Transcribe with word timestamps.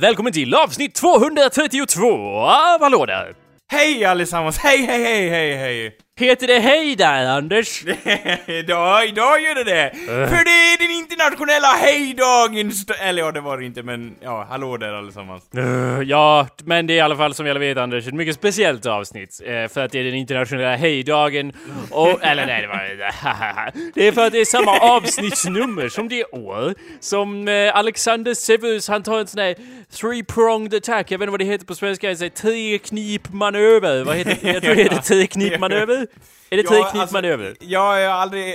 Välkommen 0.00 0.32
till 0.32 0.54
avsnitt 0.54 0.94
232 0.94 2.06
av 2.40 2.80
Hallå 2.80 3.06
där! 3.06 3.34
Hej 3.70 4.04
allesammans! 4.04 4.58
Hej, 4.58 4.86
hej, 4.86 5.02
hej, 5.02 5.28
hej, 5.28 5.56
hej! 5.56 5.96
Heter 6.18 6.46
det 6.46 6.58
hej 6.58 6.96
där, 6.96 7.26
Anders? 7.26 7.84
idag, 8.46 9.06
idag 9.06 9.40
gör 9.40 9.54
det 9.54 9.64
det! 9.64 9.92
För 10.06 10.44
det 10.44 10.50
är 10.50 10.78
den 10.78 10.90
internationella 10.90 11.68
hejdagen! 11.68 12.72
Eller 13.00 13.22
ja, 13.22 13.32
det 13.32 13.40
var 13.40 13.58
det 13.58 13.64
inte, 13.64 13.82
men 13.82 14.14
ja, 14.20 14.46
hallå 14.50 14.76
där 14.76 14.92
allesammans. 14.92 15.42
Uh, 15.56 16.02
ja, 16.02 16.46
men 16.64 16.86
det 16.86 16.92
är 16.92 16.96
i 16.96 17.00
alla 17.00 17.16
fall 17.16 17.34
som 17.34 17.46
jag 17.46 17.58
vet 17.58 17.78
Anders, 17.78 18.06
ett 18.06 18.14
mycket 18.14 18.34
speciellt 18.34 18.86
avsnitt. 18.86 19.40
eh, 19.44 19.68
för 19.68 19.84
att 19.84 19.92
det 19.92 19.98
är 20.00 20.04
den 20.04 20.14
internationella 20.14 20.76
hejdagen. 20.76 21.52
Och, 21.90 22.22
eller 22.22 22.46
nej, 22.46 22.62
det 22.62 22.68
var 22.68 23.92
Det 23.94 24.08
är 24.08 24.12
för 24.12 24.26
att 24.26 24.32
det 24.32 24.40
är 24.40 24.44
samma 24.44 24.78
avsnittsnummer 24.78 25.88
som 25.88 26.08
det 26.08 26.24
år 26.24 26.74
som 27.00 27.48
eh, 27.48 27.76
Alexander 27.76 28.34
Severus, 28.34 28.88
han 28.88 29.02
tar 29.02 29.18
en 29.20 29.26
sån 29.26 29.40
här 29.40 29.54
three-pronged 29.92 30.76
attack. 30.76 31.10
Jag 31.10 31.18
vet 31.18 31.22
inte 31.22 31.30
vad 31.30 31.40
det 31.40 31.44
heter 31.44 31.66
på 31.66 31.74
svenska, 31.74 32.08
jag 32.08 32.18
säger 32.18 32.30
tre-knip-manöver. 32.30 34.04
Vad 34.04 34.16
heter 34.16 34.36
det? 34.40 34.52
Jag 34.52 34.62
tror 34.62 34.74
det 34.74 34.82
heter 34.82 34.96
tre-knip-manöver. 34.96 36.07
Är 36.50 36.56
det 36.56 36.62
tre-knip-manöver? 36.62 37.48
Alltså, 37.48 37.64
jag 37.64 37.80
har 37.80 38.00
aldrig, 38.00 38.54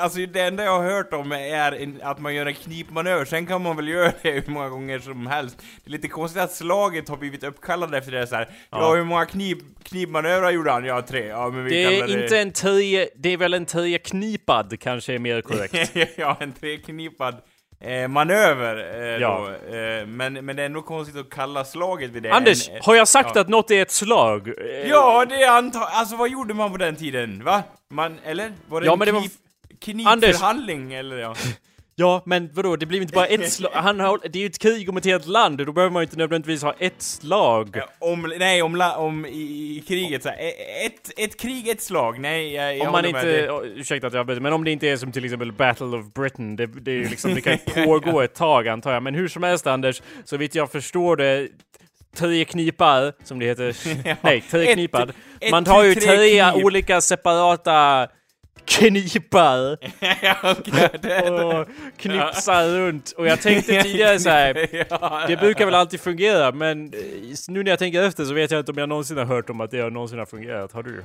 alltså 0.00 0.18
det 0.18 0.40
enda 0.40 0.64
jag 0.64 0.78
har 0.82 0.90
hört 0.90 1.12
om 1.12 1.32
är 1.32 1.72
en, 1.72 2.00
att 2.02 2.20
man 2.20 2.34
gör 2.34 2.46
en 2.46 2.54
knipmanöver, 2.54 3.24
sen 3.24 3.46
kan 3.46 3.62
man 3.62 3.76
väl 3.76 3.88
göra 3.88 4.12
det 4.22 4.30
hur 4.30 4.52
många 4.52 4.68
gånger 4.68 4.98
som 4.98 5.26
helst. 5.26 5.56
Det 5.84 5.88
är 5.88 5.92
lite 5.92 6.08
konstigt 6.08 6.42
att 6.42 6.52
slaget 6.52 7.08
har 7.08 7.16
blivit 7.16 7.44
uppkallat 7.44 7.94
efter 7.94 8.12
det 8.12 8.26
så 8.26 8.34
här. 8.34 8.48
Ja, 8.70 8.78
Ja. 8.80 8.94
hur 8.94 9.04
många 9.04 9.26
knip, 9.26 9.58
knipmanövrar 9.82 10.50
gjorde 10.50 10.70
han? 10.70 10.84
Ja, 10.84 11.02
tre. 11.02 11.26
Ja, 11.26 11.48
men 11.50 11.64
vi 11.64 11.70
Det 11.70 11.84
är 11.84 12.22
inte 12.22 12.38
en 12.38 12.52
tre, 12.52 13.08
det 13.16 13.28
är 13.32 13.36
väl 13.36 13.54
en 13.54 13.66
tre-knipad 13.66 14.80
kanske 14.80 15.14
är 15.14 15.18
mer 15.18 15.40
korrekt. 15.40 15.90
ja, 16.16 16.36
en 16.40 16.52
treknipad 16.52 17.36
eh, 17.80 18.08
manöver 18.08 18.76
eh, 19.02 19.20
Ja. 19.20 19.48
då. 19.68 19.76
Eh, 19.76 20.06
men, 20.06 20.32
men 20.44 20.56
det 20.56 20.62
är 20.62 20.66
ändå 20.66 20.82
konstigt 20.82 21.16
att 21.16 21.30
kalla 21.30 21.64
slaget 21.64 22.10
vid 22.10 22.22
det. 22.22 22.30
Anders, 22.32 22.68
en, 22.68 22.78
har 22.82 22.94
jag 22.94 23.08
sagt 23.08 23.30
ja. 23.34 23.40
att 23.40 23.48
något 23.48 23.70
är 23.70 23.82
ett 23.82 23.90
slag? 23.90 24.48
Eh, 24.48 24.88
Ja, 24.88 25.24
det 25.28 25.34
är 25.42 25.50
anta... 25.50 25.78
Alltså 25.80 26.16
vad 26.16 26.28
gjorde 26.30 26.54
man 26.54 26.70
på 26.72 26.76
den 26.76 26.96
tiden? 26.96 27.44
Va? 27.44 27.62
Man, 27.90 28.18
eller? 28.24 28.52
Var 28.68 28.80
det 28.80 28.86
Ja, 28.86 28.92
en 28.92 28.98
men 28.98 29.06
det 29.06 29.12
var- 29.12 29.28
knip, 29.80 30.06
Anders. 30.08 30.30
knipförhandling 30.30 30.94
eller 30.94 31.16
ja? 31.18 31.34
Ja, 31.96 32.22
men 32.26 32.50
vadå, 32.52 32.76
det 32.76 32.86
blir 32.86 33.00
inte 33.00 33.14
bara 33.14 33.26
ett 33.26 33.52
slag. 33.52 33.70
Han 33.74 34.00
har, 34.00 34.20
det 34.22 34.38
är 34.38 34.40
ju 34.40 34.46
ett 34.46 34.58
krig 34.58 34.88
om 34.88 34.96
ett 34.96 35.04
helt 35.04 35.26
land, 35.26 35.58
då 35.58 35.72
behöver 35.72 35.92
man 35.92 36.02
ju 36.02 36.04
inte 36.04 36.16
nödvändigtvis 36.16 36.62
ha 36.62 36.74
ett 36.78 37.02
slag. 37.02 37.80
Om, 37.98 38.32
nej, 38.38 38.62
om, 38.62 38.76
la, 38.76 38.96
om 38.96 39.26
i, 39.26 39.30
i 39.30 39.84
kriget 39.88 40.22
så 40.22 40.28
här, 40.28 40.36
e- 40.36 40.86
ett, 40.86 41.10
ett 41.16 41.40
krig, 41.40 41.68
ett 41.68 41.82
slag. 41.82 42.20
Nej, 42.20 42.52
jag, 42.54 42.76
jag 42.76 42.86
Om 42.86 42.92
man 42.92 43.02
med 43.02 43.08
inte, 43.08 43.48
oh, 43.50 43.64
ursäkta 43.64 44.06
att 44.06 44.12
jag 44.12 44.20
avbryter, 44.20 44.40
men 44.40 44.52
om 44.52 44.64
det 44.64 44.70
inte 44.70 44.88
är 44.88 44.96
som 44.96 45.12
till 45.12 45.24
exempel 45.24 45.52
Battle 45.52 45.86
of 45.86 46.12
Britain, 46.12 46.56
det, 46.56 46.66
det 46.66 46.90
är 46.90 46.96
ju 46.96 47.08
liksom, 47.08 47.34
det 47.34 47.40
kan 47.40 47.58
pågå 47.84 48.20
ett 48.20 48.34
tag 48.34 48.68
antar 48.68 48.92
jag. 48.92 49.02
Men 49.02 49.14
hur 49.14 49.28
som 49.28 49.42
helst 49.42 49.66
Anders, 49.66 50.02
så 50.24 50.36
vitt 50.36 50.54
jag 50.54 50.72
förstår 50.72 51.16
det, 51.16 51.48
tre 52.16 52.44
knipar, 52.44 53.12
som 53.24 53.38
det 53.38 53.46
heter. 53.46 53.76
Nej, 54.24 54.40
tre 54.50 54.88
ett 55.40 55.50
Man 55.50 55.64
tar 55.64 55.84
ju 55.84 55.94
tre 55.94 56.52
olika 56.52 57.00
separata 57.00 58.08
det, 61.02 61.30
och 61.30 61.68
knipsar 61.96 62.68
runt. 62.68 63.12
Och 63.16 63.26
jag 63.26 63.40
tänkte 63.42 63.82
tidigare 63.82 64.18
så 64.18 64.28
här. 64.30 64.68
ja, 64.90 65.24
Det 65.28 65.36
brukar 65.36 65.64
väl 65.64 65.74
alltid 65.74 66.00
fungera, 66.00 66.52
men 66.52 66.84
eh, 66.86 67.00
nu 67.48 67.62
när 67.62 67.70
jag 67.70 67.78
tänker 67.78 68.02
efter 68.02 68.24
så 68.24 68.34
vet 68.34 68.50
jag 68.50 68.60
inte 68.60 68.72
om 68.72 68.78
jag 68.78 68.88
någonsin 68.88 69.16
har 69.16 69.24
hört 69.24 69.50
om 69.50 69.60
att 69.60 69.70
det 69.70 69.90
någonsin 69.90 70.18
har 70.18 70.26
fungerat. 70.26 70.72
Har 70.72 70.82
du? 70.82 71.02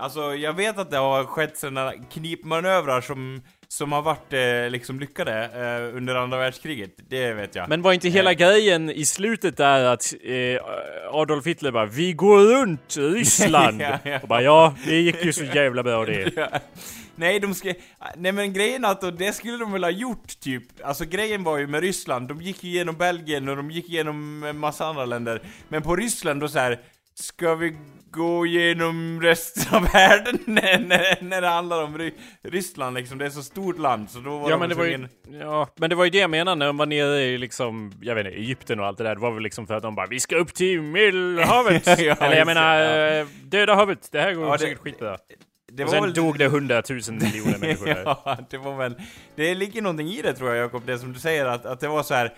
Alltså, 0.00 0.34
jag 0.34 0.52
vet 0.52 0.78
att 0.78 0.90
det 0.90 0.96
har 0.96 1.24
skett 1.24 1.56
sådana 1.56 1.92
knipmanövrar 2.10 3.00
som, 3.00 3.42
som 3.68 3.92
har 3.92 4.02
varit 4.02 4.32
eh, 4.32 4.70
liksom 4.70 5.00
lyckade 5.00 5.44
eh, 5.44 5.96
under 5.96 6.14
andra 6.14 6.38
världskriget. 6.38 6.90
Det 7.08 7.32
vet 7.32 7.54
jag. 7.54 7.68
Men 7.68 7.82
var 7.82 7.92
inte 7.92 8.08
hela 8.08 8.34
grejen 8.34 8.90
i 8.90 9.04
slutet 9.04 9.56
där 9.56 9.84
att 9.84 10.14
eh, 10.22 10.62
Adolf 11.12 11.46
Hitler 11.46 11.72
bara 11.72 11.86
Vi 11.86 12.12
går 12.12 12.38
runt 12.38 12.96
Ryssland! 12.96 13.80
Ja, 13.90 13.98
ja. 14.02 14.18
Och 14.22 14.28
bara 14.28 14.42
ja, 14.42 14.74
det 14.84 15.00
gick 15.00 15.24
ju 15.24 15.32
så 15.32 15.44
jävla 15.44 15.82
bra 15.82 16.04
det. 16.04 16.32
Ja. 16.36 16.48
Nej, 17.14 17.40
de 17.40 17.54
ska... 17.54 17.74
Nej 18.16 18.32
men 18.32 18.52
grejen 18.52 18.84
är 18.84 18.88
att 18.88 19.18
det 19.18 19.32
skulle 19.32 19.56
de 19.56 19.72
väl 19.72 19.84
ha 19.84 19.90
gjort 19.90 20.40
typ. 20.40 20.62
Alltså 20.84 21.04
grejen 21.04 21.44
var 21.44 21.58
ju 21.58 21.66
med 21.66 21.80
Ryssland, 21.80 22.28
de 22.28 22.42
gick 22.42 22.64
ju 22.64 22.70
igenom 22.70 22.96
Belgien 22.96 23.48
och 23.48 23.56
de 23.56 23.70
gick 23.70 23.88
igenom 23.88 24.42
en 24.42 24.58
massa 24.58 24.86
andra 24.86 25.04
länder. 25.04 25.42
Men 25.68 25.82
på 25.82 25.96
Ryssland 25.96 26.40
då 26.40 26.48
så 26.48 26.58
här. 26.58 26.80
Ska 27.14 27.54
vi 27.54 27.76
gå 28.10 28.46
igenom 28.46 29.20
resten 29.22 29.74
av 29.74 29.92
världen 29.92 30.38
när, 30.46 30.78
när, 30.78 31.22
när 31.22 31.40
det 31.40 31.48
handlar 31.48 31.82
om 31.82 31.98
Ry 31.98 32.12
Ryssland 32.42 32.96
liksom? 32.96 33.18
Det 33.18 33.26
är 33.26 33.30
så 33.30 33.42
stort 33.42 33.78
land 33.78 34.10
så 34.10 34.18
då 34.18 34.38
var 34.38 34.50
Ja 34.50 34.56
de 34.56 34.60
men 34.60 34.68
det 34.68 34.74
var 34.74 34.84
ju, 34.84 35.08
ja, 35.40 35.68
men 35.76 35.90
det 35.90 35.96
var 35.96 36.04
ju 36.04 36.10
det 36.10 36.18
jag 36.18 36.30
menade 36.30 36.54
när 36.54 36.66
de 36.66 36.76
var 36.76 36.86
nere 36.86 37.20
i 37.22 37.38
liksom, 37.38 37.92
jag 38.00 38.14
vet 38.14 38.26
inte, 38.26 38.38
Egypten 38.38 38.80
och 38.80 38.86
allt 38.86 38.98
det 38.98 39.04
där. 39.04 39.14
Det 39.14 39.20
var 39.20 39.30
väl 39.30 39.42
liksom 39.42 39.66
för 39.66 39.74
att 39.74 39.82
de 39.82 39.94
bara 39.94 40.06
Vi 40.06 40.20
ska 40.20 40.36
upp 40.36 40.54
till 40.54 40.82
Medelhavet! 40.82 41.86
Ja, 42.00 42.14
Eller 42.20 42.36
jag 42.36 42.46
menar, 42.46 42.78
det, 42.78 43.20
eh, 43.20 43.26
Döda 43.44 43.74
havet. 43.74 44.08
Det 44.12 44.20
här 44.20 44.32
går 44.32 44.46
Ja, 44.46 44.52
det- 44.52 44.58
säkert 44.58 44.78
skitbra. 44.78 45.16
Det 45.72 45.84
och 45.84 45.90
sen 45.90 46.02
väl... 46.02 46.14
dog 46.14 46.38
det 46.38 46.48
hundratusen 46.48 47.18
miljoner 47.18 47.58
människor 47.58 47.86
där. 47.86 48.02
ja, 48.04 48.38
det 48.50 48.58
var 48.58 48.76
väl... 48.76 48.94
Det 49.36 49.54
ligger 49.54 49.82
någonting 49.82 50.08
i 50.08 50.22
det 50.22 50.32
tror 50.32 50.50
jag 50.54 50.64
Jakob, 50.64 50.82
det 50.86 50.98
som 50.98 51.12
du 51.12 51.18
säger 51.18 51.46
att, 51.46 51.66
att 51.66 51.80
det 51.80 51.88
var 51.88 52.02
så 52.02 52.14
här. 52.14 52.32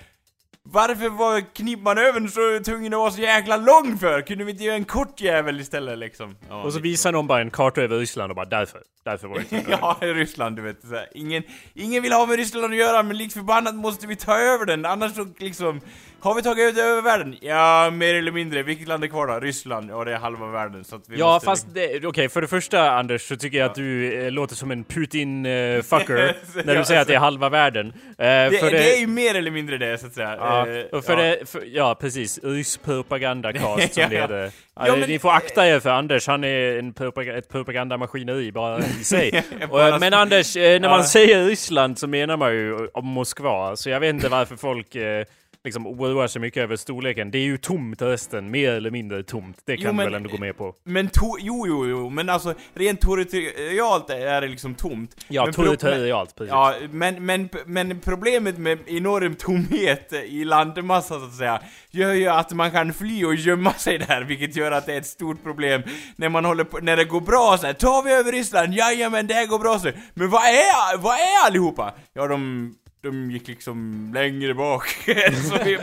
Varför 0.64 1.08
var 1.08 1.54
knipmanövern 1.54 2.28
så 2.28 2.64
tvungen 2.64 2.94
att 2.94 2.98
vara 2.98 3.10
så 3.10 3.20
jäkla 3.20 3.56
lång 3.56 3.98
för? 3.98 4.20
Kunde 4.22 4.44
vi 4.44 4.50
inte 4.52 4.64
göra 4.64 4.76
en 4.76 4.84
kort 4.84 5.20
jävel 5.20 5.60
istället 5.60 5.98
liksom? 5.98 6.36
Ja, 6.48 6.62
Och 6.62 6.72
så 6.72 6.80
visar 6.80 7.12
någon 7.12 7.26
bara 7.26 7.40
en 7.40 7.50
karta 7.50 7.82
över 7.82 7.98
Ryssland 7.98 8.30
och 8.30 8.36
bara 8.36 8.46
därför, 8.46 8.82
därför 9.04 9.28
var 9.28 9.42
det 9.50 9.64
Ja, 9.68 9.98
Ryssland 10.00 10.56
du 10.56 10.62
vet. 10.62 10.80
Så 10.82 10.94
här. 10.94 11.08
Ingen, 11.14 11.42
ingen 11.74 12.02
vill 12.02 12.12
ha 12.12 12.26
med 12.26 12.36
Ryssland 12.36 12.64
att 12.64 12.76
göra, 12.76 13.02
men 13.02 13.16
likt 13.16 13.32
förbannat 13.34 13.74
måste 13.74 14.06
vi 14.06 14.16
ta 14.16 14.38
över 14.38 14.66
den, 14.66 14.84
annars 14.84 15.14
så 15.14 15.26
liksom... 15.38 15.80
Har 16.25 16.34
vi 16.34 16.43
tagit 16.43 16.78
över 16.78 17.03
världen? 17.03 17.37
Ja, 17.41 17.91
mer 17.91 18.15
eller 18.15 18.33
mindre. 18.33 18.62
Vilket 18.62 18.88
land 18.88 19.05
är 19.05 19.09
kvar 19.09 19.27
då? 19.27 19.41
Ryssland? 19.41 19.91
Ja, 19.91 20.05
det 20.05 20.12
är 20.12 20.16
halva 20.19 20.47
världen, 20.47 20.84
så 20.84 20.97
att 20.97 21.03
vi 21.09 21.19
Ja 21.19 21.27
måste... 21.33 21.44
fast 21.44 21.66
det- 21.75 22.06
okej 22.06 22.28
för 22.28 22.41
det 22.41 22.47
första 22.49 22.91
Anders 22.91 23.28
så 23.28 23.37
tycker 23.37 23.59
jag 23.59 23.66
att 23.71 23.75
du 23.75 24.15
eh, 24.25 24.31
låter 24.31 24.55
som 24.55 24.71
en 24.71 24.84
Putin-fucker 24.84 26.37
när 26.65 26.72
du 26.72 26.78
Ja, 26.78 26.84
säger 26.84 27.00
att 27.00 27.06
det 27.06 27.15
är 27.15 27.19
halva 27.19 27.49
världen. 27.49 27.87
Eh, 27.87 27.93
Det, 28.19 28.59
för 28.60 28.71
det 28.71 28.94
är 28.97 29.00
ju 29.00 29.06
mer 29.06 29.34
eller 29.34 29.50
mindre 29.50 29.78
det, 29.78 29.99
så 29.99 30.06
att 30.06 30.15
säga. 30.15 30.37
Ja, 30.38 30.66
Eh, 30.69 30.84
och 30.84 31.05
för 31.05 31.12
ja. 31.19 31.22
det, 31.41 31.47
för, 31.50 31.62
ja 31.66 31.94
precis, 32.00 32.41
rysk 32.43 32.83
propagandacast 32.83 33.94
som 33.94 34.03
Ja, 34.03 34.09
det 34.09 34.15
ja. 34.15 34.21
heter. 34.22 34.43
Ja, 34.77 34.87
Ja, 34.87 34.97
men- 34.97 35.09
Ni 35.09 35.19
får 35.19 35.31
akta 35.31 35.66
er 35.69 35.81
för 35.81 35.91
Anders, 35.91 36.27
han 36.27 36.44
är 36.44 36.78
en 36.78 36.93
propaga 36.93 37.37
ett 37.39 37.49
propagandamaskineri 37.49 38.53
bara 38.53 38.78
i 38.78 38.83
sig. 39.04 39.44
Bara- 39.71 39.99
men 39.99 40.15
Anders, 40.15 40.56
eh, 40.56 40.81
när 40.81 40.89
Ja. 40.89 40.97
man 40.97 41.04
säger 41.04 41.44
Ryssland 41.44 41.99
så 41.99 42.06
menar 42.06 42.37
man 42.37 42.53
ju 42.53 42.89
om 42.94 43.06
Moskva, 43.06 43.77
så 43.77 43.91
jag 43.91 44.00
vet 44.00 44.15
inte 44.15 44.28
varför 44.28 44.56
folk 44.56 44.94
eh, 44.94 45.25
liksom 45.64 45.86
oroar 45.86 46.26
sig 46.26 46.40
mycket 46.40 46.62
över 46.62 46.76
storleken. 46.76 47.30
Det 47.30 47.38
är 47.38 47.42
ju 47.42 47.56
tomt 47.58 48.02
resten, 48.02 48.50
mer 48.50 48.72
eller 48.72 48.90
mindre 48.90 49.22
tomt. 49.22 49.58
Det 49.64 49.72
Jo, 49.74 49.82
kan 49.82 49.90
du 49.90 49.96
men- 49.96 50.06
väl 50.06 50.14
ändå 50.14 50.30
gå 50.30 50.38
med 50.38 50.56
på? 50.56 50.74
Men 50.84 51.08
to- 51.08 51.36
jo, 51.40 51.64
jo, 51.68 51.86
jo, 51.88 52.10
men 52.10 52.28
alltså 52.28 52.54
rent 52.74 53.00
territorialt 53.00 54.10
är 54.10 54.40
det 54.40 54.46
liksom 54.48 54.74
tomt. 54.74 55.24
Ja, 55.28 55.44
men 55.44 55.54
territorialt, 55.54 56.34
precis. 56.36 56.50
Ja, 56.50 56.74
men, 56.90 57.26
men, 57.26 57.48
men 57.66 58.00
problemet 58.00 58.58
med 58.58 58.78
enorm 58.86 59.34
tomhet 59.34 60.12
i 60.12 60.44
landmassa 60.44 61.18
så 61.18 61.24
att 61.24 61.34
säga, 61.34 61.60
gör 61.90 62.12
ju 62.12 62.28
att 62.28 62.52
man 62.52 62.70
kan 62.70 62.92
fly 62.94 63.24
och 63.24 63.34
gömma 63.34 63.72
sig 63.72 63.98
där, 63.98 64.22
vilket 64.22 64.56
gör 64.56 64.72
att 64.72 64.86
det 64.86 64.94
är 64.94 64.98
ett 64.98 65.06
stort 65.06 65.42
problem 65.42 65.82
när 66.16 66.28
man 66.28 66.44
håller 66.44 66.64
på, 66.64 66.78
när 66.78 66.96
det 66.96 67.04
går 67.04 67.20
bra 67.20 67.56
så 67.60 67.66
här, 67.66 67.72
tar 67.74 68.02
vi 68.04 68.12
över 68.12 68.32
Ryssland? 68.32 68.74
Jajamän, 68.74 69.26
det 69.26 69.34
här 69.34 69.46
går 69.46 69.58
bra 69.58 69.78
så. 69.78 69.90
Men 70.14 70.30
vad 70.30 70.42
är, 70.42 70.98
vad 70.98 71.14
är 71.14 71.46
allihopa? 71.46 71.94
Ja, 72.12 72.26
de 72.26 72.74
de 73.02 73.30
gick 73.30 73.48
liksom 73.48 74.10
längre 74.14 74.54
bak, 74.54 74.86
så, 75.48 75.65
vi, 75.65 75.78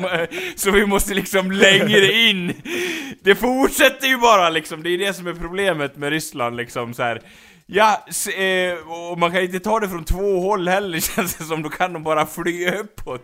så 0.56 0.72
vi 0.72 0.86
måste 0.86 1.14
liksom 1.14 1.52
längre 1.52 2.12
in. 2.12 2.54
Det 3.22 3.36
fortsätter 3.36 4.08
ju 4.08 4.18
bara 4.18 4.50
liksom, 4.50 4.84
det 4.84 4.90
är 4.90 4.98
det 4.98 5.14
som 5.14 5.28
är 5.28 5.34
problemet 5.34 5.98
med 5.98 6.10
Ryssland 6.10 6.56
liksom 6.58 6.94
så 6.94 7.04
här. 7.04 7.22
Ja, 7.72 8.06
s- 8.10 8.28
eh, 8.28 8.78
och 9.12 9.20
man 9.20 9.32
kan 9.32 9.42
inte 9.42 9.60
ta 9.60 9.80
det 9.80 9.90
från 9.90 10.04
två 10.04 10.40
håll 10.40 10.68
heller 10.68 11.00
känns 11.16 11.36
det 11.36 11.44
som, 11.44 11.62
då 11.64 11.70
kan 11.70 11.94
de 11.94 12.04
bara 12.04 12.26
flyga 12.26 12.80
uppåt 12.80 13.22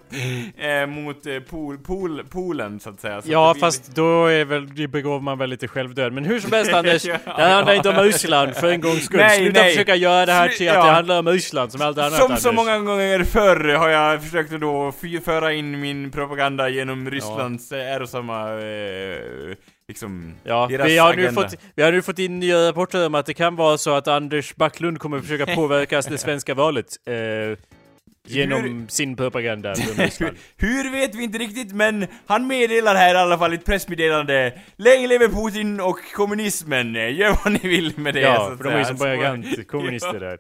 eh, 0.57 0.87
mot 0.87 1.25
eh, 1.27 1.39
pol, 1.39 1.77
pol, 1.77 2.23
polen 2.29 2.79
så 2.79 2.89
att 2.89 2.99
säga. 3.01 3.21
Så 3.21 3.31
Ja, 3.31 3.53
blir 3.53 3.61
fast 3.61 3.95
då 3.95 4.25
är 4.25 4.45
väl, 4.45 4.87
begår 4.87 5.19
man 5.19 5.37
väl 5.37 5.49
lite 5.49 5.67
självdöd. 5.67 6.13
Men 6.13 6.25
hur 6.25 6.39
som 6.39 6.51
helst 6.53 6.73
Anders, 6.73 7.05
Ja, 7.05 7.17
det 7.37 7.43
handlar 7.43 7.73
inte 7.73 7.89
om 7.89 7.95
Ryssland 7.95 8.55
för 8.55 8.67
en 8.71 8.81
gångs 8.81 9.05
skull. 9.05 9.19
Nej, 9.19 9.37
Sluta 9.39 9.61
nej. 9.61 9.71
försöka 9.73 9.95
göra 9.95 10.25
det 10.25 10.33
här 10.33 10.47
till 10.47 10.69
att 10.69 10.75
ja. 10.75 10.85
det 10.85 10.91
handlar 10.91 11.19
om 11.19 11.29
Ryssland 11.29 11.71
som 11.71 11.81
allt 11.81 11.97
annat 11.97 12.13
Som 12.13 12.25
Anders. 12.25 12.39
så 12.39 12.51
många 12.51 12.79
gånger 12.79 13.23
förr 13.23 13.73
har 13.73 13.89
jag 13.89 14.23
försökt 14.23 14.51
då 14.51 14.93
föra 15.25 15.53
in 15.53 15.79
min 15.79 16.11
propaganda 16.11 16.69
genom 16.69 17.09
Rysslands 17.11 17.71
ja. 17.71 17.77
ärosamma, 17.77 18.49
eh, 18.51 19.55
liksom, 19.87 20.33
Ja, 20.43 20.67
deras 20.71 20.87
vi 20.87 20.97
har, 20.97 21.13
nu 21.15 21.21
agenda. 21.23 21.41
fått, 21.41 21.59
vi 21.75 21.83
har 21.83 21.91
nu 21.91 22.01
fått 22.01 22.19
in 22.19 22.39
nya 22.39 22.67
rapporter 22.69 23.05
om 23.05 23.15
att 23.15 23.25
det 23.25 23.33
kan 23.33 23.55
vara 23.55 23.77
så 23.77 23.91
att 23.95 24.07
Anders 24.07 24.55
Backlund 24.55 24.99
kommer 24.99 25.21
försöka 25.21 25.45
påverka 25.55 26.01
det 26.01 26.17
svenska 26.17 26.53
valet. 26.53 26.87
Eh, 27.07 27.57
genom 28.27 28.87
sin 28.89 29.15
propaganda. 29.15 29.73
Hur 30.57 30.91
vet 30.91 31.15
vi 31.15 31.23
inte 31.23 31.37
riktigt, 31.37 31.71
men 31.73 32.07
han 32.25 32.47
meddelar 32.47 32.95
här 32.95 33.15
i 33.15 33.17
alla 33.17 33.37
fall 33.37 33.53
i 33.53 33.55
ett 33.55 33.65
pressmeddelande 33.65 34.53
Länge 34.75 35.07
leve 35.07 35.27
Putin 35.29 35.79
och 35.79 35.99
kommunismen, 36.15 36.93
gör 36.93 37.37
vad 37.43 37.53
ni 37.53 37.59
vill 37.69 37.93
med 37.97 38.13
det 38.13 38.21
så 38.21 38.27
Ja, 38.27 38.51
att 38.51 38.57
för 38.57 38.63
de 38.63 38.73
är 38.73 38.77
ju 38.79 38.85
som 38.85 38.97
Så- 38.97 39.03
propagandkommunister 39.03 40.19
där. 40.19 40.37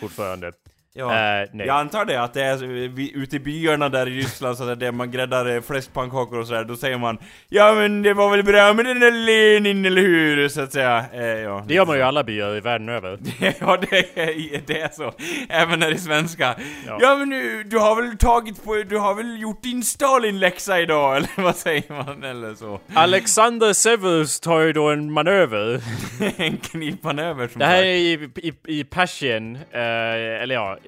Fortfarande. 0.00 0.52
Ja. 0.96 1.04
Eh, 1.42 1.48
nej. 1.52 1.66
Jag 1.66 1.76
antar 1.76 2.04
det, 2.04 2.22
att 2.22 2.34
det 2.34 2.42
är 2.42 2.56
vi, 2.88 3.12
ute 3.14 3.36
i 3.36 3.38
byarna 3.40 3.88
där 3.88 4.08
i 4.08 4.10
Ryssland, 4.18 4.56
så 4.56 4.64
där 4.64 4.76
det 4.76 4.92
man 4.92 5.10
gräddar 5.10 5.54
eh, 5.56 5.60
fläskpannkakor 5.62 6.38
och 6.38 6.46
sådär, 6.46 6.64
då 6.64 6.76
säger 6.76 6.98
man 6.98 7.18
Ja 7.48 7.74
men 7.74 8.02
det 8.02 8.14
var 8.14 8.30
väl 8.30 8.42
bra 8.44 8.72
med 8.72 8.84
den 8.84 9.00
där 9.00 9.12
Lenin, 9.12 9.84
eller 9.84 10.02
hur? 10.02 10.48
Så 10.48 10.60
att 10.60 10.72
säga. 10.72 11.04
Eh, 11.12 11.24
ja. 11.24 11.64
Det 11.68 11.74
gör 11.74 11.86
man 11.86 11.94
ju 11.96 12.00
i 12.00 12.04
alla 12.04 12.24
byar 12.24 12.56
i 12.56 12.60
världen 12.60 12.88
över. 12.88 13.18
ja, 13.60 13.78
det 13.90 13.96
är, 14.20 14.66
det 14.66 14.80
är 14.80 14.88
så. 14.88 15.12
Även 15.48 15.78
när 15.78 15.88
det 15.90 15.96
är 15.96 15.98
svenska. 15.98 16.54
Ja, 16.86 16.98
Ja. 17.00 17.16
men 17.16 17.30
du, 17.30 17.62
du 17.64 17.78
har 17.78 18.02
väl 18.02 18.18
tagit 18.18 18.64
på, 18.64 18.74
du 18.88 18.98
har 18.98 19.14
väl 19.14 19.40
gjort 19.40 19.62
din 19.62 19.82
Stalin-läxa 19.82 20.80
idag, 20.80 21.16
eller 21.16 21.42
vad 21.42 21.56
säger 21.56 21.92
man? 22.04 22.22
Eller 22.24 22.54
så. 22.54 22.80
Alexander 22.94 23.72
Severus 23.72 24.40
tar 24.40 24.60
ju 24.60 24.72
då 24.72 24.88
en 24.90 25.12
manöver. 25.12 25.80
en 26.36 26.56
knipmanöver 26.56 27.48
som 27.48 27.58
Det 27.58 27.66
här 27.66 27.76
sagt. 27.76 27.84
är 27.84 27.90
i, 27.94 28.52
i, 28.66 28.80
i 28.80 28.84
Persien, 28.84 29.56
eh, 29.56 30.42
eller 30.42 30.54
ja, 30.54 30.78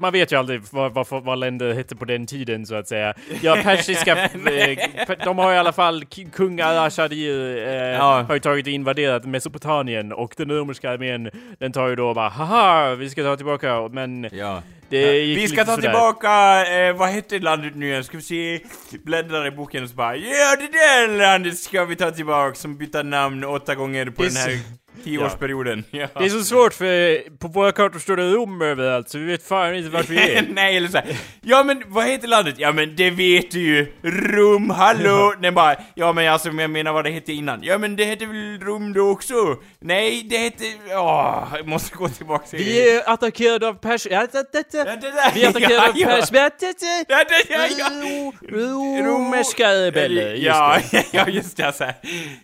man 0.00 0.12
vet 0.12 0.32
ju 0.32 0.36
aldrig 0.38 0.60
vad, 0.70 0.92
vad, 0.94 1.06
vad 1.24 1.38
länder 1.38 1.72
hette 1.74 1.96
på 1.96 2.04
den 2.04 2.26
tiden 2.26 2.66
så 2.66 2.74
att 2.74 2.88
säga. 2.88 3.14
Ja, 3.42 3.56
persiska, 3.62 4.16
eh, 4.24 4.78
de 5.24 5.38
har 5.38 5.52
i 5.52 5.58
alla 5.58 5.72
fall, 5.72 6.04
kung 6.34 6.60
Al-Ashadir 6.60 7.56
eh, 7.66 7.72
Ja. 7.74 8.22
har 8.28 8.34
ju 8.34 8.40
tagit 8.40 8.66
och 8.66 8.72
invaderat 8.72 9.24
Mesopotamien 9.24 10.12
och 10.12 10.34
den 10.36 10.50
romerska 10.50 10.90
armén, 10.90 11.30
den 11.58 11.72
tar 11.72 11.88
ju 11.88 11.96
då 11.96 12.14
bara 12.14 12.28
haha, 12.28 12.94
vi 12.94 13.10
ska 13.10 13.22
ta 13.22 13.36
tillbaka, 13.36 13.88
men 13.92 14.28
Ja. 14.32 14.62
gick 14.90 15.38
Vi 15.38 15.48
ska 15.48 15.64
ta 15.64 15.74
sådär. 15.74 15.82
tillbaka, 15.82 16.64
eh, 16.78 16.92
vad 16.96 17.08
hette 17.08 17.38
landet 17.38 17.72
nu 17.74 17.86
igen? 17.88 18.04
Ska 18.04 18.16
vi 18.16 18.22
se, 18.22 18.60
bläddrar 19.04 19.46
i 19.46 19.50
boken 19.50 19.82
och 19.82 19.88
så 19.90 19.96
bara 19.96 20.16
Ja, 20.16 20.56
det 20.58 20.72
där 20.72 21.18
landet 21.18 21.58
ska 21.58 21.84
vi 21.84 21.96
ta 21.96 22.10
tillbaka 22.10 22.54
som 22.54 22.76
bytte 22.76 23.02
namn 23.02 23.44
åtta 23.44 23.74
gånger 23.74 24.06
på 24.10 24.22
är 24.22 24.26
den 24.26 24.36
här 24.36 24.58
tioårsperioden. 25.04 25.84
Ja. 25.90 26.06
Det 26.18 26.24
är 26.24 26.28
så 26.28 26.42
svårt 26.42 26.74
för 26.74 27.38
på 27.38 27.48
våra 27.48 27.72
kartor 27.72 27.98
står 27.98 28.16
det 28.16 28.30
Rom 28.30 28.62
överallt 28.62 29.08
så 29.08 29.18
vi 29.18 29.24
vet 29.24 29.48
fan 29.48 29.74
inte 29.74 29.90
vart 29.90 30.08
vi 30.08 30.18
är. 30.18 30.46
Nej, 30.54 30.76
eller 30.76 30.88
så 30.88 30.98
här. 30.98 31.16
Ja 31.40 31.62
men 31.62 31.82
vad 31.86 32.04
heter 32.04 32.28
landet? 32.28 32.54
Ja 32.58 32.72
men 32.72 32.96
det 32.96 33.10
vet 33.10 33.50
du 33.50 33.60
ju! 33.60 33.86
Rum, 34.02 34.70
hallå! 34.70 35.34
Nej 35.40 35.50
bara, 35.52 35.76
ja 35.94 36.12
men 36.12 36.32
alltså 36.32 36.48
jag 36.48 36.70
menar 36.70 36.92
vad 36.92 37.04
det 37.04 37.10
hette 37.10 37.32
innan. 37.32 37.60
Ja 37.62 37.78
men 37.78 37.96
det 37.96 38.04
hette 38.04 38.26
väl 38.26 38.60
Rum 38.60 38.92
då 38.92 39.10
också? 39.10 39.34
Nej, 39.80 40.26
det 40.30 40.38
hette... 40.38 40.64
Åh, 40.90 41.48
jag 41.56 41.68
måste 41.68 41.96
gå 41.96 42.08
tillbaka 42.08 42.46
till... 42.46 42.58
Vi 42.58 42.96
är 42.96 43.10
attackerade 43.10 43.68
av 43.68 43.74
Persien. 43.74 44.20
Ja, 44.32 44.42
det, 44.52 44.72
det, 44.72 44.78
Ja, 44.78 44.84
det. 44.84 45.32
Vi 45.34 45.44
är 45.44 45.48
attackerade 45.48 45.88
av 45.88 45.92
ja, 45.94 46.18
ja. 46.32 46.50
Det, 46.60 46.80
det. 46.80 47.04
Ja, 47.08 47.24
det, 47.28 47.44
ja, 47.48 47.66
ja. 47.78 49.06
Romerska 49.06 49.68
rebeller, 49.68 50.34
just 50.34 50.46
ja, 50.46 50.78
det. 50.90 51.04
ja, 51.12 51.28
just 51.28 51.56
det. 51.56 51.94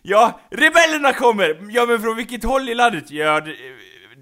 Ja, 0.02 0.40
rebellerna 0.50 1.12
kommer! 1.12 1.56
Ja, 1.70 1.86
men 1.86 2.02
från 2.02 2.16
vilket 2.16 2.41
håll 2.44 2.68
i 2.68 2.74
landet? 2.74 3.10
Ja, 3.10 3.40
det, 3.40 3.54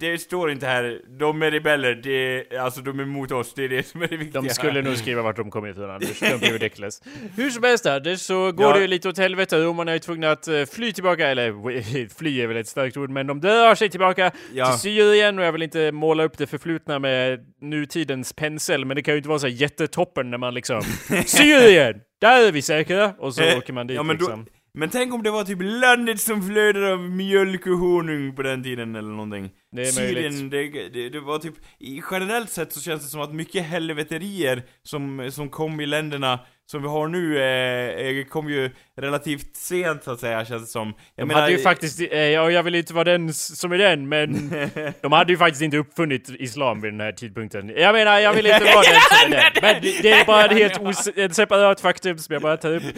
det 0.01 0.19
står 0.19 0.51
inte 0.51 0.67
här. 0.67 1.01
De 1.19 1.43
är 1.43 1.51
rebeller, 1.51 1.95
det, 1.95 2.57
alltså 2.59 2.81
de 2.81 3.01
är 3.01 3.05
mot 3.05 3.33
oss, 3.33 3.55
det 3.55 3.65
är 3.65 3.69
det 3.69 3.87
som 3.87 4.03
är 4.03 4.07
det 4.09 4.17
viktiga. 4.17 4.43
De 4.43 4.49
skulle 4.49 4.83
nog 4.83 4.97
skriva 4.97 5.23
vart 5.23 5.37
de 5.37 5.51
kom 5.51 5.67
ifrån 5.67 5.91
Anders, 5.91 6.23
don't 6.23 6.41
be 6.41 6.47
ridiculous. 6.47 7.03
Hur 7.37 7.51
som 7.51 7.63
helst 7.63 7.87
Anders, 7.87 8.21
så 8.21 8.53
går 8.53 8.67
Ja. 8.67 8.73
det 8.75 8.81
ju 8.81 8.87
lite 8.87 9.09
åt 9.09 9.19
helvete. 9.19 9.59
Romarna 9.65 9.93
är 9.93 9.99
tvungna 9.99 10.31
att 10.31 10.49
eh, 10.49 10.65
fly 10.65 10.93
tillbaka, 10.93 11.29
eller 11.29 12.09
fly 12.19 12.41
är 12.41 12.47
väl 12.47 12.57
ett 12.57 12.69
starkt 12.69 12.97
ord, 12.97 13.11
men 13.11 13.27
de 13.27 13.41
drar 13.41 13.75
sig 13.75 13.89
tillbaka 13.91 14.31
Ja. 14.55 14.71
till 14.73 14.81
Syrien 14.81 15.39
och 15.39 15.45
jag 15.45 15.53
vill 15.53 15.63
inte 15.63 15.93
måla 15.93 16.25
upp 16.25 16.39
det 16.39 16.47
förflutna 16.47 16.99
med 16.99 17.41
nutidens 17.61 18.33
pensel, 18.33 18.85
men 18.85 18.95
det 18.95 19.03
kan 19.03 19.15
ju 19.15 19.19
inte 19.19 19.29
vara 19.29 19.39
så 19.39 19.49
jättetoppen 19.49 20.31
när 20.31 20.39
man 20.39 20.55
liksom 20.55 20.83
Syrien! 21.27 22.01
Där 22.21 22.47
är 22.49 22.53
vi 22.53 22.63
säkra! 22.63 23.15
Och 23.19 23.35
så 23.35 23.43
Eh, 23.43 23.59
åker 23.59 23.73
man 23.73 23.87
dit 23.87 23.95
ja, 23.97 24.03
men 24.03 24.17
då- 24.19 24.25
liksom. 24.25 24.47
Men 24.73 24.91
tänk 24.91 25.15
om 25.15 25.23
det 25.23 25.31
var 25.31 25.45
typ 25.45 25.59
landet 25.63 26.21
som 26.21 26.43
flödar 26.43 26.83
av 26.83 27.11
mjölk 27.11 27.67
och 27.67 27.79
honung 27.79 28.37
på 28.37 28.43
den 28.43 28.63
tiden 28.63 28.97
eller 28.97 29.11
någonting. 29.11 29.51
Det 29.73 29.83
är. 29.83 29.87
Syrien, 29.87 30.51
det, 30.51 30.89
det, 30.89 31.09
det 31.09 31.21
var 31.21 31.39
typ, 31.39 31.55
i 31.79 32.03
generellt 32.11 32.51
sett 32.51 32.73
så 32.73 32.81
känns 32.81 33.03
det 33.03 33.09
som 33.09 33.21
att 33.21 33.35
mycket 33.35 33.65
helveterier 33.65 34.63
som, 34.83 35.31
som 35.33 35.49
kom 35.49 35.81
i 35.81 35.87
länderna 35.87 36.41
som 36.71 36.83
vi 36.83 36.89
har 36.89 37.09
nu, 37.09 37.39
eh, 37.39 38.19
eh, 38.19 38.25
kom 38.25 38.49
ju 38.49 38.71
relativt 38.97 39.57
sent 39.57 40.05
så 40.05 40.11
att 40.11 40.21
säga, 40.21 40.45
känns 40.45 40.63
det 40.63 40.69
som. 40.69 40.95
Jag 41.15 41.29
De 41.29 41.35
hade 41.35 41.53
ju 41.53 41.59
faktiskt, 41.59 42.01
eh, 42.01 42.19
ja, 42.19 42.51
jag 42.51 42.63
vill 42.63 42.75
inte 42.75 42.95
vara 42.95 43.05
den 43.05 43.35
som 43.35 43.73
är 43.73 43.79
den, 43.79 44.09
men 44.09 44.51
de 45.03 45.13
hade 45.13 45.33
ju 45.33 45.39
faktiskt 45.39 45.63
inte 45.63 45.77
uppfunnit 45.77 46.29
islam 46.29 46.81
vid 46.81 46.93
den 46.93 47.01
här 47.01 47.13
tidpunkten. 47.13 47.69
Jag 47.77 47.93
menar, 47.93 48.19
jag 48.19 48.33
vill 48.33 48.47
inte 48.47 48.65
vara 48.65 48.83
den 48.83 49.01
som 49.01 49.33
är 49.33 49.37
den. 49.37 49.53
Men 49.63 49.83
det, 49.83 50.11
är 50.11 50.25
bara 50.25 50.45
ett 50.45 50.53
helt 50.53 51.19
ett 51.19 51.35
separat 51.35 51.81
faktum 51.81 52.19
som 52.19 52.33
jag 52.33 52.43
bara 52.43 52.57
tar 52.57 52.75
upp. 52.75 52.83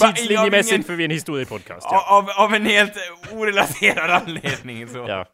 Tidslinjemässigt 0.00 0.72
ingen- 0.74 0.84
för 0.84 0.92
vi 0.94 1.02
är 1.02 1.08
en 1.08 1.10
historiepodcast. 1.10 1.86
Ja. 1.90 2.04
av, 2.08 2.44
av 2.44 2.54
en 2.54 2.66
helt 2.66 2.94
orelaterad 3.32 4.10
anledning 4.10 4.88
så. 4.88 5.04
ja. 5.08 5.26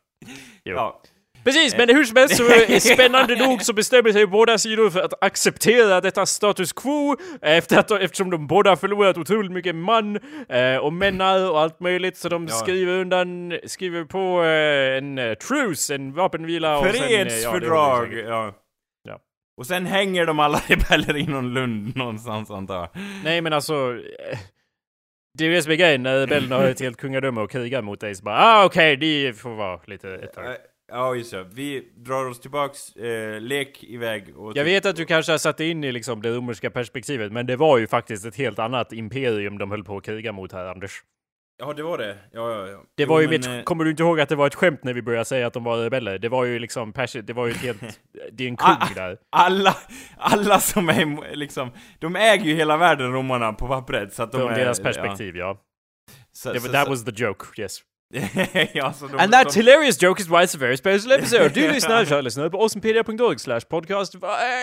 Jo. 0.65 0.75
Ja. 0.77 1.03
Precis, 1.49 1.77
men 1.77 1.89
hur 1.89 2.05
som 2.05 2.17
helst 2.17 2.37
så 2.37 2.45
spännande 2.95 3.37
nog 3.37 3.63
så 3.63 3.73
bestämmer 3.73 4.13
sig 4.13 4.27
båda 4.27 4.59
sidor 4.59 4.91
för 4.91 5.01
att 5.01 5.25
acceptera 5.25 6.01
detta 6.01 6.27
status 6.27 6.73
quo 6.73 7.17
efter 7.43 7.79
att, 7.79 7.91
eftersom 7.91 8.31
de 8.31 8.47
båda 8.47 8.77
förlorat 8.77 9.19
otroligt 9.19 9.53
mycket 9.53 9.75
man 9.75 10.19
eh, 10.49 10.77
och 10.77 10.93
männar 10.93 11.51
och 11.51 11.61
allt 11.61 11.81
möjligt 11.81 12.17
så 12.17 12.29
de 12.29 12.47
Ja. 12.47 12.55
skriver 12.55 12.93
undan, 12.93 13.59
skriver 13.67 14.05
på 14.05 14.45
eh, 14.45 14.99
en 14.99 15.19
eh, 15.19 15.35
truce, 15.35 15.95
en 15.95 16.13
vapenvila 16.13 16.79
och 16.79 16.85
det 16.85 16.93
Fredsfördrag, 16.93 18.15
ja. 18.15 18.55
Och 19.57 19.67
sen 19.67 19.87
hänger 19.87 20.27
de 20.27 20.39
alla 20.39 20.63
rebeller 20.67 21.17
i 21.17 21.27
någon 21.27 21.55
lund 21.55 21.97
någonstans 21.97 22.51
antar 22.51 22.75
jag. 22.77 22.89
Nej 23.25 23.41
men 23.41 23.53
alltså... 23.53 23.99
Det 25.39 25.45
är 25.45 25.49
ju 25.49 25.55
det 25.55 25.63
som 25.63 25.73
är 25.73 25.77
grejen 25.77 26.03
när 26.03 26.19
rebellerna 26.21 26.57
har 26.57 26.65
ett 26.65 26.81
helt 26.81 26.97
kungadöme 26.97 27.41
och 27.41 27.51
krigar 27.51 27.83
mot 27.83 28.01
dig 28.01 28.15
så 28.15 28.25
bara 28.25 28.37
ah 28.39 28.65
okej, 28.65 28.97
de 28.97 29.33
får 29.33 29.55
vara 29.55 29.81
lite 29.87 30.15
ett 30.15 30.33
tag. 30.33 30.45
Ja, 30.93 31.15
just 31.15 31.31
det. 31.31 31.45
Vi 31.53 31.93
drar 31.97 32.25
oss 32.29 32.41
tillbaks, 32.41 32.97
eh, 32.97 33.41
lek 33.41 33.85
iväg 33.85 34.37
och... 34.39 34.57
Jag 34.57 34.65
vet 34.65 34.87
att 34.87 34.97
du 34.97 35.05
kanske 35.05 35.33
har 35.33 35.39
satt 35.39 35.61
in 35.61 35.85
i 35.85 35.93
liksom 35.93 36.23
det 36.23 36.31
romerska 36.31 36.71
perspektivet, 36.71 37.33
men 37.33 37.47
det 37.47 37.57
var 37.57 37.79
ju 37.79 37.87
faktiskt 37.87 38.27
ett 38.27 38.37
helt 38.37 38.59
annat 38.59 38.93
imperium 38.93 39.59
de 39.59 39.71
höll 39.71 39.85
på 39.85 39.97
att 39.97 40.05
kriga 40.05 40.33
mot 40.33 40.53
här, 40.53 40.65
Anders. 40.67 41.03
Ja, 41.61 41.73
det 41.73 41.83
var 41.83 41.99
det. 41.99 42.19
Ja, 42.33 42.53
ja, 42.53 42.67
ja. 42.69 42.83
Det 42.97 43.03
Jo, 43.03 43.09
var 43.09 43.21
ju 43.21 43.27
men, 43.27 43.37
mitt, 43.37 43.47
eh, 43.47 43.63
kommer 43.63 43.85
du 43.85 43.91
inte 43.91 44.03
ihåg 44.03 44.21
att 44.21 44.29
det 44.29 44.37
var 44.37 44.47
ett 44.47 44.55
skämt 44.55 44.85
när 44.85 44.95
vi 44.95 45.03
började 45.03 45.25
säga 45.25 45.47
att 45.47 45.53
de 45.53 45.65
var 45.65 45.79
rebeller? 45.79 46.19
Det 46.19 46.29
var 46.29 46.45
ju 46.45 46.59
liksom 46.59 46.93
persi, 46.93 47.21
det 47.23 47.33
var 47.33 47.47
ju 47.47 47.53
ett 47.53 47.59
helt, 47.59 47.81
det 48.33 48.45
är 48.45 48.49
en 48.49 48.57
kung 48.57 48.95
där. 48.95 49.19
Alla, 49.37 49.77
alla 50.17 50.61
som 50.61 50.89
är 50.89 51.37
liksom, 51.37 51.71
de 51.99 52.17
äger 52.17 52.45
ju 52.45 52.55
hela 52.55 52.77
världen, 52.77 53.13
romarna, 53.13 53.53
på 53.53 53.67
pappret. 53.69 54.13
Så 54.13 54.23
att 54.23 54.33
de 54.33 54.41
Från 54.41 54.51
är, 54.51 54.57
deras 54.59 54.81
perspektiv, 54.81 55.37
ja. 55.37 55.47
Ja. 55.47 55.65
Så, 56.33 56.53
Det, 56.53 56.59
var- 56.59 56.69
that 56.69 56.85
så, 56.85 56.91
was 56.91 57.05
the 57.05 57.25
joke, 57.25 57.63
yes. 57.63 57.79
ja, 58.75 58.95
de, 59.01 59.19
And 59.19 59.33
that 59.33 59.47
de, 59.49 59.55
hilarious 59.61 60.03
joke 60.03 60.23
is 60.23 60.29
why 60.29 60.43
it's 60.45 60.55
a 60.55 60.59
very 60.59 60.77
special 60.77 61.13
episode. 61.13 61.49
Du 61.55 61.73
lyssnar, 61.73 62.05
kör 62.11 62.23
lyssnar 62.23 62.49
på 62.49 62.59
awesomepedia.org 62.59 63.41
slash 63.41 63.61
podcast. 63.61 64.13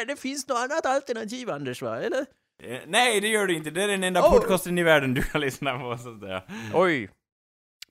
Det 0.08 0.20
finns 0.20 0.48
något 0.48 0.58
annat 0.58 0.86
alternativ, 0.86 1.50
Anders, 1.50 1.82
va? 1.82 1.98
Eller? 2.02 2.26
eh, 2.64 2.80
Nej, 2.88 3.22
det 3.22 3.28
gör 3.28 3.48
det 3.48 3.54
inte. 3.54 3.70
Det 3.70 3.84
är 3.84 3.88
den 3.88 4.04
enda 4.04 4.22
Oh. 4.22 4.32
podcasten 4.32 4.78
i 4.78 4.84
världen 4.84 5.14
du 5.14 5.22
kan 5.22 5.42
lyssna 5.42 5.80
på, 5.80 5.98
så 5.98 6.10
att 6.10 6.20
säga. 6.20 6.42
Oj. 6.74 7.10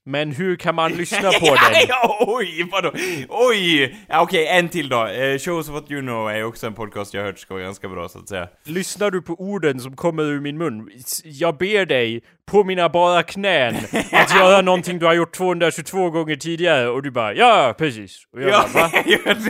Men 0.06 0.32
hur 0.32 0.56
kan 0.56 0.74
man 0.74 0.92
lyssna 0.92 1.32
på 1.40 1.46
den? 1.46 1.88
oj, 2.20 2.68
vadå? 2.72 2.92
Oj! 3.28 3.96
Ja, 4.08 4.20
Okej, 4.22 4.46
en 4.46 4.68
till 4.68 4.88
då. 4.88 5.06
Eh, 5.06 5.38
Shows 5.38 5.68
What 5.68 5.90
You 5.90 6.00
Know 6.00 6.30
är 6.30 6.44
också 6.44 6.66
en 6.66 6.74
podcast 6.74 7.14
jag 7.14 7.20
har 7.20 7.26
hört 7.26 7.38
ska 7.38 7.54
vara 7.54 7.64
ganska 7.64 7.88
bra, 7.88 8.08
så 8.08 8.18
att 8.18 8.28
säga. 8.28 8.48
Lyssnar 8.64 9.10
du 9.10 9.22
på 9.22 9.32
orden 9.34 9.80
som 9.80 9.96
kommer 9.96 10.22
ur 10.22 10.40
min 10.40 10.58
mun? 10.58 10.90
Jag 11.24 11.56
ber 11.58 11.86
dig, 11.86 12.22
på 12.46 12.64
mina 12.64 12.88
bara 12.88 13.22
knän, 13.22 13.74
att 14.12 14.34
göra 14.36 14.60
någonting 14.60 14.98
du 14.98 15.06
har 15.06 15.14
gjort 15.14 15.34
222 15.34 16.10
gånger 16.10 16.36
tidigare 16.36 16.88
och 16.88 17.02
du 17.02 17.10
bara 17.10 17.34
ja, 17.34 17.74
precis. 17.78 18.24
Och 18.32 18.42
jag 18.42 18.50
Ja, 18.50 18.64
bara, 18.74 18.88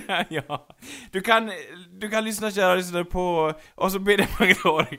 va? 0.09 0.25
ja. 0.29 0.67
Du 1.13 1.21
kan, 1.21 1.51
du 2.01 2.11
kan 2.11 2.25
lyssna 2.25 2.51
kära 2.51 2.75
lyssnare 2.75 3.05
på, 3.05 3.53
och 3.75 3.93
så 3.93 3.99
bd.org. 3.99 4.99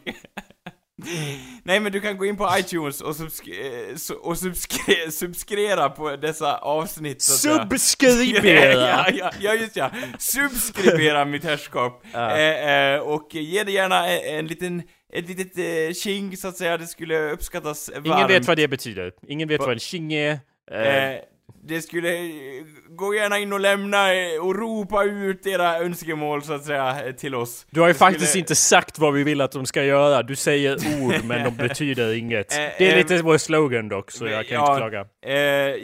Nej 1.63 1.79
men 1.79 1.91
du 1.91 2.01
kan 2.01 2.17
gå 2.17 2.25
in 2.25 2.37
på 2.37 2.49
iTunes 2.59 3.01
och, 3.01 3.13
subsk- 3.15 3.49
eh, 3.49 4.15
och 4.21 4.33
subsk- 4.35 5.09
subskrera 5.11 5.89
på 5.89 6.15
dessa 6.15 6.57
avsnitt 6.57 7.21
så. 7.21 7.33
Subskribera! 7.59 8.73
ja, 8.89 9.09
ja, 9.13 9.31
ja, 9.39 9.53
just 9.53 9.75
ja. 9.75 9.91
Subskribera 10.19 11.25
mitt 11.25 11.43
herrskap. 11.43 12.03
Ja. 12.13 12.37
Eh, 12.37 12.93
eh, 12.93 12.99
och 12.99 13.35
ge 13.35 13.63
det 13.63 13.71
gärna 13.71 14.07
en, 14.07 14.39
en 14.39 14.47
liten, 14.47 14.83
ett 15.13 15.27
litet 15.29 15.57
eh, 15.57 15.93
tjing 15.93 16.37
så 16.37 16.47
att 16.47 16.57
säga, 16.57 16.77
det 16.77 16.87
skulle 16.87 17.31
uppskattas 17.31 17.89
varmt. 17.93 18.05
Ingen 18.07 18.27
vet 18.27 18.47
vad 18.47 18.57
det 18.57 18.67
betyder. 18.67 19.11
Ingen 19.27 19.47
vet 19.47 19.59
Va- 19.59 19.65
vad 19.65 19.73
en 19.73 19.79
tjing 19.79 20.13
är. 20.13 20.39
Eh, 20.71 21.13
Eh, 21.13 21.19
det 21.67 21.81
skulle, 21.81 22.15
eh, 22.15 22.63
gå 22.89 23.15
gärna 23.15 23.39
in 23.39 23.53
och 23.53 23.59
lämna 23.59 24.13
eh, 24.13 24.39
och 24.41 24.55
ropa 24.55 25.03
ut 25.03 25.47
era 25.47 25.79
önskemål 25.79 26.43
så 26.43 26.53
att 26.53 26.65
säga 26.65 27.05
eh, 27.05 27.11
till 27.11 27.35
oss. 27.35 27.65
du 27.69 27.79
har 27.79 27.87
ju 27.87 27.93
det 27.93 27.99
faktiskt 27.99 28.29
skulle- 28.29 28.39
inte 28.39 28.55
sagt 28.55 28.99
vad 28.99 29.13
vi 29.13 29.23
vill 29.23 29.41
att 29.41 29.51
de 29.51 29.65
ska 29.65 29.83
göra. 29.83 30.23
Du 30.23 30.35
säger 30.35 30.77
ord 31.01 31.23
men 31.23 31.43
de 31.43 31.55
betyder 31.67 32.13
inget. 32.13 32.49
Det 32.49 32.91
är 32.91 32.95
lite 32.95 33.21
vår 33.21 33.37
slogan 33.37 33.89
dock, 33.89 34.11
så 34.11 34.27
jag 34.27 34.47
kan 34.47 34.55
ja, 34.55 34.67
inte 34.73 34.79
klaga. 34.79 35.05
Eh, 35.25 35.35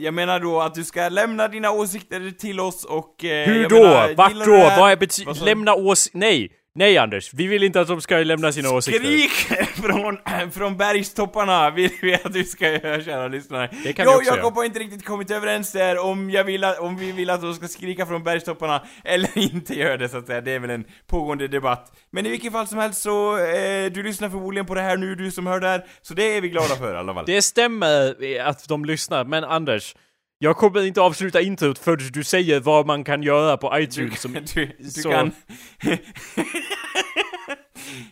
jag 0.04 0.14
menar 0.14 0.40
då 0.40 0.62
att 0.62 0.76
du 0.76 0.84
ska 0.84 1.10
lämna 1.10 1.48
dina 1.48 1.72
åsikter 1.72 2.32
till 2.40 2.60
oss 2.60 2.86
och... 2.86 3.26
Eh, 3.26 3.48
Hur 3.48 3.70
då? 3.70 3.76
menar, 3.76 4.14
Vart 4.16 4.46
då? 4.46 4.52
Vad 4.52 4.92
är 4.92 5.36
du? 5.40 5.46
Lämna 5.46 5.74
ås... 5.74 6.10
Nej! 6.14 6.52
Nej 6.76 6.98
Anders, 6.98 7.34
vi 7.34 7.48
vill 7.48 7.64
inte 7.64 7.82
att 7.82 7.88
de 7.88 8.02
ska 8.02 8.18
lämna 8.18 8.52
sina 8.52 8.70
åsikter. 8.70 9.00
Skrik 9.04 9.32
från, 9.84 10.18
från 10.52 10.78
bergstopparna 10.78 11.70
vill 11.70 11.92
vi 12.02 12.14
att 12.16 12.36
vi 12.36 12.44
ska 12.44 12.70
göra, 12.72 13.04
kära 13.04 13.28
lyssnare. 13.28 13.70
Det 13.84 13.94
kan 13.94 14.06
vi 14.06 14.12
jag 14.12 14.18
också 14.18 14.30
göra. 14.32 14.38
Jakob 14.38 14.56
har 14.56 14.64
inte 14.64 14.80
riktigt 14.80 15.06
kommit 15.06 15.32
överens 15.32 15.72
där 15.72 15.98
om, 16.06 16.30
jag 16.30 16.44
vill 16.44 16.64
att, 16.64 16.80
om 16.80 16.98
vi 16.98 17.12
vill 17.12 17.30
att 17.30 17.42
de 17.42 17.54
ska 17.54 17.68
skrika 17.68 18.06
från 18.06 18.24
bergstopparna 18.24 18.84
eller 19.04 19.38
inte 19.54 19.80
gör 19.80 19.98
det 19.98 20.10
så 20.10 20.18
att 20.18 20.28
säga. 20.28 20.42
Det 20.42 20.52
är 20.52 20.60
väl 20.60 20.70
en 20.70 20.86
pågående 21.08 21.48
debatt. 21.48 21.92
Men 22.12 22.26
i 22.26 22.30
vilket 22.30 22.52
fall 22.52 22.68
som 22.68 22.78
helst 22.78 23.02
så, 23.02 23.38
eh, 23.38 23.92
du 23.92 24.04
lyssnar 24.04 24.30
förmodligen 24.30 24.66
på 24.66 24.76
det 24.76 24.82
här 24.82 24.98
nu, 24.98 25.16
du 25.16 25.32
som 25.32 25.48
hör 25.48 25.60
det 25.60 25.68
här. 25.68 25.86
Så 26.02 26.14
det 26.14 26.24
är 26.38 26.42
vi 26.42 26.50
glada 26.50 26.76
för 26.76 26.94
i 26.94 26.98
alla 26.98 27.14
fall. 27.14 27.26
Det 27.32 27.42
stämmer 27.42 28.24
eh, 28.24 28.48
att 28.48 28.68
de 28.68 28.86
lyssnar, 28.86 29.26
men 29.26 29.44
Anders, 29.44 29.96
jag 30.44 30.58
kommer 30.58 30.86
inte 30.86 31.02
avsluta 31.02 31.42
introt 31.42 31.80
förrän 31.80 32.10
du 32.14 32.24
säger 32.24 32.60
vad 32.60 32.86
man 32.86 33.04
kan 33.04 33.24
göra 33.24 33.58
på 33.58 33.80
iTunes. 33.80 34.22
Som, 34.22 34.34
Du, 34.34 34.76
du 34.80 34.90
så- 34.90 35.10
kan... 35.12 35.32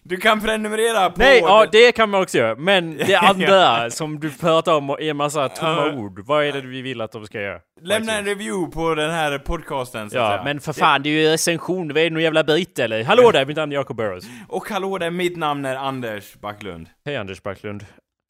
du 0.03 0.17
kan 0.17 0.41
prenumerera 0.41 1.09
på... 1.09 1.15
Nej, 1.19 1.39
ja 1.39 1.65
det- 1.71 1.91
kan 1.91 2.09
man 2.09 2.21
också 2.21 2.37
göra. 2.37 2.55
Men 2.55 2.97
det 2.97 3.15
andra 3.19 3.89
som 3.89 4.19
du 4.19 4.31
pratar 4.31 4.73
om 4.73 4.89
är 4.89 5.01
en 5.01 5.17
massa 5.17 5.49
tomma 5.49 5.87
Ja. 5.87 5.93
ord. 5.93 6.19
Vad 6.25 6.45
är 6.45 6.51
det 6.51 6.61
vi 6.61 6.81
vill 6.81 7.01
att 7.01 7.11
de 7.11 7.25
ska 7.25 7.41
göra? 7.41 7.59
Lämna 7.81 8.17
en 8.17 8.25
review 8.25 8.71
på 8.73 8.95
den 8.95 9.11
här 9.11 9.37
podcasten 9.39 10.09
så 10.09 10.17
Ja, 10.17 10.29
säga. 10.29 10.43
men 10.43 10.59
för 10.59 10.73
fan, 10.73 11.03
det 11.03 11.09
är 11.09 11.13
ju 11.13 11.29
recension. 11.29 11.87
Vad 11.87 11.97
är 11.97 12.03
det, 12.03 12.09
någon 12.09 12.23
jävla 12.23 12.43
britt 12.43 12.79
eller? 12.79 13.03
Hallå 13.03 13.31
där, 13.31 13.45
mitt 13.45 13.57
namn 13.57 13.71
är 13.71 13.75
Jacob 13.75 13.97
Burrows. 13.97 14.25
Och 14.47 14.69
hallå 14.69 14.97
där, 14.97 15.09
mitt 15.09 15.37
namn 15.37 15.65
är 15.65 15.75
Anders 15.75 16.35
Backlund. 16.35 16.87
Hej 17.05 17.17
Anders 17.17 17.43
Backlund. 17.43 17.85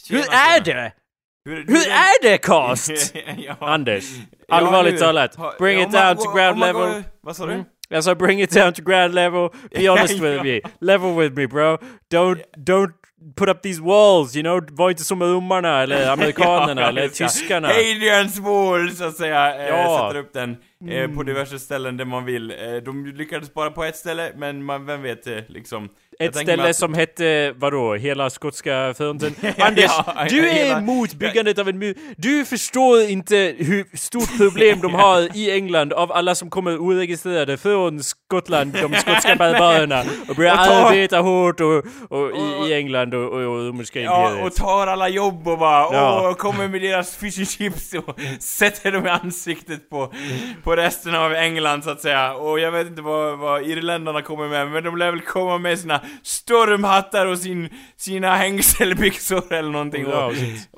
Tjena, 0.07 0.19
Hur 0.21 0.29
är 0.33 0.59
det? 0.61 0.91
Hur, 1.45 1.55
Hur 1.67 1.87
är 1.87 2.23
det 2.23 2.37
cast? 2.37 2.91
ja. 3.37 3.55
Anders, 3.59 4.03
Ja, 4.47 4.55
allvarligt 4.55 4.93
nu- 4.93 4.99
talat. 4.99 5.37
Bring 5.59 5.77
om 5.77 5.83
it 5.83 5.91
man 5.91 6.05
down 6.15 6.25
to 6.25 6.31
ground 6.33 6.59
level. 6.59 6.73
går- 6.73 7.03
Vad 7.21 7.35
sa 7.35 7.45
du? 7.45 7.53
Mm. 7.53 7.65
Jag 7.89 8.03
sa 8.03 8.15
bring 8.15 8.41
it 8.41 8.51
down 8.51 8.73
to 8.73 8.81
ground 8.81 9.13
level. 9.15 9.49
Be 9.75 9.87
honest 9.89 10.19
with 10.19 10.43
me. 10.43 10.61
Level 10.81 11.15
with 11.15 11.35
me 11.37 11.47
bro. 11.47 11.77
Don't, 12.11 12.41
don't 12.57 12.91
put 13.35 13.49
up 13.49 13.61
these 13.61 13.81
walls, 13.81 14.35
you 14.35 14.43
know. 14.43 14.61
Var 14.71 14.89
inte 14.89 15.03
som 15.03 15.23
romarna 15.23 15.81
eller 15.81 16.09
amerikanerna 16.13 16.81
Ja, 16.81 16.87
eller 16.87 17.07
tyskarna. 17.09 17.67
Adrians 17.67 18.39
wall, 18.39 18.91
så 18.91 19.03
att 19.03 19.15
säga, 19.15 19.55
eh, 19.55 19.67
Ja. 19.67 20.07
sätter 20.07 20.19
upp 20.19 20.33
den 20.33 20.57
eh, 20.87 21.07
på 21.15 21.23
diverse 21.23 21.59
ställen 21.59 21.97
där 21.97 22.05
man 22.05 22.25
vill. 22.25 22.51
Eh, 22.51 22.57
de 22.85 23.05
lyckades 23.05 23.53
bara 23.53 23.71
på 23.71 23.83
ett 23.83 23.95
ställe, 23.95 24.31
men 24.37 24.63
man, 24.63 24.85
vem 24.85 25.01
vet 25.01 25.27
eh, 25.27 25.37
liksom. 25.47 25.89
Ett 26.19 26.35
ställe 26.35 26.69
att- 26.69 26.75
som 26.75 26.93
hette, 26.93 27.51
vadå, 27.55 27.95
hela 27.95 28.29
skotska 28.29 28.93
fronten? 28.97 29.35
Anders, 29.57 29.85
Ja, 30.07 30.25
du 30.29 30.49
är 30.49 30.53
hela- 30.53 30.77
emot 30.79 31.13
byggandet 31.13 31.59
av 31.59 31.69
en 31.69 31.79
mur. 31.79 31.95
Du 32.17 32.45
förstår 32.45 33.01
inte 33.01 33.55
hur 33.57 33.97
stort 33.97 34.37
problem 34.37 34.79
de 34.81 34.93
har 34.93 35.37
i 35.37 35.51
England 35.51 35.93
av 35.93 36.11
alla 36.11 36.35
som 36.35 36.49
kommer 36.49 36.77
oregistrerade 36.77 37.57
från 37.57 38.03
Skottland, 38.03 38.73
de 38.73 38.93
skotska 38.93 39.35
barbarerna, 39.35 40.03
och 40.29 40.35
börjar 40.35 40.51
Och 40.59 40.65
ta- 40.65 40.73
arbeta 40.73 41.19
hårt 41.19 41.59
och, 41.59 41.77
och 42.09 42.31
i, 42.37 42.69
i 42.69 42.73
England 42.73 43.13
och, 43.13 43.23
och, 43.23 43.39
och 43.39 43.67
romerska 43.67 44.01
Ja, 44.01 44.25
imperiet. 44.29 44.45
och 44.47 44.55
tar 44.55 44.87
alla 44.87 45.09
jobb 45.09 45.47
och 45.47 45.57
bara 45.57 45.93
Ja. 45.95 46.27
åh, 46.29 46.33
kommer 46.35 46.67
med 46.67 46.81
deras 46.81 47.15
fish 47.15 47.37
and 47.39 47.49
chips 47.49 47.93
och 47.93 48.19
sätter 48.39 48.91
dem 48.91 49.05
i 49.05 49.09
ansiktet 49.09 49.89
på, 49.89 50.13
på 50.63 50.68
resten 50.75 51.15
av 51.15 51.33
England 51.33 51.83
så 51.83 51.89
att 51.89 52.01
säga. 52.01 52.33
Och 52.33 52.59
jag 52.59 52.71
vet 52.71 52.87
inte 52.87 53.01
vad, 53.01 53.37
vad 53.39 53.63
irländarna 53.63 54.21
kommer 54.21 54.47
med, 54.47 54.71
men 54.71 54.83
de 54.83 54.97
lär 54.97 55.11
väl 55.11 55.21
komma 55.21 55.57
med 55.57 55.79
sina 55.79 56.01
stormhattar 56.23 57.25
och 57.25 57.37
sin, 57.37 57.69
sina 57.97 58.35
hängselbyxor 58.35 59.53
eller 59.53 59.69
någonting. 59.69 60.05
Ja, 60.09 60.25
och, 60.25 60.33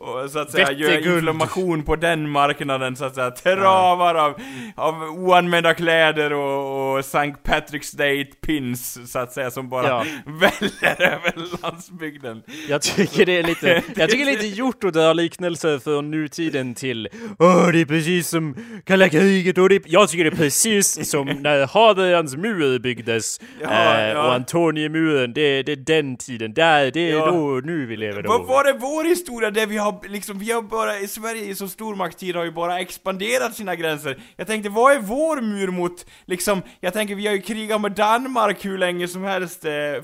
och 0.09 0.21
och 0.23 0.29
så 0.29 0.39
att 0.39 0.51
säga 0.51 0.71
göra 0.71 0.99
inflammation 0.99 1.83
på 1.83 1.95
den 1.95 2.29
marknaden 2.29 2.95
så 2.95 3.05
att 3.05 3.15
säga. 3.15 3.31
Travar 3.31 4.15
av, 4.15 4.41
av 4.75 4.95
oanvända 5.03 5.73
kläder 5.73 6.33
och, 6.33 6.93
och 6.93 6.99
St. 6.99 7.33
Patrick's 7.43 7.97
Day 7.97 8.25
pins 8.25 9.11
så 9.11 9.19
att 9.19 9.33
säga 9.33 9.51
som 9.51 9.69
bara 9.69 9.87
Ja. 9.87 10.05
väller 10.25 11.01
över 11.01 11.61
landsbygden. 11.61 12.43
Jag 12.69 12.81
tycker 12.81 13.25
det 13.25 13.37
är 13.37 13.43
lite, 13.43 13.83
jag 13.95 14.09
tycker 14.09 14.25
det 14.25 14.31
är 14.31 14.37
lite 14.43 14.47
gjort 14.61 14.83
att 14.83 14.93
dra 14.93 15.13
liknelser 15.13 15.79
från 15.79 16.11
nutiden 16.11 16.75
till 16.75 17.07
Åh, 17.39 17.67
det 17.71 17.81
är 17.81 17.85
precis 17.85 18.27
som 18.27 18.55
kalla 18.85 19.09
kriget 19.09 19.57
och 19.57 19.69
det, 19.69 19.79
jag 19.85 20.09
tycker 20.09 20.23
det 20.23 20.29
är 20.29 20.35
precis 20.35 21.09
som 21.11 21.27
när 21.27 21.67
Hadrians 21.67 22.35
mur 22.35 22.79
byggdes 22.79 23.39
Ja, 23.61 23.97
eh, 23.97 24.07
ja. 24.09 24.25
och 24.27 24.33
Antoniemuren, 24.33 25.33
det, 25.33 25.63
det 25.63 25.71
är 25.71 25.75
den 25.75 26.17
tiden, 26.17 26.53
där, 26.53 26.91
det 26.91 26.99
är 26.99 27.13
Ja. 27.13 27.25
då, 27.25 27.61
nu 27.63 27.85
vi 27.85 27.97
lever 27.97 28.21
då. 28.23 28.29
Vad 28.29 28.45
var 28.45 28.63
det 28.63 28.73
vår 28.79 29.03
historia 29.03 29.51
där 29.51 29.65
vi 29.65 29.77
har 29.77 30.07
liksom, 30.09 30.39
vi 30.39 30.51
har 30.51 30.61
bara, 30.61 30.99
i 30.99 31.07
Sverige 31.07 31.55
så 31.55 31.67
stormaktstid 31.67 32.35
har 32.35 32.43
ju 32.43 32.51
bara 32.51 32.79
expanderat 32.79 33.55
sina 33.55 33.75
gränser. 33.75 34.17
Jag 34.35 34.47
tänkte, 34.47 34.69
vad 34.69 34.93
är 34.95 34.99
vår 34.99 35.41
mur 35.41 35.67
mot, 35.67 36.05
liksom, 36.25 36.61
jag 36.79 36.93
tänker 36.93 37.15
vi 37.15 37.27
har 37.27 37.33
ju 37.33 37.41
krigat 37.41 37.81
med 37.81 37.91
Danmark 37.91 38.65
hur 38.65 38.77
länge 38.77 39.07
som 39.07 39.23
helst 39.23 39.65
eh, 39.65 39.73
eh, 39.73 40.01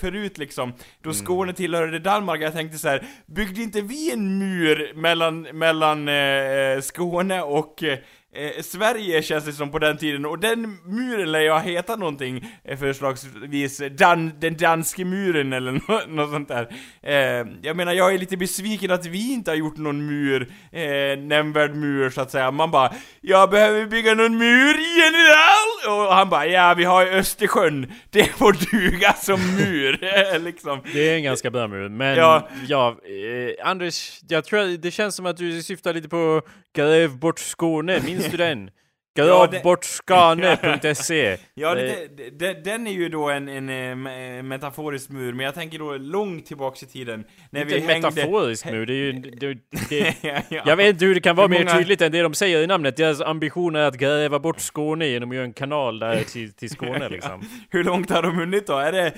förut 0.00 0.38
liksom. 0.38 0.72
Då 1.02 1.12
Skåne 1.12 1.52
tillhörde 1.52 1.98
Danmark, 1.98 2.40
jag 2.42 2.52
tänkte 2.52 2.78
så 2.78 2.88
här, 2.88 3.02
byggde 3.26 3.62
inte 3.62 3.80
vi 3.80 4.12
en 4.12 4.38
mur 4.38 4.92
mellan, 4.94 5.42
mellan 5.42 6.08
eh, 6.08 6.80
Skåne 6.80 7.42
och 7.42 7.82
eh, 7.82 7.98
Eh, 8.38 8.62
Sverige 8.62 9.22
känns 9.22 9.44
det 9.44 9.52
som 9.52 9.70
på 9.70 9.78
den 9.78 9.96
tiden, 9.96 10.26
och 10.26 10.38
den 10.38 10.78
muren 10.84 11.32
lär 11.32 11.40
ju 11.40 11.50
ha 11.50 11.58
hetat 11.58 11.98
någonting 11.98 12.52
eh, 12.64 12.78
förslagsvis 12.78 13.82
Dan, 13.98 14.32
den 14.40 14.56
danske 14.56 15.04
muren 15.04 15.52
eller 15.52 15.72
nå- 15.72 16.02
något 16.08 16.30
sånt 16.30 16.48
där. 16.48 16.68
Eh, 17.02 17.46
jag 17.62 17.76
menar, 17.76 17.92
jag 17.92 18.14
är 18.14 18.18
lite 18.18 18.36
besviken 18.36 18.90
att 18.90 19.06
vi 19.06 19.32
inte 19.32 19.50
har 19.50 19.56
gjort 19.56 19.76
någon 19.76 20.06
mur, 20.06 20.48
eh, 20.72 21.18
nämnvärd 21.18 21.74
mur 21.74 22.10
så 22.10 22.20
att 22.20 22.30
säga. 22.30 22.50
Man 22.50 22.70
bara 22.70 22.92
'Jag 23.20 23.50
behöver 23.50 23.86
bygga 23.86 24.14
någon 24.14 24.38
mur, 24.38 24.74
general!' 24.98 26.06
Och 26.08 26.14
han 26.14 26.28
bara 26.28 26.46
'Ja, 26.46 26.74
vi 26.76 26.84
har 26.84 27.06
Östersjön, 27.06 27.92
det 28.10 28.24
får 28.26 28.70
duga 28.70 29.12
som 29.12 29.40
mur' 29.40 29.98
Eh, 30.34 30.40
liksom. 30.42 30.80
Det 30.92 31.10
är 31.10 31.16
en 31.16 31.22
ganska 31.22 31.50
bra 31.50 31.68
mur, 31.68 31.88
men 31.88 32.16
Ja. 32.16 32.48
ja, 32.68 32.88
eh, 32.88 33.68
Anders, 33.68 34.20
jag 34.28 34.44
tror 34.44 34.76
det 34.78 34.90
känns 34.90 35.14
som 35.16 35.26
att 35.26 35.36
du 35.36 35.62
syftar 35.62 35.94
lite 35.94 36.08
på 36.08 36.42
Gräv 36.76 37.18
bort 37.18 37.38
Skåne, 37.38 38.00
minns 38.04 38.25
du 38.32 38.36
den? 38.36 38.60
Ja, 38.60 38.64
det- 38.64 38.85
Gravbortskane.se 39.16 41.36
Ja, 41.54 41.70
Eh, 41.76 41.76
det, 41.76 42.08
det, 42.16 42.30
det, 42.38 42.64
den 42.64 42.86
är 42.86 42.92
ju 42.92 43.08
då 43.08 43.30
en, 43.30 43.48
en, 43.48 43.68
eh, 43.68 43.72
me- 43.74 44.42
metaforisk 44.42 45.10
mur, 45.10 45.32
men 45.32 45.44
jag 45.46 45.54
tänker 45.54 45.78
då 45.78 45.96
långt 45.96 46.46
tillbaks 46.46 46.82
i 46.82 46.86
tiden. 46.86 47.24
När 47.50 47.60
Inte 47.62 47.76
en 47.78 47.86
metaforisk 47.86 48.64
mur, 48.66 48.86
det 48.86 48.92
är 48.92 48.96
ju... 48.96 49.12
Det, 49.90 50.14
ja, 50.20 50.40
ja. 50.48 50.62
jag 50.66 50.76
vet 50.76 50.86
inte 50.88 51.04
hur 51.04 51.14
det 51.14 51.20
kan 51.20 51.36
vara 51.36 51.46
Hur 51.46 51.54
mer 51.54 51.64
många- 51.64 51.78
tydligt 51.78 52.00
än 52.02 52.12
det 52.12 52.22
de 52.22 52.34
säger 52.34 52.62
i 52.62 52.66
namnet. 52.66 52.96
Deras 52.96 53.20
ambition 53.20 53.76
är 53.76 53.80
att 53.80 53.98
gräva 53.98 54.38
bort 54.38 54.60
Skåne 54.60 55.06
genom 55.06 55.30
att 55.30 55.34
göra 55.36 55.44
en 55.46 55.52
kanal 55.52 55.98
där 55.98 56.22
till, 56.22 56.52
till 56.52 56.70
Skåne 56.70 57.08
liksom. 57.08 57.48
Hur 57.70 57.84
långt 57.84 58.10
har 58.10 58.22
de 58.22 58.36
hunnit 58.36 58.66
då? 58.66 58.76
Är 58.78 58.92
det 58.92 59.06
eh, 59.06 59.12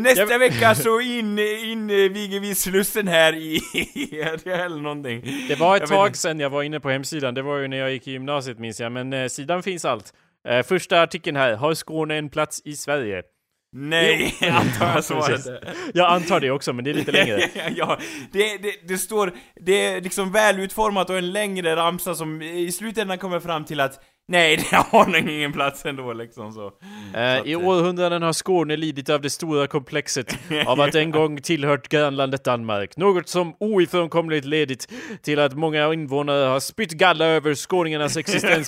nästa 0.00 0.26
Jag- 0.32 0.38
vecka 0.38 0.74
så 0.74 1.00
in, 1.00 1.38
in 1.38 1.90
eh, 1.90 2.40
vi 2.40 2.54
Slussen 2.54 3.08
här 3.08 3.34
i, 3.34 3.60
eller 4.44 4.82
någonting. 4.82 5.22
Det 5.48 5.54
var 5.58 5.76
ett 5.76 5.80
Jag 5.80 5.88
tag 5.88 6.16
sedan 6.16 6.40
jag 6.40 6.50
var 6.50 6.62
inne 6.62 6.80
på 6.80 6.90
hemsidan, 6.90 7.34
det 7.34 7.42
var 7.42 7.58
ju 7.58 7.68
när 7.68 7.76
jag 7.76 7.92
gick 7.92 8.08
i 8.08 8.10
gymnasiet 8.10 8.58
minns 8.58 8.80
jag, 8.80 8.92
men 8.92 9.07
eh, 9.12 9.28
sidan 9.28 9.62
finns 9.62 9.84
allt. 9.84 10.12
Eh, 10.48 10.62
första 10.62 11.02
artikeln 11.02 11.36
här, 11.36 11.54
har 11.54 11.74
Skåne 11.74 12.14
en 12.14 12.28
plats 12.28 12.62
i 12.64 12.76
Sverige? 12.76 13.22
Nej, 13.72 14.34
Jo. 14.40 14.48
antar 14.48 14.86
jag 14.94 15.04
svaret. 15.04 15.40
Jag 15.94 16.12
antar 16.12 16.40
det 16.40 16.50
också, 16.50 16.72
men 16.72 16.84
det 16.84 16.90
är 16.90 16.94
lite 16.94 17.12
längre. 17.12 17.50
ja, 17.76 17.98
det, 18.32 18.56
det, 18.56 18.88
det 18.88 18.98
står, 18.98 19.32
det 19.60 19.86
är 19.86 20.00
liksom 20.00 20.32
väl 20.32 20.60
utformat 20.60 21.10
och 21.10 21.18
en 21.18 21.32
längre 21.32 21.76
ramsa 21.76 22.14
som 22.14 22.42
i 22.42 22.72
slutändan 22.72 23.18
kommer 23.18 23.40
fram 23.40 23.64
till 23.64 23.80
att 23.80 24.00
nej, 24.28 24.56
det 24.70 24.76
har 24.76 25.06
nog 25.06 25.30
ingen 25.30 25.52
plats 25.52 25.86
ändå 25.86 26.12
liksom 26.12 26.52
så. 26.52 26.72
Eh, 27.14 27.36
att, 27.38 27.46
I 27.46 27.52
eh, 27.52 27.68
århundraden 27.68 28.22
har 28.22 28.32
Skåne 28.32 28.76
lidit 28.76 29.10
av 29.10 29.20
det 29.20 29.30
stora 29.30 29.66
komplexet 29.66 30.38
av 30.66 30.80
att 30.80 30.94
en 30.94 31.10
gång 31.10 31.40
tillhört 31.40 31.88
grannlandet 31.88 32.44
Danmark. 32.44 32.96
Något 32.96 33.28
som 33.28 33.54
oifrånkomligt 33.60 34.44
ledit 34.46 34.88
till 35.22 35.38
att 35.38 35.54
många 35.54 35.92
invånare 35.92 36.44
har 36.44 36.60
spytt 36.60 36.92
galla 36.92 37.24
över 37.24 37.54
skåningarnas 37.54 38.16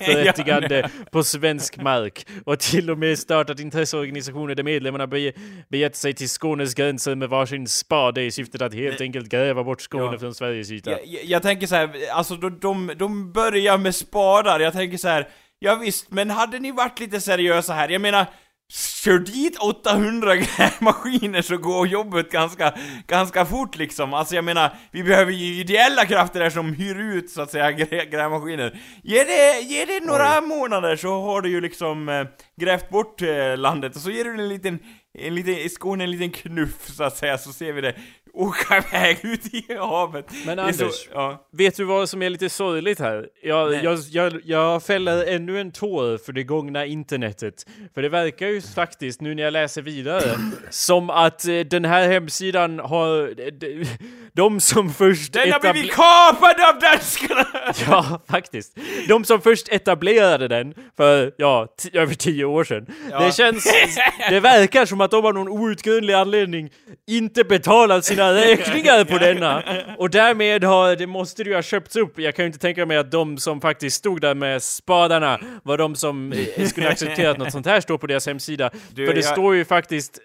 existensberättigande 0.05 0.91
på 1.13 1.23
svensk 1.23 1.77
mark 1.77 2.27
och 2.45 2.59
till 2.59 2.91
och 2.91 2.99
med 2.99 3.19
startat 3.19 3.61
intresseorganisationer 3.61 4.55
där 4.55 4.63
medlemmarna 4.63 5.07
be 5.07 5.33
begett 5.69 5.97
sig 5.97 6.15
till 6.15 6.29
Skånes 6.29 6.75
gränser 6.75 7.15
med 7.15 7.29
varsin 7.29 7.67
spade 7.67 8.23
i 8.23 8.31
syftet 8.31 8.63
att 8.63 8.75
helt 8.75 9.01
enkelt 9.01 9.29
gräva 9.29 9.65
bort 9.65 9.81
Skåne 9.81 10.05
Ja. 10.13 10.19
från 10.19 10.35
Sveriges 10.35 10.71
yta. 10.71 10.91
Jag, 10.91 11.01
jag, 11.07 11.25
jag 11.25 11.43
tänker 11.43 11.67
så 11.67 11.75
här, 11.75 11.91
alltså 12.13 12.35
de, 12.35 12.59
de, 12.59 12.93
de 12.97 13.33
börjar 13.33 13.79
med 13.79 13.95
spadar, 13.95 14.61
jag 14.61 14.73
tänker 14.73 14.99
så 14.99 15.09
här. 15.09 15.29
Ja, 15.63 15.75
visst, 15.75 16.11
men 16.11 16.31
hade 16.31 16.59
ni 16.59 16.73
varit 16.73 17.01
lite 17.01 17.21
seriösa 17.21 17.73
här? 17.73 17.89
Jag 17.89 18.01
menar, 18.01 18.27
kör 18.73 19.19
dit 19.19 19.59
800 19.59 20.37
grävmaskiner 20.37 21.43
så 21.51 21.57
går 21.57 21.87
jobbet 21.87 22.31
ganska, 22.31 22.75
ganska 23.07 23.47
fort 23.47 23.77
liksom. 23.77 24.15
Alltså 24.15 24.35
jag 24.35 24.45
menar, 24.45 24.75
vi 24.91 25.03
behöver 25.03 25.33
ju 25.33 25.61
ideella 25.61 26.07
krafter 26.07 26.41
där 26.41 26.51
som 26.51 26.75
hyr 26.75 27.01
ut 27.01 27.31
så 27.31 27.43
att 27.43 27.51
säga 27.51 27.73
grä, 27.73 28.05
grävmaskiner. 28.05 28.81
Ge 29.03 29.25
det, 29.25 29.61
ge 29.61 29.85
det 29.85 30.07
några 30.07 30.41
månader 30.41 30.97
så 30.97 31.21
har 31.21 31.41
du 31.41 31.49
ju 31.49 31.61
liksom 31.61 32.09
eh, 32.09 32.25
grävt 32.61 32.91
bort 32.91 33.23
eh, 33.23 33.57
landet 33.57 33.97
och 33.97 34.03
så 34.03 34.11
ger 34.11 34.25
du 34.25 34.35
en 34.35 34.49
liten 34.49 34.79
en 35.19 35.35
liten, 35.35 35.55
i 35.55 35.69
Skåne 35.69 36.05
en 36.05 36.11
liten 36.11 36.31
knuff 36.31 36.89
så 36.89 37.05
att 37.05 37.17
säga, 37.17 37.39
så 37.39 37.53
ser 37.53 37.73
vi 37.73 37.81
det. 37.81 37.95
Åka 38.33 38.77
iväg 38.79 39.19
ut 39.23 39.55
i 39.55 39.75
havet. 39.79 40.27
Men 40.47 40.59
är 40.59 40.73
så- 40.73 40.85
Anders, 40.85 41.09
ja. 41.15 41.47
vet 41.53 41.77
du 41.77 41.85
vad 41.85 42.09
som 42.09 42.23
är 42.23 42.31
lite 42.31 42.49
sorgligt 42.49 42.99
här? 42.99 43.27
Jag, 43.43 43.71
Nej. 43.71 43.81
jag, 43.85 43.99
jag, 44.11 44.41
jag 44.45 44.83
fäller 44.83 45.25
ännu 45.27 45.61
en 45.61 45.73
tår 45.73 46.19
för 46.19 46.33
det 46.33 46.43
gångna 46.43 46.87
internetet. 46.87 47.67
För 47.95 48.03
det 48.03 48.09
verkar 48.09 48.47
ju 48.47 48.61
faktiskt, 48.63 49.21
nu 49.21 49.35
när 49.35 49.43
jag 49.43 49.53
läser 49.53 49.83
vidare, 49.83 50.23
som 50.71 51.11
att 51.11 51.47
eh, 51.49 51.59
den 51.61 51.85
här 51.85 52.09
hemsidan 52.09 52.79
har... 52.79 53.35
de- 53.61 53.85
de, 54.33 54.61
som 54.61 54.95
först 54.95 55.33
Den 55.33 55.53
har 55.53 55.73
blivit 55.73 55.91
kapad 55.93 56.57
av 56.75 56.81
danskarna! 56.81 57.47
Ja, 57.87 58.21
faktiskt. 58.31 58.77
De 59.09 59.25
som 59.25 59.41
först 59.41 59.69
etablerade 59.69 60.49
den 60.49 60.75
för, 60.97 61.33
ja, 61.37 61.69
över 61.93 62.15
tio 62.15 62.45
år 62.45 62.65
sedan. 62.65 62.87
Det 63.21 63.35
känns, 63.37 63.65
det 64.31 64.41
verkar 64.41 64.87
som 64.87 65.01
att 65.01 65.11
de 65.11 65.27
av 65.27 65.35
någon 65.35 65.49
outgrundlig 65.49 66.15
anledning 66.15 66.71
inte 67.09 67.45
betalat 67.45 68.05
sina 68.05 68.20
räkningar 68.29 69.05
på 69.05 69.19
denna. 69.19 69.63
Och 69.99 70.11
därmed 70.11 70.65
har, 70.65 70.97
det 70.97 71.07
måste 71.07 71.45
det 71.45 71.51
ju 71.51 71.55
ha 71.57 71.63
köpts 71.63 71.97
upp. 71.97 72.19
Jag 72.19 72.35
kan 72.35 72.43
ju 72.43 72.47
inte 72.47 72.59
tänka 72.59 72.87
mig 72.87 72.97
att 72.97 73.11
de 73.11 73.39
som 73.39 73.61
faktiskt 73.61 73.97
stod 73.97 74.21
där 74.21 74.35
med 74.35 74.63
spadarna 74.63 75.41
var 75.63 75.79
de 75.79 75.95
som 75.95 76.33
eh, 76.33 76.67
skulle 76.67 76.89
acceptera 76.89 77.31
att 77.31 77.39
något 77.39 77.53
sånt 77.53 77.67
här 77.67 77.81
står 77.81 77.99
på 77.99 78.07
deras 78.07 78.27
hemsida. 78.27 78.71
Du, 78.95 79.07
för 79.07 79.15
det 79.15 79.21
jag- 79.21 79.33
står 79.33 79.55
ju 79.55 79.65
faktiskt, 79.65 80.19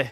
eh, 0.00 0.06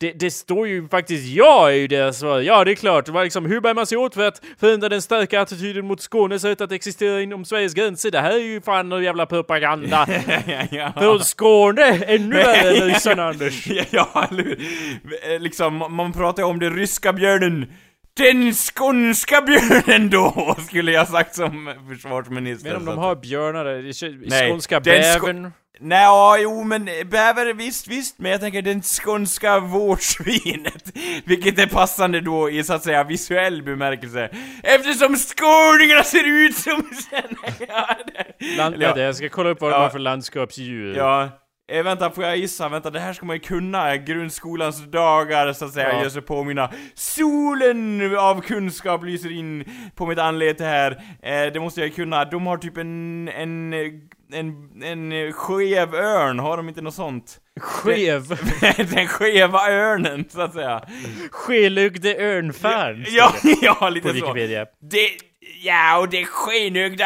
det, 0.00 0.12
det 0.12 0.30
står 0.30 0.68
ju 0.68 0.88
faktiskt 0.88 1.26
ja 1.26 1.72
i 1.72 1.86
deras 1.86 2.18
svar. 2.18 2.40
Ja, 2.40 2.64
det 2.64 2.70
är 2.70 2.74
klart. 2.74 3.06
Det 3.06 3.12
var 3.12 3.24
liksom, 3.24 3.46
hur 3.46 3.60
bär 3.60 3.74
man 3.74 3.86
sig 3.86 3.98
åt 3.98 4.14
för 4.14 4.28
att 4.28 4.42
förändra 4.60 4.88
den 4.88 5.02
starka 5.02 5.40
attityden 5.40 5.86
mot 5.86 6.00
Skånes 6.00 6.44
rätt 6.44 6.60
att 6.60 6.72
existera 6.72 7.20
inom 7.22 7.44
Sveriges 7.44 7.74
gränser? 7.74 8.10
Det 8.10 8.20
här 8.20 8.32
är 8.32 8.38
ju 8.38 8.60
fan 8.60 8.88
någon 8.88 9.04
jävla 9.04 9.26
propaganda. 9.26 10.06
ja, 10.46 10.62
ja. 10.70 10.92
För 10.92 11.18
Skåne, 11.18 12.04
ännu 12.04 12.36
värre 12.36 12.86
ryssarna, 12.86 13.24
Anders. 13.28 13.66
Ja, 13.90 14.28
eller 14.30 15.38
Liksom, 15.38 15.84
man 15.90 16.12
pratar 16.12 16.42
om 16.42 16.58
den 16.58 16.76
ryska 16.76 17.12
björnen. 17.12 17.66
Den 18.16 18.52
skånska 18.52 19.40
björnen 19.40 20.10
då, 20.10 20.56
skulle 20.66 20.92
jag 20.92 21.08
sagt 21.08 21.34
som 21.34 21.74
försvarsminister. 21.88 22.68
Men 22.70 22.76
om 22.76 22.84
de 22.84 22.98
har 22.98 23.16
björnar, 23.16 23.64
där, 23.64 24.48
skånska 24.48 24.80
bävern. 24.80 25.52
Nej, 25.82 26.02
ja, 26.02 26.38
jo 26.38 26.64
men 26.64 26.84
bäver 26.84 27.52
visst, 27.54 27.88
visst, 27.88 28.18
men 28.18 28.30
jag 28.30 28.40
tänker 28.40 28.62
den 28.62 28.82
skånska 28.82 29.58
vårdsvinet, 29.60 30.92
vilket 31.24 31.58
är 31.58 31.66
passande 31.66 32.20
då 32.20 32.50
i 32.50 32.64
så 32.64 32.72
att 32.74 32.82
säga 32.84 33.04
visuell 33.04 33.62
bemärkelse, 33.62 34.28
eftersom 34.62 35.16
skåningarna 35.16 36.02
ser 36.02 36.28
ut 36.46 36.56
som 36.56 36.82
ja, 37.68 37.96
det, 38.38 38.56
Land, 38.56 38.74
eller 38.74 38.84
ja, 38.84 38.88
vänta, 38.88 39.02
jag 39.02 39.16
ska 39.16 39.28
kolla 39.28 39.50
upp 39.50 39.60
vad 39.60 39.70
de 39.70 39.74
Ja. 39.74 39.82
har 39.82 39.90
för 39.90 39.98
landskapsdjur. 39.98 40.96
ja. 40.96 41.28
Eh, 41.72 41.82
vänta, 41.84 42.10
får 42.10 42.24
jag 42.24 42.36
gissa? 42.36 42.68
Vänta, 42.68 42.90
det 42.90 43.00
här 43.00 43.12
ska 43.12 43.26
man 43.26 43.36
ju 43.36 43.40
kunna. 43.40 43.96
Grundskolans 43.96 44.90
dagar, 44.90 45.52
så 45.52 45.64
att 45.64 45.72
säga, 45.72 45.92
Ja. 45.92 46.02
gör 46.02 46.08
sig 46.08 46.22
påminna. 46.22 46.70
Solen 46.94 48.16
av 48.18 48.40
kunskap 48.40 49.04
lyser 49.04 49.32
in 49.32 49.64
på 49.94 50.06
mitt 50.06 50.18
anlete 50.18 50.64
här. 50.64 50.90
Eh, 51.22 51.52
det 51.52 51.60
måste 51.60 51.80
jag 51.80 51.94
kunna. 51.94 52.24
De 52.24 52.46
har 52.46 52.56
typ 52.56 52.76
en, 52.76 53.28
en, 53.28 53.72
en, 54.32 54.82
en 54.82 55.32
skev 55.32 55.94
örn, 55.94 56.38
har 56.38 56.56
de 56.56 56.68
inte 56.68 56.82
något 56.82 56.94
sånt? 56.94 57.40
Skev. 57.60 58.28
Den 58.94 59.08
skeva 59.08 59.70
örnen, 59.70 60.24
så 60.28 60.40
att 60.40 60.52
säga. 60.52 60.82
Skelögde 61.30 62.16
örnfärn. 62.16 63.04
Ja, 63.08 63.34
ja, 63.62 63.74
På 63.74 63.88
lite 63.88 64.08
så. 64.08 64.14
Wikipedia. 64.14 64.66
Det, 64.90 65.10
ja, 65.62 65.98
och 65.98 66.08
det 66.08 66.24
skenögda 66.24 67.04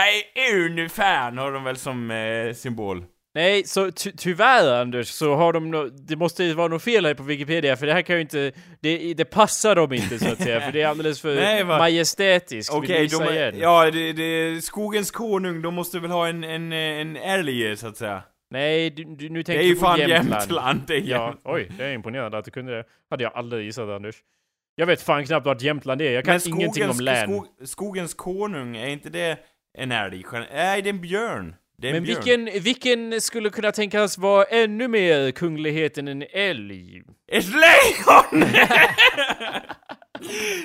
örnfärn 0.53 1.39
har 1.39 1.53
de 1.53 1.65
väl 1.65 1.77
som 1.77 2.11
eh, 2.11 2.53
symbol. 2.55 3.05
Nej, 3.35 3.65
så 3.65 3.91
ty 3.91 4.13
tyvärr 4.17 4.81
Anders, 4.81 5.09
så 5.09 5.35
har 5.35 5.53
de 5.53 5.71
no 5.71 5.89
Det 5.89 6.17
måste 6.17 6.45
ju 6.45 6.53
vara 6.55 6.69
något 6.69 6.83
fel 6.83 7.07
här 7.07 7.15
på 7.15 7.23
Wikipedia, 7.23 7.77
för 7.77 7.87
det 7.87 7.93
här 7.93 8.03
kan 8.03 8.17
ju 8.17 8.23
inte... 8.23 8.53
Det, 8.81 9.15
det 9.15 9.25
passar 9.25 9.75
dem 9.75 9.93
inte 9.93 10.19
så 10.19 10.33
att 10.33 10.43
säga, 10.43 10.61
för 10.61 10.73
det 10.73 10.83
är 10.83 10.87
alldeles 10.89 11.21
för 11.21 11.35
Nej, 11.35 11.65
va? 11.65 11.79
majestätiskt. 11.79 12.75
Okej, 12.75 13.03
gissa 13.03 13.25
de 13.25 13.39
är, 13.39 13.53
ja, 13.53 13.91
det, 13.91 14.13
det, 14.13 14.63
skogens 14.65 15.11
konung, 15.11 15.63
de 15.63 15.75
måste 15.75 15.99
väl 15.99 16.11
ha 16.11 16.29
en, 16.29 16.45
en, 16.45 16.73
en 16.73 17.17
älg, 17.17 17.77
så 17.77 17.87
att 17.87 17.97
säga. 17.97 18.23
Nej, 18.51 18.91
du, 18.91 19.05
du, 19.05 19.29
nu 19.29 19.39
Det 19.39 19.45
tänker 19.45 19.61
är 19.61 19.67
ju 19.67 19.75
du 19.75 19.81
på 19.81 19.87
fan 19.87 19.99
Jämtland. 19.99 20.41
Jämtland, 20.43 20.81
det 20.87 20.95
är 20.95 20.99
Ja, 20.99 21.05
Jämtland. 21.07 21.39
oj, 21.45 21.69
det 21.79 21.85
är 21.85 21.93
imponerande 21.93 22.39
att 22.39 22.45
du 22.45 22.51
kunde 22.51 22.77
det. 22.77 22.85
Hade 23.11 23.23
jag 23.23 23.33
aldrig 23.35 23.65
gissat 23.65 23.89
Anders. 23.89 24.17
Jag 24.77 24.87
vet 24.87 25.03
fan 25.03 25.27
knappt 25.27 25.47
vart 25.47 25.63
Jämtland 25.63 26.03
är, 26.03 26.11
jag 26.13 26.25
kan 26.25 26.41
Men 26.45 26.59
ingenting 26.59 26.91
om 26.91 27.01
län. 27.01 27.29
skog, 27.29 27.47
skogens 27.69 28.15
konung, 28.15 28.77
är 28.77 28.89
inte 28.89 29.11
det 29.11 29.39
en 29.79 29.93
älg? 29.93 30.25
Nej, 30.33 30.83
det 30.83 30.89
är 30.89 30.93
en 30.93 31.01
björn. 31.01 31.55
Men 31.83 31.93
björn. 32.03 32.05
vilken, 32.05 32.63
vilken 32.63 33.21
skulle 33.21 33.51
kunna 33.51 33.73
tänkas 33.73 34.19
vara 34.19 34.45
ännu 34.45 34.89
mer 34.89 35.31
kunglighet 35.31 35.99
än 35.99 36.09
en 36.09 36.25
älg? 36.33 37.03
Ett 37.33 37.45
lejon! 37.47 38.45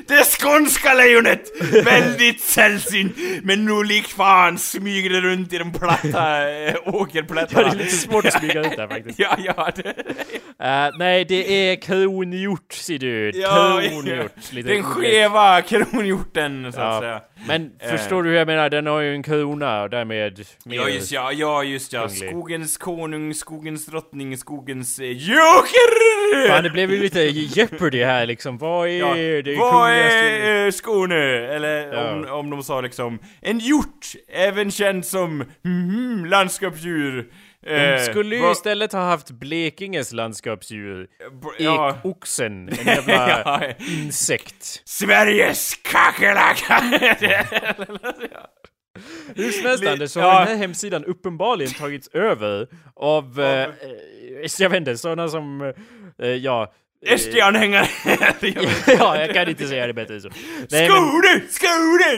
det 0.08 0.24
skånska 0.40 0.94
lejonet! 0.94 1.52
Väldigt 1.86 2.42
sällsynt, 2.42 3.16
men 3.44 3.66
nog 3.66 3.86
lik 3.86 4.08
fan 4.08 4.58
smyger 4.58 5.10
det 5.10 5.22
runt 5.22 5.54
i 5.54 5.58
de 5.58 5.72
platta 5.72 6.50
äh, 6.52 6.74
åkerplättarna. 6.86 7.68
Ja, 7.68 7.74
det 7.74 7.80
är 7.80 7.84
lite 7.84 7.96
svårt 7.98 8.26
att 8.26 8.34
smyga 8.34 8.60
ut 8.62 8.78
där 8.78 8.88
faktiskt. 8.88 9.20
Ja, 9.20 9.38
ja, 9.40 9.72
det, 9.76 9.94
Eh, 10.64 10.90
nej, 10.98 11.26
det 11.26 11.72
är 11.72 11.76
kronhjort, 11.82 12.74
ser 12.74 12.98
du. 13.00 13.32
ja, 13.36 13.82
Kronhjort. 13.90 14.52
Lite 14.52 14.70
den 14.70 14.84
skeva 14.84 15.62
kronhjorten, 15.62 16.74
så 16.74 16.80
att 16.82 16.94
Ja. 16.94 17.00
säga. 17.02 17.22
Men 17.48 17.72
Eh. 17.80 17.90
förstår 17.92 18.24
du 18.24 18.30
hur 18.30 18.36
jag 18.38 18.48
menar? 18.48 18.70
Den 18.70 18.86
har 18.88 19.00
ju 19.00 19.14
en 19.14 19.24
krona 19.24 19.82
och 19.84 19.90
därmed. 19.90 20.46
Ja 20.64 20.90
just 20.90 21.12
ja, 21.12 21.32
ja 21.32 21.64
just 21.64 21.94
ja. 21.94 22.08
kunglig. 22.08 22.30
Skogens 22.30 22.78
konung, 22.78 23.34
skogens 23.34 23.86
drottning, 23.86 24.38
skogens 24.38 25.00
eh, 25.00 25.06
joker! 25.12 26.48
Fan, 26.50 26.64
det 26.64 26.70
blev 26.70 26.92
ju 26.92 27.00
lite 27.02 27.20
Jeopardy 27.22 28.04
här 28.04 28.26
liksom. 28.26 28.58
Vad 28.58 28.88
är 28.88 28.92
Ja, 29.00 29.42
det 29.42 29.56
vad 29.56 29.92
är 29.92 30.66
eh, 30.66 30.72
Skåne? 30.72 31.16
Eller 31.56 31.94
Ja. 31.94 32.12
om, 32.14 32.26
om 32.40 32.50
de 32.50 32.64
sa 32.64 32.82
liksom 32.82 33.20
En 33.42 33.60
hjort, 33.60 34.06
även 34.34 34.72
känd 34.72 35.06
som 35.06 35.44
mhm, 35.64 36.26
landskapsdjur. 36.26 37.28
De 37.64 37.70
Eh, 37.70 38.02
skulle 38.04 38.36
ju 38.36 38.52
istället 38.52 38.94
ha 38.94 39.02
haft 39.02 39.32
Blekinges 39.32 40.12
landskapsdjur. 40.14 41.08
ja. 41.60 41.96
Ekoxen, 42.00 42.70
en 42.70 42.76
jävla 42.86 43.30
ja, 43.30 43.74
insekt. 43.80 44.82
Sveriges 44.86 45.76
kackerlacka! 45.76 46.80
Hur 49.36 49.52
som 49.52 49.66
helst 49.66 49.88
Anders, 49.88 50.12
så 50.12 50.20
ja. 50.20 50.32
har 50.32 50.40
den 50.40 50.48
här 50.48 50.56
hemsidan 50.56 51.06
uppenbarligen 51.06 51.74
tagits 51.74 52.08
över 52.08 52.68
av, 52.96 53.40
eh, 53.40 53.64
eh, 53.64 53.70
jag 54.60 54.70
vet 54.70 54.78
inte, 54.78 54.98
sådana 54.98 55.28
som, 55.28 55.74
eh, 56.22 56.30
ja... 56.30 56.74
eh, 57.06 57.18
SD-anhängare! 57.18 57.88
ja, 59.00 59.20
jag 59.20 59.34
kan 59.34 59.50
inte 59.50 59.68
säga 59.68 59.88
det 59.88 59.94
bättre 59.94 60.14
än 60.14 60.22
så. 60.22 60.30
Men, 60.72 60.88
Skåne! 60.88 61.42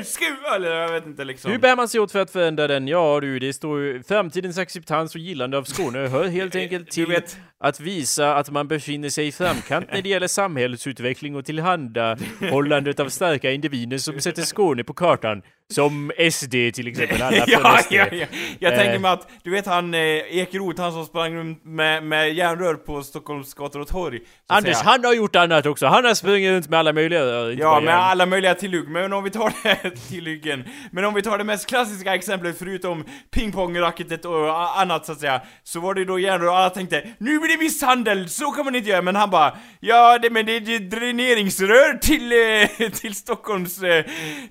Skåne! 0.03 0.55
Eller 0.55 0.71
jag 0.75 0.91
vet 0.91 1.05
inte 1.05 1.23
liksom. 1.23 1.51
hur 1.51 1.59
bär 1.59 1.75
man 1.75 1.87
sig 1.89 1.99
åt 1.99 2.11
för 2.11 2.19
att 2.19 2.31
förändra 2.31 2.67
den? 2.67 2.87
Ja 2.87 3.19
du, 3.19 3.39
det 3.39 3.53
står 3.53 3.79
ju 3.79 4.03
framtidens 4.03 4.57
acceptans 4.57 5.15
och 5.15 5.21
gillande 5.21 5.57
av 5.57 5.63
Skåne 5.63 5.99
hör 5.99 6.27
helt 6.27 6.55
enkelt 6.55 6.91
till 6.91 7.05
vet- 7.05 7.37
att 7.63 7.79
visa 7.79 8.35
att 8.35 8.49
man 8.49 8.67
befinner 8.67 9.09
sig 9.09 9.27
i 9.27 9.31
framkant 9.31 9.87
när 9.93 10.01
det 10.01 10.09
gäller 10.09 10.27
samhällsutveckling 10.27 11.35
och 11.35 11.45
tillhandahållandet 11.45 12.99
av 12.99 13.09
starka 13.09 13.51
individer 13.51 13.97
som 13.97 14.19
sätter 14.19 14.41
Skåne 14.41 14.83
på 14.83 14.93
kartan. 14.93 15.41
Som 15.71 16.11
SD 16.31 16.51
till 16.51 16.87
exempel, 16.87 17.21
alla 17.21 17.45
från 17.45 17.61
ja, 17.63 17.77
SD. 17.77 17.91
ja, 17.93 18.05
ja. 18.11 18.25
Jag 18.59 18.73
Eh. 18.73 18.77
tänker 18.79 18.99
mig 18.99 19.11
att, 19.11 19.29
du 19.43 19.51
vet 19.51 19.65
han 19.65 19.93
eh, 19.93 19.99
Ekeroth, 20.37 20.81
han 20.81 20.91
som 20.91 21.05
sprang 21.05 21.35
runt 21.35 21.65
med, 21.65 22.03
med 22.03 22.33
järnrör 22.33 22.73
på 22.75 23.03
Stockholms 23.03 23.53
gator 23.53 23.79
och 23.79 23.87
torg. 23.87 24.19
Anders, 24.49 24.77
säga. 24.77 24.89
han 24.91 25.05
har 25.05 25.13
gjort 25.13 25.35
annat 25.35 25.65
också. 25.65 25.85
Han 25.87 26.05
har 26.05 26.13
sprungit 26.13 26.51
runt 26.51 26.69
med 26.69 26.79
alla 26.79 26.93
möjliga... 26.93 27.21
inte 27.51 27.61
Ja, 27.63 27.79
med 27.79 27.91
järn. 27.91 27.99
alla 28.01 28.25
möjliga 28.25 28.55
tillhygg, 28.55 28.87
men 28.87 29.13
om 29.13 29.23
vi 29.23 29.29
tar 29.29 29.53
det 29.63 29.89
tillhyggen 30.09 30.63
Men 30.91 31.05
om 31.05 31.13
vi 31.13 31.21
tar 31.21 31.37
det 31.37 31.43
mest 31.43 31.67
klassiska 31.67 32.15
exemplet 32.15 32.59
förutom 32.59 33.03
pingpongracketet 33.33 34.25
och 34.25 34.79
annat 34.81 35.05
så 35.05 35.11
att 35.11 35.19
säga 35.19 35.41
Så 35.63 35.79
var 35.79 35.93
det 35.93 36.05
då 36.05 36.19
järnrör 36.19 36.47
och 36.47 36.57
alla 36.57 36.69
tänkte 36.69 37.03
Nu 37.17 37.39
blir 37.39 37.49
det 37.57 37.63
misshandel, 37.63 38.29
så 38.29 38.51
kan 38.51 38.65
man 38.65 38.75
inte 38.75 38.89
göra 38.89 39.01
Men 39.01 39.15
han 39.15 39.29
bara 39.29 39.57
Ja, 39.79 40.17
det, 40.21 40.29
men 40.29 40.45
det 40.45 40.55
är 40.55 40.59
det 40.59 40.75
är 40.75 40.79
dräneringsrör 40.79 41.97
till, 41.97 42.31
eh, 42.81 42.89
till 43.01 43.15
Stockholms, 43.15 43.83
eh, 43.83 44.05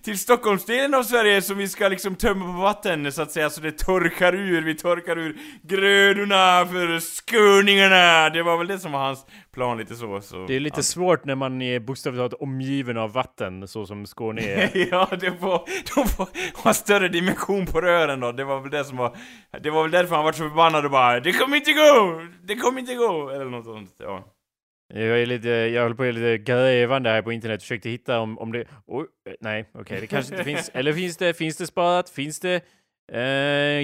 till 0.04 0.18
Stockholmsdelen 0.18 0.94
av 0.94 1.02
Sverige 1.10 1.42
som 1.42 1.58
vi 1.58 1.68
ska 1.68 1.88
liksom 1.88 2.14
tömma 2.14 2.52
på 2.52 2.60
vatten 2.60 3.12
så 3.12 3.22
att 3.22 3.30
säga 3.30 3.50
Så 3.50 3.60
det 3.60 3.78
torkar 3.78 4.34
ur, 4.34 4.62
vi 4.62 4.74
torkar 4.74 5.18
ur 5.18 5.36
grödorna 5.62 6.66
för 6.66 7.00
skåningarna 7.00 8.30
Det 8.30 8.42
var 8.42 8.58
väl 8.58 8.66
det 8.66 8.78
som 8.78 8.92
var 8.92 9.00
hans 9.00 9.26
plan 9.52 9.78
lite 9.78 9.94
så, 9.94 10.20
så. 10.20 10.46
Det 10.46 10.56
är 10.56 10.60
lite 10.60 10.82
svårt 10.82 11.24
när 11.24 11.34
man 11.34 11.62
är 11.62 11.80
bokstavligt 11.80 12.18
talat 12.20 12.42
omgiven 12.42 12.96
av 12.96 13.12
vatten, 13.12 13.68
så 13.68 13.86
som 13.86 14.06
Skåne 14.06 14.42
är. 14.42 14.70
Ja, 14.90 15.08
det 15.20 15.32
får, 15.32 15.64
de 15.94 16.08
får 16.08 16.28
ha 16.64 16.74
större 16.74 17.08
dimension 17.08 17.66
på 17.66 17.80
rören 17.80 18.20
då, 18.20 18.32
det 18.32 18.44
var 18.44 18.60
väl 18.60 18.70
det 18.70 18.84
som 18.84 18.96
var 18.96 19.16
Det 19.62 19.70
var 19.70 19.82
väl 19.82 19.90
därför 19.90 20.14
han 20.16 20.24
var 20.24 20.32
så 20.32 20.48
förbannad 20.48 20.84
och 20.84 20.90
bara 20.90 21.20
'Det 21.20 21.32
kommer 21.32 21.56
inte 21.56 21.72
gå! 21.72 22.22
Det 22.42 22.56
kommer 22.56 22.80
inte 22.80 22.94
gå!' 22.94 23.30
Eller 23.30 23.44
något 23.44 23.64
sånt, 23.64 23.94
ja 23.98 24.24
Jag 24.94 25.22
är 25.22 25.26
lite, 25.26 25.48
jag 25.48 25.82
håller 25.82 25.96
på 25.96 26.04
lite 26.04 26.38
grävande 26.38 27.10
här 27.10 27.22
på 27.22 27.32
internet, 27.32 27.62
försökte 27.62 27.88
hitta 27.90 28.20
om, 28.20 28.38
om 28.38 28.52
det... 28.52 28.64
Oj, 28.86 29.06
nej, 29.40 29.70
okej, 29.74 30.00
det 30.00 30.06
kanske 30.06 30.34
inte 30.34 30.44
finns. 30.44 30.68
Eller 30.74 30.92
finns 30.92 31.16
det, 31.16 31.34
finns 31.34 31.56
det 31.56 31.66
sparat? 31.66 32.10
Finns 32.10 32.40
det 32.40 32.60
Eh, 33.12 33.80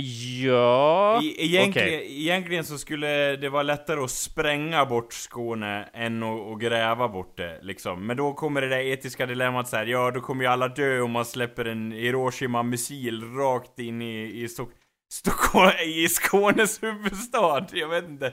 ja... 0.47 1.21
I, 1.23 1.45
egentligen, 1.45 1.89
Okej. 1.89 2.23
egentligen 2.23 2.65
så 2.65 2.79
skulle 2.79 3.37
det 3.37 3.49
vara 3.49 3.63
lättare 3.63 4.01
att 4.01 4.11
spränga 4.11 4.87
bort 4.87 5.13
Skåne 5.13 5.89
än 5.95 6.23
att, 6.23 6.41
att 6.41 6.61
gräva 6.61 7.09
bort 7.09 7.37
det, 7.37 7.59
liksom. 7.63 8.07
Men 8.07 8.17
då 8.17 8.33
kommer 8.33 8.61
det 8.61 8.69
där 8.69 8.79
etiska 8.79 9.27
dilemmat 9.27 9.69
så 9.69 9.77
här, 9.77 9.87
ja 9.87 10.11
då 10.11 10.21
kommer 10.21 10.45
ju 10.45 10.51
alla 10.51 10.69
dö 10.69 11.01
om 11.01 11.11
man 11.11 11.25
släpper 11.25 11.65
en 11.65 11.93
Hiroshima-missil 11.93 13.25
rakt 13.25 13.79
in 13.79 14.03
i, 14.03 14.43
i 14.43 14.49
Stock 14.49 14.71
Stockholm, 15.09 15.73
i 15.85 16.09
Skånes 16.09 16.83
huvudstad, 16.83 17.67
jag 17.73 17.89
vet 17.89 18.05
inte. 18.05 18.27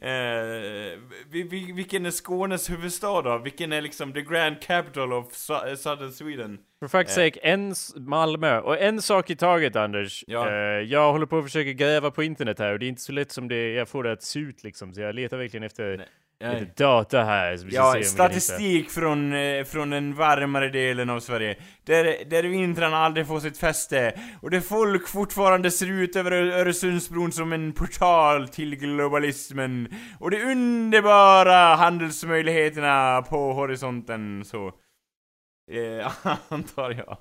Eh, 0.00 0.98
vi, 1.30 1.42
vi, 1.42 1.72
vilken 1.72 2.06
är 2.06 2.10
Skånes 2.10 2.70
huvudstad 2.70 3.22
då? 3.22 3.38
Vilken 3.38 3.72
är 3.72 3.80
liksom 3.82 4.12
the 4.12 4.22
grand 4.22 4.60
capital 4.62 5.12
of 5.12 5.32
Su- 5.32 5.76
Southern 5.76 6.12
Sweden? 6.12 6.58
For 6.80 6.88
fuck's 6.88 7.08
sake, 7.08 7.38
en 7.42 7.74
Malmö. 7.96 8.60
Och 8.60 8.78
en 8.78 9.02
sak 9.02 9.30
i 9.30 9.36
taget 9.36 9.76
Anders. 9.76 10.24
Ja. 10.26 10.48
Eh, 10.48 10.54
jag 10.80 11.12
håller 11.12 11.26
på 11.26 11.38
att 11.38 11.44
försöka 11.44 11.72
gräva 11.72 12.10
på 12.10 12.22
internet 12.22 12.58
här 12.58 12.72
och 12.72 12.78
det 12.78 12.86
är 12.86 12.88
inte 12.88 13.02
så 13.02 13.12
lätt 13.12 13.30
som 13.32 13.48
det 13.48 13.72
jag 13.72 13.88
får 13.88 14.04
det 14.04 14.12
att 14.12 14.22
se 14.22 14.40
ut 14.40 14.64
liksom. 14.64 14.94
Så 14.94 15.00
jag 15.00 15.14
letar 15.14 15.36
verkligen 15.36 15.64
efter 15.64 16.06
lite 16.40 16.72
data 16.84 17.24
här. 17.24 17.56
Så 17.56 17.64
vi 17.64 17.70
ska 17.70 17.80
se 17.82 17.86
Ja, 17.88 17.92
hitta. 17.94 18.08
statistik 18.08 18.90
från, 18.90 19.32
eh, 19.32 19.64
från 19.64 19.90
den 19.90 20.14
varmare 20.14 20.68
delen 20.68 21.10
av 21.10 21.20
Sverige. 21.20 21.56
Där, 21.84 22.24
där 22.30 22.42
vintrarna 22.42 22.96
aldrig 22.96 23.26
får 23.26 23.40
sitt 23.40 23.58
fäste. 23.58 24.12
Och 24.42 24.50
där 24.50 24.60
folk 24.60 25.08
fortfarande 25.08 25.70
ser 25.70 25.90
ut 25.90 26.16
över 26.16 26.32
Öresundsbron 26.32 27.32
som 27.32 27.52
en 27.52 27.72
portal 27.72 28.48
till 28.48 28.76
globalismen. 28.76 29.88
Och 30.20 30.30
de 30.30 30.42
underbara 30.44 31.74
handelsmöjligheterna 31.74 33.22
på 33.22 33.52
horisonten, 33.52 34.44
så... 34.44 34.66
Eh, 35.72 36.12
antar 36.48 36.90
jag. 36.90 37.18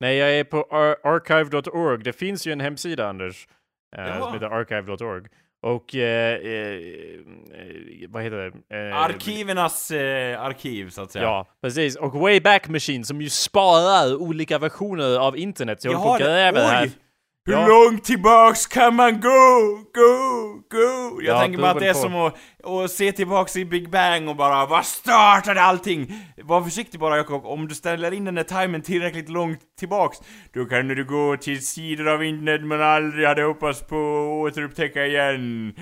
Nej, 0.00 0.16
jag 0.16 0.38
är 0.38 0.44
på 0.44 0.62
ar- 0.70 0.96
archive.org. 1.16 2.02
Det 2.04 2.12
finns 2.12 2.46
ju 2.46 2.52
en 2.52 2.60
hemsida 2.60 3.08
Anders. 3.08 3.48
eh, 3.96 4.18
som 4.20 4.32
heter 4.32 4.46
archive.org. 4.46 5.24
Och 5.62 5.94
eh, 5.94 6.34
eh, 6.34 6.74
eh, 6.74 8.08
vad 8.08 8.22
heter 8.22 8.36
det? 8.68 8.88
Eh, 8.90 8.96
Arkivernas 9.02 9.90
eh, 9.90 10.40
arkiv, 10.42 10.90
så 10.90 11.02
att 11.02 11.12
säga. 11.12 11.24
Ja, 11.24 11.46
precis. 11.62 11.96
Och 11.96 12.12
Wayback 12.12 12.68
Machine 12.68 13.04
som 13.04 13.20
ju 13.22 13.28
sparar 13.30 14.16
olika 14.22 14.58
versioner 14.58 15.18
av 15.18 15.36
internet. 15.36 15.82
Så 15.82 15.88
jag 15.88 15.92
håller 15.94 16.08
på 16.08 16.12
att 16.14 16.18
det- 16.18 16.24
gräva 16.24 16.60
här. 16.60 16.90
Hur 17.46 17.52
Ja. 17.52 17.66
långt 17.68 18.04
tillbaks 18.04 18.66
kan 18.66 18.94
man 18.94 19.20
gå? 19.20 19.78
Go, 19.94 20.52
go! 20.70 21.20
Jag 21.22 21.36
Ja, 21.36 21.40
tänker 21.40 21.58
bara 21.58 21.70
att 21.70 21.78
det 21.80 21.88
är 21.88 21.94
som 21.94 22.14
att, 22.16 22.34
att 22.64 22.90
se 22.90 23.12
tillbaks 23.12 23.56
i 23.56 23.64
Big 23.64 23.90
Bang 23.90 24.28
och 24.28 24.36
bara 24.36 24.66
Vad 24.66 24.84
startade 24.84 25.62
allting? 25.62 26.12
Var 26.42 26.62
försiktig 26.62 27.00
bara 27.00 27.16
Jakob, 27.16 27.46
om 27.46 27.68
du 27.68 27.74
ställer 27.74 28.12
in 28.14 28.24
den 28.24 28.34
där 28.34 28.42
timern 28.42 28.82
tillräckligt 28.82 29.28
långt 29.28 29.60
tillbaks 29.78 30.18
Då 30.54 30.64
kan 30.64 30.88
du 30.88 31.04
gå 31.04 31.36
till 31.36 31.66
sidor 31.66 32.08
av 32.08 32.24
internet 32.24 32.62
man 32.64 32.82
aldrig 32.82 33.26
hade 33.28 33.42
hoppats 33.42 33.80
på 33.86 33.96
att 33.96 34.52
återupptäcka 34.52 35.06
igen 35.06 35.74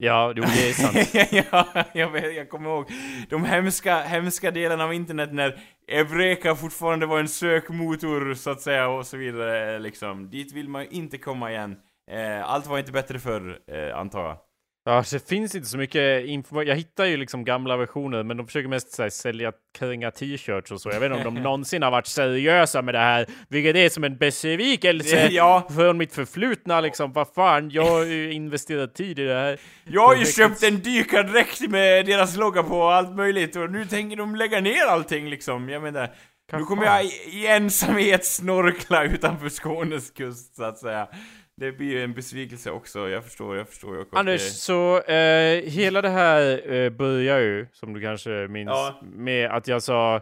Ja, 0.00 0.32
jo, 0.36 0.42
det 0.42 0.68
är 0.68 0.72
sant. 0.72 1.28
ja, 1.52 1.84
jag, 1.94 2.10
vet, 2.10 2.36
jag 2.36 2.48
kommer 2.48 2.70
ihåg 2.70 2.90
de 3.28 3.44
hemska, 3.44 4.02
hemska 4.02 4.50
delarna 4.50 4.84
av 4.84 4.94
internet 4.94 5.32
när 5.32 5.60
Eureka 5.88 6.54
fortfarande 6.54 7.06
var 7.06 7.18
en 7.20 7.28
sökmotor 7.28 8.34
så 8.34 8.50
att 8.50 8.60
säga 8.60 8.88
och 8.88 9.06
så 9.06 9.16
vidare 9.16 9.78
liksom. 9.78 10.30
Dit 10.30 10.52
vill 10.52 10.68
man 10.68 10.82
ju 10.82 10.88
inte 10.88 11.18
komma 11.18 11.50
igen. 11.50 11.76
Eh, 12.10 12.50
allt 12.50 12.66
var 12.66 12.78
inte 12.78 12.92
bättre 12.92 13.18
förr, 13.18 13.58
eh, 13.72 13.98
antar 13.98 14.24
jag. 14.24 14.47
Ja, 14.88 15.04
det 15.10 15.28
finns 15.28 15.54
inte 15.54 15.68
så 15.68 15.78
mycket 15.78 16.26
information. 16.26 16.66
Jag 16.66 16.76
hittar 16.76 17.04
ju 17.04 17.16
liksom 17.16 17.44
gamla 17.44 17.76
versioner, 17.76 18.22
men 18.22 18.36
de 18.36 18.46
försöker 18.46 18.68
mest 18.68 18.92
så 18.92 19.02
här, 19.02 19.10
sälja 19.10 19.52
kränga 19.78 20.10
t-shirts 20.10 20.70
och 20.70 20.80
så. 20.80 20.90
Jag 20.90 21.00
vet 21.00 21.12
inte 21.12 21.28
om 21.28 21.34
de 21.34 21.40
någonsin 21.42 21.82
har 21.82 21.90
varit 21.90 22.06
seriösa 22.06 22.82
med 22.82 22.94
det 22.94 22.98
här, 22.98 23.26
vilket 23.48 23.76
är 23.76 23.88
som 23.88 24.04
en 24.04 24.16
besvikelse 24.16 25.28
Ja. 25.30 25.68
från 25.76 25.98
mitt 25.98 26.14
förflutna 26.14 26.80
liksom. 26.80 27.12
Vad 27.12 27.28
fan, 27.34 27.70
jag 27.70 27.84
har 27.86 28.04
ju 28.04 28.32
investerat 28.32 28.94
tid 28.94 29.18
i 29.18 29.24
det 29.24 29.34
här. 29.34 29.58
Jag 29.84 30.06
har 30.06 30.16
ju 30.16 30.24
köpt 30.24 30.62
en 30.62 30.80
dykardräkt 30.80 31.60
med 31.60 32.06
deras 32.06 32.36
logga 32.36 32.62
på 32.62 32.78
och 32.78 32.94
allt 32.94 33.16
möjligt 33.16 33.56
och 33.56 33.70
nu 33.70 33.84
tänker 33.84 34.16
de 34.16 34.36
lägga 34.36 34.60
ner 34.60 34.84
allting 34.88 35.30
liksom. 35.30 35.68
Jag 35.68 35.82
menar, 35.82 36.10
nu 36.52 36.64
kommer 36.64 36.84
jag 36.84 37.04
i 37.04 37.46
ensamhet 37.46 38.24
snorkla 38.24 39.04
utanför 39.04 39.48
Skånes 39.48 40.10
kust 40.10 40.56
så 40.56 40.64
att 40.64 40.78
säga. 40.78 41.08
Det 41.58 41.72
blir 41.72 41.86
ju 41.90 42.04
en 42.04 42.14
besvikelse 42.14 42.70
också, 42.70 43.08
jag 43.08 43.24
förstår, 43.24 43.56
jag 43.56 43.68
förstår 43.68 43.96
Jakob. 43.96 44.18
Anders, 44.18 44.42
Det- 44.44 44.50
så 44.54 45.00
eh, 45.02 45.62
hela 45.70 46.02
det 46.02 46.08
här 46.08 46.72
eh, 46.72 46.90
börjar 46.90 47.38
ju, 47.38 47.66
som 47.72 47.92
du 47.92 48.00
kanske 48.00 48.30
minns, 48.30 48.68
Ja. 48.70 49.00
med 49.02 49.50
att 49.50 49.68
jag 49.68 49.82
sa 49.82 50.20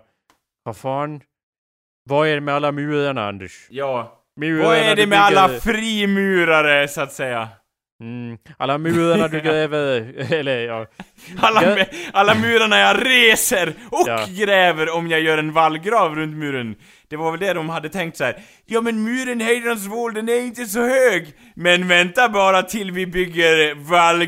Vad 0.62 0.76
fan? 0.76 1.20
Vad 2.08 2.28
är 2.28 2.34
det 2.34 2.40
med 2.40 2.54
alla 2.54 2.72
murarna, 2.72 3.28
Anders? 3.28 3.66
Ja. 3.70 4.22
Murarna 4.40 4.68
Vad 4.68 4.76
är 4.78 4.96
det 4.96 5.06
med 5.06 5.18
alla 5.20 5.48
frimurare, 5.48 6.88
så 6.88 7.00
att 7.00 7.12
säga? 7.12 7.48
Mm, 8.02 8.38
alla 8.58 8.78
murarna 8.78 9.28
du 9.28 9.40
gräver, 9.48 10.14
eller 10.32 10.58
ja. 10.66 10.86
Alla, 11.40 11.86
alla 12.12 12.34
murarna 12.34 12.78
jag 12.78 13.06
reser 13.06 13.74
och 13.90 14.04
Ja. 14.06 14.26
gräver 14.28 14.94
om 14.96 15.08
jag 15.08 15.20
gör 15.20 15.38
en 15.38 15.52
vallgrav 15.52 16.14
runt 16.16 16.36
muren. 16.36 16.76
Det 17.08 17.16
var 17.16 17.30
väl 17.30 17.40
det 17.40 17.52
de 17.52 17.68
hade 17.68 17.88
tänkt 17.88 18.16
så 18.16 18.24
här. 18.24 18.42
Ja 18.64 18.80
men 18.80 19.02
muren 19.04 19.40
Hejdans 19.40 19.86
våld, 19.86 20.14
den 20.14 20.28
är 20.28 20.40
inte 20.40 20.66
så 20.66 20.80
hög. 20.80 21.34
Men 21.54 21.88
vänta 21.88 22.28
bara 22.28 22.62
till 22.62 22.90
vi 22.92 23.06
bygger 23.06 23.74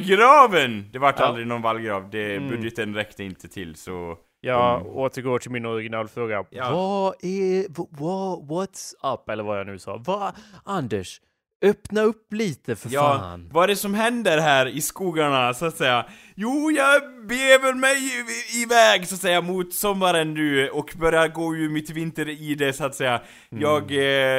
vallgraven. 0.06 0.88
Det 0.92 0.98
vart 0.98 1.18
Ja. 1.20 1.26
aldrig 1.26 1.46
någon 1.46 1.62
vallgrav, 1.62 2.10
det, 2.10 2.36
Mm. 2.36 2.48
budgeten 2.48 2.94
räckte 2.94 3.24
inte 3.24 3.48
till 3.48 3.74
så... 3.74 4.16
Jag 4.40 4.86
återgår 4.96 5.38
till 5.38 5.50
min 5.50 5.66
originalfråga. 5.66 6.44
Ja. 6.50 6.70
Vad 6.72 7.14
är, 7.24 7.66
vad, 8.00 8.38
what's 8.50 9.14
up? 9.14 9.28
Eller 9.28 9.44
vad 9.44 9.58
jag 9.58 9.66
nu 9.66 9.78
sa. 9.78 10.02
Vad, 10.06 10.32
Anders, 10.64 11.20
öppna 11.64 12.02
upp 12.02 12.32
lite 12.32 12.76
för 12.76 12.88
Ja, 12.92 13.18
fan. 13.20 13.48
vad 13.52 13.64
är 13.64 13.68
det 13.68 13.76
som 13.76 13.94
händer 13.94 14.38
här 14.38 14.66
i 14.66 14.80
skogarna, 14.80 15.54
så 15.54 15.66
att 15.66 15.76
säga? 15.76 16.06
Jo, 16.40 16.70
jag 16.70 17.03
bever 17.29 17.74
mig 17.74 17.96
i- 17.96 18.62
iväg, 18.62 19.07
så 19.09 19.14
att 19.14 19.20
säga, 19.20 19.40
mot 19.40 19.74
sommaren 19.74 20.35
nu 20.35 20.68
och 20.68 20.92
börjar 20.96 21.29
gå 21.29 21.57
ur 21.57 21.68
mitt 21.68 21.90
vinteride, 21.90 22.72
så 22.72 22.85
att 22.85 22.94
säga. 22.94 23.20
Jag 23.51 23.83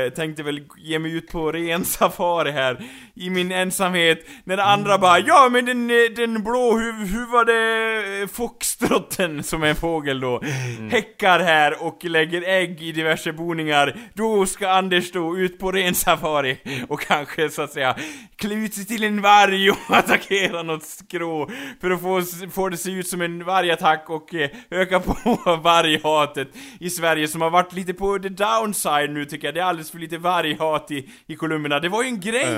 eh, 0.05 0.09
tänkte 0.09 0.43
väl 0.43 0.61
ge 0.77 0.99
mig 0.99 1.11
ut 1.13 1.27
på 1.31 1.51
ren 1.51 1.85
safari 1.85 2.51
här, 2.51 2.85
i 3.15 3.29
min 3.29 3.51
ensamhet, 3.51 4.25
när 4.43 4.57
andra 4.57 4.97
bara 4.97 5.19
Ja, 5.19 5.49
men 5.51 5.65
den, 5.65 5.89
eh, 5.89 5.95
den 6.15 6.43
blåhuvade 6.43 7.53
eh, 8.21 8.27
foxtrotten, 8.27 9.43
som 9.43 9.63
är 9.63 9.67
en 9.67 9.75
fågel 9.75 10.19
då, 10.19 10.41
häckar 10.91 11.39
här 11.39 11.83
och 11.83 12.05
lägger 12.05 12.41
ägg 12.41 12.81
i 12.83 12.91
diverse 12.91 13.33
boningar. 13.33 13.95
Då 14.13 14.45
ska 14.45 14.69
Anders 14.69 15.11
då 15.11 15.37
ut 15.37 15.59
på 15.59 15.71
ren 15.71 15.95
safari 15.95 16.57
och 16.89 17.01
kanske, 17.01 17.49
så 17.49 17.61
att 17.61 17.71
säga, 17.73 17.95
klä 18.35 18.53
ut 18.55 18.73
sig 18.73 18.85
till 18.85 19.03
en 19.03 19.21
varg 19.21 19.69
och 19.71 19.77
attackera 19.89 20.63
något 20.63 20.83
skrå 20.83 21.49
för 21.81 21.88
att 21.93 22.01
få, 22.01 22.21
få 22.51 22.69
det 22.69 22.77
se 22.77 22.91
ut 22.91 23.07
som 23.07 23.21
en 23.21 23.43
vargattack 23.45 24.09
och 24.09 24.33
eh, 24.35 24.49
öka 24.69 24.99
på 24.99 25.13
varghatet 25.63 26.47
i 26.79 26.89
Sverige 26.89 27.27
som 27.27 27.41
har 27.41 27.49
varit 27.49 27.73
lite 27.73 27.93
på 27.93 28.19
the 28.19 28.29
downside 28.29 29.09
nu 29.11 29.25
tycker 29.25 29.47
jag. 29.47 29.55
Det 29.55 29.59
är 29.61 29.65
alldeles 29.65 29.91
för 29.91 29.99
lite 29.99 30.17
varghat 30.17 30.91
i, 30.91 31.09
i 31.27 31.35
kolumnerna. 31.35 31.79
Det 31.79 31.89
var 31.89 32.03
ju 32.03 32.09
en 32.09 32.19
grej 32.19 32.55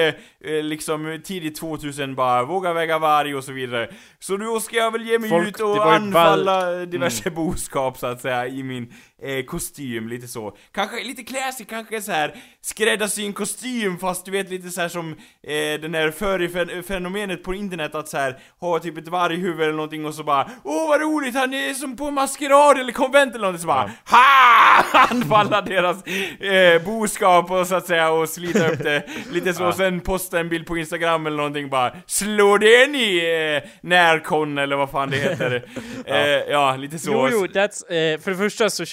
eh, 0.00 0.14
eh, 0.50 0.62
liksom 0.62 1.20
tidigt 1.24 1.56
2000 1.60 2.14
bara, 2.14 2.44
våga 2.44 2.72
väga 2.72 2.98
varg 2.98 3.34
och 3.34 3.44
så 3.44 3.52
vidare. 3.52 3.88
Så 4.18 4.36
då 4.36 4.60
ska 4.60 4.76
jag 4.76 4.90
väl 4.92 5.06
ge 5.08 5.18
mig 5.18 5.30
Folk- 5.30 5.48
ut 5.48 5.60
och 5.60 5.74
Mm. 5.76 5.88
anfalla 5.88 6.86
diverse 6.86 7.30
boskap 7.30 7.98
så 7.98 8.06
att 8.06 8.20
säga 8.20 8.46
i 8.46 8.62
min 8.62 8.92
eh, 9.22 9.44
kostym, 9.44 10.08
lite 10.08 10.28
så. 10.28 10.56
Kanske 10.72 11.04
lite 11.04 11.22
classy, 11.22 11.64
kanske 11.64 12.02
så 12.02 12.12
här 12.12 12.34
skräddarsy 12.60 13.26
en 13.26 13.32
kostym 13.32 13.98
fast 13.98 14.24
du 14.24 14.30
vet 14.30 14.50
lite 14.50 14.70
så 14.70 14.80
här 14.80 14.88
som 14.88 15.12
eh, 15.42 15.80
den 15.80 15.94
här 15.94 16.82
fenomenet 16.82 17.42
på 17.42 17.54
internet 17.54 17.94
att 17.94 18.08
så 18.08 18.16
här 18.16 18.38
ha 18.60 18.78
typ 18.78 18.98
ett 18.98 19.08
varghuvud 19.08 19.60
eller 19.60 19.72
någonting 19.72 20.06
och 20.06 20.14
så 20.14 20.24
bara 20.24 20.50
Åh 20.62 20.88
vad 20.88 21.00
roligt, 21.00 21.34
han 21.34 21.54
är 21.54 21.74
som 21.74 21.96
på 21.96 22.04
en 22.04 22.14
maskerad 22.14 22.78
eller 22.78 22.92
konvent 22.92 23.34
eller 23.34 23.42
någonting. 23.42 23.60
Så 23.60 23.66
bara 23.66 23.90
HA! 24.04 24.44
Anfalla 25.10 25.60
deras 25.60 26.06
eh, 26.06 26.82
boskap 26.84 27.50
och 27.50 27.66
så 27.66 27.74
att 27.74 27.86
säga 27.86 28.10
och 28.10 28.28
slita 28.28 28.68
upp 28.68 28.78
det. 28.82 29.02
Lite 29.32 29.54
så. 29.54 29.66
Och 29.66 29.74
sen 29.74 30.00
posta 30.00 30.40
en 30.40 30.48
bild 30.48 30.66
på 30.66 30.76
instagram 30.76 31.26
eller 31.26 31.36
någonting 31.36 31.68
bara 31.68 31.92
Slå 32.06 32.58
det 32.58 32.86
ni 32.86 33.16
eh, 33.64 33.70
närkon 33.80 34.58
eller 34.58 34.76
vad 34.76 34.90
fan 34.90 35.10
det 35.10 35.16
heter. 35.16 35.64
Eh, 36.06 36.18
ja. 36.26 36.76
lite 36.76 36.98
så. 36.98 37.10
Jo, 37.10 37.28
jo, 37.32 37.46
that's, 37.46 37.92
eh, 37.92 38.20
för 38.20 38.30
det 38.30 38.36
första 38.36 38.70
så 38.70 38.84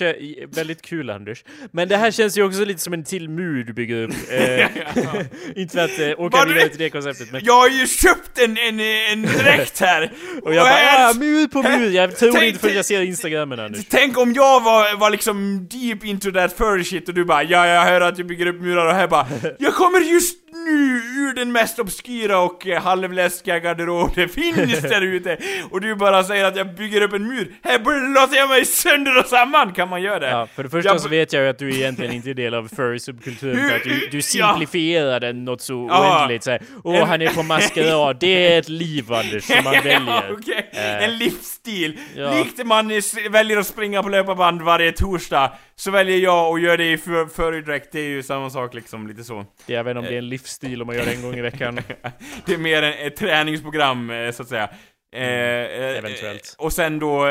väldigt 0.56 0.82
kul 0.82 1.10
Anders. 1.10 1.44
Men 1.72 1.88
det 1.88 1.98
här 1.98 2.12
känns 2.12 2.38
ju 2.38 2.44
också 2.44 2.66
lite 2.66 2.80
som 2.80 2.94
en 2.94 3.04
till 3.04 3.30
mur 3.30 3.64
du 3.64 3.74
bygger 3.74 4.04
upp. 4.04 4.12
Eh, 4.32 5.26
inte 5.56 5.74
för 5.74 5.84
att 5.86 6.00
eh, 6.00 6.26
åka 6.26 6.46
vidare 6.46 6.70
till 6.70 6.80
det 6.80 6.90
konceptet, 6.90 7.32
men... 7.32 7.42
Jag 7.44 7.54
har 7.54 7.70
ju 7.70 7.88
köpt 7.88 8.40
en, 8.40 8.58
en, 8.58 8.80
en 8.80 9.22
dräkt 9.22 9.80
här! 9.80 10.12
Och 10.42 10.54
jag 10.54 10.66
bara, 10.66 11.10
ah, 11.10 11.14
mur 11.14 11.48
på 11.48 11.62
mur! 11.64 11.90
Jag 11.90 12.18
tror 12.18 12.32
Tänk- 12.32 12.44
inte 12.44 12.60
förrän 12.60 12.76
jag 12.76 12.86
ser 12.86 13.02
instagrammen 13.02 13.60
Anders. 13.60 13.86
Tänk 13.90 14.18
om 14.18 14.34
jag 14.34 14.62
var, 14.62 14.98
var 14.98 15.10
liksom 15.10 15.68
deep 15.72 16.06
into 16.06 16.32
that 16.32 16.58
furry 16.58 16.84
shit 16.84 17.08
och 17.08 17.14
du 17.14 17.26
bara 17.26 17.44
ja, 17.44 17.68
jag 17.68 17.82
hör 17.82 18.02
att 18.02 18.16
du 18.16 18.24
bygger 18.24 18.46
upp 18.46 18.62
murar 18.62 18.86
och 18.86 18.94
här 18.94 19.08
bara 19.08 19.28
Jag 19.60 19.74
kommer 19.74 20.00
just 20.00 20.38
nu 20.54 21.02
du 21.22 21.34
den 21.34 21.52
mest 21.52 21.80
obskyra 21.80 22.40
och 22.40 22.68
eh, 22.68 22.82
halvläskiga 22.82 23.60
garderob 23.60 24.12
det 24.16 24.28
finns 24.28 24.82
där 24.82 25.02
ute? 25.02 25.38
Och 25.72 25.82
du 25.82 25.96
bara 25.96 26.24
säger 26.24 26.46
att 26.46 26.56
jag 26.56 26.76
bygger 26.76 27.02
upp 27.02 27.14
en 27.14 27.28
mur. 27.28 27.56
Här 27.64 27.80
blottar 27.80 28.38
jag 28.38 28.50
mig 28.50 28.66
sönder 28.66 29.20
och 29.20 29.26
samman! 29.26 29.74
Kan 29.74 29.90
man 29.90 30.01
göra 30.02 30.20
det? 30.20 30.30
Ja, 30.30 30.48
för 30.56 30.64
det 30.64 30.70
första 30.70 30.90
Jag- 30.90 31.02
så 31.02 31.10
vet 31.10 31.34
jag 31.34 31.44
ju 31.44 31.50
att 31.50 31.60
du 31.60 31.76
egentligen 31.76 32.12
inte 32.14 32.30
är 32.30 32.34
del 32.34 32.54
av 32.54 32.68
furry-subkulturen 32.76 33.70
för 33.70 33.76
att 33.76 33.84
du, 33.84 34.08
du 34.12 34.18
Ja. 34.18 34.22
simplifierar 34.22 35.20
den 35.20 35.46
något 35.46 35.62
så 35.62 35.88
Ja. 35.90 36.18
oändligt 36.20 36.44
såhär. 36.44 36.62
Åh, 36.84 37.06
han 37.06 37.22
är 37.22 37.28
på 37.30 37.44
maskerad. 37.44 38.18
Det 38.20 38.54
är 38.54 38.60
ett 38.60 38.70
liv, 38.70 39.14
Anders, 39.14 39.44
som 39.44 39.64
man 39.64 39.74
ja, 39.74 39.82
väljer. 39.82 40.36
okej. 40.40 40.70
Eh. 40.74 41.04
En 41.04 41.18
livsstil. 41.18 41.98
Ja. 42.16 42.34
Likt 42.34 42.66
man 42.66 42.92
väljer 43.32 43.58
att 43.58 43.68
springa 43.68 44.04
på 44.04 44.10
löparband 44.10 44.62
varje 44.62 44.92
torsdag, 44.92 45.52
så 45.76 45.92
väljer 45.92 46.18
jag 46.18 46.56
att 46.56 46.62
göra 46.62 46.78
det 46.78 46.92
i 46.92 46.98
för- 46.98 47.26
förudräkt. 47.36 47.92
Det 47.92 48.00
är 48.00 48.10
ju 48.10 48.24
samma 48.24 48.50
sak 48.50 48.74
liksom, 48.74 49.08
lite 49.08 49.24
så. 49.24 49.46
Det, 49.66 49.74
jag 49.74 49.84
vet 49.84 49.92
inte 49.92 50.00
om 50.00 50.06
det 50.06 50.14
är 50.14 50.18
en 50.18 50.30
livsstil 50.30 50.82
om 50.82 50.88
man 50.88 50.96
gör 50.96 51.06
det 51.06 51.12
en 51.12 51.22
gång 51.22 51.36
i 51.36 51.42
veckan. 51.42 51.80
Det 52.46 52.54
är 52.54 52.58
mer 52.58 52.84
en, 52.84 53.08
ett 53.08 53.16
träningsprogram, 53.16 54.10
eh, 54.10 54.32
så 54.32 54.42
att 54.44 54.50
säga. 54.50 54.70
Eh, 55.14 55.22
eh, 55.24 55.98
eventuellt. 55.98 56.56
eh, 56.60 56.66
Och 56.66 56.74
sen 56.74 57.00
då 57.00 57.26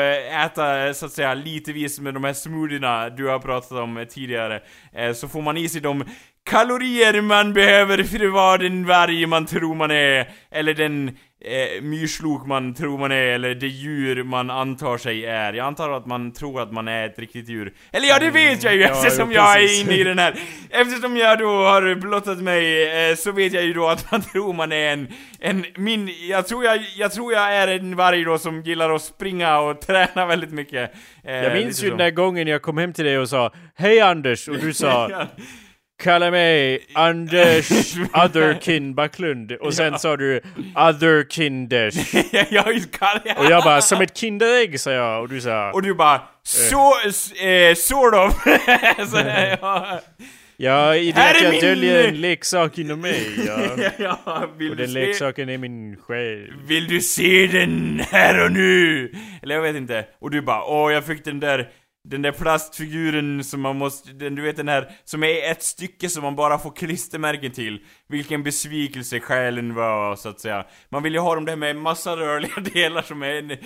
äta, 0.45 0.93
så 0.93 1.05
att 1.05 1.11
säga, 1.11 1.33
litevis 1.33 1.99
med 1.99 2.13
de 2.13 2.23
här 2.23 2.33
smoothierna 2.33 3.09
du 3.09 3.27
har 3.27 3.39
pratat 3.39 3.71
om 3.71 4.05
tidigare. 4.09 4.61
Så 5.15 5.27
får 5.27 5.41
man 5.41 5.57
i 5.57 5.69
sig 5.69 5.81
de 5.81 6.03
kalorier 6.51 7.21
man 7.21 7.53
behöver 7.53 8.03
för 8.03 8.25
att 8.25 8.33
vara 8.33 8.57
den 8.57 8.85
varg 8.85 9.25
man 9.25 9.45
tror 9.45 9.75
man 9.75 9.91
är. 9.91 10.27
Eller 10.51 10.73
den 10.73 11.07
eh, 11.45 11.81
myrslok 11.81 12.45
man 12.47 12.73
tror 12.73 12.97
man 12.97 13.11
är, 13.11 13.15
eller 13.15 13.55
det 13.55 13.67
djur 13.67 14.23
man 14.23 14.49
antar 14.49 14.97
sig 14.97 15.25
är. 15.25 15.53
Jag 15.53 15.67
antar 15.67 15.89
att 15.89 16.05
man 16.05 16.33
tror 16.33 16.61
att 16.61 16.71
man 16.71 16.87
är 16.87 17.05
ett 17.05 17.19
riktigt 17.19 17.49
djur. 17.49 17.73
Eller 17.91 18.07
ja, 18.07 18.19
det 18.19 18.29
vet 18.29 18.63
jag 18.63 18.73
ju 18.75 18.81
Ja, 18.81 18.87
eftersom 18.87 19.29
jo, 19.31 19.35
jag 19.35 19.63
är 19.63 19.81
inne 19.81 19.93
i 19.93 20.03
den 20.03 20.19
här. 20.19 20.35
Eftersom 20.69 21.17
jag 21.17 21.39
då 21.39 21.47
har 21.47 21.95
blottat 21.95 22.37
mig, 22.37 22.83
eh, 23.09 23.15
så 23.15 23.31
vet 23.31 23.53
jag 23.53 23.63
ju 23.65 23.73
då 23.73 23.87
att 23.87 24.11
man 24.11 24.21
tror 24.21 24.53
man 24.53 24.71
är 24.71 24.93
en, 24.93 25.07
en 25.39 25.65
min, 25.75 26.09
jag 26.29 26.47
tror 26.47 26.65
jag, 26.65 26.79
jag 26.97 27.11
tror 27.11 27.33
jag 27.33 27.55
är 27.55 27.67
en 27.67 27.95
varg 27.95 28.23
då 28.23 28.37
som 28.37 28.61
gillar 28.61 28.89
att 28.95 29.01
springa 29.01 29.59
och 29.59 29.81
träna 29.87 30.25
väldigt 30.25 30.51
mycket. 30.51 30.91
Eh, 31.23 31.35
Jag 31.35 31.53
minns 31.53 31.83
ju 31.83 31.89
den 31.89 31.97
där 31.97 32.11
gången 32.11 32.47
jag 32.47 32.61
kom 32.61 32.77
hem 32.77 32.93
till 32.93 33.05
dig 33.05 33.19
och 33.19 33.29
sa 33.29 33.51
Hej 33.75 34.01
Anders! 34.01 34.47
Och 34.47 34.57
du 34.57 34.73
sa 34.73 35.07
Ja. 35.11 35.27
Kalla 36.01 36.31
mig 36.31 36.79
Anders 36.93 37.95
Otherkin 38.13 38.95
Backlund. 38.95 39.51
Och 39.51 39.73
sen 39.73 39.99
sa 39.99 40.17
du 40.17 40.41
Otherkinders. 40.75 41.95
Och 43.37 43.45
jag 43.51 43.63
bara, 43.63 43.81
som 43.81 44.01
ett 44.01 44.17
Kinderägg 44.17 44.79
sa 44.79 44.91
jag. 44.91 45.21
Och 45.21 45.29
du 45.29 45.41
sa, 45.41 45.71
Och 45.71 45.81
du 45.81 45.93
bara, 45.93 46.21
så, 46.43 46.93
eh, 47.47 47.75
sort 47.75 48.13
of. 48.15 48.43
så, 49.11 49.17
ja. 49.61 49.99
ja, 50.57 50.95
i 50.95 51.11
det 51.11 51.19
Här 51.19 51.35
att 51.35 51.41
jag 51.41 51.51
min- 51.51 51.61
döljer 51.61 52.07
en 52.07 52.21
leksak 52.21 52.77
inom 52.77 53.01
mig. 53.01 53.27
Ja. 53.47 53.59
ja, 53.97 54.19
Och 54.71 54.75
den 54.75 54.87
se? 54.87 54.93
leksaken 54.93 55.49
är 55.49 55.57
min 55.57 55.97
själ. 55.97 56.51
Vill 56.67 56.87
du 56.87 57.01
se 57.01 57.47
den 57.47 58.01
här 58.11 58.45
och 58.45 58.51
nu? 58.51 59.11
Eller 59.43 59.55
jag 59.55 59.61
vet 59.61 59.75
inte. 59.75 60.05
Och 60.19 60.31
du 60.31 60.41
bara, 60.41 60.63
åh 60.63 60.93
jag 60.93 61.05
fick 61.05 61.25
den 61.25 61.39
där 61.39 61.69
den 62.03 62.21
där 62.21 62.31
plastfiguren 62.31 63.43
som 63.43 63.61
man 63.61 63.77
måste, 63.77 64.13
den, 64.13 64.35
du 64.35 64.41
vet 64.41 64.55
den 64.55 64.67
här, 64.67 64.91
som 65.03 65.23
är 65.23 65.51
ett 65.51 65.63
stycke 65.63 66.09
som 66.09 66.23
man 66.23 66.35
bara 66.35 66.59
får 66.59 66.71
klistermärken 66.71 67.51
till. 67.51 67.85
Vilken 68.11 68.43
besvikelse 68.43 69.19
själen 69.19 69.73
var, 69.75 70.15
så 70.15 70.29
att 70.29 70.39
säga. 70.39 70.65
Man 70.89 71.03
vill 71.03 71.13
ju 71.13 71.19
ha 71.19 71.35
dem 71.35 71.45
där 71.45 71.55
med 71.55 71.75
massa 71.75 72.15
rörliga 72.15 72.51
delar 72.73 73.01
som 73.01 73.23
är 73.23 73.33
en, 73.33 73.51
ett 73.51 73.59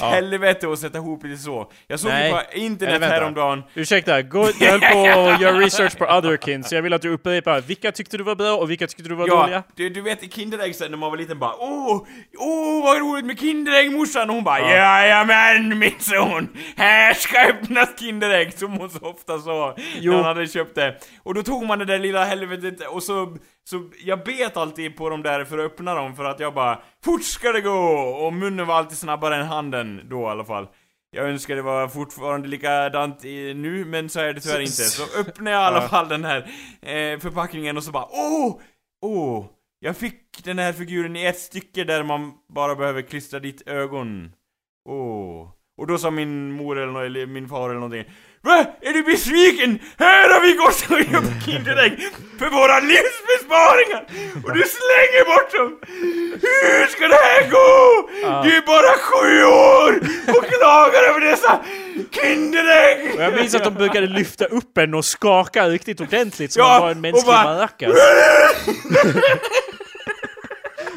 Ja. 0.00 0.08
helvete 0.10 0.68
att 0.72 0.78
sätta 0.78 0.98
ihop 0.98 1.24
lite 1.24 1.42
så. 1.42 1.70
Jag 1.86 2.00
såg 2.00 2.10
Nej. 2.10 2.26
ju 2.28 2.32
på 2.34 2.42
internet 2.52 2.94
vänta. 3.02 3.06
häromdagen. 3.14 3.62
Ursäkta, 3.74 4.22
gå, 4.22 4.48
jag 4.60 4.70
höll 4.70 4.80
på 4.80 5.30
att 5.30 5.40
göra 5.40 5.58
research 5.58 5.98
på 5.98 6.04
Otherkin, 6.04 6.64
så 6.64 6.74
jag 6.74 6.82
vill 6.82 6.92
att 6.92 7.02
du 7.02 7.08
upprepar 7.10 7.60
vilka 7.60 7.92
tyckte 7.92 8.16
du 8.16 8.24
var 8.24 8.34
bra 8.34 8.56
och 8.56 8.70
vilka 8.70 8.86
tyckte 8.86 9.02
du 9.08 9.14
var 9.14 9.28
dåliga? 9.28 9.56
Ja, 9.56 9.62
du, 9.74 9.88
du 9.90 10.00
vet 10.02 10.22
i 10.24 10.28
Kinderägg 10.28 10.74
sen 10.74 10.90
när 10.90 10.98
man 10.98 11.10
var 11.10 11.16
liten 11.18 11.38
bara 11.38 11.54
Åh, 11.58 12.06
åh 12.38 12.84
vad 12.84 12.98
roligt 13.00 13.24
med 13.26 13.40
Kinderägg 13.40 13.92
morsan! 13.92 14.28
Och 14.30 14.34
hon 14.34 14.44
bara 14.44 14.60
Ja. 14.60 14.68
Jajamän 14.76 15.78
min 15.78 15.94
son! 15.98 16.48
Här 16.76 17.14
ska 17.14 17.40
öppnas 17.48 17.88
Kinderägg! 18.00 18.52
Som 18.58 18.72
hon 18.72 18.90
så 18.90 18.98
ofta 18.98 19.38
sa 19.38 19.76
Jo. 20.00 20.10
när 20.12 20.18
hon 20.18 20.26
hade 20.26 20.46
köpt 20.46 20.74
det. 20.74 20.96
Och 21.22 21.34
då 21.34 21.42
tog 21.42 21.66
man 21.66 21.78
det 21.78 21.84
där 21.84 21.98
lilla 21.98 22.24
helvetet 22.24 22.80
och 22.88 23.02
så, 23.02 23.36
så 23.68 23.90
jag 24.04 24.24
bet 24.24 24.56
alltid 24.56 24.96
på 24.96 25.08
dem 25.08 25.22
där 25.22 25.44
för 25.44 25.58
att 25.58 25.72
öppna 25.72 25.94
dem 25.94 26.16
för 26.16 26.24
att 26.24 26.40
jag 26.40 26.54
bara 26.54 26.82
Fort 27.04 27.22
ska 27.22 27.52
det 27.52 27.60
gå! 27.60 27.78
Och 28.26 28.32
munnen 28.32 28.66
var 28.66 28.74
alltid 28.74 28.98
snabbare 28.98 29.36
än 29.36 29.46
handen 29.46 30.00
då 30.10 30.20
i 30.20 30.26
alla 30.26 30.44
fall. 30.44 30.68
Jag 31.10 31.28
önskar 31.28 31.56
det 31.56 31.62
var 31.62 31.88
fortfarande 31.88 32.48
likadant 32.48 33.24
i, 33.24 33.54
nu, 33.54 33.84
men 33.84 34.08
så 34.08 34.20
är 34.20 34.32
det 34.32 34.40
tyvärr 34.40 34.60
inte. 34.60 34.72
Så 34.72 35.02
öppnade 35.20 35.50
jag 35.50 35.62
i 35.62 35.64
alla 35.64 35.88
fall 35.88 36.08
den 36.08 36.24
här 36.24 36.38
eh, 36.82 37.18
förpackningen 37.18 37.76
och 37.76 37.84
så 37.84 37.90
bara 37.90 38.06
Åh! 38.10 38.60
Åh! 39.02 39.46
Jag 39.78 39.96
fick 39.96 40.44
den 40.44 40.58
här 40.58 40.72
figuren 40.72 41.16
i 41.16 41.24
ett 41.24 41.38
stycke 41.38 41.84
där 41.84 42.02
man 42.02 42.32
bara 42.54 42.74
behöver 42.74 43.02
klistra 43.02 43.40
dit 43.40 43.62
ögon. 43.68 44.32
Åh. 44.88 45.48
Och 45.78 45.86
då 45.86 45.98
sa 45.98 46.10
min 46.10 46.52
mor 46.52 46.78
eller, 46.78 47.02
eller 47.02 47.26
min 47.26 47.48
far 47.48 47.70
eller 47.70 47.80
någonting 47.80 48.04
Va? 48.46 48.66
Är 48.80 48.92
du 48.92 49.02
besviken? 49.02 49.78
Här 49.98 50.30
har 50.34 50.40
vi 50.40 50.52
gått 50.52 50.90
och 50.90 51.12
köpt 51.12 51.44
Kinderägg 51.44 51.98
för 52.38 52.50
våra 52.50 52.80
livsbesparingar! 53.36 54.02
Och 54.44 54.54
du 54.54 54.62
slänger 54.62 55.24
bort 55.24 55.52
dem! 55.52 55.78
Hur 56.42 56.86
ska 56.86 57.08
det 57.08 57.14
här 57.14 57.50
gå? 57.50 58.10
Ja. 58.22 58.42
Du 58.44 58.56
är 58.56 58.62
bara 58.66 58.98
sju 58.98 59.44
år 59.44 60.00
och 60.38 60.44
klagar 60.46 61.02
över 61.10 61.20
dessa 61.20 61.60
Kinderägg! 62.12 63.14
Och 63.14 63.22
jag 63.22 63.34
minns 63.34 63.54
att 63.54 63.64
de 63.64 63.74
brukade 63.74 64.06
lyfta 64.06 64.44
upp 64.44 64.78
en 64.78 64.94
och 64.94 65.04
skaka 65.04 65.68
riktigt 65.68 66.00
ordentligt 66.00 66.52
som 66.52 66.60
Ja, 66.62 66.68
man 66.72 66.80
var 66.82 66.90
en 66.90 67.00
mänsklig 67.00 67.26
bara- 67.26 67.44
maracas. 67.44 67.92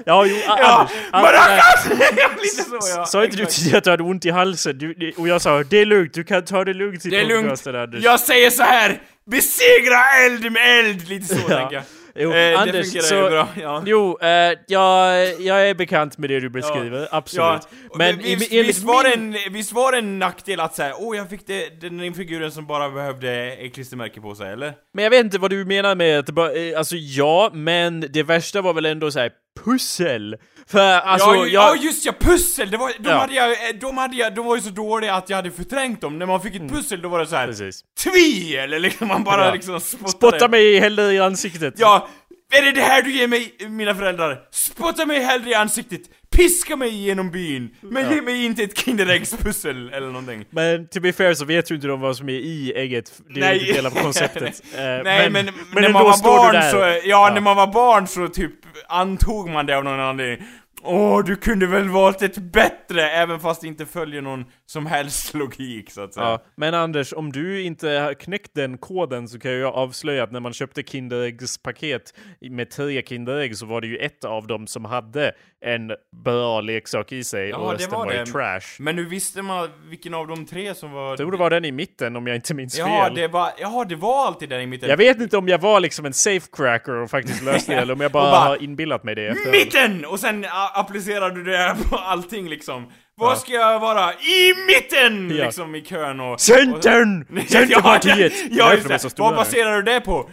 Ja, 0.06 0.26
jo, 0.26 0.36
Ja, 0.48 0.90
Anders. 1.12 1.34
Maracas! 1.34 1.86
Lite 2.42 2.64
så 2.70 2.80
ja. 2.98 3.06
Sa 3.06 3.24
inte 3.24 3.38
du 3.38 3.46
tidigare 3.46 3.78
att 3.78 3.84
du 3.84 3.90
hade 3.90 4.04
ont 4.04 4.26
i 4.26 4.30
halsen? 4.30 4.78
Du, 4.78 5.14
och 5.18 5.28
jag 5.28 5.42
sa 5.42 5.64
det 5.64 5.78
är 5.78 5.86
lugnt, 5.86 6.14
du 6.14 6.24
kan 6.24 6.46
ta 6.46 6.64
det 6.66 6.74
lugnt 6.74 7.06
i 7.06 7.10
Det 7.10 7.20
är 7.20 7.26
lugnt. 7.26 7.68
Anders. 7.68 8.04
Jag 8.04 8.20
säger 8.20 8.50
så 8.50 8.64
här. 8.64 9.02
Besegra 9.32 10.04
eld 10.26 10.52
med 10.52 10.80
eld! 10.80 11.08
Lite 11.10 11.26
så 11.36 11.40
Ja. 11.50 11.58
tänker 11.58 11.76
jag. 11.76 11.84
Jo, 12.22 12.30
Eh, 12.30 12.36
det 12.36 12.56
Anders, 12.58 12.86
fungerar 12.92 13.04
så, 13.08 13.16
ju 13.16 13.30
bra, 13.30 13.48
ja. 13.62 13.84
Jo, 13.86 14.18
eh, 14.22 14.28
jag, 14.68 15.42
jag 15.42 15.70
är 15.70 15.74
bekant 15.74 16.18
med 16.18 16.30
det 16.30 16.40
du 16.40 16.50
beskriver, 16.50 17.08
absolut. 17.12 17.44
Ja, 17.44 17.60
Men 17.98 18.16
men 18.16 18.26
i- 18.26 18.36
visst, 18.36 18.52
visst, 18.52 18.84
var 18.84 19.04
det 19.04 19.18
min- 19.20 19.36
en, 19.48 19.54
visst 19.54 19.72
var 19.72 19.92
det 19.92 19.98
en 19.98 20.20
nackdel 20.20 20.60
att 20.60 20.76
säga 20.76 20.94
åh 20.98 21.18
jag 21.18 21.30
fick 21.30 21.48
det, 21.48 21.82
den 21.82 22.14
figuren 22.14 22.52
som 22.52 22.68
bara 22.68 22.90
behövde 22.90 23.32
ett 23.52 23.74
klistermärke 23.74 24.22
på 24.22 24.36
sig, 24.36 24.52
eller? 24.54 24.74
Men 24.94 25.04
jag 25.04 25.10
vet 25.12 25.26
inte 25.26 25.38
vad 25.38 25.50
du 25.52 25.66
menar 25.66 25.96
med 25.96 26.20
att 26.20 26.26
det 26.26 26.32
bara, 26.34 26.52
eh, 26.54 26.78
alltså 26.78 26.96
ja, 26.96 27.50
men 27.54 28.06
det 28.10 28.24
värsta 28.24 28.62
var 28.62 28.74
väl 28.74 28.86
ändå 28.86 29.12
såhär 29.12 29.32
pussel. 29.66 30.36
För 30.72 30.80
alltså, 31.00 31.30
ja, 31.36 31.36
jag... 31.36 31.78
ja 31.78 31.84
just 31.84 32.06
ja, 32.06 32.14
pussel! 32.20 32.72
Det 32.72 32.78
var, 32.78 32.92
de, 33.00 33.10
Ja. 33.10 33.18
hade 33.18 33.34
jag, 33.34 33.52
eh, 33.52 33.76
de, 33.82 33.98
hade 33.98 34.16
jag, 34.16 34.36
de 34.36 34.46
var 34.46 34.56
ju 34.56 34.62
så 34.62 34.70
dåliga 34.70 35.14
att 35.14 35.30
jag 35.30 35.38
hade 35.38 35.52
förträngt 35.52 36.02
dem. 36.02 36.20
När 36.20 36.26
man 36.26 36.42
fick 36.42 36.56
ett 36.56 36.70
pussel 36.70 37.02
då 37.02 37.10
var 37.10 37.20
det 37.20 37.26
så 37.28 37.36
här. 37.36 37.48
Precis. 37.48 37.82
Tvi! 38.04 38.56
Eller 38.56 38.80
liksom 38.86 39.08
man 39.08 39.24
bara 39.24 39.46
Ja. 39.46 39.54
liksom 39.54 39.80
spottade. 39.80 40.12
Spotta 40.12 40.48
mig 40.48 40.80
hellre 40.80 41.14
i 41.14 41.20
ansiktet. 41.20 41.74
Ja, 41.78 42.08
är 42.52 42.62
det 42.62 42.72
det 42.72 42.82
här 42.82 43.02
du 43.02 43.12
ger 43.12 43.28
mig, 43.28 43.56
mina 43.70 43.96
föräldrar? 43.96 44.40
Spotta 44.52 45.06
mig 45.06 45.20
hellre 45.24 45.50
i 45.50 45.54
ansiktet, 45.54 46.02
piska 46.36 46.76
mig 46.76 46.90
genom 47.06 47.32
byn, 47.32 47.70
men 47.82 48.04
Ja. 48.04 48.14
ge 48.14 48.22
mig 48.22 48.46
inte 48.46 48.64
ett 48.64 48.78
Kinderäggspussel 48.78 49.90
eller 49.94 50.08
någonting. 50.08 50.46
Men 50.50 50.88
to 50.88 51.00
be 51.00 51.14
fair 51.14 51.34
så 51.34 51.46
vet 51.46 51.72
ju 51.72 51.76
inte 51.76 51.88
de 51.88 52.02
vad 52.02 52.18
som 52.18 52.30
är 52.30 52.34
i 52.34 52.74
ägget. 52.76 53.12
Det 53.30 53.40
är 53.40 53.46
Nej. 53.46 53.60
inte 53.60 53.74
del 53.74 53.86
av 53.86 53.92
konceptet. 53.92 54.64
Eh, 54.78 54.82
Nej 55.04 55.30
men, 55.30 55.46
när 55.74 55.82
ändå 55.84 55.90
man 56.00 56.04
var 56.04 56.24
barn 56.24 56.72
så, 56.72 56.78
ja, 56.78 57.00
Ja. 57.04 57.32
när 57.34 57.42
man 57.42 57.56
var 57.56 57.68
barn 57.68 58.08
så 58.08 58.28
typ 58.28 58.52
antog 58.88 59.50
man 59.50 59.66
det 59.66 59.78
av 59.78 59.84
någon 59.84 60.00
anledning. 60.00 60.48
Åh, 60.84 61.24
du 61.26 61.36
kunde 61.36 61.68
väl 61.68 61.90
valt 61.90 62.22
ett 62.22 62.38
bättre, 62.38 63.10
även 63.10 63.40
fast 63.40 63.62
det 63.62 63.68
inte 63.68 63.86
följer 63.86 64.22
någon 64.22 64.46
som 64.66 64.86
helst 64.86 65.34
logik 65.34 65.92
så 65.92 66.02
att 66.02 66.14
säga. 66.14 66.26
Ja, 66.26 66.44
men 66.56 66.74
Anders, 66.74 67.14
om 67.14 67.32
du 67.32 67.62
inte 67.62 67.90
har 67.90 68.14
knäckt 68.14 68.52
den 68.56 68.78
koden 68.78 69.28
så 69.28 69.40
kan 69.40 69.52
jag 69.52 69.74
avslöja 69.76 70.24
att 70.24 70.32
när 70.32 70.40
man 70.40 70.54
köpte 70.54 70.84
Kinderäggspaket 70.84 72.14
med 72.52 72.70
tre 72.72 73.02
Kinderägg 73.02 73.58
så 73.58 73.66
var 73.66 73.82
det 73.82 73.88
ju 73.88 73.98
ett 73.98 74.24
av 74.26 74.48
dem 74.48 74.68
som 74.68 74.86
hade 74.86 75.32
en 75.66 75.92
bra 76.24 76.62
leksak 76.62 77.12
i 77.12 77.24
sig 77.24 77.50
Ja, 77.50 77.58
och 77.58 77.70
det 77.72 77.76
resten 77.78 77.92
var 78.00 78.06
var, 78.06 78.14
ju 78.14 78.20
det. 78.20 78.26
trash. 78.26 78.62
Men 78.80 78.96
nu 78.96 79.06
visste 79.06 79.42
man 79.42 79.70
vilken 79.90 80.14
av 80.14 80.28
de 80.28 80.46
tre 80.46 80.76
som 80.76 80.92
var... 80.92 81.10
Jag 81.10 81.18
tror 81.18 81.32
det 81.32 81.38
var 81.38 81.50
den 81.50 81.66
i 81.66 81.72
mitten 81.72 82.16
om 82.16 82.28
jag 82.28 82.36
inte 82.36 82.54
minns 82.54 82.78
Ja, 82.78 83.04
fel. 83.06 83.16
det 83.16 83.28
var, 83.28 83.52
ja, 83.58 83.86
det 83.90 83.96
var 83.96 84.28
alltid 84.28 84.50
där 84.50 84.60
i 84.60 84.66
mitten. 84.68 84.90
Jag 84.90 84.98
vet 84.98 85.22
inte 85.22 85.38
om 85.38 85.48
jag 85.48 85.60
var 85.60 85.80
liksom 85.80 86.06
en 86.06 86.14
safecracker 86.14 86.96
och 86.96 87.10
faktiskt 87.10 87.44
löste 87.44 87.72
det 87.76 87.82
eller 87.82 87.94
om 87.94 88.02
jag 88.02 88.12
bara, 88.12 88.32
bara, 88.32 88.40
har 88.40 88.64
inbillat 88.64 89.04
mig 89.04 89.16
det 89.16 89.28
efter 89.28 89.52
Mitten! 89.52 90.06
Och 90.06 90.20
sen 90.20 90.46
applicerar 90.74 91.30
du 91.30 91.44
det 91.44 91.76
på 91.90 91.96
allting 91.96 92.50
liksom. 92.50 92.92
Vad 93.16 93.38
ska 93.38 93.54
jag 93.54 93.80
vara? 93.80 94.14
I 94.14 94.54
mitten! 94.68 95.38
Ja. 95.38 95.46
Liksom 95.46 95.76
i 95.76 95.82
kön 95.82 96.20
och... 96.20 96.42
Centern! 96.42 97.26
Centerpartiet! 97.48 98.34
Ja, 98.52 98.74
just 98.74 98.88
det. 98.88 99.20
Vad 99.20 99.36
baserar 99.36 99.76
du 99.76 99.82
det 99.82 100.02
på? 100.02 100.30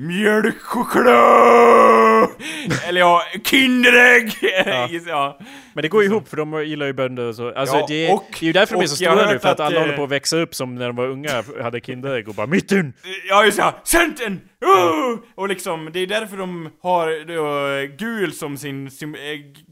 Mjölkchoklad! 0.00 2.07
Eller 2.88 3.00
ja, 3.00 3.22
Kinderägg! 3.44 4.32
Ja. 4.66 4.88
ja. 5.06 5.38
Men 5.74 5.82
det 5.82 5.88
går 5.88 6.04
ihop 6.04 6.28
för 6.28 6.36
de 6.36 6.64
gillar 6.64 6.86
ju 6.86 6.92
bönder 6.92 7.24
och 7.24 7.34
så. 7.34 7.54
Alltså 7.54 7.76
Ja, 7.76 7.84
det, 7.88 8.12
och- 8.12 8.24
det 8.40 8.44
är 8.44 8.46
ju 8.46 8.52
därför 8.52 8.74
de 8.74 8.82
är 8.82 8.86
så 8.86 8.96
stora 8.96 9.30
nu, 9.32 9.38
för 9.38 9.48
att 9.48 9.60
alla 9.60 9.76
eh, 9.76 9.80
håller 9.82 9.96
på 9.96 10.04
att 10.04 10.10
växa 10.10 10.36
upp 10.36 10.54
som 10.54 10.74
när 10.74 10.86
de 10.86 10.96
var 10.96 11.06
unga 11.06 11.42
hade 11.62 11.80
Kinderägg 11.80 12.28
och 12.28 12.34
bara 12.34 12.46
mitten! 12.46 12.92
Ja 13.28 13.44
just 13.44 13.58
ja, 13.58 13.80
Centern! 13.84 14.40
oh! 14.64 15.18
Och 15.34 15.48
liksom, 15.48 15.90
det 15.92 16.00
är 16.00 16.06
därför 16.06 16.36
de 16.36 16.70
har 16.82 17.24
då, 17.26 17.96
gul 17.98 18.32
som 18.32 18.56
sin, 18.56 18.90
sim, 18.90 19.14
eh, 19.14 19.20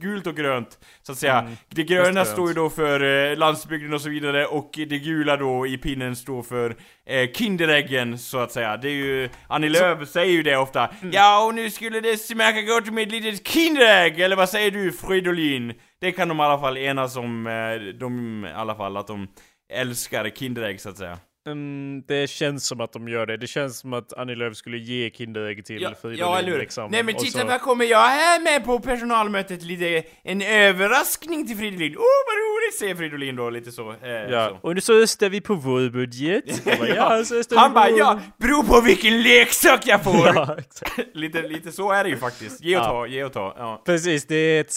gult 0.01 0.27
och 0.27 0.37
grönt, 0.37 0.79
så 1.03 1.13
att 1.13 1.19
säga. 1.19 1.39
Mm, 1.39 1.53
Det 1.69 1.83
gröna 1.83 2.25
står 2.25 2.49
ju 2.49 2.55
då 2.55 2.71
för 2.71 3.31
eh, 3.31 3.37
landsbygden 3.37 3.95
och 3.95 4.01
så 4.01 4.09
vidare, 4.09 4.47
och 4.47 4.71
det 4.75 4.99
gula 4.99 5.37
då 5.37 5.67
i 5.67 5.79
pinnen 5.79 6.17
står 6.17 6.43
för 6.43 6.77
eh, 7.07 7.31
Kinderäggen, 7.33 8.19
så 8.19 8.39
att 8.39 8.53
säga. 8.53 8.77
Det 8.77 8.89
är 8.89 8.93
ju, 8.93 9.29
Annie 9.49 9.69
Lööf 9.69 10.09
säger 10.09 10.33
ju 10.33 10.43
det 10.43 10.57
ofta. 10.57 10.87
Mm. 11.03 11.11
Ja, 11.15 11.45
och 11.47 11.55
nu 11.55 11.71
skulle 11.71 12.01
det 12.01 12.19
märka 12.37 12.63
gå 12.63 12.81
till 12.81 12.93
mitt 12.93 13.11
litet 13.13 13.49
Kinderägg, 13.49 14.21
eller 14.21 14.37
vad 14.37 14.49
säger 14.49 14.71
du 14.71 14.93
Fridolin? 14.93 15.75
Det 16.01 16.13
kan 16.13 16.29
de 16.29 16.41
i 16.41 16.43
alla 16.43 16.59
fall 16.59 16.77
enas 16.77 17.17
om, 17.17 17.47
eh, 17.47 17.99
de, 17.99 18.45
i 18.45 18.53
alla 18.53 18.75
fall, 18.75 18.97
att 18.97 19.07
de 19.07 19.29
älskar 19.73 20.31
Kinderägg 20.31 20.81
så 20.81 20.89
att 20.89 20.99
säga. 20.99 21.19
Mm, 21.47 22.03
det 22.09 22.31
känns 22.31 22.67
som 22.67 22.81
att 22.81 22.93
de 22.93 23.09
gör 23.09 23.27
det. 23.27 23.37
Det 23.37 23.47
känns 23.47 23.79
som 23.79 23.93
att 23.93 24.13
Annie 24.13 24.35
Lööf 24.35 24.57
skulle 24.57 24.79
ge 24.79 25.11
Kinderägg 25.11 25.65
till 25.65 25.83
Ja, 25.83 25.95
Fridolin. 26.03 26.19
ja 26.19 26.39
eller 26.39 26.51
hur? 26.53 26.59
liksom. 26.59 26.91
Nej 26.91 27.03
men 27.03 27.15
titta 27.15 27.39
så- 27.41 27.47
vad 27.47 27.61
kommer 27.61 27.85
jag 27.85 27.99
här 28.09 28.41
med 28.41 28.65
på 28.65 28.81
personalmötet? 28.81 29.63
Lite, 29.63 30.03
en 30.25 30.43
överraskning 30.43 31.47
till 31.47 31.57
Fridolin. 31.57 31.93
Oh, 31.97 32.03
vad 32.27 32.37
roligt 32.37 32.79
säger 32.79 32.95
Fridolin 32.95 33.37
då, 33.37 33.51
lite 33.51 33.73
så. 33.73 33.91
Eh, 33.91 34.11
Ja, 34.11 34.49
så. 34.49 34.69
och 34.69 34.75
nu 34.75 34.81
så 34.81 35.03
östar 35.03 35.29
vi 35.29 35.41
på 35.41 35.55
vår 35.55 35.91
budget. 35.91 36.65
Bara, 36.79 36.89
ja, 36.89 37.23
Han 37.57 37.73
bara 37.75 37.91
ja, 37.91 38.21
beror 38.39 38.63
på 38.63 38.81
vilken 38.81 39.23
leksak 39.23 39.81
jag 39.87 40.05
får! 40.05 40.27
Ja, 40.27 40.57
lite, 41.15 41.43
lite 41.43 41.73
så 41.73 41.93
är 41.93 42.05
det 42.05 42.11
ju 42.11 42.17
faktiskt. 42.17 42.65
Ge 42.65 42.77
och 42.79 42.85
ta, 42.85 43.07
ge 43.07 43.25
och 43.25 43.33
ta. 43.33 43.83
Precis, 43.87 44.27
det 44.27 44.35
är, 44.37 44.61
ett, 44.61 44.77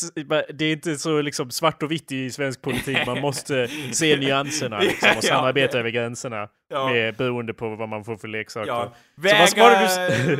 det 0.59 0.65
är 0.65 0.71
inte 0.71 0.95
så 0.95 1.21
liksom 1.21 1.51
svart 1.51 1.83
och 1.83 1.91
vitt 1.91 2.11
i 2.11 2.31
svensk 2.31 2.61
politik. 2.61 2.97
Man 3.05 3.19
måste 3.21 3.67
se 3.91 4.17
nyanserna 4.19 4.79
liksom, 4.79 5.09
och 5.17 5.23
samarbeta 5.23 5.79
över 5.79 5.89
gränserna. 5.89 6.47
Ja. 6.71 6.89
Med, 6.89 7.15
beroende 7.15 7.53
på 7.53 7.75
vad 7.75 7.89
man 7.89 8.03
får 8.03 8.17
för 8.17 8.27
leksaker. 8.27 8.67
Ja, 8.67 8.93
väga, 9.15 9.87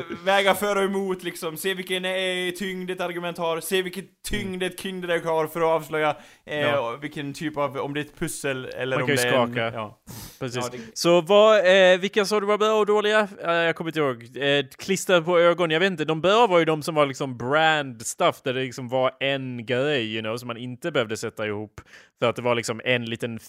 väga 0.26 0.56
för 0.56 0.76
och 0.76 0.84
emot 0.84 1.24
liksom, 1.24 1.58
se 1.58 1.74
vilken 1.74 2.06
eh, 2.06 2.12
tyngd 2.60 2.92
ett 2.92 3.02
argument 3.02 3.38
har, 3.38 3.60
se 3.60 3.82
vilken 3.82 4.04
tyngd 4.30 4.64
ett 4.64 4.80
Kinderägg 4.80 5.24
har 5.26 5.48
för 5.48 5.60
att 5.60 5.66
avslöja 5.68 6.16
eh, 6.46 6.60
Ja. 6.60 6.98
vilken 7.02 7.34
typ 7.34 7.58
av, 7.58 7.78
om 7.78 7.94
det 7.94 8.00
är 8.00 8.06
ett 8.06 8.20
pussel 8.20 8.66
eller 8.66 8.98
Man 8.98 9.02
om 9.04 9.08
kan 9.08 9.16
ju 9.18 9.22
det 9.24 9.30
är 9.30 9.42
en, 9.42 9.48
skaka. 9.54 9.72
ja. 9.74 10.00
Precis. 10.40 10.70
Det- 10.70 10.78
Så 10.94 11.22
vad, 11.22 11.58
eh, 11.94 12.00
vilka 12.00 12.26
sa 12.26 12.40
du 12.40 12.46
var 12.46 12.58
bra 12.58 12.74
och 12.74 12.86
dåliga? 12.86 13.28
Eh, 13.44 13.52
jag 13.52 13.76
kommer 13.76 13.90
inte 13.90 14.00
ihåg. 14.00 14.38
Eh, 14.38 14.66
klister 14.78 15.22
på 15.22 15.40
ögon, 15.40 15.72
jag 15.72 15.80
vet 15.80 15.92
inte. 15.92 16.06
De 16.06 16.22
bra 16.22 16.48
var 16.48 16.60
ju 16.60 16.66
de 16.66 16.84
som 16.84 16.96
var 16.96 17.06
liksom 17.06 17.38
brand 17.38 18.02
stuff, 18.06 18.42
där 18.44 18.54
det 18.54 18.62
liksom 18.62 18.90
var 18.90 19.12
en 19.20 19.66
grej, 19.66 20.14
you 20.14 20.22
know, 20.22 20.38
som 20.38 20.48
man 20.48 20.58
inte 20.58 20.92
behövde 20.92 21.18
sätta 21.18 21.48
ihop. 21.48 21.82
För 22.20 22.30
att 22.30 22.36
det 22.36 22.42
var 22.42 22.56
liksom 22.56 22.82
en 22.86 23.06
liten 23.06 23.40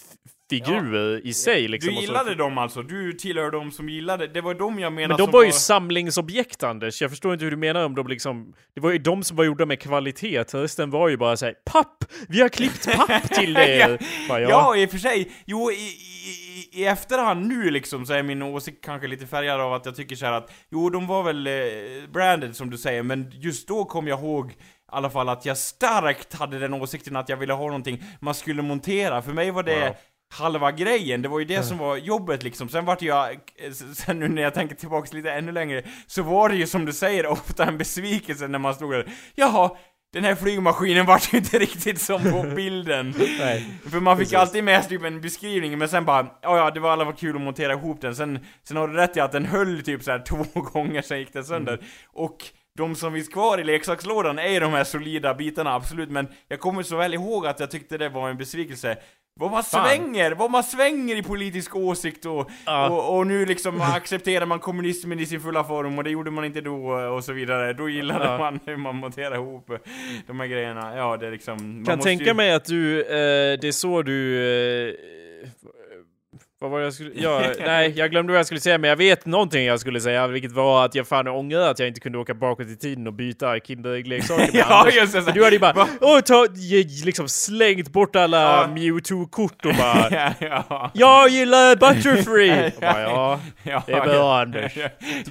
figur 0.51 1.27
i 1.27 1.35
sig 1.35 1.69
liksom. 1.69 1.95
Du 1.95 2.01
gillade 2.01 2.35
dem 2.35 2.59
alltså? 2.59 2.83
Du 2.83 3.13
tillhör 3.13 3.51
dem 3.51 3.71
som 3.71 3.89
gillade, 3.89 4.27
det 4.27 4.41
var 4.41 4.55
de 4.55 4.79
jag 4.79 4.93
menade 4.93 5.09
Men 5.09 5.17
de 5.17 5.25
som 5.25 5.33
var 5.33 5.45
ju 5.45 5.53
samlingsobjekt 5.53 6.63
Anders, 6.63 7.03
jag 7.03 7.11
förstår 7.11 7.33
inte 7.33 7.45
hur 7.45 7.51
du 7.51 7.57
menar 7.57 7.85
om 7.85 7.95
de 7.95 8.07
liksom... 8.07 8.55
Det 8.75 8.81
var 8.81 8.91
ju 8.91 8.99
de 8.99 9.23
som 9.23 9.37
var 9.37 9.45
gjorda 9.45 9.67
med 9.67 9.81
kvalitet, 9.81 10.45
resten 10.55 10.91
var 10.91 11.09
ju 11.09 11.17
bara 11.17 11.37
såhär 11.37 11.55
papp! 11.65 12.05
Vi 12.29 12.41
har 12.41 12.49
klippt 12.49 12.97
papp 12.97 13.35
till 13.35 13.55
det! 13.55 13.77
ja, 13.79 13.99
Bara, 14.29 14.41
ja. 14.41 14.77
i 14.77 14.87
och 14.87 14.91
för 14.91 14.99
sig. 14.99 15.33
Jo, 15.47 15.71
i, 15.71 15.75
i, 15.75 16.81
i, 16.81 16.85
efterhand 16.85 17.47
nu 17.47 17.71
liksom 17.71 18.07
så 18.07 18.13
är 18.13 18.23
min 18.23 18.43
åsikt 18.43 18.85
kanske 18.85 19.09
lite 19.09 19.27
färgad 19.27 19.61
av 19.61 19.73
att 19.73 19.87
jag 19.87 19.97
tycker 19.97 20.17
så 20.17 20.27
här 20.27 20.33
att 20.33 20.53
jo, 20.71 20.91
de 20.91 21.07
var 21.07 21.23
väl 21.23 21.47
eh, 21.47 21.53
branded 22.13 22.57
som 22.57 22.71
du 22.71 22.79
säger, 22.79 23.03
men 23.03 23.31
just 23.35 23.69
då 23.69 23.85
kom 23.85 24.09
jag 24.09 24.19
ihåg 24.19 24.55
i 24.91 24.93
alla 24.93 25.11
fall 25.11 25.29
att 25.29 25.47
jag 25.47 25.59
starkt 25.59 26.35
hade 26.35 26.59
den 26.59 26.75
åsikten 26.75 27.17
att 27.17 27.29
jag 27.29 27.37
ville 27.37 27.53
ha 27.53 27.67
någonting 27.67 28.03
man 28.21 28.35
skulle 28.35 28.63
montera. 28.63 29.23
För 29.23 29.33
mig 29.33 29.51
var 29.51 29.63
det 29.63 29.81
Wow. 29.81 29.97
Halva 30.33 30.73
grejen, 30.73 31.23
det 31.23 31.29
var 31.29 31.39
ju 31.39 31.45
det 31.45 31.63
som 31.63 31.79
var 31.79 31.97
jobbet 31.97 32.43
liksom. 32.43 32.69
Sen 32.69 32.85
vart 32.85 33.03
jag, 33.03 33.39
sen 33.95 34.19
nu 34.19 34.29
när 34.29 34.43
jag 34.43 34.55
tänker 34.55 34.75
tillbaks 34.75 35.13
lite 35.13 35.33
ännu 35.33 35.53
längre, 35.53 35.83
så 36.07 36.23
var 36.23 36.49
det 36.49 36.57
ju 36.57 36.67
som 36.67 36.85
du 36.85 36.93
säger 36.93 37.27
ofta 37.27 37.65
en 37.67 37.79
besvikelse 37.79 38.49
när 38.49 38.59
man 38.59 38.75
stod 38.75 38.93
där. 38.93 39.07
Jaha, 39.35 39.71
den 40.13 40.25
här 40.25 40.35
flygmaskinen 40.35 41.07
vart 41.07 41.35
ju 41.35 41.39
inte 41.39 41.59
riktigt 41.59 42.01
som 42.01 42.23
på 42.23 42.43
bilden. 42.57 43.13
För 43.91 44.01
man 44.01 44.17
fick 44.17 44.25
Precis. 44.25 44.39
alltid 44.39 44.65
med 44.65 44.89
typ 44.89 45.05
en 45.05 45.21
beskrivning, 45.21 45.79
men 45.79 45.89
sen 45.89 46.05
bara 46.05 46.27
ja 46.43 46.57
ja, 46.57 46.71
det 46.71 46.81
var 46.81 46.91
alla 46.91 47.05
var 47.05 47.13
kul 47.13 47.37
att 47.37 47.43
montera 47.43 47.73
ihop 47.73 48.01
den. 48.01 48.17
Sen, 48.17 48.39
sen 48.63 48.77
har 48.77 48.89
du 48.89 48.95
rätt 48.95 49.17
i 49.17 49.21
att 49.21 49.33
den 49.33 49.45
höll 49.45 49.83
typ 49.83 50.03
så 50.03 50.11
här 50.11 50.19
två 50.19 50.45
gånger, 50.61 51.03
sen 51.03 51.19
gick 51.19 51.33
den 51.33 51.45
sönder. 51.45 51.73
Mm. 51.73 51.87
Och 52.13 52.37
de 52.77 52.95
som 52.95 53.13
finns 53.13 53.29
kvar 53.29 53.59
i 53.59 53.65
leksakslådan 53.65 54.39
är 54.39 54.49
ju 54.49 54.61
de 54.61 54.73
här 54.73 54.85
solida 54.85 55.35
bitarna, 55.35 55.75
absolut. 55.75 56.11
Men 56.11 56.29
jag 56.49 56.61
kommer 56.61 56.83
så 56.83 56.97
väl 56.97 57.15
ihåg 57.15 57.47
att 57.47 57.61
jag 57.61 57.71
tyckte 57.71 57.99
det 57.99 58.09
var 58.09 58.31
en 58.31 58.37
besvikelse. 58.37 58.97
Vad 59.41 59.51
man 59.51 59.65
Fan. 59.65 59.89
svänger, 59.89 60.31
vad 60.33 60.51
man 60.51 60.63
svänger 60.65 61.17
i 61.17 61.23
politisk 61.23 61.77
åsikt 61.77 62.27
och, 62.27 62.51
Ja. 62.67 62.89
och, 62.91 63.17
och 63.19 63.27
nu 63.27 63.47
liksom 63.47 63.81
accepterar 63.81 64.47
man 64.47 64.59
kommunismen 64.59 65.21
i 65.21 65.27
sin 65.27 65.41
fulla 65.41 65.65
form 65.65 65.99
och 65.99 66.05
det 66.05 66.11
gjorde 66.11 66.31
man 66.31 66.45
inte 66.45 66.61
då 66.61 66.91
och 66.93 67.25
så 67.25 67.33
vidare. 67.33 67.73
Då 67.73 67.89
gillade 67.89 68.25
Ja. 68.25 68.39
man 68.39 68.61
hur 68.67 68.77
man 68.77 68.97
monterar 68.97 69.35
ihop 69.35 69.71
de 70.27 70.41
här 70.41 70.47
grejerna. 70.47 70.97
Ja, 70.97 71.17
det 71.17 71.27
är 71.27 71.31
liksom... 71.31 71.75
man 71.77 71.85
kan 71.85 71.99
tänka 71.99 72.25
ju... 72.25 72.35
mig 72.35 72.53
att 72.53 72.65
du, 72.65 73.01
eh, 73.01 73.59
det 73.61 73.69
är 73.69 73.73
så 73.73 74.03
du... 74.03 74.37
Eh, 74.89 74.95
vad 76.63 76.71
var 76.71 76.79
det 76.79 76.85
jag 76.85 76.93
skulle... 76.95 77.11
Ja, 77.15 77.43
nej, 77.67 77.93
jag 77.97 78.11
glömde 78.11 78.33
vad 78.33 78.39
jag 78.39 78.47
skulle 78.47 78.61
säga, 78.61 78.79
men 78.79 78.91
jag 78.91 78.97
vet 78.97 79.27
någonting 79.27 79.65
jag 79.67 79.81
skulle 79.81 80.01
säga, 80.01 80.27
vilket 80.27 80.53
var 80.53 80.85
att 80.85 80.95
jag 80.95 81.07
fan 81.09 81.29
ångrar 81.29 81.71
att 81.71 81.79
jag 81.79 81.89
inte 81.89 82.01
kunde 82.01 82.19
åka 82.19 82.35
bakåt 82.35 82.67
i 82.69 82.77
tiden 82.77 83.07
och 83.07 83.13
byta 83.13 83.59
Kinderägg-leksaker 83.59 84.39
med 84.53 84.55
Ja, 84.55 84.81
Anders. 84.81 84.95
just 84.95 85.13
det. 85.27 85.33
Du 85.33 85.45
hade 85.45 85.57
ju 85.57 85.61
bara 85.61 85.87
åh, 86.01 86.21
ta, 86.21 86.47
liksom 87.05 87.29
slängt 87.29 87.89
bort 87.93 88.17
alla 88.17 88.41
Ja. 88.43 88.67
Mewtwo-kort 88.75 89.67
och 89.67 89.75
bara 89.75 90.09
ja, 90.41 90.63
ja. 90.69 90.91
Jag 90.95 91.29
gillar 91.29 91.77
Butterfree! 91.77 92.67
Och 92.75 92.81
bara, 92.81 93.01
ja, 93.03 93.41
Ja, 93.63 93.83
det 93.87 93.93
är 93.93 94.01
bra 94.05 94.41
Anders. 94.41 94.75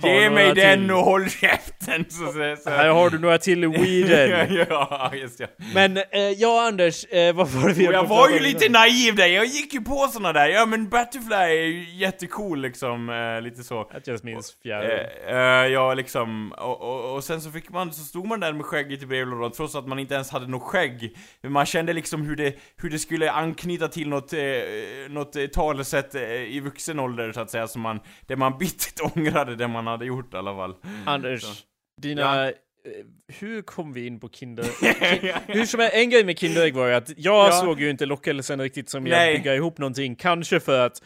Ta 0.02 0.08
Ge 0.08 0.30
mig 0.30 0.44
några 0.48 0.54
den 0.54 0.80
till. 0.80 0.92
och 0.92 0.98
håll 1.04 1.30
käften! 1.30 2.06
Så, 2.10 2.26
så, 2.26 2.56
så. 2.64 2.70
Här 2.70 2.88
har 2.88 3.10
du 3.10 3.20
några 3.20 3.38
till 3.38 3.68
weeden. 3.68 4.66
ja, 4.70 5.12
just 5.14 5.38
det. 5.38 5.48
Men 5.74 5.98
eh, 5.98 6.04
ja, 6.38 6.68
Anders, 6.68 7.06
eh, 7.06 7.34
vad 7.36 7.48
var 7.48 7.68
det 7.68 7.74
vi 7.74 7.84
jag 7.86 8.08
var 8.08 8.30
ju 8.30 8.40
lite 8.40 8.70
naiv 8.70 9.16
där, 9.16 9.28
jag 9.28 9.46
gick 9.46 9.74
ju 9.74 9.82
på 9.82 10.08
såna 10.14 10.34
där, 10.34 10.48
ja 10.48 10.66
men 10.66 10.90
Butterfly 11.20 11.58
är 11.58 11.66
ju 11.66 11.98
jättecool 11.98 12.62
liksom, 12.62 13.10
eh, 13.10 13.42
lite 13.42 13.64
så. 13.64 13.82
Att 13.82 14.08
jag 14.08 14.24
minns 14.24 14.50
Eh, 14.50 14.62
fjärde. 14.64 15.04
eh, 15.28 15.72
ja, 15.74 15.94
liksom, 15.94 16.52
och, 16.52 16.82
och, 16.82 17.16
och 17.16 17.24
sen 17.24 17.42
så 17.42 17.52
fick 17.52 17.70
man, 17.70 17.94
så 17.94 18.04
stod 18.04 18.26
man 18.26 18.40
där 18.40 18.54
med 18.54 18.66
skägget 18.66 19.04
i 19.04 19.06
brevlådan 19.06 19.52
trots 19.52 19.76
att 19.76 19.88
man 19.88 20.00
inte 20.00 20.14
ens 20.14 20.30
hade 20.30 20.48
något 20.48 20.64
skägg. 20.64 21.18
Man 21.44 21.66
kände 21.66 21.94
liksom 21.94 22.22
hur 22.22 22.36
det, 22.36 22.56
hur 22.78 22.90
det 22.90 23.00
skulle 23.00 23.32
anknyta 23.32 23.88
till 23.88 24.10
något, 24.10 24.34
eh, 24.34 24.40
något 25.10 25.36
eh, 25.36 25.48
talesätt 25.48 26.16
eh, 26.16 26.22
i 26.24 26.60
vuxen 26.60 27.00
ålder 27.00 27.32
så 27.32 27.42
att 27.42 27.50
säga, 27.50 27.68
som 27.68 27.82
man, 27.82 28.00
det 28.28 28.36
man 28.36 28.58
bittert 28.58 29.00
ångrade 29.16 29.56
det 29.56 29.68
man 29.68 29.88
hade 29.88 30.06
gjort 30.06 30.34
i 30.34 30.38
alla 30.38 30.56
fall. 30.56 30.76
Anders, 31.06 31.42
så. 31.42 31.54
dina... 32.02 32.46
Ja. 32.46 32.52
Eh, 32.90 33.36
Hur 33.40 33.62
kom 33.62 33.94
vi 33.94 34.08
in 34.08 34.20
på 34.20 34.30
Kinder... 34.30 34.66
Hur 35.54 35.66
som 35.66 35.80
är, 35.80 35.90
en 35.94 36.10
grej 36.10 36.24
med 36.24 36.40
Kinderägg 36.40 36.74
var 36.74 36.88
ju 36.88 36.94
att 36.94 37.10
jag 37.18 37.48
Ja. 37.48 37.52
såg 37.52 37.82
ju 37.82 37.90
inte 37.90 38.06
lockelsen 38.06 38.62
riktigt 38.62 38.90
som 38.90 39.04
Nej. 39.04 39.32
jag 39.32 39.40
bygga 39.40 39.56
ihop 39.56 39.78
någonting. 39.78 40.16
Kanske 40.16 40.60
för 40.60 40.86
att 40.86 41.02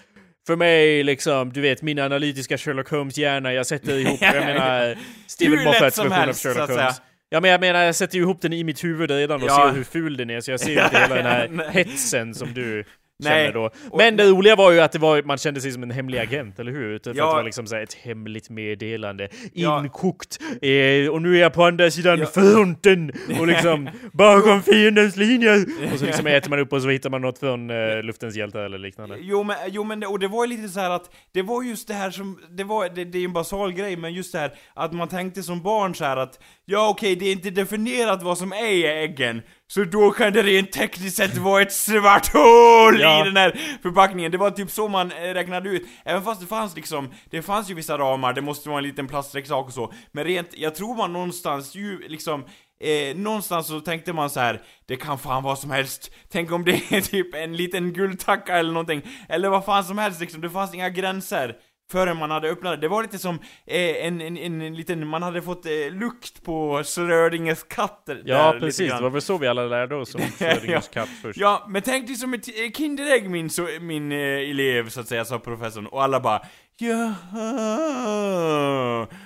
för 0.48 0.56
mig, 0.56 1.04
liksom, 1.04 1.54
du 1.54 1.62
vet, 1.62 1.82
min 1.82 2.00
analytiska 2.00 2.58
Sherlock 2.58 2.90
Holmes-hjärna, 2.90 3.54
jag 3.54 3.66
sätter 3.68 3.98
ihop, 3.98 4.18
jag 4.22 4.46
menar, 4.46 4.98
Steven 5.28 5.64
Moffats 5.64 5.98
version 5.98 6.12
av 6.12 6.18
helst, 6.18 6.42
så 6.42 6.50
Sherlock. 6.50 6.70
Holmes. 6.70 7.02
Ja 7.30 7.40
men 7.40 7.52
jag 7.52 7.62
menar, 7.62 7.84
jag 7.84 7.96
sätter 7.96 8.18
ihop 8.18 8.42
den 8.42 8.54
i 8.54 8.64
mitt 8.64 8.84
huvud 8.84 9.12
redan 9.12 9.42
och 9.44 9.50
Ja. 9.50 9.68
ser 9.70 9.78
hur 9.78 9.84
ful 9.84 10.18
den 10.18 10.30
är, 10.30 10.42
så 10.42 10.52
jag 10.52 10.60
ser 10.60 10.84
inte 10.86 10.98
hela 11.00 11.16
den 11.16 11.26
här 11.26 11.70
hetsen 11.72 12.34
som 12.36 12.54
du 12.54 12.84
Nej. 13.20 13.54
Men 13.98 14.18
det 14.18 14.24
roliga 14.30 14.56
var 14.56 14.72
ju 14.72 14.80
att 14.80 14.92
det 14.92 15.00
var, 15.00 15.24
man 15.24 15.38
kände 15.38 15.62
sig 15.62 15.72
som 15.72 15.84
en 15.84 15.92
hemlig 15.92 16.18
agent, 16.20 16.60
eller 16.60 16.72
hur? 16.72 17.00
För 17.04 17.14
Ja. 17.16 17.24
att 17.26 17.32
det 17.32 17.36
var 17.36 17.44
liksom 17.44 17.68
så 17.68 17.76
ett 17.76 17.94
hemligt 17.94 18.50
meddelande, 18.50 19.28
Ja. 19.54 19.80
inkokt, 19.80 20.40
eh, 20.62 21.10
och 21.12 21.22
nu 21.22 21.36
är 21.38 21.42
jag 21.42 21.54
på 21.54 21.64
andra 21.66 21.92
sidan 21.92 22.20
Ja. 22.20 22.26
fronten, 22.26 23.12
och 23.40 23.48
liksom 23.48 23.90
bakom 24.14 24.62
fiendens 24.64 25.16
linjer! 25.16 25.66
Och 25.94 26.00
så 26.00 26.06
liksom 26.06 26.28
äter 26.28 26.50
man 26.50 26.60
upp 26.60 26.74
och 26.74 26.82
så 26.82 26.90
hittar 26.90 27.10
man 27.10 27.22
något 27.22 27.40
från 27.40 27.70
eh, 27.70 28.04
luftens 28.04 28.36
hjältar 28.36 28.60
eller 28.64 28.78
liknande. 28.78 29.18
Jo 29.22 29.44
men, 29.44 29.56
jo 29.68 29.84
men 29.84 30.00
det, 30.00 30.08
och 30.08 30.20
det 30.20 30.28
var 30.28 30.46
ju 30.46 30.50
lite 30.58 30.70
så 30.70 30.80
här 30.80 30.90
att, 30.90 31.14
det 31.34 31.42
var 31.42 31.64
just 31.64 31.88
det 31.88 31.94
här 31.94 32.12
som, 32.12 32.40
det 32.58 32.64
var, 32.64 32.90
det, 32.90 33.06
det 33.06 33.18
är 33.18 33.20
ju 33.20 33.26
en 33.26 33.34
basal 33.34 33.74
grej, 33.74 33.96
men 33.98 34.14
just 34.14 34.32
det 34.34 34.40
här 34.40 34.54
att 34.74 34.94
man 34.94 35.08
tänkte 35.08 35.44
som 35.44 35.62
barn 35.64 35.96
så 35.96 36.06
här 36.06 36.18
att 36.18 36.40
Ja 36.66 36.90
okej, 36.90 37.16
det 37.16 37.26
är 37.26 37.32
inte 37.32 37.50
definierat 37.50 38.24
vad 38.24 38.38
som 38.38 38.52
är 38.54 38.72
i 38.72 38.86
äggen, 38.88 39.42
så 39.74 39.84
då 39.84 40.12
kan 40.12 40.34
det 40.34 40.44
rent 40.44 40.72
tekniskt 40.72 41.18
sett 41.18 41.38
vara 41.38 41.62
ett 41.62 41.74
svart 41.74 42.34
hål 42.34 43.00
Ja. 43.00 43.22
i 43.22 43.24
den 43.24 43.38
här 43.38 43.60
förpackningen. 43.82 44.32
Det 44.32 44.38
var 44.38 44.52
typ 44.52 44.72
så 44.72 44.88
man 44.88 45.12
eh, 45.12 45.16
räknade 45.34 45.70
ut, 45.70 45.88
även 46.06 46.24
fast 46.24 46.42
det 46.42 46.48
fanns 46.48 46.76
liksom, 46.76 47.12
det 47.30 47.42
fanns 47.42 47.70
ju 47.70 47.74
vissa 47.74 47.98
ramar, 47.98 48.34
det 48.34 48.42
måste 48.42 48.70
vara 48.70 48.78
en 48.78 48.84
liten 48.84 49.08
plastleksak 49.08 49.66
och 49.68 49.74
så, 49.74 49.94
men 50.12 50.24
rent, 50.24 50.58
jag 50.58 50.76
tror 50.76 50.96
man 50.96 51.14
någonstans 51.14 51.76
ju 51.76 52.00
liksom 52.08 52.46
Eh, 52.84 53.16
någonstans 53.16 53.68
så 53.68 53.80
tänkte 53.80 54.14
man 54.14 54.30
så 54.30 54.40
här, 54.40 54.62
det 54.88 54.96
kan 54.96 55.20
fan 55.20 55.44
vad 55.44 55.60
som 55.60 55.72
helst. 55.72 56.12
Tänk 56.32 56.52
om 56.52 56.66
det 56.66 56.72
är 56.72 57.02
typ 57.12 57.36
en 57.36 57.56
liten 57.56 57.94
guldtacka 57.94 58.58
eller 58.58 58.72
någonting. 58.72 59.02
Eller 59.30 59.50
vad 59.50 59.66
fan 59.66 59.84
som 59.84 59.98
helst 59.98 60.22
liksom, 60.22 60.42
det 60.42 60.50
fanns 60.50 60.74
inga 60.74 60.90
gränser. 60.90 61.56
Förrän 61.92 62.18
man 62.18 62.32
hade 62.32 62.50
öppnat 62.50 62.74
det. 62.74 62.78
Det 62.82 62.88
var 62.88 63.02
lite 63.02 63.20
som 63.20 63.36
eh, 63.68 64.06
en, 64.06 64.22
en, 64.22 64.38
en, 64.38 64.62
en 64.62 64.76
liten, 64.76 65.08
man 65.08 65.24
hade 65.24 65.42
fått 65.42 65.66
eh, 65.66 65.72
lukt 65.92 66.44
på 66.44 66.84
Schrödingers 66.84 67.64
katter. 67.64 68.22
Ja, 68.26 68.56
precis. 68.60 68.92
Det 68.92 69.02
var 69.02 69.10
väl 69.10 69.22
så 69.22 69.38
vi 69.38 69.48
alla 69.48 69.66
lärde 69.66 69.96
oss 69.96 70.16
om 70.16 70.22
Schrödingers 70.40 70.88
katt 70.88 71.10
först. 71.22 71.40
Ja, 71.40 71.66
men 71.70 71.82
tänk 71.82 72.08
dig 72.08 72.16
som 72.16 72.34
ett 72.34 72.48
eh, 72.48 72.72
Kinderägg 72.72 73.30
min, 73.30 73.50
så, 73.50 73.68
min 73.82 74.12
eh, 74.12 74.18
elev 74.18 74.90
så 74.90 75.00
att 75.00 75.08
säga, 75.08 75.26
sa 75.26 75.40
professorn. 75.40 75.88
Och 75.88 76.04
alla 76.04 76.20
bara 76.20 76.42
Jaha. 76.78 77.08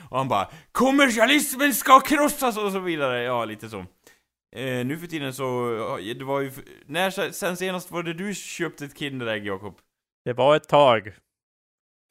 Och 0.09 0.17
han 0.17 0.27
bara 0.27 0.47
Kommersialismen 0.71 1.73
ska 1.73 1.99
krossas 1.99 2.57
och 2.57 2.71
så 2.71 2.79
vidare. 2.79 3.23
Ja, 3.23 3.45
lite 3.45 3.69
så. 3.69 3.77
Eh, 4.55 4.85
nu 4.85 4.97
för 4.97 5.07
tiden 5.07 5.33
så, 5.33 5.43
ja, 6.01 6.13
det 6.13 6.25
var 6.25 6.41
ju, 6.41 6.51
när 6.85 7.31
sen 7.31 7.57
senast 7.57 7.91
var 7.91 8.03
det 8.03 8.13
du 8.13 8.35
köpte 8.35 8.85
ett 8.85 8.99
Kinderägg 8.99 9.45
Jakob? 9.45 9.77
Det 10.25 10.33
var 10.33 10.55
ett 10.55 10.67
tag. 10.67 11.13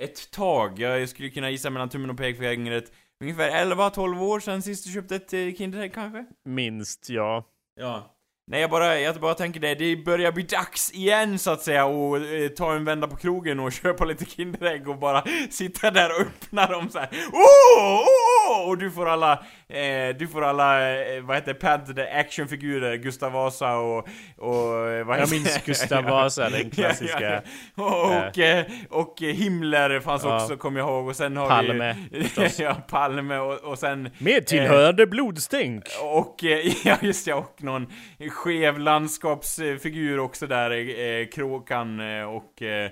Ett 0.02 0.30
tag, 0.30 0.78
jag 0.78 1.08
skulle 1.08 1.30
kunna 1.30 1.50
gissa 1.50 1.70
mellan 1.70 1.88
tummen 1.88 2.10
och 2.10 2.16
pekfingret 2.16 2.92
Ungefär 3.20 3.50
11-12 3.50 4.20
år 4.20 4.40
sedan 4.40 4.62
sist 4.62 4.86
du 4.86 4.92
köpte 4.92 5.16
ett 5.16 5.32
eh, 5.32 5.52
Kinderägg 5.52 5.94
kanske? 5.94 6.24
Minst, 6.44 7.10
ja. 7.10 7.44
Ja. 7.80 8.12
Nej, 8.50 8.60
jag 8.60 8.70
bara, 8.70 9.00
jag 9.00 9.20
bara 9.20 9.34
tänker 9.34 9.60
det, 9.60 9.74
det 9.74 9.96
börjar 9.96 10.32
bli 10.32 10.42
dags 10.42 10.90
igen 10.92 11.38
så 11.38 11.50
att 11.50 11.62
säga 11.62 11.86
och 11.86 12.16
eh, 12.18 12.48
ta 12.48 12.74
en 12.74 12.84
vända 12.84 13.08
på 13.08 13.16
krogen 13.16 13.60
och 13.60 13.72
köpa 13.82 14.04
lite 14.04 14.24
Kinderägg 14.24 14.88
och 14.88 14.98
bara 14.98 15.24
sitta 15.50 15.90
där 15.90 16.10
och 16.10 16.20
öppna 16.20 16.66
dem 16.66 16.88
så 16.90 16.98
här. 16.98 17.08
Oh, 17.32 18.00
oh! 18.00 18.68
Och 18.68 18.78
du 18.78 18.90
får 18.90 19.06
alla, 19.08 19.44
eh, 19.68 20.16
du 20.18 20.28
får 20.28 20.44
alla, 20.44 20.90
eh, 21.16 21.22
vad 21.22 21.36
heter 21.36 21.54
paddade 21.54 22.12
actionfigurer, 22.20 22.96
Gustav 22.96 23.32
Vasa 23.32 23.76
och, 23.76 24.08
och 24.36 24.88
eh, 24.88 25.04
vad 25.06 25.18
Jag 25.20 25.30
minns 25.30 25.64
Gustav 25.64 26.04
Vasa, 26.10 26.50
den 26.50 26.70
klassiska. 26.70 27.42
Och, 27.74 28.38
eh, 28.38 28.64
och 28.90 29.22
eh, 29.22 29.34
Himmler 29.34 30.00
fanns 30.00 30.24
Ja. 30.24 30.42
också, 30.42 30.56
kommer 30.56 30.80
jag 30.80 30.88
ihåg, 30.88 31.08
och 31.08 31.16
sen 31.16 31.36
har 31.36 31.48
Palme, 31.48 31.96
vi. 32.10 32.26
Ja, 32.58 32.74
Palme 32.88 33.36
och, 33.38 33.54
och 33.64 33.78
sen 33.78 34.10
Med 34.18 34.46
tillhörande 34.46 35.06
blodstänk. 35.06 35.84
och, 36.02 36.44
eh, 36.44 36.66
ja 36.86 36.96
just 37.02 37.26
ja, 37.26 37.34
och 37.34 37.62
någon 37.62 37.86
skev 38.30 38.78
landskapsfigur 38.78 40.18
också 40.18 40.46
där, 40.46 40.70
eh, 40.70 41.26
Kråkan 41.26 42.00
eh, 42.00 42.24
och, 42.24 42.62
eh, 42.62 42.90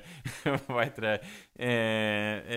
vad 0.66 0.85
heter 0.85 1.03
det, 1.03 1.18
eh, 1.59 1.69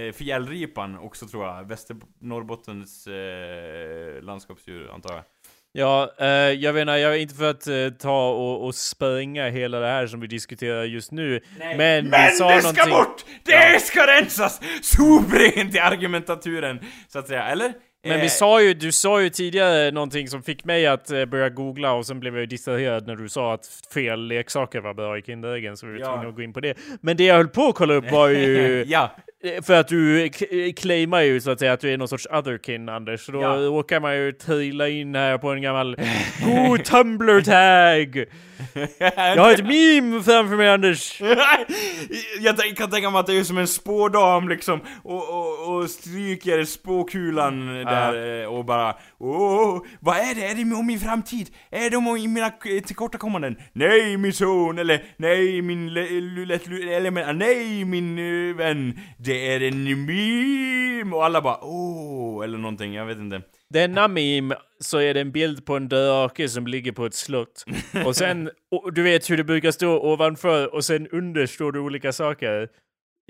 eh, 0.01 0.11
Fjällripan 0.13 0.97
också 0.97 1.27
tror 1.27 1.45
jag, 1.45 1.67
Väster 1.67 1.95
Norrbottens 2.21 3.07
eh, 3.07 4.21
landskapsdjur 4.21 4.91
antar 4.93 5.13
jag. 5.13 5.23
Ja, 5.71 6.11
eh, 6.19 6.27
jag 6.51 6.75
menar, 6.75 6.97
jag 6.97 7.13
är 7.15 7.17
inte 7.19 7.35
för 7.35 7.49
att 7.49 7.67
eh, 7.67 7.89
ta 7.99 8.29
och, 8.29 8.65
och 8.65 8.75
spränga 8.75 9.49
hela 9.49 9.79
det 9.79 9.87
här 9.87 10.07
som 10.07 10.19
vi 10.19 10.27
diskuterar 10.27 10.83
just 10.83 11.11
nu. 11.11 11.41
Men, 11.59 11.77
Men 11.77 12.03
vi 12.03 12.09
det 12.09 12.31
sa 12.31 12.59
ska 12.59 12.61
någonting... 12.61 12.89
bort! 12.93 13.25
Det 13.43 13.81
ska 13.81 14.07
rensas! 14.07 14.61
Soprent 14.81 15.75
i 15.75 15.79
argumentaturen, 15.79 16.79
så 17.07 17.19
att 17.19 17.27
säga, 17.27 17.43
eller? 17.43 17.73
Men 18.07 18.17
Eh, 18.17 18.21
vi 18.21 18.29
sa 18.29 18.61
ju, 18.61 18.73
du 18.73 18.91
sa 18.91 19.21
ju 19.21 19.29
tidigare 19.29 19.91
någonting 19.91 20.27
som 20.27 20.43
fick 20.43 20.65
mig 20.65 20.87
att 20.87 21.11
eh, 21.11 21.25
börja 21.25 21.49
googla 21.49 21.93
och 21.93 22.05
sen 22.05 22.19
blev 22.19 22.33
jag 22.33 22.39
ju 22.41 22.45
distraherad 22.47 23.07
när 23.07 23.15
du 23.15 23.29
sa 23.29 23.53
att 23.53 23.65
fel 23.93 24.27
leksaker 24.27 24.79
var 24.81 24.93
bra 24.93 25.17
i 25.17 25.21
Kinderäggen 25.21 25.77
så 25.77 25.85
vi 25.87 25.91
var 25.93 25.99
Ja. 25.99 26.11
tvungna 26.11 26.29
att 26.29 26.35
gå 26.35 26.41
in 26.41 26.53
på 26.53 26.59
det. 26.59 26.77
Men 27.01 27.17
det 27.17 27.23
jag 27.25 27.35
höll 27.35 27.47
på 27.47 27.67
att 27.67 27.75
kolla 27.75 27.93
upp 27.93 28.11
var 28.11 28.27
ju... 28.29 28.83
ja, 28.87 29.15
eh, 29.43 29.63
För 29.63 29.73
att 29.73 29.87
du 29.87 30.29
claimar 30.77 31.21
ju 31.21 31.41
så 31.41 31.51
att 31.51 31.59
säga 31.59 31.73
att 31.73 31.79
du 31.79 31.93
är 31.93 31.97
någon 31.97 32.07
sorts 32.07 32.27
otherkin 32.31 32.89
Anders, 32.89 33.25
så 33.25 33.31
då 33.31 33.41
Ja. 33.41 33.55
råkar 33.55 33.99
man 33.99 34.17
ju 34.17 34.31
trilla 34.31 34.89
in 34.89 35.15
här 35.15 35.37
på 35.37 35.49
en 35.49 35.61
gammal 35.61 35.97
god 36.45 36.83
Tumblr-tag! 36.83 38.25
Jag 38.99 39.43
har 39.43 39.51
ett 39.51 39.65
meme 39.65 40.23
framför 40.23 40.55
mig 40.55 40.69
Anders! 40.69 41.21
jag 42.39 42.75
kan 42.77 42.89
tänka 42.89 43.09
mig 43.09 43.19
att 43.19 43.27
det 43.27 43.37
är 43.37 43.43
som 43.43 43.57
en 43.57 43.67
spådam 43.67 44.49
liksom, 44.49 44.79
och, 45.03 45.29
och, 45.29 45.75
och 45.75 45.89
stryker 45.89 46.63
spåkulan 46.63 47.67
där 47.67 48.41
eh, 48.43 48.47
och 48.47 48.65
bara 48.65 48.95
Åh, 49.19 49.81
vad 49.99 50.17
är 50.17 50.35
det? 50.35 50.45
Är 50.45 50.55
det 50.55 50.75
om 50.75 50.85
min 50.85 50.99
framtid? 50.99 51.49
Är 51.71 51.89
det 51.89 51.97
om 51.97 52.33
mina 52.33 52.49
tillkortakommanden? 52.49 53.55
Nej 53.73 54.17
min 54.17 54.33
son, 54.33 54.79
eller 54.79 55.03
nej 55.17 55.61
min 55.61 55.93
lätt 55.93 56.67
eller 56.67 57.11
men, 57.11 57.37
nej 57.37 57.85
min 57.85 58.17
eh, 58.17 58.55
vän, 58.55 58.99
det 59.17 59.53
är 59.53 59.61
en 59.61 60.05
meme! 60.05 61.15
Och 61.15 61.25
alla 61.25 61.41
bara 61.41 61.57
åh, 61.61 62.43
eller 62.43 62.57
någonting, 62.57 62.93
jag 62.93 63.05
vet 63.05 63.17
inte. 63.17 63.41
Denna 63.73 64.07
meme 64.07 64.55
så 64.79 64.97
är 64.97 65.13
det 65.13 65.21
en 65.21 65.31
bild 65.31 65.65
på 65.65 65.75
en 65.75 65.89
drake 65.89 66.49
som 66.49 66.67
ligger 66.67 66.91
på 66.91 67.05
ett 67.05 67.13
slott. 67.13 67.65
Och 68.05 68.15
sen, 68.15 68.49
och 68.71 68.93
du 68.93 69.03
vet 69.03 69.29
hur 69.29 69.37
det 69.37 69.43
brukar 69.43 69.71
stå 69.71 69.99
ovanför 69.99 70.73
och 70.75 70.85
sen 70.85 71.07
under 71.07 71.45
står 71.45 71.71
det 71.71 71.79
olika 71.79 72.11
saker. 72.13 72.69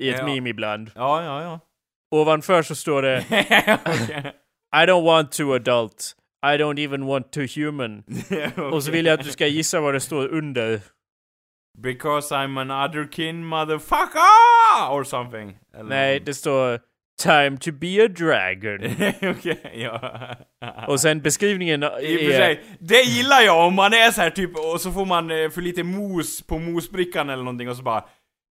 I 0.01 0.09
ett 0.09 0.19
Ja. 0.19 0.25
meme 0.25 0.49
ibland. 0.49 0.91
Ja, 0.95 1.23
ja, 1.23 1.41
ja. 1.41 1.59
Ovanför 2.15 2.61
så 2.61 2.75
står 2.75 3.01
det. 3.01 3.25
I 4.75 4.85
don't 4.85 5.05
want 5.05 5.31
to 5.31 5.53
adult. 5.53 6.15
I 6.45 6.57
don't 6.57 6.79
even 6.79 7.05
want 7.05 7.31
to 7.31 7.39
human. 7.55 8.03
Och 8.73 8.83
så 8.83 8.91
vill 8.91 9.05
jag 9.05 9.19
att 9.19 9.25
du 9.25 9.31
ska 9.31 9.47
gissa 9.47 9.79
vad 9.81 9.93
det 9.93 9.99
står 9.99 10.27
under. 10.27 10.81
Because 11.77 12.35
I'm 12.35 12.59
an 12.61 12.71
otherkin 12.71 13.45
motherfucker! 13.45 14.91
Or 14.91 15.03
something. 15.03 15.57
Eller 15.73 15.89
Nej, 15.89 16.19
det 16.19 16.33
står 16.33 16.79
Time 17.17 17.57
to 17.57 17.71
be 17.71 18.05
a 18.05 18.07
dragon. 18.07 18.79
Okej, 19.31 19.71
ja. 19.73 20.35
Och 20.87 20.99
sen 20.99 21.21
beskrivningen 21.21 21.83
är... 21.83 22.37
sig, 22.37 22.63
det 22.79 23.01
gillar 23.01 23.41
jag 23.41 23.67
om 23.67 23.73
man 23.75 23.93
är 23.93 24.11
så 24.11 24.21
här 24.21 24.29
typ, 24.29 24.51
och 24.73 24.81
så 24.81 24.91
får 24.91 25.05
man 25.05 25.31
eh, 25.31 25.49
för 25.49 25.61
lite 25.61 25.83
mos 25.83 26.41
på 26.41 26.59
mosbrickan 26.59 27.29
eller 27.29 27.43
någonting 27.43 27.69
och 27.69 27.77
så 27.77 27.83
bara 27.83 28.03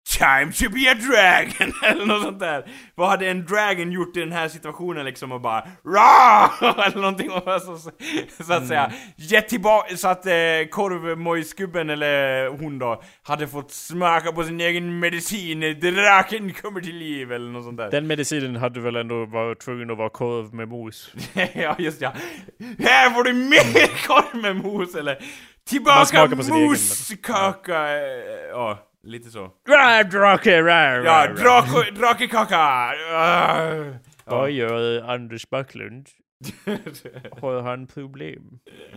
Time 0.09 0.51
to 0.51 0.69
be 0.69 0.91
a 0.91 0.93
dragon! 0.95 1.73
eller 1.83 2.05
något 2.05 2.23
sånt 2.23 2.39
där. 2.39 2.65
Vad 2.95 3.09
hade 3.09 3.27
en 3.27 3.45
dragon 3.45 3.91
gjort 3.91 4.17
i 4.17 4.19
den 4.19 4.31
här 4.31 4.47
situationen 4.47 5.05
liksom 5.05 5.31
och 5.31 5.41
bara 5.41 5.67
Rah! 5.85 6.63
eller 6.87 6.97
någonting 6.97 7.31
och 7.31 7.61
så, 7.61 7.77
så, 8.43 8.53
att 8.53 8.67
säga. 8.67 8.91
Gett 9.15 9.49
tillbaka, 9.49 9.97
så 9.97 10.07
att 10.07 10.25
eh, 10.25 10.31
korvmojsgubben 10.71 11.89
eller 11.89 12.47
hon 12.47 12.79
då 12.79 13.03
hade 13.23 13.47
fått 13.47 13.71
smaka 13.71 14.31
på 14.31 14.43
sin 14.43 14.61
egen 14.61 14.99
medicin, 14.99 15.59
draken 15.79 16.53
kommer 16.53 16.81
till 16.81 16.95
liv 16.97 17.31
eller 17.31 17.51
något 17.51 17.63
sånt 17.63 17.77
där. 17.77 17.91
Den 17.91 18.07
medicinen 18.07 18.55
hade 18.55 18.79
väl 18.79 18.95
ändå 18.95 19.25
varit 19.25 19.59
tvungen 19.59 19.91
att 19.91 19.97
vara 19.97 20.09
korv 20.09 20.53
med 20.53 20.67
mos. 20.67 21.11
ja, 21.53 21.75
just 21.77 22.01
ja. 22.01 22.13
Här 22.79 23.09
får 23.09 23.23
du 23.23 23.33
mer 23.33 24.07
korv 24.07 24.41
med 24.41 24.55
mos 24.55 24.95
eller 24.95 25.17
Tillbaka 25.65 26.27
moskaka! 26.49 27.89
eh, 27.89 28.49
Ja, 28.51 28.79
lite 29.03 29.29
så. 29.29 29.51
Drake, 29.67 30.09
Ja, 31.05 31.27
drake, 31.27 31.91
drakekaka! 31.91 32.91
Vad 34.25 34.51
gör 34.51 35.01
Anders 35.09 35.49
Backlund? 35.49 36.07
Har 37.41 37.61
han 37.61 37.87
problem? 37.87 38.41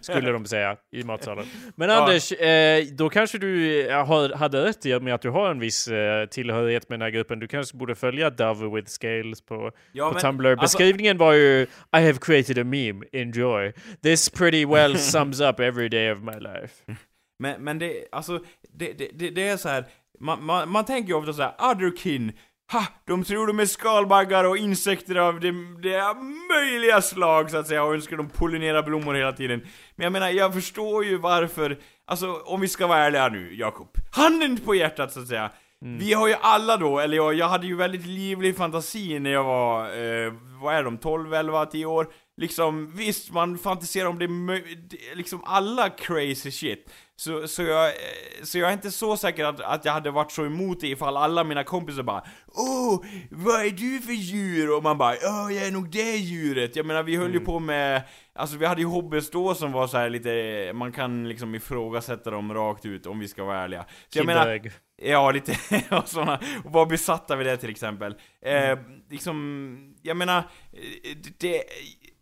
Skulle 0.01 0.31
de 0.31 0.47
säga 0.47 0.77
i 0.93 1.05
matsalen. 1.05 1.47
Men. 1.77 1.91
Anders, 1.91 2.33
eh, 2.33 2.85
då 2.93 3.09
kanske 3.09 3.39
du 3.39 3.81
eh, 3.89 4.07
har, 4.07 4.35
hade 4.37 4.65
rätt 4.65 4.87
i 4.87 5.01
med 5.01 5.15
att 5.15 5.23
du 5.23 5.31
har 5.31 5.51
en 5.51 5.59
viss 5.61 5.89
eh, 5.89 6.27
tillhörighet 6.27 6.89
med 6.89 6.99
den 6.99 7.05
här 7.05 7.11
gruppen. 7.11 7.39
Du 7.39 7.49
kanske 7.49 7.77
borde 7.77 7.95
följa 7.95 8.31
Dove 8.31 8.77
with 8.77 8.89
Scales 8.91 9.41
på, 9.41 9.71
Ja, 9.93 10.09
på 10.09 10.13
men, 10.15 10.23
Tumblr. 10.23 10.47
alltså- 10.51 10.63
Beskrivningen 10.63 11.19
var 11.19 11.33
ju 11.33 11.63
I 11.63 11.67
have 11.93 12.13
created 12.21 12.59
a 12.59 12.65
meme, 12.65 13.05
enjoy. 13.13 13.73
This 14.03 14.31
pretty 14.31 14.65
well 14.67 14.99
sums 15.13 15.41
up 15.41 15.61
every 15.61 15.89
day 15.89 16.13
of 16.13 16.19
my 16.21 16.41
life. 16.41 16.97
Men, 17.39 17.65
men 17.65 17.79
det, 17.79 18.05
alltså, 18.13 18.41
det, 18.79 18.93
det, 18.93 19.11
det, 19.15 19.31
det 19.31 19.49
är 19.49 19.57
så 19.57 19.69
här. 19.69 19.85
Man, 20.21 20.45
man, 20.45 20.69
man 20.69 20.85
tänker 20.85 21.09
ju 21.09 21.15
ofta 21.15 21.33
så 21.33 21.43
här, 21.43 21.55
otherkin, 21.73 22.33
ha, 22.73 22.87
de 23.07 23.25
tror 23.25 23.47
de 23.47 23.61
är 23.61 23.67
skalbaggar 23.67 24.45
och 24.45 24.57
insekter 24.57 25.15
av 25.15 25.41
det, 25.41 25.51
det 25.83 26.15
möjliga 26.49 27.03
slag 27.03 27.51
så 27.51 27.57
att 27.57 27.67
säga 27.67 27.85
och 27.85 27.95
önskar 27.95 28.17
de 28.17 28.29
pollinerar 28.29 28.83
blommor 28.83 29.15
hela 29.15 29.33
tiden. 29.33 29.61
Men 29.97 30.05
jag 30.05 30.13
menar, 30.13 30.29
jag 30.29 30.55
förstår 30.55 31.05
ju 31.05 31.19
varför, 31.19 31.79
alltså 32.07 32.33
om 32.45 32.61
vi 32.61 32.69
ska 32.69 32.87
vara 32.87 32.99
ärliga 32.99 33.29
nu, 33.29 33.55
Jakob. 33.55 33.89
Handen 34.11 34.57
på 34.57 34.75
hjärtat 34.75 35.13
så 35.13 35.21
att 35.21 35.29
säga. 35.29 35.51
Vi 35.81 36.13
har 36.13 36.29
ju 36.29 36.35
alla 36.41 36.77
då, 36.77 36.99
eller 36.99 37.17
jag, 37.17 37.35
jag 37.35 37.49
hade 37.49 37.67
ju 37.67 37.77
väldigt 37.77 38.07
livlig 38.07 38.57
fantasi 38.57 39.19
när 39.19 39.31
jag 39.31 39.45
var, 39.45 39.85
eh, 39.85 40.33
vad 40.63 40.75
är 40.75 40.83
de, 40.83 40.99
12, 40.99 41.35
11, 41.35 41.67
10 41.67 41.87
år. 41.87 42.07
Liksom, 42.37 42.93
visst 42.97 43.33
man 43.33 43.59
fantiserar 43.59 44.09
om 44.09 44.19
det 44.19 44.29
liksom 45.15 45.45
alla 45.45 45.91
crazy 45.91 46.51
shit. 46.51 46.91
Så, 47.19 47.49
så, 47.49 47.63
jag, 47.63 47.89
eh, 47.89 47.95
så 48.43 48.59
jag 48.59 48.69
är 48.69 48.73
inte 48.73 48.91
så 48.91 49.17
säker 49.17 49.45
att, 49.45 49.61
att 49.61 49.85
jag 49.85 49.93
hade 49.93 50.11
varit 50.11 50.33
så 50.33 50.47
emot 50.47 50.81
det 50.81 50.89
ifall 50.89 51.17
alla 51.17 51.45
mina 51.45 51.65
kompisar 51.65 52.03
bara 52.03 52.25
Åh, 52.47 53.05
vad 53.31 53.67
är 53.67 53.71
du 53.71 54.01
för 54.01 54.13
djur? 54.13 54.77
Och 54.77 54.83
man 54.83 54.99
bara 54.99 55.15
Åh, 55.23 55.55
jag 55.55 55.67
är 55.67 55.71
nog 55.71 55.91
det 55.91 56.17
djuret. 56.17 56.77
Jag 56.77 56.87
menar 56.87 57.03
vi 57.03 57.17
höll 57.17 57.33
ju 57.33 57.41
på 57.41 57.59
med 57.59 58.03
Alltså 58.37 58.57
vi 58.57 58.67
hade 58.67 58.81
ju 58.81 58.87
hobbys 58.87 59.31
då 59.31 59.55
som 59.55 59.73
var 59.73 59.87
så 59.87 59.97
här 59.97 60.11
lite, 60.11 60.73
man 60.75 60.93
kan 60.93 61.29
liksom 61.29 61.55
ifrågasätta 61.55 62.31
dem 62.31 62.55
rakt 62.55 62.87
ut 62.87 63.07
om 63.07 63.19
vi 63.19 63.29
ska 63.29 63.45
vara 63.45 63.59
ärliga. 63.61 63.85
Så 64.09 64.19
jag 64.19 64.27
menar. 64.27 64.61
Ja, 65.03 65.31
lite 65.31 65.59
och 65.91 66.09
såna, 66.09 66.41
och 66.65 66.73
var 66.73 66.87
besatta 66.87 67.37
vid 67.37 67.47
det 67.47 67.57
till 67.57 67.71
exempel. 67.71 68.15
Eh, 68.43 68.79
liksom, 69.11 69.95
jag 70.03 70.17
menar, 70.17 70.39
eh, 70.39 71.17
det, 71.39 71.63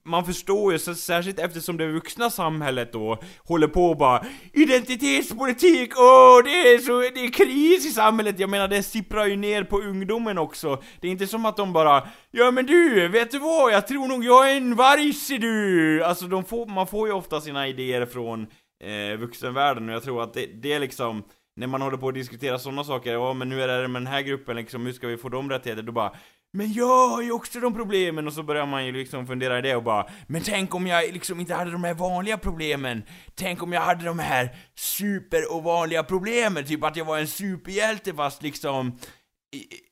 man 0.05 0.25
förstår 0.25 0.73
ju, 0.73 0.79
särskilt 0.79 1.39
eftersom 1.39 1.77
det 1.77 1.93
vuxna 1.93 2.31
samhället 2.31 2.93
då 2.93 3.19
håller 3.45 3.69
på 3.69 3.87
och 3.87 3.97
bara 3.97 4.25
Identitetspolitik, 4.53 5.93
åh 5.97 6.45
det 6.45 6.75
är 6.75 6.79
så, 6.79 7.01
det 7.01 7.25
är 7.25 7.33
kris 7.33 7.87
i 7.87 7.91
samhället, 7.91 8.39
jag 8.39 8.51
menar 8.51 8.69
det 8.69 8.83
sipprar 8.83 9.27
ju 9.27 9.37
ner 9.37 9.65
på 9.65 9.81
ungdomen 9.81 10.39
också 10.39 10.83
Det 11.01 11.09
är 11.09 11.13
inte 11.13 11.27
som 11.27 11.47
att 11.47 11.57
de 11.57 11.73
bara 11.73 12.09
Ja 12.31 12.51
men 12.51 12.67
du, 12.67 13.09
vet 13.09 13.31
du 13.31 13.39
vad? 13.39 13.73
Jag 13.73 13.87
tror 13.87 14.09
nog 14.09 14.25
jag 14.25 14.51
är 14.51 14.57
en 14.57 14.75
varg 14.75 15.13
ser 15.13 15.39
du! 15.39 16.05
Alltså 16.05 16.27
de 16.27 16.45
får, 16.45 16.67
man 16.67 16.87
får 16.87 17.09
ju 17.09 17.15
ofta 17.15 17.41
sina 17.41 17.69
idéer 17.69 18.07
från 18.07 18.47
eh, 18.85 19.19
vuxenvärlden 19.19 19.89
och 19.89 19.95
jag 19.95 20.03
tror 20.03 20.23
att 20.23 20.35
det, 20.35 20.47
det 20.47 20.73
är 20.73 20.81
liksom 20.81 21.23
när 21.57 21.67
man 21.67 21.83
håller 21.83 21.97
på 21.97 22.09
att 22.09 22.15
diskutera 22.15 22.59
sådana 22.59 22.85
saker, 22.85 23.13
ja 23.13 23.33
men 23.33 23.49
nu 23.49 23.63
är 23.63 23.83
det 23.83 23.89
med 23.89 24.03
den 24.03 24.07
här 24.07 24.23
gruppen 24.23 24.57
liksom, 24.57 24.87
hur 24.87 24.93
ska 24.93 25.07
vi 25.07 25.17
få 25.17 25.29
dem 25.29 25.51
rättigheter? 25.51 25.83
Då 25.83 25.93
bara 25.93 26.13
men 26.55 26.73
jag 26.73 27.09
har 27.09 27.23
ju 27.23 27.33
också 27.33 27.61
de 27.61 27.75
problemen 27.75 28.27
och 28.27 28.33
så 28.33 28.43
börjar 28.43 28.67
man 28.67 28.87
ju 28.87 28.93
liksom 28.93 29.27
fundera 29.27 29.59
i 29.59 29.63
det 29.63 29.77
och 29.77 29.83
bara 29.83 30.07
Men 30.27 30.43
tänk 30.43 30.75
om 30.75 30.87
jag 30.87 31.13
liksom 31.13 31.41
inte 31.41 31.55
hade 31.55 31.71
de 31.71 31.85
här 31.85 31.95
vanliga 31.95 32.39
problemen 32.39 33.03
Tänk 33.35 33.63
om 33.63 33.73
jag 33.73 33.81
hade 33.81 34.05
de 34.05 34.19
här 34.19 34.57
super 34.77 35.53
ovanliga 35.53 36.03
problemen, 36.03 36.65
typ 36.65 36.85
att 36.85 36.97
jag 36.97 37.05
var 37.05 37.19
en 37.19 37.27
superhjälte 37.27 38.15
fast 38.15 38.43
liksom 38.43 38.99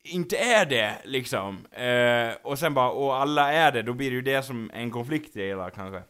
inte 0.05 0.37
är 0.37 0.67
det, 0.67 0.95
liksom. 1.05 1.67
Eh, 1.67 2.35
och 2.43 2.59
sen 2.59 2.75
bara, 2.75 2.91
och 2.91 3.17
alla 3.17 3.53
är 3.53 3.73
det, 3.73 3.83
då 3.83 3.93
blir 3.93 4.11
det 4.11 4.17
ju 4.17 4.23
det 4.23 4.43
som 4.43 4.71
en 4.75 4.91
konflikt 4.91 5.37
i 5.37 5.41
det 5.41 5.47
hela 5.47 5.71
kanske. 5.71 6.03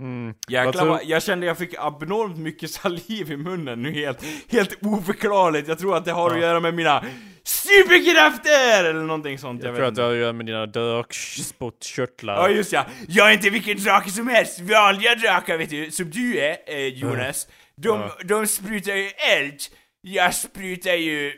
Mm. 0.00 0.34
Jäklar 0.48 0.86
vad, 0.86 1.04
jag 1.04 1.22
kände 1.22 1.46
jag 1.46 1.58
fick 1.58 1.74
abnormt 1.78 2.38
mycket 2.38 2.70
saliv 2.80 3.32
i 3.32 3.36
munnen 3.36 3.82
nu 3.82 3.92
helt, 3.92 4.24
helt 4.48 4.78
oförklarligt. 4.82 5.68
Jag 5.68 5.78
tror 5.78 5.96
att 5.96 6.04
det 6.04 6.12
har 6.12 6.30
att 6.30 6.40
göra 6.40 6.60
med 6.60 6.74
mina 6.74 7.04
superkrafter! 7.46 8.84
Eller 8.84 9.00
någonting 9.00 9.38
sånt, 9.38 9.62
jag, 9.62 9.68
jag 9.70 9.76
tror 9.76 9.86
att 9.88 9.94
det 9.94 10.02
har 10.02 10.10
att 10.12 10.16
göra 10.16 10.32
med 10.32 10.46
dina 10.46 10.66
dökspottkörtlar. 10.66 12.34
Ja 12.34 12.48
just 12.48 12.72
ja, 12.72 12.86
jag 13.08 13.28
är 13.28 13.32
inte 13.32 13.50
vilken 13.50 13.76
drake 13.78 14.10
som 14.10 14.28
helst, 14.28 14.60
vanliga 14.60 15.14
drakar 15.14 15.58
vet 15.58 15.70
du, 15.70 15.90
som 15.90 16.10
du 16.10 16.38
är 16.38 16.56
eh, 16.66 16.86
Jonas. 16.86 17.48
De, 17.76 18.00
Ja. 18.00 18.10
de 18.24 18.46
sprutar 18.46 18.94
ju 18.94 19.08
eld, 19.36 19.60
jag 20.00 20.34
sprutar 20.34 20.94
ju 20.94 21.28
eh, 21.28 21.32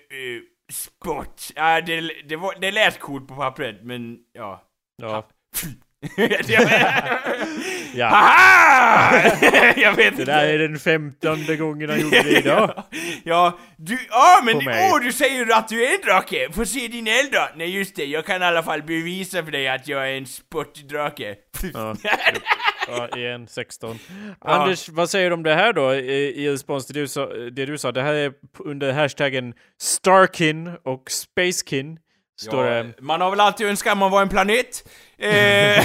spott. 0.72 1.50
Ja, 1.54 1.80
det, 1.80 2.00
det, 2.28 2.36
var, 2.36 2.54
det 2.60 2.70
lät 2.70 2.98
coolt 2.98 3.28
på 3.28 3.34
pappret, 3.36 3.76
men 3.82 4.16
ja. 4.32 4.62
Ja. 5.02 5.28
Ja. 6.48 6.60
ja. 7.94 8.06
Haha! 8.10 9.22
jag 9.76 9.92
vet 9.92 9.96
Det 9.96 10.06
inte. 10.06 10.24
där 10.24 10.46
är 10.48 10.58
den 10.58 10.78
femtonde 10.78 11.56
gången 11.56 11.90
han 11.90 12.00
gjorde 12.00 12.22
det 12.22 12.30
idag. 12.38 12.82
ja, 13.24 13.58
du, 13.76 13.98
ja 14.10 14.42
men 14.44 14.56
åh 14.56 15.00
du 15.02 15.12
säger 15.12 15.52
att 15.58 15.68
du 15.68 15.84
är 15.86 15.94
en 15.94 16.00
drake! 16.06 16.48
Få 16.52 16.64
se 16.64 16.88
din 16.88 17.06
eld 17.06 17.32
då! 17.32 17.48
Nej 17.56 17.70
just 17.70 17.96
det, 17.96 18.04
jag 18.04 18.26
kan 18.26 18.42
i 18.42 18.44
alla 18.44 18.62
fall 18.62 18.82
bevisa 18.82 19.44
för 19.44 19.50
dig 19.52 19.68
att 19.68 19.88
jag 19.88 20.08
är 20.12 20.16
en 20.16 20.26
sportdrake. 20.26 21.34
Ja. 21.74 21.94
Ja, 22.90 23.08
igen, 23.18 23.48
16. 23.48 23.98
Anders, 24.40 24.88
vad 24.88 25.10
säger 25.10 25.30
du 25.30 25.34
om 25.34 25.42
det 25.42 25.54
här 25.54 25.72
då 25.72 25.94
i, 25.94 26.44
i 26.44 26.50
respons 26.50 26.86
till 26.86 26.94
det 26.94 27.00
du, 27.00 27.08
sa, 27.08 27.26
det 27.26 27.66
du 27.66 27.78
sa? 27.78 27.92
Det 27.92 28.02
här 28.02 28.14
är 28.14 28.32
under 28.58 28.92
hashtaggen 28.92 29.54
Starkin 29.80 30.70
och 30.84 31.10
Spacekin. 31.10 31.98
Står 32.40 32.66
Ja, 32.66 32.82
det. 32.82 32.92
man 33.00 33.20
har 33.20 33.30
väl 33.30 33.40
alltid 33.40 33.66
önskat 33.66 33.92
att 33.92 33.98
man 33.98 34.10
var 34.10 34.22
en 34.22 34.28
planet. 34.28 34.88
Eh, 35.18 35.28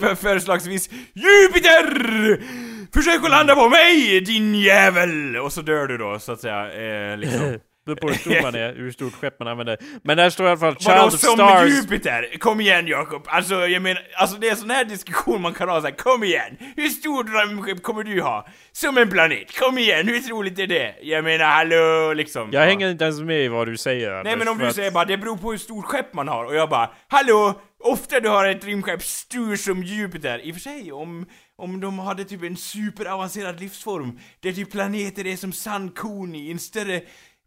för, 0.00 0.14
förslagsvis 0.14 0.90
Jupiter! 1.14 2.40
Försök 2.94 3.24
att 3.24 3.30
landa 3.30 3.54
på 3.54 3.68
mig 3.68 4.20
din 4.20 4.54
jävel! 4.54 5.36
Och 5.36 5.52
så 5.52 5.62
dör 5.62 5.86
du 5.86 5.98
då, 5.98 6.18
så 6.18 6.32
att 6.32 6.40
säga. 6.40 6.72
Eh, 7.12 7.16
liksom. 7.18 7.58
Beror 7.86 7.96
på 7.96 8.08
hur 8.08 8.14
stor 8.14 8.42
man 8.42 8.54
är, 8.54 8.74
hur 8.74 8.90
stort 8.92 9.14
skepp 9.14 9.38
man 9.38 9.48
använder. 9.48 9.78
Men 10.02 10.16
där 10.16 10.30
står 10.30 10.46
i 10.46 10.48
alla 10.48 10.58
fall 10.58 10.76
Child 10.76 10.88
Vadå 10.96 11.06
of 11.06 11.20
som 11.20 11.34
Stars. 11.36 11.68
Jupiter? 11.70 12.38
Kom 12.38 12.60
igen 12.60 12.86
Jakob! 12.86 13.22
Alltså 13.26 13.54
jag 13.66 13.82
menar, 13.82 14.02
alltså 14.16 14.36
det 14.36 14.48
är 14.48 14.54
sån 14.54 14.70
här 14.70 14.84
diskussion 14.84 15.42
man 15.42 15.54
kan 15.54 15.68
ha 15.68 15.80
såhär, 15.80 15.94
kom 15.94 16.24
igen! 16.24 16.56
Hur 16.76 16.88
stort 16.88 17.26
rymdskepp 17.28 17.82
kommer 17.82 18.02
du 18.04 18.20
ha? 18.22 18.46
Som 18.72 18.98
en 18.98 19.10
planet, 19.10 19.58
kom 19.58 19.78
igen! 19.78 20.08
Hur 20.08 20.20
troligt 20.20 20.58
är 20.58 20.66
det? 20.66 20.94
Jag 21.02 21.24
menar 21.24 21.44
hallå, 21.44 22.12
liksom. 22.14 22.48
Jag 22.52 22.62
Ja. 22.62 22.66
hänger 22.66 22.90
inte 22.90 23.04
ens 23.04 23.20
med 23.20 23.44
i 23.44 23.48
vad 23.48 23.66
du 23.68 23.76
säger 23.76 24.10
Nej 24.10 24.18
Anders, 24.18 24.36
men 24.38 24.48
om 24.48 24.58
du 24.58 24.66
att- 24.66 24.74
säger 24.74 24.90
bara, 24.90 25.04
det 25.04 25.18
beror 25.18 25.36
på 25.36 25.50
hur 25.50 25.58
stort 25.58 25.84
skepp 25.84 26.14
man 26.14 26.28
har, 26.28 26.44
och 26.44 26.54
jag 26.54 26.68
bara, 26.70 26.90
hallå! 27.08 27.60
Ofta 27.86 28.20
du 28.20 28.28
har 28.28 28.48
ett 28.48 28.64
rymdskepp 28.64 29.02
stor 29.02 29.56
som 29.56 29.82
Jupiter. 29.82 30.38
I 30.46 30.50
och 30.50 30.54
för 30.54 30.60
sig, 30.60 30.92
om, 30.92 31.26
om 31.56 31.80
de 31.80 31.98
hade 31.98 32.24
typ 32.24 32.42
en 32.42 32.56
superavancerad 32.56 33.60
livsform, 33.60 34.18
där 34.40 34.52
typ 34.52 34.70
planeter 34.72 35.26
är 35.26 35.36
som 35.36 35.52
sandkorn 35.52 36.34
i 36.34 36.50
en 36.50 36.58
större, 36.58 37.00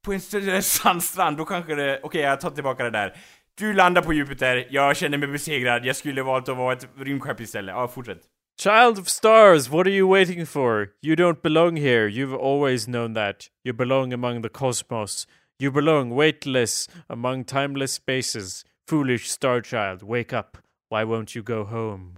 på 0.07 0.13
en 0.13 0.63
sandstrand, 0.63 1.37
då 1.37 1.45
kanske 1.45 1.75
det, 1.75 1.99
okej 2.03 2.21
jag 2.21 2.41
tar 2.41 2.49
tillbaka 2.49 2.83
det 2.83 2.89
där. 2.89 3.17
Du 3.57 3.73
landar 3.73 4.01
på 4.01 4.13
Jupiter, 4.13 4.67
jag 4.69 4.97
känner 4.97 5.17
mig 5.17 5.27
besegrad, 5.27 5.85
jag 5.85 5.95
skulle 5.95 6.23
valt 6.23 6.49
att 6.49 6.57
vara 6.57 6.73
ett 6.73 6.87
rymdskepp 6.97 7.39
istället. 7.41 7.75
Ja, 7.75 7.87
fortsätt. 7.87 8.21
Child 8.61 8.99
of 8.99 9.07
stars, 9.07 9.69
what 9.69 9.87
are 9.87 9.95
you 9.95 10.09
waiting 10.09 10.45
for? 10.45 10.87
You 11.01 11.15
don't 11.15 11.41
belong 11.41 11.77
here. 11.77 12.07
You've 12.09 12.35
always 12.35 12.85
known 12.85 13.15
that. 13.15 13.35
You 13.65 13.75
belong 13.75 14.13
among 14.13 14.43
the 14.43 14.49
cosmos. 14.49 15.27
You 15.59 15.71
belong 15.71 16.15
weightless 16.15 16.89
among 17.07 17.45
timeless 17.45 17.93
spaces. 17.93 18.65
Foolish 18.89 19.25
star 19.27 19.61
child, 19.61 20.01
wake 20.01 20.33
up. 20.39 20.57
Why 20.89 21.03
won't 21.03 21.35
you 21.35 21.43
go 21.43 21.63
home? 21.63 22.15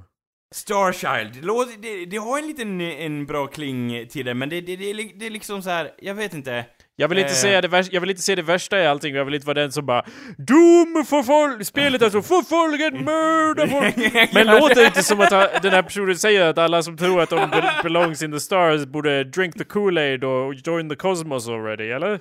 Starchild, 0.56 1.34
det, 1.34 1.82
det, 1.82 2.06
det 2.06 2.18
har 2.18 2.38
en 2.38 2.48
liten, 2.48 2.82
en 2.82 3.26
bra 3.26 3.48
kling 3.48 4.08
till 4.08 4.26
det, 4.26 4.34
men 4.34 4.50
det, 4.50 4.62
det, 4.62 4.76
det, 4.76 4.94
det 4.94 5.26
är 5.26 5.30
liksom 5.30 5.62
så 5.62 5.70
här, 5.70 5.92
jag 5.98 6.16
vet 6.16 6.34
inte. 6.34 6.66
Jag 7.00 7.08
vill 7.08 7.18
inte 7.18 7.30
Eh. 7.32 7.36
säga 7.36 7.62
det 7.62 7.68
värsta, 7.68 7.94
jag 7.94 8.02
vill 8.02 8.10
inte 8.10 8.22
se 8.22 8.36
det 8.36 8.42
värsta 8.42 8.80
i 8.80 8.88
allting, 8.88 9.16
jag 9.16 9.26
vill 9.26 9.34
inte 9.34 9.48
vara 9.48 9.60
den 9.60 9.72
som 9.72 9.86
bara 9.86 10.04
Doom 10.38 11.06
förfölj... 11.06 11.66
Spelet 11.66 12.02
är 12.02 12.10
så 12.10 12.22
förföljen, 12.22 13.06
mörda 13.06 13.68
folk. 13.68 13.96
Men 14.34 14.48
låter 14.48 14.86
inte 14.86 15.04
som 15.04 15.22
att 15.22 15.32
ha- 15.32 15.48
den 15.62 15.72
här 15.72 15.82
personen 15.82 16.16
säger 16.18 16.46
att 16.50 16.58
alla 16.58 16.84
som 16.84 16.98
tror 16.98 17.22
att 17.22 17.30
de 17.30 17.50
be- 17.50 17.74
belongs 17.84 18.24
in 18.24 18.32
the 18.32 18.40
stars 18.40 18.86
borde 18.86 19.24
drink 19.24 19.54
the 19.58 19.64
Kool-Aid 19.64 20.24
och 20.24 20.54
join 20.54 20.90
the 20.90 20.96
cosmos 20.96 21.48
already, 21.48 21.92
eller? 21.92 22.20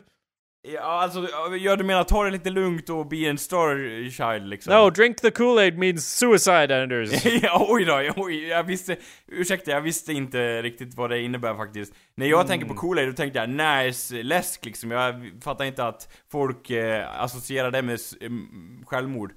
Ja, 0.75 0.81
alltså, 0.81 1.29
ja, 1.59 1.77
du 1.77 1.85
menar 1.85 2.05
ta 2.05 2.25
det 2.25 2.31
lite 2.31 2.51
lugnt 2.51 2.91
och 2.91 3.07
bli 3.07 3.27
en 3.27 3.39
starchild 3.39 4.49
liksom? 4.49 4.75
No, 4.75 4.91
drink 4.91 5.21
the 5.21 5.31
Kool-Aid 5.31 5.77
means 5.77 6.19
suicide, 6.19 6.83
Anders. 6.83 7.25
ja, 7.43 7.67
oj 7.69 7.85
då, 7.85 8.13
oj, 8.17 8.47
jag 8.49 8.65
visste, 8.65 8.97
ursäkta, 9.27 9.71
jag 9.71 9.81
visste 9.81 10.13
inte 10.13 10.63
riktigt 10.63 10.95
vad 10.95 11.11
det 11.11 11.21
innebär 11.21 11.55
faktiskt. 11.55 11.95
När 12.15 12.27
jag 12.27 12.47
tänker 12.47 12.67
på 12.67 12.75
Kool-Aid, 12.75 13.07
då 13.07 13.13
tänkte 13.13 13.39
jag 13.39 13.49
nice 13.51 14.23
läsk 14.23 14.65
liksom, 14.65 14.91
jag 14.91 15.31
fattar 15.43 15.65
inte 15.65 15.85
att 15.85 16.09
folk 16.31 16.71
eh, 16.71 17.23
associerar 17.23 17.71
det 17.71 17.83
med 17.83 17.99
mm, 18.21 18.85
självmord. 18.87 19.33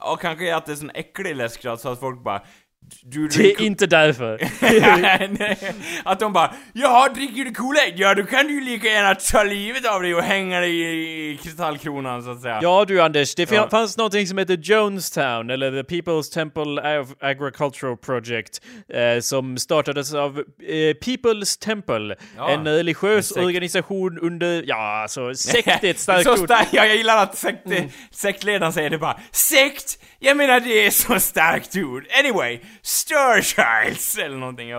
Och 0.00 0.20
kanske 0.20 0.56
att 0.56 0.66
det 0.66 0.72
är 0.72 0.76
sån 0.76 0.90
äcklig 0.94 1.36
läsk 1.36 1.62
då, 1.62 1.76
så 1.76 1.88
att 1.88 2.00
folk 2.00 2.22
bara 2.22 2.42
du 3.02 3.28
Det 3.28 3.52
är 3.52 3.60
inte 3.62 3.86
därför. 3.86 4.40
Att 6.04 6.20
de 6.20 6.32
bara 6.32 6.54
Ja, 6.72 7.08
dricker 7.14 7.44
du 7.44 7.50
Kool-Aid? 7.50 7.92
Ja, 7.96 8.14
då 8.14 8.22
kan 8.24 8.46
du 8.46 8.52
ju 8.54 8.60
lika 8.60 8.88
gärna 8.88 9.14
ta 9.14 9.42
livet 9.42 9.86
av 9.86 10.02
dig 10.02 10.14
och 10.14 10.22
hänga 10.22 10.60
dig 10.60 10.80
i 11.32 11.36
kristallkronan 11.36 12.22
så 12.22 12.30
att 12.30 12.40
säga. 12.42 12.58
Ja 12.62 12.84
du 12.88 13.02
Anders, 13.02 13.34
det 13.34 13.50
Ja. 13.50 13.68
fanns 13.70 13.96
någonting 13.96 14.26
som 14.26 14.38
heter 14.38 14.56
Jonestown, 14.56 15.50
eller 15.50 15.82
The 15.82 15.94
People's 15.94 16.32
Temple 16.34 16.62
Ag- 16.82 17.14
Agricultural 17.20 17.96
Project, 17.96 18.60
eh, 18.88 19.20
som 19.20 19.58
startades 19.58 20.14
av 20.14 20.38
eh, 20.38 20.72
People's 21.04 21.58
Temple, 21.64 22.16
Ja, 22.36 22.50
en 22.50 22.68
religiös 22.68 23.36
en 23.36 23.44
organisation 23.44 24.18
under, 24.18 24.62
ja 24.66 25.02
alltså, 25.02 25.34
sekt 25.34 25.84
är 25.84 25.90
ett 25.90 25.98
starkt 26.08 26.28
ord. 26.28 26.38
starkt, 26.38 26.68
ja, 26.72 26.86
jag 26.86 26.96
gillar 26.96 27.22
att 27.22 27.38
sekt, 27.38 27.66
sektledaren 28.10 28.72
säger 28.72 28.90
det 28.90 28.98
bara 28.98 29.20
Sekt? 29.32 29.98
Jag 30.18 30.36
menar 30.36 30.60
det 30.60 30.86
är 30.86 30.90
så 30.90 31.20
starkt 31.20 31.76
ord. 31.76 32.04
Anyway, 32.18 32.58
Starchilds 32.82 34.18
eller 34.18 34.36
någonting 34.36 34.70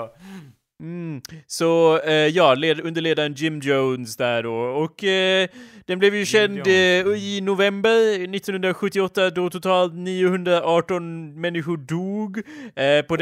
ja. 0.79 1.21
Så 1.47 1.99
eh, 1.99 2.13
ja, 2.13 2.53
led, 2.53 2.79
under 2.79 3.01
ledaren 3.01 3.33
Jim 3.33 3.59
Jones 3.59 4.17
där 4.17 4.43
då. 4.43 4.53
Och 4.53 5.03
eh, 5.03 5.47
den 5.85 5.99
blev 5.99 6.15
ju 6.15 6.25
känd 6.25 6.67
eh, 6.67 6.73
i 6.73 7.41
november 7.43 8.13
1978 8.13 9.29
då 9.29 9.49
totalt 9.49 9.93
918 9.93 11.41
människor 11.41 11.77
dog. 11.77 12.37
Eh, 12.75 13.01
på. 13.01 13.13
Och 13.13 13.19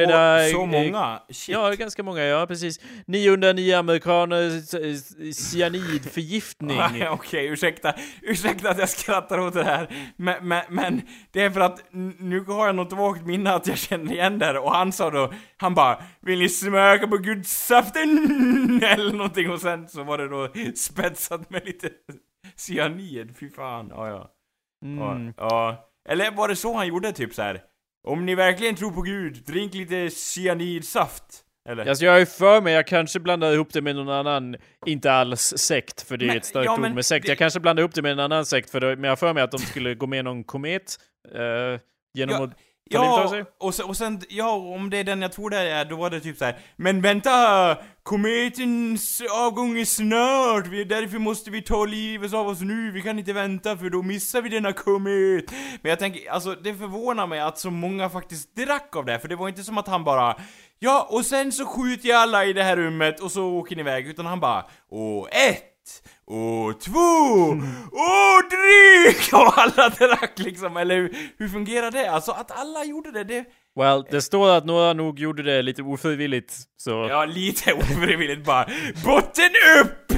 så 0.51 0.61
eh, 0.61 0.65
många, 0.65 1.19
shit. 1.29 1.53
Ja, 1.55 1.71
ganska 1.71 2.03
många, 2.03 2.21
ja 2.21 2.45
precis. 2.47 2.79
909 3.05 3.75
amerikaner, 3.75 4.61
cyanidförgiftning. 5.33 6.79
Okej, 7.09 7.47
ursäkta, 7.47 7.93
ursäkta 8.21 8.69
att 8.69 8.79
jag 8.79 8.89
skrattar 8.89 9.39
åt 9.39 9.53
det 9.53 9.63
här. 9.63 9.87
Men, 10.15 10.47
men, 10.47 10.63
men 10.69 11.01
det 11.31 11.41
är 11.41 11.49
för 11.49 11.59
att 11.59 11.83
nu 12.17 12.39
har 12.39 12.65
jag 12.65 12.75
något 12.75 12.93
vagt 12.93 13.25
minne 13.25 13.53
att 13.53 13.67
jag 13.67 13.77
känner 13.77 14.13
igen 14.13 14.39
det 14.39 14.45
här. 14.45 14.57
och 14.57 14.71
han 14.71 14.91
sa 14.91 15.09
då, 15.09 15.33
han 15.57 15.73
bara 15.73 16.03
Vill 16.25 16.39
ni 16.39 16.49
smaka 16.49 17.07
på 17.07 17.17
gudsaften? 17.43 18.09
Eller 18.83 19.13
någonting 19.13 19.51
och 19.51 19.61
sen 19.61 19.87
så 19.87 20.03
var 20.03 20.17
det 20.17 20.27
då 20.27 20.49
spetsat 20.75 21.49
med 21.49 21.65
lite 21.65 21.89
cyanid, 22.55 23.37
fy 23.39 23.49
fan. 23.49 23.87
Ja, 23.89 24.07
ja. 24.09 24.29
Mm. 24.85 25.25
Ja, 25.27 25.33
ja. 25.37 25.89
Eller 26.09 26.31
var 26.31 26.47
det 26.47 26.55
så 26.55 26.73
han 26.73 26.87
gjorde 26.87 27.11
typ 27.11 27.33
så 27.33 27.41
här? 27.41 27.61
Om 28.07 28.25
ni 28.25 28.35
verkligen 28.35 28.75
tror 28.75 28.91
på 28.91 29.01
Gud, 29.01 29.33
drink 29.45 29.73
lite 29.73 30.09
cyanidsaft. 30.09 31.39
Eller? 31.69 31.85
Alltså 31.85 32.05
jag 32.05 32.19
ju 32.19 32.25
för 32.25 32.61
mig, 32.61 32.73
jag 32.73 32.87
kanske 32.87 33.19
blandar 33.19 33.51
ihop 33.53 33.73
det 33.73 33.81
med 33.81 33.95
någon 33.95 34.09
annan, 34.09 34.55
inte 34.85 35.11
alls 35.11 35.53
sekt, 35.57 36.01
för 36.01 36.17
det 36.17 36.25
är 36.25 36.27
Men- 36.27 36.37
ett 36.37 36.45
starkt 36.45 36.65
ja, 36.65 36.73
ord 36.73 36.93
med 36.95 37.05
sekt. 37.05 37.25
det- 37.25 37.29
Jag 37.31 37.37
kanske 37.37 37.59
blandar 37.59 37.81
ihop 37.81 37.93
det 37.95 38.01
med 38.01 38.11
en 38.11 38.19
annan 38.19 38.45
sekt, 38.45 38.69
för 38.69 38.79
det, 38.79 38.87
men 38.95 39.03
jag 39.03 39.11
har 39.11 39.15
för 39.15 39.33
mig 39.33 39.43
att 39.43 39.51
de 39.51 39.57
skulle 39.57 39.95
gå 39.95 40.07
med 40.07 40.25
någon 40.25 40.43
komet. 40.43 40.97
eh, 41.35 41.79
genom 42.13 42.35
Ja, 42.35 42.43
att... 42.43 42.57
Ja, 42.89 43.45
och 43.57 43.75
sen, 43.75 43.85
och 43.85 43.97
sen, 43.97 44.21
ja, 44.29 44.51
om 44.51 44.89
det 44.89 44.97
är 44.97 45.03
den 45.03 45.21
jag 45.21 45.31
tror 45.31 45.49
det 45.49 45.57
är, 45.57 45.85
då 45.85 45.95
var 45.95 46.09
det 46.09 46.19
typ 46.19 46.37
så 46.37 46.45
här. 46.45 46.57
Men 46.75 47.01
vänta! 47.01 47.77
Kometens 48.03 49.21
avgång 49.31 49.79
är 49.79 49.85
snart, 49.85 50.67
vi, 50.67 50.83
därför 50.83 51.19
måste 51.19 51.51
vi 51.51 51.61
ta 51.61 51.85
livet 51.85 52.33
av 52.33 52.47
oss 52.47 52.61
nu, 52.61 52.91
vi 52.91 53.01
kan 53.01 53.19
inte 53.19 53.33
vänta 53.33 53.77
för 53.77 53.89
då 53.89 54.01
missar 54.01 54.41
vi 54.41 54.49
denna 54.49 54.73
komet. 54.73 55.51
Men 55.81 55.89
jag 55.89 55.99
tänker, 55.99 56.31
alltså 56.31 56.55
det 56.55 56.73
förvånar 56.73 57.27
mig 57.27 57.39
att 57.39 57.59
så 57.59 57.71
många 57.71 58.09
faktiskt 58.09 58.55
drack 58.55 58.95
av 58.95 59.05
det, 59.05 59.19
för 59.19 59.27
det 59.27 59.35
var 59.35 59.49
inte 59.49 59.63
som 59.63 59.77
att 59.77 59.87
han 59.87 60.03
bara 60.03 60.35
Ja, 60.79 61.07
och 61.09 61.25
sen 61.25 61.51
så 61.51 61.65
skjuter 61.65 62.09
jag 62.09 62.21
alla 62.21 62.45
i 62.45 62.53
det 62.53 62.63
här 62.63 62.77
rummet 62.77 63.19
och 63.19 63.31
så 63.31 63.45
åker 63.45 63.75
ni 63.75 63.81
iväg, 63.81 64.07
utan 64.07 64.25
han 64.25 64.39
bara 64.39 64.65
Och 64.89 65.35
ett! 65.35 65.72
Och 66.25 66.81
två! 66.81 66.99
Och 67.91 68.43
drick! 68.49 69.33
Och 69.33 69.57
alla 69.57 69.89
drack 69.89 70.39
liksom, 70.39 70.77
eller 70.77 70.95
hur, 70.95 71.15
hur 71.37 71.47
fungerar 71.47 71.91
det? 71.91 72.07
Alltså 72.07 72.31
att 72.31 72.51
alla 72.51 72.85
gjorde 72.85 73.11
det, 73.11 73.23
det... 73.23 73.45
Well, 73.75 74.05
det 74.11 74.21
står 74.21 74.49
att 74.49 74.65
några 74.65 74.93
nog 74.93 75.19
gjorde 75.19 75.43
det 75.43 75.61
lite 75.61 75.81
ofrivilligt, 75.81 76.53
så... 76.77 77.07
Ja, 77.09 77.25
lite 77.25 77.73
ofrivilligt 77.73 78.45
bara. 78.45 78.65
Botten 79.05 79.49
upp! 79.81 80.13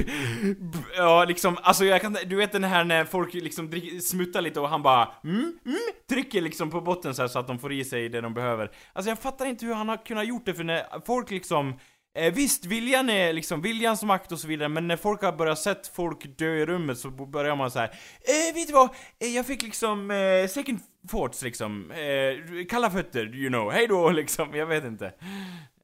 Ja, 0.97 1.26
liksom, 1.26 1.57
alltså 1.61 1.86
jag 1.86 2.01
kan, 2.01 2.18
du 2.26 2.36
vet 2.36 2.51
den 2.51 2.63
här 2.63 2.84
när 2.84 3.05
folk 3.05 3.34
liksom 3.34 3.70
drick, 3.70 4.03
smuttar 4.03 4.41
lite 4.41 4.59
och 4.59 4.70
han 4.70 4.82
bara 4.84 5.11
mm, 5.24 5.53
mm, 5.66 5.80
trycker 6.09 6.41
liksom 6.41 6.72
på 6.72 6.82
botten 6.82 7.16
så, 7.16 7.28
så 7.28 7.39
att 7.39 7.47
de 7.47 7.59
får 7.59 7.74
i 7.74 7.84
sig 7.84 8.09
det 8.09 8.22
de 8.22 8.34
behöver. 8.34 8.72
Alltså 8.93 9.09
jag 9.09 9.20
fattar 9.20 9.45
inte 9.45 9.66
hur 9.66 9.74
han 9.74 9.89
har 9.89 10.05
kunnat 10.05 10.28
gjort 10.28 10.45
det 10.45 10.53
för 10.53 10.63
när 10.63 11.05
folk 11.05 11.32
liksom 11.32 11.74
Eh, 12.16 12.34
visst, 12.34 12.66
viljan 12.66 13.09
är 13.09 13.34
liksom 13.34 13.61
viljans 13.61 14.03
makt 14.03 14.32
och 14.32 14.39
så 14.39 14.47
vidare, 14.47 14.70
men 14.70 14.88
när 14.88 14.97
folk 14.97 15.22
har 15.22 15.32
börjat 15.32 15.59
sett 15.59 15.88
folk 15.88 16.38
dö 16.38 16.55
i 16.55 16.66
rummet 16.66 16.97
så 16.97 17.09
börjar 17.09 17.55
man 17.55 17.72
så 17.72 17.80
här. 17.80 17.88
Eh, 18.22 18.55
vet 18.55 18.68
du 18.68 18.74
vad? 18.74 18.89
Eh, 19.20 19.28
jag 19.28 19.45
fick 19.45 19.61
liksom 19.61 20.11
eh, 20.11 20.47
second 20.47 20.80
thoughts 21.11 21.41
liksom. 21.41 21.91
Eh, 21.91 22.66
kalla 22.70 22.91
fötter, 22.91 23.36
you 23.36 23.49
know. 23.49 23.72
Hej 23.72 23.88
då 23.88 24.09
liksom, 24.22 24.55
jag 24.55 24.66
vet 24.66 24.84
inte. 24.84 25.13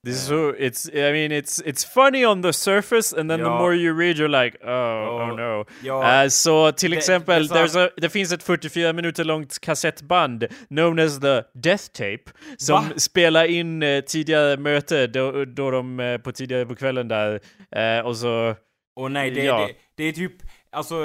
This 0.06 0.16
is 0.16 0.28
so 0.28 0.54
it's 0.58 0.90
I 0.94 1.12
mean 1.12 1.32
it's 1.32 1.62
it's 1.66 1.94
funny 1.94 2.26
on 2.26 2.42
the 2.42 2.54
surface 2.54 3.14
and 3.20 3.30
then 3.30 3.40
the 3.40 3.46
Ja. 3.46 3.60
more 3.60 3.76
you 3.76 3.94
read 4.00 4.16
you're 4.18 4.44
like 4.44 4.58
oh 4.64 4.70
Ja. 4.70 5.24
oh 5.32 5.38
no. 5.38 5.66
Ja. 5.84 6.24
Eh, 6.24 6.28
så 6.30 6.72
till 6.72 6.92
Det- 6.92 6.98
exempel 6.98 7.48
det 7.48 7.54
there's 7.56 7.86
a, 7.86 7.90
det 7.98 8.10
finns 8.10 8.32
ett 8.34 8.44
44 8.44 8.94
minuter 8.94 9.24
långt 9.24 9.60
kassettband 9.60 10.48
known 10.68 11.00
as 11.00 11.20
the 11.20 11.44
Death 11.54 11.84
Tape 11.86 12.24
som 12.58 12.76
Va? 12.90 12.90
spelar 12.98 13.46
in 13.46 13.84
eh, 13.84 14.02
tidigare 14.02 14.58
möte 14.58 15.08
då, 15.08 15.46
då 15.46 15.72
de 15.72 16.00
eh, 16.00 16.18
på 16.18 16.32
tidigare 16.32 16.66
på 16.66 16.76
kvällen 16.76 17.08
där 17.08 17.40
eh, 17.76 18.06
och 18.06 18.18
så 18.18 18.56
Och 18.96 19.12
nej, 19.12 19.32
det, 19.32 19.44
Ja. 19.44 19.58
det, 19.68 19.74
det 19.96 20.04
är 20.04 20.12
typ, 20.12 20.34
alltså... 20.72 20.96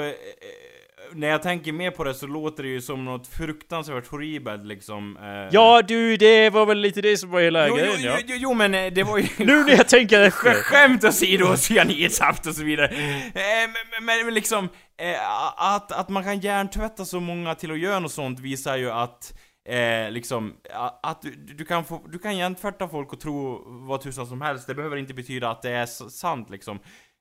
När 1.17 1.27
jag 1.27 1.41
tänker 1.41 1.71
mer 1.71 1.91
på 1.91 2.03
det 2.03 2.13
så 2.13 2.27
låter 2.27 2.63
det 2.63 2.69
ju 2.69 2.81
som 2.81 3.05
något 3.05 3.27
fruktansvärt 3.27 4.07
horribelt 4.07 4.65
liksom. 4.65 5.17
Eh, 5.17 5.49
Ja 5.51 5.81
du 5.81 6.17
det 6.17 6.49
var 6.49 6.65
väl 6.65 6.77
lite 6.77 7.01
det 7.01 7.17
som 7.17 7.29
var 7.29 7.41
hela 7.41 7.67
jo, 7.67 7.75
grejen 7.75 7.95
jo, 7.99 8.09
ja. 8.09 8.19
jo, 8.25 8.35
jo, 8.37 8.53
men 8.53 8.73
eh, 8.73 8.93
det 8.93 9.03
var 9.03 9.17
ju... 9.17 9.27
Nu 9.45 9.63
när 9.63 9.71
jag 9.71 9.87
tänker 9.87 10.21
efter. 10.27 10.53
Skämt 10.53 11.03
åsido, 11.03 11.57
cyanidsaft 11.57 12.47
och 12.47 12.55
så 12.55 12.63
vidare. 12.63 12.87
Eh, 12.87 13.69
men, 14.01 14.05
men, 14.05 14.33
liksom, 14.33 14.69
eh, 14.97 15.73
att, 15.75 15.91
att 15.91 16.09
man 16.09 16.23
kan 16.23 16.39
hjärntvätta 16.39 17.05
så 17.05 17.19
många 17.19 17.55
till 17.55 17.71
att 17.71 17.79
göra 17.79 17.99
något 17.99 18.11
sånt 18.11 18.39
visar 18.39 18.77
ju 18.77 18.91
att 18.91 19.33
Eh, 19.67 20.11
liksom, 20.11 20.53
att 21.03 21.21
du, 21.21 21.53
du 21.53 21.65
kan 21.65 21.85
få, 21.85 22.01
du 22.09 22.19
kan 22.19 22.37
hjärntvätta 22.37 22.87
folk 22.87 23.13
och 23.13 23.19
tro 23.19 23.63
vad 23.67 24.01
tusan 24.01 24.27
som 24.27 24.41
helst, 24.41 24.67
det 24.67 24.75
behöver 24.75 24.97
inte 24.97 25.13
betyda 25.13 25.49
att 25.49 25.61
det 25.61 25.71
är 25.71 25.85
sant 26.09 26.49
liksom. 26.49 26.79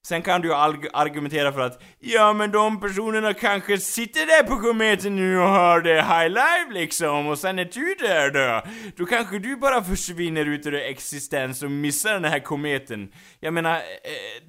Sen 0.09 0.23
kan 0.23 0.41
du 0.41 0.49
ju 0.49 0.55
arg- 0.55 0.91
argumentera 0.93 1.53
för 1.53 1.61
att 1.61 1.83
Ja 1.99 2.33
men 2.33 2.51
de 2.53 2.81
personerna 2.81 3.35
kanske 3.35 3.79
sitter 3.79 4.27
där 4.27 4.43
på 4.43 4.61
kometen 4.61 5.17
nu 5.17 5.39
och 5.39 5.49
har 5.49 5.81
det 5.81 6.03
high 6.03 6.29
life 6.29 6.71
liksom 6.71 7.27
och 7.27 7.39
sen 7.39 7.59
är 7.59 7.65
du 7.65 7.95
där 8.07 8.31
då. 8.31 8.63
Då 8.97 9.07
kanske 9.07 9.39
du 9.39 9.57
bara 9.57 9.85
försvinner 9.85 10.45
ut 10.47 10.67
ur 10.67 10.75
existens 10.75 11.63
och 11.63 11.71
missar 11.71 12.13
den 12.13 12.25
här 12.25 12.39
kometen. 12.39 13.13
Jag 13.41 13.55
menar, 13.55 13.75
eh, 13.75 13.81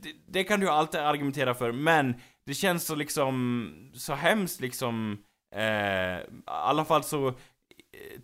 det, 0.01 0.09
det 0.31 0.43
kan 0.43 0.59
du 0.59 0.65
ju 0.65 0.71
alltid 0.71 1.01
argumentera 1.01 1.53
för 1.53 1.71
men 1.71 2.15
det 2.45 2.53
känns 2.53 2.85
så 2.85 2.95
liksom, 2.95 3.69
så 3.93 4.13
hemskt 4.13 4.61
liksom 4.61 5.17
eh, 5.55 6.17
I 6.17 6.23
alla 6.45 6.85
fall 6.85 7.03
så 7.03 7.33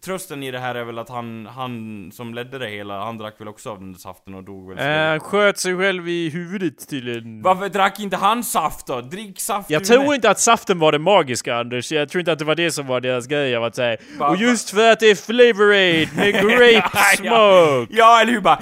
Trösten 0.06 0.44
i 0.44 0.52
det 0.52 0.60
här 0.60 0.76
är 0.76 0.84
väl 0.84 1.00
att 1.00 1.10
han, 1.10 1.46
han 1.46 2.10
som 2.14 2.34
ledde 2.34 2.60
det 2.60 2.68
hela, 2.68 3.04
han 3.06 3.18
drack 3.18 3.42
väl 3.42 3.48
också 3.48 3.70
av 3.70 3.80
den 3.80 3.92
där 3.92 4.00
saften 4.00 4.34
och 4.34 4.44
dog 4.44 4.70
väl 4.70 4.78
Eh, 4.78 5.10
Han 5.10 5.20
sköt 5.20 5.58
sig 5.58 5.78
själv 5.78 6.08
i 6.10 6.30
huvudet 6.30 6.90
tydligen. 6.90 7.42
varför 7.42 7.70
drack 7.70 8.00
inte 8.00 8.18
han 8.18 8.44
saft 8.44 8.88
då? 8.88 9.02
Drick 9.02 9.40
saft 9.40 9.70
Jag 9.70 9.86
tror 9.86 10.04
med. 10.06 10.16
inte 10.16 10.30
att 10.30 10.40
saften 10.40 10.80
var 10.80 10.92
det 10.92 11.00
magiska 11.00 11.56
Anders, 11.56 11.92
jag 11.92 12.10
tror 12.10 12.20
inte 12.20 12.32
att 12.32 12.40
det 12.40 12.46
var 12.46 12.56
det 12.56 12.72
som 12.72 12.88
var 12.88 13.02
deras 13.02 13.28
grej 13.28 13.56
av 13.56 13.64
att 13.64 13.76
säga 13.76 13.98
Och 14.20 14.38
just 14.38 14.70
för 14.70 14.92
att 14.92 15.00
det 15.00 15.06
är 15.12 15.16
Flavor 15.16 15.72
Aid 15.74 16.10
med 16.16 16.34
grape 16.34 16.98
smoke! 17.18 17.28
Ja, 17.30 17.86
ja, 17.90 18.22
eller 18.22 18.32
hur 18.34 18.42
bara 18.42 18.60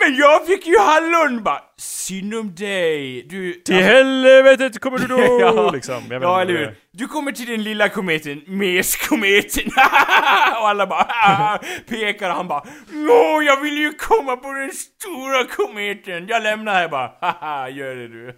Men 0.00 0.16
jag 0.16 0.46
fick 0.46 0.66
ju 0.66 0.78
hallon 0.78 1.42
bara 1.42 1.62
Synd 1.78 2.34
om 2.34 2.54
dig, 2.54 3.22
du... 3.22 3.52
Till 3.52 3.74
helvetet 3.74 4.80
kommer 4.80 4.98
du 4.98 5.06
då! 5.06 5.18
ja, 5.40 5.70
liksom. 5.70 6.02
Jag 6.10 6.22
ja 6.22 6.40
eller 6.40 6.52
hur? 6.52 6.74
Du 6.92 7.06
kommer 7.06 7.32
till 7.32 7.46
den 7.46 7.62
lilla 7.62 7.88
kometen, 7.88 8.42
meskometen 8.46 9.64
Och 10.60 10.68
alla 10.68 10.86
bara 10.86 11.58
pekar 11.88 12.30
och 12.30 12.36
han 12.36 12.48
bara 12.48 12.64
Nå, 12.92 13.42
jag 13.42 13.60
vill 13.60 13.78
ju 13.78 13.92
komma 13.92 14.36
på 14.36 14.52
den 14.52 14.72
stora 14.72 15.44
kometen 15.44 16.26
Jag 16.28 16.42
lämnar 16.42 16.74
här 16.74 16.88
bara 16.88 17.12
Haha, 17.20 17.68
gör 17.68 17.94
det 17.96 18.08
du 18.08 18.34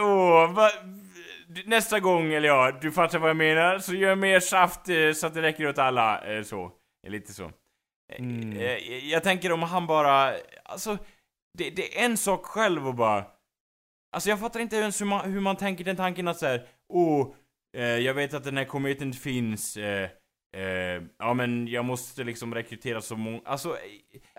åh, 0.00 0.52
va, 0.52 0.70
Nästa 1.66 2.00
gång, 2.00 2.32
eller 2.32 2.48
ja, 2.48 2.72
du 2.80 2.92
fattar 2.92 3.18
vad 3.18 3.30
jag 3.30 3.36
menar, 3.36 3.78
så 3.78 3.94
gör 3.94 4.14
mer 4.14 4.40
saft 4.40 4.88
eh, 4.88 5.12
så 5.14 5.26
att 5.26 5.34
det 5.34 5.42
räcker 5.42 5.68
åt 5.68 5.78
alla, 5.78 6.36
eh, 6.36 6.42
så. 6.42 6.70
Lite 7.08 7.32
så. 7.32 7.50
Mm. 8.16 8.60
Jag, 8.60 8.80
Jag 9.02 9.22
tänker 9.22 9.52
om 9.52 9.62
han 9.62 9.86
bara, 9.86 10.34
alltså, 10.64 10.98
det, 11.58 11.70
det 11.70 11.98
är 11.98 12.04
en 12.04 12.16
sak 12.16 12.46
själv 12.46 12.88
och 12.88 12.94
bara... 12.94 13.24
Alltså 14.12 14.28
jag 14.30 14.40
fattar 14.40 14.60
inte 14.60 14.76
ens 14.76 15.00
hur 15.00 15.06
man, 15.06 15.32
hur 15.32 15.40
man 15.40 15.56
tänker 15.56 15.84
den 15.84 15.96
tanken 15.96 16.28
att 16.28 16.38
såhär, 16.38 16.66
åh, 16.88 17.34
eh, 17.76 17.82
jag 17.82 18.14
vet 18.14 18.34
att 18.34 18.44
den 18.44 18.56
här 18.56 18.64
kometen 18.64 19.12
finns, 19.12 19.76
eh, 19.76 20.10
eh, 20.56 21.02
ja 21.18 21.34
men 21.34 21.68
jag 21.68 21.84
måste 21.84 22.24
liksom 22.24 22.54
rekrytera 22.54 23.00
så 23.00 23.16
många, 23.16 23.40
alltså... 23.44 23.76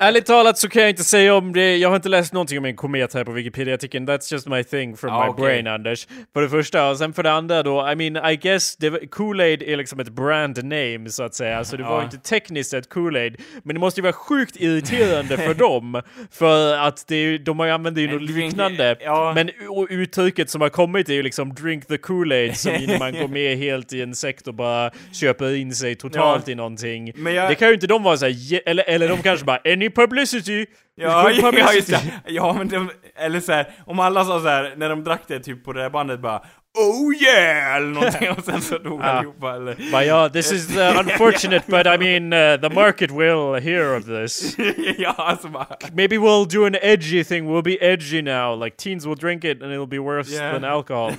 Ärligt 0.02 0.26
talat 0.26 0.58
så 0.58 0.70
kan 0.70 0.82
jag 0.82 0.90
inte 0.90 1.04
säga 1.04 1.36
om 1.36 1.54
det, 1.54 1.78
jag 1.78 1.90
har 1.90 1.96
inte 1.96 2.10
läst 2.10 2.34
någonting 2.34 2.58
om 2.58 2.66
en 2.66 2.76
komet 2.76 3.14
här 3.14 3.24
på 3.24 3.32
Wikipedia-artikeln, 3.32 4.08
that's 4.10 4.34
just 4.34 4.48
my 4.48 4.64
thing 4.64 4.98
from 4.98 5.10
Ah, 5.14 5.24
my 5.26 5.30
okej. 5.30 5.46
brain 5.46 5.68
Anders. 5.68 6.08
För 6.34 6.42
det 6.42 6.50
första, 6.50 6.90
och 6.90 6.98
sen 6.98 7.14
för 7.14 7.24
det 7.24 7.32
andra 7.32 7.64
då, 7.64 7.90
I 7.92 7.96
mean 8.10 8.32
I 8.32 8.36
guess 8.36 8.78
Kool-Aid 9.10 9.64
är 9.64 9.78
liksom 9.78 10.00
ett 10.00 10.10
brand 10.10 10.64
name 10.64 11.10
så 11.10 11.24
att 11.24 11.36
säga, 11.36 11.64
så 11.64 11.78
det 11.78 11.84
var 11.84 11.98
Ja. 11.98 12.04
inte 12.04 12.18
tekniskt 12.18 12.74
ett 12.74 12.90
Kool-Aid, 12.94 13.36
men 13.64 13.74
det 13.76 13.80
måste 13.80 14.00
ju 14.00 14.04
vara 14.04 14.14
sjukt 14.14 14.56
irriterande 14.56 15.38
för 15.38 15.54
dem, 15.70 16.02
för 16.32 16.78
att 16.78 17.08
det, 17.08 17.16
är 17.16 17.38
de 17.40 17.60
har 17.60 17.66
ju 17.68 17.78
något 17.78 18.22
liknande, 18.30 18.96
ja. 19.02 19.32
men 19.36 19.50
uttrycket 19.90 20.50
som 20.50 20.62
har 20.62 20.70
kommit 20.70 21.10
är 21.10 21.14
ju 21.14 21.24
liksom 21.24 21.54
drink 21.54 21.88
the 21.88 21.98
Kool-Aid, 21.98 22.54
som 22.54 22.98
man 23.00 23.14
går 23.14 23.28
med 23.40 23.58
helt 23.58 23.94
i 23.94 24.02
en 24.02 24.16
sekt 24.16 24.48
och 24.48 24.54
bara 24.54 24.92
köper 25.14 25.56
in 25.56 25.76
sig 25.76 25.96
totalt 25.96 26.48
Ja. 26.48 26.52
i 26.52 26.56
någonting. 26.56 27.14
Jag- 27.36 27.50
Det 27.50 27.56
kan 27.56 27.68
ju 27.68 27.74
inte 27.74 27.88
de 27.88 28.04
vara 28.04 28.18
såhär, 28.18 28.36
eller, 28.66 28.84
eller 28.88 29.08
de 29.10 29.18
kanske 29.18 29.46
bara 29.46 29.58
any 29.74 29.90
publicity, 29.90 30.66
Ja, 30.96 31.32
ja, 31.54 31.74
just 31.74 31.90
det. 31.90 32.02
Ja, 32.28 32.54
men 32.54 32.68
de, 32.68 32.90
eller 33.16 33.40
så 33.40 33.52
här, 33.52 33.72
om 33.86 34.00
alla 34.00 34.26
sa 34.26 34.40
så 34.40 34.48
här 34.48 34.74
när 34.78 34.90
de 34.90 35.04
drack 35.04 35.22
det 35.28 35.40
typ 35.40 35.64
på 35.66 35.74
det 35.74 35.82
här 35.82 35.90
bandet 35.90 36.20
bara 36.20 36.42
Oh 36.78 37.24
yeah! 37.24 37.76
Eller 37.76 37.88
någonting 37.88 38.30
och 38.38 38.44
sen 38.44 38.62
så 38.62 38.78
dog 38.78 39.00
Ja. 39.02 39.04
allihopa 39.04 39.56
eller... 39.56 39.76
But 39.76 40.04
yeah, 40.04 40.32
this 40.32 40.52
is 40.52 40.78
uh, 40.78 41.00
unfortunate, 41.00 41.64
but 41.68 41.88
I 41.88 41.98
mean, 41.98 42.34
uh, 42.34 42.62
the 42.62 42.76
market 42.76 43.12
will 43.12 43.54
hear 43.62 43.98
of 43.98 44.06
this. 44.06 44.58
ja, 44.98 45.14
alltså 45.18 45.48
bara... 45.48 45.68
Maybe 45.94 46.18
we'll 46.18 46.46
do 46.46 46.66
an 46.66 46.76
edgy 46.82 47.24
thing. 47.24 47.48
We'll 47.48 47.64
be 47.64 47.78
edgy 47.82 48.22
now. 48.22 48.64
Like 48.64 48.78
teens 48.78 49.06
will 49.06 49.16
drink 49.16 49.44
it, 49.44 49.64
and 49.64 49.72
it'll 49.74 49.88
be 49.88 50.00
worse 50.00 50.36
Yeah. 50.36 50.54
than 50.54 50.64
alcohol. 50.64 51.12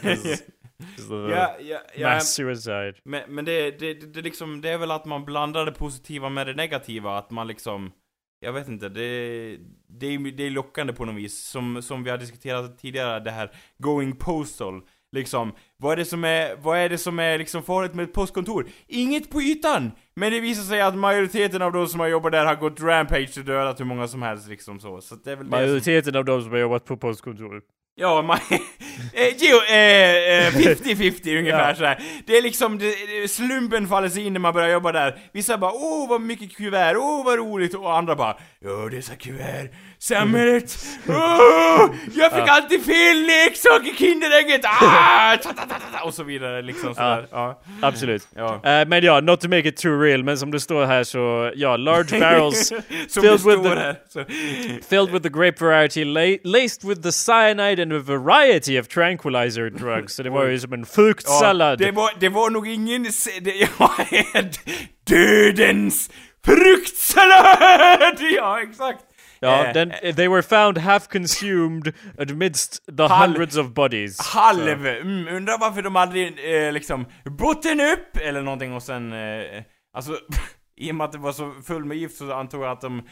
Ja, 1.30 1.56
ja, 1.60 1.78
ja. 1.94 2.08
mass 2.14 2.34
suicide. 2.34 2.94
Men, 3.04 3.22
men 3.28 3.44
det, 3.44 3.70
det, 3.70 3.94
det, 3.94 4.06
det, 4.14 4.22
liksom, 4.22 4.60
det 4.60 4.70
är 4.70 4.78
väl 4.78 4.90
att 4.90 5.04
man 5.04 5.24
blandar 5.24 5.66
det 5.66 5.72
positiva 5.72 6.28
med 6.28 6.46
det 6.46 6.54
negativa, 6.54 7.18
att 7.18 7.30
man 7.30 7.46
liksom... 7.46 7.92
Jag 8.40 8.52
vet 8.52 8.68
inte, 8.68 8.88
det, 8.88 9.58
det, 9.86 10.06
är, 10.06 10.32
det 10.36 10.42
är 10.42 10.50
lockande 10.50 10.92
på 10.92 11.04
något 11.04 11.16
vis. 11.16 11.38
Som, 11.38 11.82
som 11.82 12.04
vi 12.04 12.10
har 12.10 12.18
diskuterat 12.18 12.78
tidigare, 12.78 13.20
det 13.20 13.30
här 13.30 13.50
going 13.78 14.16
postal. 14.16 14.82
Liksom, 15.12 15.52
vad 15.76 15.92
är 15.92 15.96
det 15.96 16.04
som 16.04 16.24
är, 16.24 16.56
vad 16.56 16.78
är 16.78 16.88
det 16.88 16.98
som 16.98 17.18
är 17.18 17.38
liksom 17.38 17.62
farligt 17.62 17.94
med 17.94 18.04
ett 18.04 18.12
postkontor? 18.12 18.66
Inget 18.86 19.30
på 19.30 19.42
ytan! 19.42 19.92
Men 20.14 20.32
det 20.32 20.40
visar 20.40 20.62
sig 20.62 20.80
att 20.80 20.96
majoriteten 20.96 21.62
av 21.62 21.72
de 21.72 21.86
som 21.86 22.00
har 22.00 22.06
jobbat 22.06 22.32
där 22.32 22.46
har 22.46 22.54
gått 22.56 22.80
rampage 22.80 23.38
och 23.38 23.44
dödat 23.44 23.80
hur 23.80 23.84
många 23.84 24.08
som 24.08 24.22
helst 24.22 24.48
liksom 24.48 24.80
så. 24.80 25.00
Så 25.00 25.14
det 25.14 25.32
är 25.32 25.36
väl 25.36 25.46
det 25.46 25.50
som... 25.50 25.60
Majoriteten 25.60 26.16
av 26.16 26.24
de 26.24 26.42
som 26.42 26.50
har 26.50 26.58
jobbat 26.58 26.84
på 26.84 26.96
postkontoret. 26.96 27.64
Ja, 27.94 28.22
man... 28.22 28.38
eh, 29.14 29.34
jo, 29.38 29.56
eh, 29.68 30.46
eh, 30.46 30.52
50-50 30.54 31.38
ungefär 31.38 31.68
Ja. 31.68 31.74
så 31.74 31.84
här. 31.84 32.02
Det 32.26 32.36
är 32.36 32.42
liksom, 32.42 32.78
det, 32.78 32.86
det- 33.22 33.28
slumpen 33.28 33.88
faller 33.88 34.08
sig 34.08 34.26
in 34.26 34.32
när 34.32 34.40
man 34.40 34.54
börjar 34.54 34.68
jobba 34.68 34.92
där. 34.92 35.18
Vissa 35.32 35.58
bara 35.58 35.72
åh 35.72 36.08
vad 36.08 36.20
mycket 36.20 36.56
kuvert, 36.56 36.96
åh 36.96 37.24
vad 37.24 37.38
roligt, 37.38 37.74
och 37.74 37.96
andra 37.98 38.16
bara 38.16 38.36
ja 38.60 38.88
dessa 38.90 39.14
kuvert 39.16 39.68
samhället. 40.02 40.78
Åh, 41.08 41.90
jag 42.14 42.32
fick 42.32 42.48
alltid 42.48 42.84
fel 42.84 43.22
leksak 43.26 43.86
i 43.86 43.94
Kinderägget! 43.96 44.60
Ah, 44.64 45.36
ta, 45.36 45.52
ta, 45.52 45.62
ta, 45.62 45.74
ta, 45.74 45.98
ta, 45.98 46.04
och 46.04 46.14
så 46.14 46.22
vidare 46.22 46.62
liksom 46.62 46.94
sådär. 46.94 47.26
Ja. 47.30 47.62
Absolut. 47.82 48.28
Ja. 48.36 48.54
Eh, 48.64 48.88
men 48.88 49.04
ja, 49.04 49.20
not 49.20 49.40
to 49.40 49.48
make 49.48 49.68
it 49.68 49.76
too 49.76 50.00
real, 50.02 50.24
men 50.24 50.38
som 50.38 50.50
det 50.50 50.60
står 50.60 50.84
här 50.84 51.04
så, 51.04 51.52
ja, 51.54 51.76
large 51.76 52.20
barrels 52.20 52.72
filled 53.14 53.40
with 53.46 53.62
the- 53.62 53.76
här. 53.78 53.96
Filled 54.88 55.10
with 55.10 55.22
the 55.22 55.28
grape 55.28 55.64
variety 55.64 56.04
la- 56.04 56.38
laced 56.44 56.88
with 56.88 57.02
the 57.02 57.12
cyanide 57.12 57.82
and 57.82 57.92
a 57.92 57.98
variety 57.98 58.80
of 58.80 58.88
tranquilizer 58.88 59.70
drugs. 59.70 60.14
Så 60.14 60.22
det 60.22 60.30
var 60.30 60.44
ju 60.44 60.58
som 60.60 60.72
en 60.72 60.86
fruktsallad. 60.86 61.78
det, 61.78 61.90
var, 61.92 62.10
det 62.20 62.28
var 62.28 62.50
nog 62.50 62.68
ingen... 62.68 63.02
Det, 63.40 63.68
ja, 63.78 63.90
dödens 65.08 66.10
fruktsallad! 66.46 68.16
Ja, 68.36 68.60
exakt. 68.62 68.98
Ja, 69.42 69.66
Eh, 69.66 69.72
den, 69.74 69.92
they 70.16 70.28
were 70.28 70.42
found 70.42 70.78
half 70.78 71.08
consumed 71.08 71.92
amidst 72.18 72.86
the 72.96 73.02
Halv- 73.02 73.26
hundreds 73.26 73.56
of 73.56 73.66
bodies. 73.74 74.18
Halv! 74.20 74.86
Mm, 74.86 75.28
undrar 75.36 75.58
varför 75.58 75.82
de 75.82 75.96
aldrig 75.96 76.26
eh, 76.66 76.72
liksom 76.72 77.06
botten 77.24 77.80
upp 77.80 78.16
eller 78.16 78.42
någonting 78.42 78.72
och 78.74 78.82
sen... 78.82 79.12
Eh, 79.12 79.62
alltså, 79.96 80.12
i 80.76 80.90
och 80.90 80.94
med 80.94 81.04
att 81.04 81.12
det 81.12 81.18
var 81.18 81.32
så 81.32 81.52
full 81.66 81.84
med 81.84 81.96
gift 81.96 82.16
så 82.16 82.32
antog 82.32 82.62
jag 82.62 82.70
att 82.70 82.80
de 82.80 83.02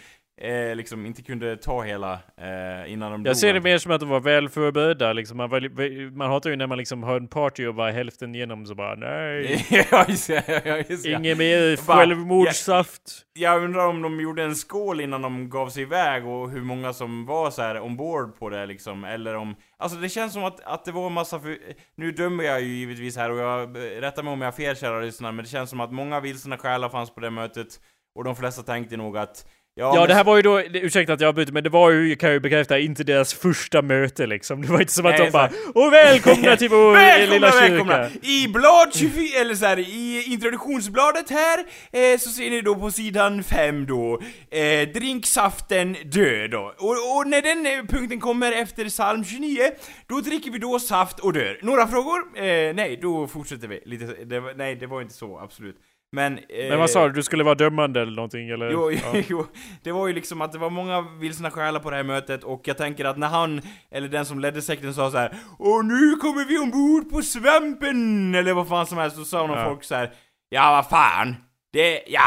eh, 0.41 0.76
liksom 0.76 1.07
inte 1.07 1.22
kunde 1.22 1.57
ta 1.57 1.82
hela 1.82 2.12
eh, 2.12 2.93
innan 2.93 3.12
de 3.12 3.24
Jag 3.24 3.36
ser 3.36 3.47
det 3.47 3.59
dog. 3.59 3.64
mer 3.64 3.78
som 3.78 3.93
att 3.93 4.01
de 4.01 4.09
var 4.09 4.20
väl 4.20 4.49
förberedda 4.49 5.12
liksom. 5.12 5.36
Man, 5.36 5.51
var, 5.51 6.11
man 6.16 6.30
hatar 6.30 6.51
ju 6.51 6.57
när 6.57 6.66
man 6.66 6.78
liksom 6.78 7.03
har 7.03 7.16
en 7.16 7.28
party 7.28 7.66
och 7.66 7.74
bara 7.74 7.91
hälften 7.91 8.34
igenom 8.34 8.66
så 8.66 8.74
bara 8.74 8.95
nej. 8.95 9.66
ja, 9.91 10.05
just 10.09 10.28
ja, 10.28 10.76
just 10.89 11.05
det. 11.05 11.11
Inget 11.11 11.39
mer 11.39 11.76
självmordssaft. 11.76 13.24
Jag 13.32 13.64
undrar 13.64 13.86
om 13.86 14.03
de 14.03 14.20
gjorde 14.20 14.43
en 14.43 14.55
skål 14.55 15.01
innan 15.01 15.22
de 15.22 15.51
gav 15.51 15.68
sig 15.68 15.82
iväg 15.82 16.26
och 16.26 16.51
hur 16.51 16.62
många 16.62 16.93
som 16.93 17.26
var 17.26 17.51
så 17.51 17.62
här 17.62 17.80
ombord 17.80 18.39
på 18.39 18.49
det 18.49 18.66
liksom, 18.66 19.05
eller 19.05 19.34
om... 19.34 19.57
Alltså 19.76 19.99
det 19.99 20.09
känns 20.09 20.32
som 20.32 20.45
att, 20.45 20.61
att 20.61 20.84
det 20.84 20.93
var 20.93 21.07
en 21.07 21.12
massa 21.12 21.41
för... 21.41 21.59
Nu 21.97 22.12
dömer 22.12 22.45
jag 22.45 22.61
ju 22.61 22.66
givetvis 22.66 23.16
här 23.16 23.30
och 23.30 23.39
jag 23.39 23.76
rättar 24.03 24.22
mig 24.22 24.32
om 24.32 24.41
jag 24.41 24.47
har 24.47 24.53
fel 24.53 24.76
kära 24.76 25.01
lyssnare, 25.01 25.32
men 25.32 25.45
det 25.45 25.51
känns 25.51 25.70
som 25.70 25.80
att 25.80 25.93
många 25.93 26.20
vilsna 26.20 26.59
själar 26.59 26.89
fanns 26.89 27.11
på 27.14 27.20
det 27.20 27.30
mötet 27.30 27.80
och 28.14 28.24
de 28.24 28.36
flesta 28.36 28.62
tänkte 28.62 28.97
nog 28.97 29.18
att... 29.18 29.47
Ja, 29.79 29.95
Ja, 29.95 30.01
men- 30.01 30.09
det 30.09 30.14
här 30.14 30.24
var 30.24 30.37
ju 30.37 30.43
då, 30.43 30.61
ursäkta 30.61 31.12
att 31.12 31.20
jag 31.20 31.29
avbryter, 31.29 31.53
men 31.53 31.64
det 31.64 31.70
var 31.70 31.91
ju, 31.91 32.16
kan 32.16 32.29
jag 32.29 32.35
ju 32.35 32.41
bekräfta, 32.41 32.79
inte 32.79 33.05
deras 33.05 33.35
första 33.35 33.83
möte 33.83 34.26
liksom. 34.26 34.62
Det 34.62 34.68
var 34.72 34.81
inte 34.81 34.93
som 34.93 35.07
att 35.07 35.12
Nej, 35.18 35.26
de 35.26 35.31
bara 35.31 35.51
Åh 35.74 35.91
välkomna 35.91 36.57
till 36.57 36.68
vår 36.68 36.93
Välkomna, 36.93 37.35
lilla 37.35 37.53
kyrka! 37.53 37.68
välkomna! 37.68 38.09
I 38.22 38.49
blad 38.49 38.95
24, 38.95 39.41
eller 39.41 39.55
så 39.55 39.66
här, 39.66 39.79
i 39.79 40.22
introduktionsbladet 40.26 41.31
här, 41.31 41.59
eh, 41.93 42.18
så 42.18 42.31
ser 42.31 42.51
ni 42.51 42.61
då 42.61 42.74
på 42.74 42.91
sidan 42.91 43.43
5 43.43 43.87
då, 43.87 44.20
eh, 44.51 44.89
drinksaften 44.89 45.97
död 46.05 46.51
då. 46.51 46.74
Och, 46.79 47.16
och 47.16 47.26
när 47.26 47.43
den 47.43 47.66
eh, 47.66 47.85
punkten 47.99 48.20
kommer 48.20 48.53
efter 48.53 48.85
psalm 48.89 49.24
29, 49.24 49.59
då 50.07 50.20
dricker 50.20 50.51
vi 50.51 50.59
då 50.59 50.79
saft 50.79 51.20
och 51.20 51.33
dör. 51.33 51.59
Några 51.62 51.87
frågor? 51.87 52.18
Eh, 52.37 52.74
nej, 52.74 52.99
då 53.03 53.26
fortsätter 53.26 53.68
vi. 53.68 53.81
Lite, 53.85 54.05
det, 54.24 54.41
nej, 54.57 54.74
det 54.76 54.87
var 54.87 55.03
inte 55.03 55.14
så, 55.14 55.39
absolut. 55.39 55.76
Men... 56.12 56.38
Eh, 56.38 56.68
Men 56.68 56.78
vad 56.78 56.90
sa 56.90 57.06
du? 57.09 57.12
Du 57.12 57.22
skulle 57.22 57.44
vara 57.44 57.54
dömande 57.54 58.00
eller 58.02 58.12
någonting 58.16 58.48
eller? 58.50 58.70
Jo, 58.70 58.90
Ja. 58.90 59.12
jo, 59.28 59.46
det 59.82 59.92
var 59.92 60.06
ju 60.06 60.12
liksom 60.14 60.40
att 60.40 60.52
det 60.52 60.59
var 60.59 60.70
många 60.70 61.00
vilsna 61.00 61.50
själar 61.50 61.80
på 61.80 61.90
det 61.90 61.96
här 61.96 62.02
mötet 62.04 62.44
och 62.44 62.61
jag 62.64 62.76
tänker 62.78 63.04
att 63.04 63.18
när 63.18 63.28
han, 63.28 63.61
eller 63.90 64.09
den 64.09 64.24
som 64.26 64.38
ledde 64.40 64.62
sekten 64.62 64.94
sa 64.94 65.11
så 65.11 65.18
här 65.18 65.36
Och 65.59 65.84
nu 65.84 66.16
kommer 66.16 66.44
vi 66.44 66.59
ombord 66.59 67.11
på 67.11 67.22
svampen! 67.22 68.34
Eller 68.34 68.52
vad 68.54 68.68
fan 68.68 68.86
som 68.86 68.98
helst, 68.98 69.16
så 69.16 69.24
sa 69.24 69.46
nog 69.46 69.56
Ja. 69.56 69.64
folk 69.64 69.84
så 69.84 69.94
här 69.94 70.11
Ja 70.48 70.70
vad 70.70 70.88
fan! 70.88 71.36
Det, 71.72 72.02
ja! 72.06 72.22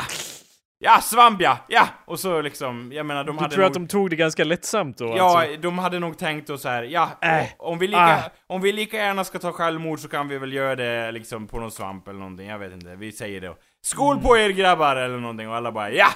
Ja, 0.84 1.01
svamp 1.01 1.41
ja! 1.41 1.57
Ja! 1.67 1.88
Och 2.05 2.19
så 2.19 2.41
liksom, 2.41 2.91
jag 2.93 3.05
menar 3.05 3.23
de 3.23 3.36
Du 3.36 3.41
hade 3.41 3.53
tror 3.55 3.61
nog, 3.63 3.67
att 3.67 3.73
de 3.73 3.88
tog 3.88 4.09
det 4.09 4.15
ganska 4.15 4.43
lättsamt 4.43 4.97
då 4.97 5.13
Ja, 5.17 5.41
alltså? 5.41 5.61
de 5.61 5.79
hade 5.79 5.99
nog 5.99 6.17
tänkt 6.17 6.49
och 6.49 6.59
så 6.59 6.69
här, 6.69 6.84
ja, 6.84 7.09
Äh, 7.21 7.45
om, 7.57 7.79
vi 7.79 7.88
lika, 7.88 7.99
ah. 7.99 8.32
om 8.47 8.61
vi 8.61 8.71
lika 8.71 8.97
gärna 8.97 9.23
ska 9.23 9.39
ta 9.39 9.51
självmord 9.51 9.99
så 9.99 10.07
kan 10.07 10.27
vi 10.27 10.38
väl 10.38 10.53
göra 10.53 10.75
det 10.75 11.11
liksom 11.11 11.47
på 11.47 11.59
någon 11.59 11.71
svamp 11.71 12.07
eller 12.07 12.19
någonting, 12.19 12.47
jag 12.47 12.59
vet 12.59 12.73
inte, 12.73 12.95
vi 12.95 13.11
säger 13.11 13.41
det. 13.41 13.53
Skål 13.86 14.19
på 14.19 14.38
er 14.38 14.49
grabbar 14.49 14.95
eller 14.95 15.17
någonting 15.17 15.49
och 15.49 15.55
alla 15.55 15.71
bara 15.71 15.91
ja! 15.91 16.07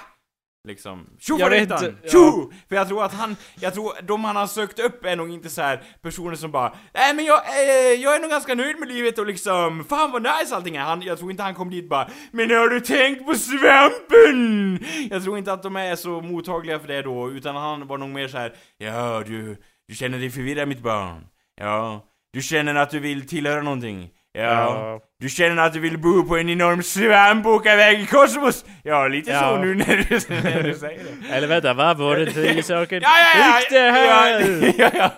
Liksom, 0.67 1.05
tjo 1.19 1.37
Jag 1.39 1.49
vet 1.49 1.69
faderittan! 1.69 1.95
inte, 1.95 2.09
Tjo! 2.09 2.51
För 2.69 2.75
jag 2.75 2.87
tror 2.87 3.03
att 3.03 3.13
han, 3.13 3.35
jag 3.59 3.73
tror 3.73 3.93
de 4.01 4.23
han 4.23 4.35
har 4.35 4.47
sökt 4.47 4.79
upp 4.79 5.05
är 5.05 5.15
nog 5.15 5.29
inte 5.29 5.49
så 5.49 5.61
här 5.61 5.83
personer 6.01 6.35
som 6.35 6.51
bara 6.51 6.73
Nej 6.93 7.13
men 7.13 7.25
jag, 7.25 7.39
eh, 7.47 8.01
jag 8.01 8.15
är 8.15 8.19
nog 8.19 8.29
ganska 8.29 8.55
nöjd 8.55 8.79
med 8.79 8.87
livet 8.87 9.17
och 9.19 9.25
liksom, 9.25 9.85
fan 9.89 10.11
vad 10.11 10.21
nice 10.23 10.55
allting 10.55 10.75
är. 10.75 10.81
Han, 10.81 11.01
jag 11.01 11.17
tror 11.17 11.31
inte 11.31 11.43
han 11.43 11.55
kom 11.55 11.69
dit 11.69 11.89
bara 11.89 12.07
Men 12.31 12.49
har 12.51 12.67
du 12.67 12.79
tänkt 12.79 13.25
på 13.25 13.35
svampen? 13.35 14.79
Jag 15.09 15.23
tror 15.23 15.37
inte 15.37 15.53
att 15.53 15.63
de 15.63 15.75
är 15.75 15.95
så 15.95 16.21
mottagliga 16.21 16.79
för 16.79 16.87
det 16.87 17.01
då, 17.01 17.29
utan 17.31 17.55
han 17.55 17.87
var 17.87 17.97
nog 17.97 18.09
mer 18.09 18.27
så 18.27 18.37
här 18.37 18.53
Ja 18.77 19.23
du, 19.25 19.57
du 19.87 19.95
känner 19.95 20.17
dig 20.19 20.29
förvirrad 20.29 20.67
mitt 20.67 20.81
barn. 20.81 21.27
Ja, 21.61 22.05
du 22.33 22.41
känner 22.41 22.75
att 22.75 22.89
du 22.89 22.99
vill 22.99 23.27
tillhöra 23.27 23.61
någonting. 23.61 24.09
Ja. 24.31 24.41
Ja. 24.41 24.99
Du 25.25 25.29
känner 25.29 25.63
att 25.63 25.73
du 25.73 25.79
vill 25.79 25.97
bo 25.97 26.23
på 26.27 26.37
en 26.37 26.49
enorm 26.49 26.83
svamp 26.83 27.45
och 27.45 27.51
åka 27.53 27.73
iväg 27.73 27.99
i 28.01 28.05
kosmos? 28.05 28.65
Ja, 28.83 29.07
lite 29.07 29.31
Ja. 29.31 29.39
så 29.39 29.57
nu 29.57 29.75
när 29.75 29.85
du, 29.85 30.19
när 30.53 30.63
du 30.63 30.73
säger 30.73 31.03
det. 31.03 31.33
Eller 31.35 31.47
vänta, 31.47 31.73
vad 31.73 31.97
var 31.97 32.17
det 32.17 32.31
tio 32.31 32.63
saker? 32.73 33.01
Ja, 33.01 33.09
ja, 33.19 33.39
ja! 33.39 33.61
Det 33.69 33.91
här! 33.91 34.41
Ja, 34.77 34.89
ja, 34.93 35.11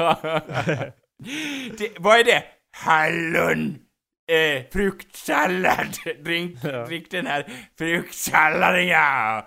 ja. 0.68 0.92
Det, 1.78 1.90
vad 2.00 2.20
är 2.20 2.24
det? 2.24 2.44
Hallon! 2.78 3.76
Eh, 4.32 4.64
fruktsallad! 4.74 5.88
Drink, 6.26 6.56
Ja. 6.64 6.86
drick 6.86 7.12
den 7.12 7.28
här 7.28 7.46
fruktsalladen 7.78 8.88
ja! 8.88 9.46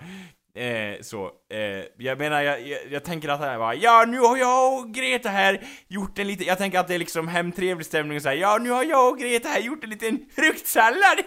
Eh, 0.60 1.00
så, 1.00 1.30
eh, 1.50 1.84
jag 1.98 2.18
menar, 2.18 2.42
jag, 2.42 2.68
jag, 2.68 2.78
jag 2.90 3.04
tänker 3.04 3.28
att 3.28 3.40
här 3.40 3.58
var 3.58 3.74
Ja, 3.74 4.04
nu 4.08 4.18
har 4.18 4.36
jag 4.36 4.78
och 4.78 4.94
Greta 4.94 5.28
här 5.28 5.60
gjort 5.88 6.18
en 6.18 6.26
liten, 6.26 6.46
jag 6.46 6.58
tänker 6.58 6.78
att 6.78 6.88
det 6.88 6.94
är 6.94 6.98
liksom 6.98 7.28
hemtrevlig 7.28 7.86
stämning 7.86 8.16
och 8.16 8.22
så 8.22 8.28
här, 8.28 8.36
Ja, 8.36 8.58
nu 8.60 8.70
har 8.70 8.84
jag 8.84 9.12
och 9.12 9.18
Greta 9.18 9.48
här 9.48 9.60
gjort 9.60 9.84
en 9.84 9.90
liten 9.90 10.18
fruktsallad! 10.34 11.18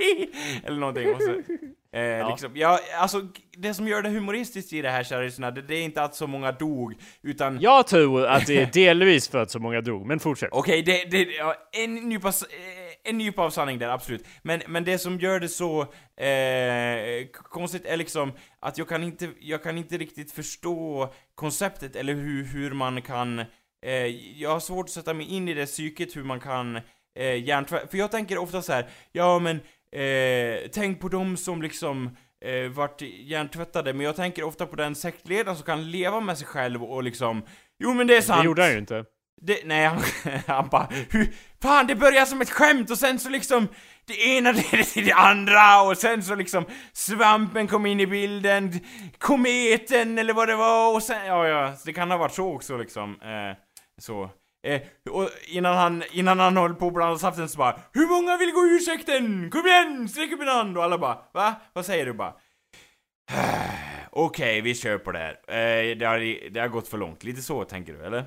Eller 0.63 0.77
någonting 0.77 1.15
och 1.15 1.21
så, 1.21 1.31
eh, 1.97 2.29
liksom, 2.31 2.51
ja, 2.55 2.79
alltså 2.97 3.21
det 3.57 3.73
som 3.73 3.87
gör 3.87 4.01
det 4.01 4.09
humoristiskt 4.09 4.73
i 4.73 4.81
det 4.81 4.89
här 4.89 5.03
kära 5.03 5.21
lyssnare, 5.21 5.51
det, 5.51 5.61
det 5.61 5.75
är 5.75 5.83
inte 5.83 6.03
att 6.03 6.15
så 6.15 6.27
många 6.27 6.51
dog, 6.51 6.95
utan 7.23 7.59
Jag 7.61 7.87
tror 7.87 8.25
att 8.25 8.47
det 8.47 8.61
är 8.61 8.69
delvis 8.73 9.29
för 9.29 9.37
att 9.37 9.51
så 9.51 9.59
många 9.59 9.81
dog, 9.81 10.05
men 10.05 10.19
fortsätt. 10.19 10.49
Okej, 10.51 10.81
det, 10.81 11.05
det, 11.11 11.23
ja, 11.23 11.55
en 11.71 11.95
nypa, 11.95 12.31
en 13.03 13.17
nypa 13.17 13.41
av 13.41 13.49
sanning 13.49 13.79
där, 13.79 13.89
absolut. 13.89 14.25
Men, 14.41 14.61
men 14.67 14.83
det 14.83 14.97
som 14.97 15.19
gör 15.19 15.39
det 15.39 15.49
så 15.49 15.81
eh, 16.23 17.27
konstigt 17.33 17.85
är 17.85 17.97
liksom 17.97 18.31
att 18.59 18.77
jag 18.77 18.89
kan 18.89 19.03
inte, 19.03 19.29
jag 19.39 19.63
kan 19.63 19.77
inte 19.77 19.97
riktigt 19.97 20.31
förstå 20.31 21.13
konceptet 21.35 21.95
eller 21.95 22.13
hur, 22.13 22.43
hur 22.43 22.71
man 22.71 23.01
kan, 23.01 23.39
eh, 23.85 24.05
jag 24.41 24.49
har 24.49 24.59
svårt 24.59 24.85
att 24.85 24.91
sätta 24.91 25.13
mig 25.13 25.25
in 25.25 25.49
i 25.49 25.53
det 25.53 25.65
psyket 25.65 26.15
hur 26.15 26.23
man 26.23 26.39
kan 26.39 26.79
eh, 27.19 27.43
hjärntvätta, 27.43 27.87
för 27.87 27.97
jag 27.97 28.11
tänker 28.11 28.37
ofta 28.37 28.61
så 28.61 28.73
här, 28.73 28.89
ja 29.11 29.39
men 29.39 29.59
eh, 29.91 30.69
tänk 30.71 30.99
på 30.99 31.09
dem 31.09 31.37
som 31.37 31.61
liksom 31.61 32.17
eh, 32.45 32.69
vart 32.69 33.01
hjärntvättade, 33.01 33.93
men 33.93 34.05
jag 34.05 34.15
tänker 34.15 34.43
ofta 34.43 34.65
på 34.65 34.75
den 34.75 34.95
sektledaren 34.95 35.55
som 35.55 35.65
kan 35.65 35.91
leva 35.91 36.19
med 36.19 36.37
sig 36.37 36.47
själv 36.47 36.83
och 36.83 37.03
liksom, 37.03 37.43
jo 37.79 37.93
men 37.93 38.07
det 38.07 38.17
är 38.17 38.21
sant. 38.21 38.41
Det 38.41 38.45
gjorde 38.45 38.61
han 38.61 38.71
ju 38.71 38.77
inte. 38.77 39.05
Det, 39.41 39.61
nej, 39.65 39.85
han, 39.85 40.01
han 40.47 40.69
bara 40.69 40.87
hur, 41.09 41.33
Fan, 41.61 41.87
det 41.87 41.95
börjar 41.95 42.25
som 42.25 42.41
ett 42.41 42.49
skämt 42.49 42.91
och 42.91 42.97
sen 42.97 43.19
så 43.19 43.29
liksom 43.29 43.67
Det 44.05 44.27
ena 44.27 44.51
ledde 44.71 44.83
till 44.83 45.05
det 45.05 45.13
andra 45.13 45.81
och 45.81 45.97
sen 45.97 46.23
så 46.23 46.35
liksom 46.35 46.65
Svampen 46.93 47.67
kom 47.67 47.85
in 47.85 47.99
i 47.99 48.07
bilden 48.07 48.79
Kometen 49.17 50.17
eller 50.17 50.33
vad 50.33 50.47
det 50.47 50.55
var 50.55 50.95
och 50.95 51.03
sen, 51.03 51.25
ja 51.25 51.47
ja, 51.47 51.73
det 51.85 51.93
kan 51.93 52.11
ha 52.11 52.17
varit 52.17 52.33
så 52.33 52.55
också 52.55 52.77
liksom 52.77 53.21
eh, 53.21 53.57
Så 54.01 54.29
eh, 54.67 54.81
och 55.09 55.29
innan 55.47 55.77
han, 55.77 56.03
innan 56.11 56.39
han 56.39 56.57
höll 56.57 56.75
på 56.75 56.87
att 56.87 56.93
blanda 56.93 57.17
saften 57.17 57.49
så 57.49 57.57
bara 57.57 57.79
Hur 57.93 58.07
många 58.07 58.37
vill 58.37 58.51
gå 58.51 58.59
ur 58.59 58.79
sekten? 58.79 59.49
Kom 59.51 59.67
igen, 59.67 60.09
sträck 60.09 60.31
upp 60.31 60.41
en 60.41 60.47
hand! 60.47 60.77
Och 60.77 60.83
alla 60.83 60.97
bara 60.97 61.17
Va? 61.33 61.55
Vad 61.73 61.85
säger 61.85 62.05
du 62.05 62.13
bara? 62.13 62.33
Okej, 64.11 64.61
vi 64.61 64.75
kör 64.75 64.97
på 64.97 65.11
det 65.11 65.19
här. 65.19 65.31
Eh, 65.47 65.97
det, 65.97 66.05
har, 66.05 66.49
det 66.49 66.59
har 66.59 66.67
gått 66.67 66.87
för 66.87 66.97
långt. 66.97 67.23
Lite 67.23 67.41
så 67.41 67.63
tänker 67.63 67.93
du, 67.93 68.05
eller? 68.05 68.25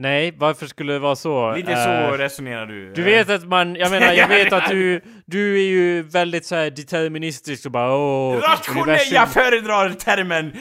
Nej, 0.00 0.34
varför 0.38 0.66
skulle 0.66 0.92
det 0.92 0.98
vara 0.98 1.16
så? 1.16 1.52
Lite 1.54 1.72
Eh, 1.72 2.10
så 2.10 2.16
resonerar 2.16 2.66
du. 2.66 2.92
Du 2.92 3.02
vet 3.02 3.30
att 3.30 3.44
man, 3.48 3.74
jag 3.76 3.90
menar, 3.90 4.12
jag 4.12 4.28
vet 4.38 4.52
att 4.52 4.68
du, 4.68 5.00
du 5.26 5.56
är 5.58 5.66
ju 5.68 6.02
väldigt 6.02 6.46
så 6.46 6.54
här 6.54 6.70
deterministisk 6.70 7.66
och 7.66 7.72
bara 7.72 7.96
åh... 7.96 8.36
Rationell, 8.40 8.98
jag 9.12 9.32
föredrar 9.32 9.90
termen 9.90 10.52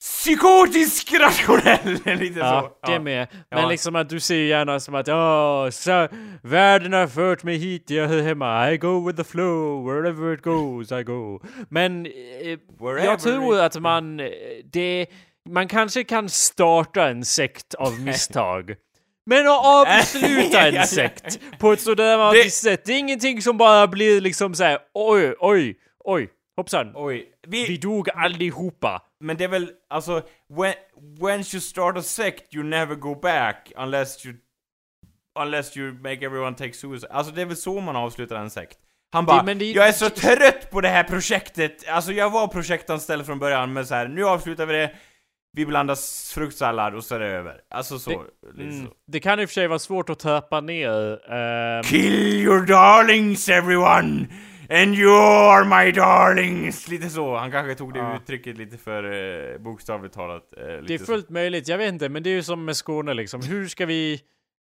psykotisk 0.00 1.12
rationell, 1.20 2.18
lite 2.20 2.38
Ja, 2.40 2.76
så. 2.84 2.92
det 2.92 3.00
med. 3.00 3.28
Men 3.50 3.62
Ja. 3.62 3.68
liksom 3.68 3.96
att 3.96 4.08
du 4.08 4.20
ser 4.20 4.36
gärna 4.42 4.80
som 4.80 4.94
att 4.94 5.06
ja, 5.06 5.68
så 5.72 6.08
världen 6.42 6.92
har 6.92 7.06
fört 7.06 7.42
mig 7.42 7.56
hit, 7.56 7.90
jag 7.90 8.08
hör 8.08 8.22
hemma. 8.22 8.72
I 8.72 8.76
go 8.76 9.06
with 9.06 9.16
the 9.18 9.24
flow, 9.24 9.84
wherever 9.86 10.34
it 10.34 10.42
goes 10.42 10.92
I 10.92 11.02
go. 11.02 11.40
Men 11.68 12.06
eh, 12.06 12.12
jag 13.04 13.20
tror 13.20 13.60
att 13.60 13.80
man, 13.80 14.20
eh, 14.20 14.26
det, 14.72 15.06
man 15.48 15.68
kanske 15.68 16.04
kan 16.04 16.28
starta 16.28 17.08
en 17.08 17.24
sekt 17.24 17.74
av 17.74 18.00
misstag. 18.00 18.74
Men 19.26 19.46
att 19.48 19.66
avsluta 19.66 20.68
en 20.68 20.86
sekt 20.86 21.38
på 21.58 21.72
ett 21.72 21.80
sådär 21.80 22.32
Det- 22.44 22.50
sätt, 22.50 22.84
det 22.84 22.92
är 22.92 22.98
ingenting 22.98 23.42
som 23.42 23.56
bara 23.58 23.86
blir 23.86 24.20
liksom 24.20 24.54
såhär 24.54 24.78
oj, 24.94 25.34
oj, 25.38 25.76
oj. 26.04 26.30
Hoppsan. 26.56 26.92
Oj. 26.94 27.26
Vi 27.46 27.66
Vi, 27.66 27.76
dog 27.76 28.10
allihopa. 28.10 29.02
men 29.20 29.36
det 29.36 29.44
är 29.44 29.48
väl, 29.48 29.70
alltså, 29.90 30.22
when, 30.56 30.74
once 31.20 31.56
you 31.56 31.60
start 31.60 31.96
a 31.96 32.02
sect 32.02 32.54
you 32.54 32.64
never 32.64 32.94
go 32.94 33.14
back 33.14 33.72
unless 33.76 34.26
you 34.26 34.34
unless 35.40 35.76
you 35.76 35.92
make 35.92 36.24
everyone 36.26 36.56
take 36.56 36.72
suicide. 36.72 37.12
Alltså 37.12 37.32
det 37.32 37.40
är 37.42 37.46
väl 37.46 37.56
så 37.56 37.80
man 37.80 37.96
avslutar 37.96 38.36
en 38.36 38.50
sekt. 38.50 38.78
Han 39.12 39.26
bara, 39.26 39.42
det- 39.42 39.64
jag 39.64 39.88
är 39.88 39.92
så 39.92 40.10
trött 40.10 40.70
på 40.70 40.80
det 40.80 40.88
här 40.88 41.04
projektet. 41.04 41.88
Alltså 41.88 42.12
jag 42.12 42.30
var 42.30 42.48
projektanställd 42.48 43.26
från 43.26 43.38
början, 43.38 43.72
men 43.72 43.86
så 43.86 43.94
här, 43.94 44.08
nu 44.08 44.24
avslutar 44.24 44.66
vi 44.66 44.72
det. 44.72 44.90
Vi 45.58 45.66
blandar 45.66 45.96
fruktsallad 46.34 46.94
och 46.94 47.04
så 47.04 47.14
är 47.14 47.18
det 47.20 47.26
över. 47.26 47.60
Alltså 47.70 47.98
så. 47.98 48.24
Mm. 48.58 48.86
så. 48.86 48.92
Det 49.06 49.20
kan 49.20 49.40
i 49.40 49.44
och 49.44 49.48
för 49.48 49.54
sig 49.54 49.68
vara 49.68 49.78
svårt 49.78 50.10
att 50.10 50.18
täpa 50.18 50.60
ner. 50.60 51.32
ehm, 51.32 51.82
Kill 51.82 52.14
your 52.44 52.66
darlings 52.66 53.48
everyone! 53.48 54.26
And 54.70 54.94
you 54.94 55.12
are 55.12 55.64
my 55.84 55.92
darlings! 55.92 56.88
Lite 56.88 57.10
så. 57.10 57.36
Han 57.36 57.50
kanske 57.50 57.74
tog 57.74 57.92
det 57.94 57.98
Ja. 57.98 58.16
uttrycket 58.16 58.58
lite 58.58 58.78
för 58.78 59.04
eh, 59.54 59.58
bokstavligt 59.58 60.14
talat. 60.14 60.42
Eh, 60.56 60.66
lite 60.66 60.82
det 60.86 60.94
är 60.94 60.98
så. 60.98 61.04
fullt 61.04 61.30
möjligt, 61.30 61.68
jag 61.68 61.78
vet 61.78 61.92
inte, 61.92 62.08
men 62.08 62.22
det 62.22 62.30
är 62.30 62.34
ju 62.34 62.42
som 62.42 62.64
med 62.64 62.76
Skåne 62.76 63.14
liksom. 63.14 63.42
Hur 63.42 63.66
ska 63.68 63.86
vi 63.86 64.20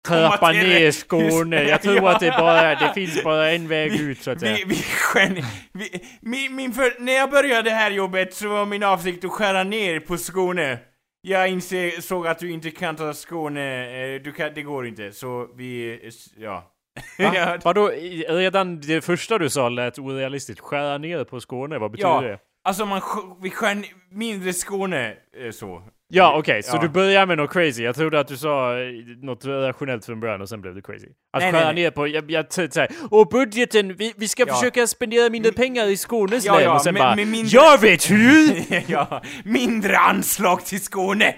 Till 0.05 0.69
ner. 0.69 0.91
Skåne? 0.91 1.63
Jag 1.63 1.81
tror 1.81 1.95
Ja. 1.95 2.11
att 2.11 2.19
det 2.19 2.31
bara, 2.39 2.75
det 2.75 2.91
finns 2.93 3.23
bara 3.23 3.51
en 3.51 3.67
väg 3.67 3.95
ut 4.01 4.21
så 4.21 4.31
att 4.31 4.39
säga. 4.39 4.55
Vi, 4.55 4.63
vi, 4.67 4.75
skär, 4.75 5.43
vi, 5.73 5.89
min, 6.21 6.55
min 6.55 6.73
för, 6.73 6.93
när 6.99 7.13
jag 7.13 7.29
började 7.31 7.69
det 7.69 7.75
här 7.75 7.91
jobbet 7.91 8.33
så 8.33 8.47
var 8.49 8.65
min 8.65 8.83
avsikt 8.83 9.25
att 9.25 9.31
skära 9.31 9.63
ner 9.63 9.99
på 9.99 10.17
Skåne. 10.17 10.77
Jag 11.21 11.49
insåg 11.49 12.27
att 12.27 12.39
du 12.39 12.51
inte 12.51 12.71
kan 12.71 12.95
ta 12.95 13.13
Skåne, 13.13 13.85
eh, 14.15 14.21
du 14.21 14.31
kan, 14.31 14.51
det 14.55 14.61
går 14.61 14.87
inte, 14.87 15.11
så 15.11 15.47
vi, 15.55 15.99
ja. 16.37 16.71
Va? 17.19 17.57
Vadå, 17.63 17.87
redan 18.29 18.81
det 18.81 19.01
första 19.01 19.37
du 19.37 19.49
sa 19.49 19.69
lät 19.69 19.99
orealistiskt. 19.99 20.61
Skära 20.61 20.97
ner 20.97 21.23
på 21.23 21.39
Skåne, 21.39 21.77
vad 21.77 21.91
betyder 21.91 22.09
Ja. 22.09 22.21
det? 22.21 22.39
Alltså 22.63 22.85
man, 22.85 23.01
vi 23.41 23.49
skär 23.51 23.83
mindre 24.11 24.53
Skåne, 24.53 25.13
eh, 25.43 25.51
så. 25.51 25.83
Ja, 26.07 26.35
okej, 26.37 26.63
så 26.63 26.75
Ja. 26.77 26.81
du 26.81 26.89
börjar 26.89 27.25
med 27.25 27.37
något 27.37 27.53
crazy. 27.53 27.83
Jag 27.83 27.95
trodde 27.95 28.19
att 28.19 28.27
du 28.27 28.37
sa 28.37 28.79
eh, 28.79 28.85
något 29.21 29.45
rationellt 29.45 30.05
från 30.05 30.19
början 30.19 30.41
och 30.41 30.49
sen 30.49 30.61
blev 30.61 30.75
det 30.75 30.81
crazy. 30.81 31.07
Att 31.33 31.41
Nej, 31.41 31.51
skära 31.51 31.63
nej, 31.65 31.73
nej. 31.73 31.83
ner 31.83 31.91
på, 31.91 32.07
jag, 32.07 32.31
jag 32.31 32.53
såhär, 32.53 32.89
och 33.11 33.27
budgeten, 33.27 33.95
vi, 33.97 34.13
vi 34.17 34.27
ska 34.27 34.43
Ja. 34.47 34.53
försöka 34.55 34.87
spendera 34.87 35.29
mindre 35.29 35.51
pengar 35.51 35.85
i 35.87 35.97
Skånes 35.97 36.45
Ja, 36.45 36.53
län 36.55 36.63
ja, 36.63 36.75
och 36.75 36.81
sen 36.81 36.95
bara, 36.95 37.15
mindre- 37.15 37.47
jag 37.47 37.81
vet 37.81 38.11
hur! 38.11 38.63
ja, 38.91 39.21
mindre 39.45 39.97
anslag 39.97 40.65
till 40.65 40.81
Skåne. 40.83 41.35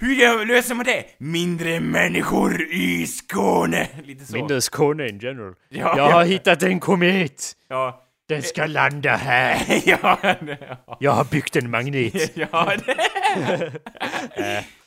Hur 0.00 0.46
löser 0.46 0.74
man 0.74 0.84
det? 0.84 1.04
Mindre 1.18 1.80
människor 1.80 2.62
i 2.72 3.06
Skåne. 3.06 3.88
Lite 4.04 4.24
så. 4.24 4.36
Mindre 4.36 4.60
Skåne 4.60 5.08
in 5.08 5.18
general. 5.18 5.54
Ja, 5.68 5.94
jag 5.96 5.98
ja. 6.10 6.12
har 6.12 6.24
hittat 6.24 6.62
en 6.62 6.80
komet! 6.80 7.52
Ja. 7.68 8.04
Den 8.28 8.42
ska 8.42 8.66
landa 8.66 9.16
här! 9.16 9.82
ja, 9.84 10.18
ja. 10.22 10.96
Jag 11.00 11.12
har 11.12 11.24
byggt 11.24 11.56
en 11.56 11.70
magnet! 11.70 12.32
ja, 12.36 12.72
det... 12.86 12.96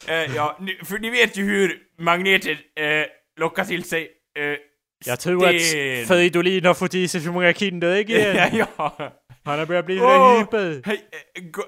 Eh, 0.08 0.36
ja, 0.36 0.60
för 0.84 1.00
ni 1.00 1.10
vet 1.10 1.38
ju 1.38 1.44
hur 1.44 1.78
magneter 1.98 2.52
eh, 2.52 3.06
lockar 3.40 3.66
till 3.66 3.84
sig 3.84 4.02
eh, 4.40 4.58
Jag 5.06 5.20
tror 5.20 5.50
att 5.50 5.62
sten. 5.62 6.06
Fridolin 6.06 6.66
har 6.66 6.74
fått 6.74 6.94
i 6.94 7.08
sig 7.08 7.22
för 7.22 7.32
många 7.32 7.54
Kinderägg 7.54 8.10
igen. 8.10 8.50
ja. 8.78 9.12
Han 9.44 9.60
har 9.60 9.66
börjat 9.66 9.86
bli 9.86 10.00
Åh, 10.02 10.40
hyper. 10.40 10.82
hej, 10.86 11.02
eh, 11.36 11.44
go, 11.44 11.62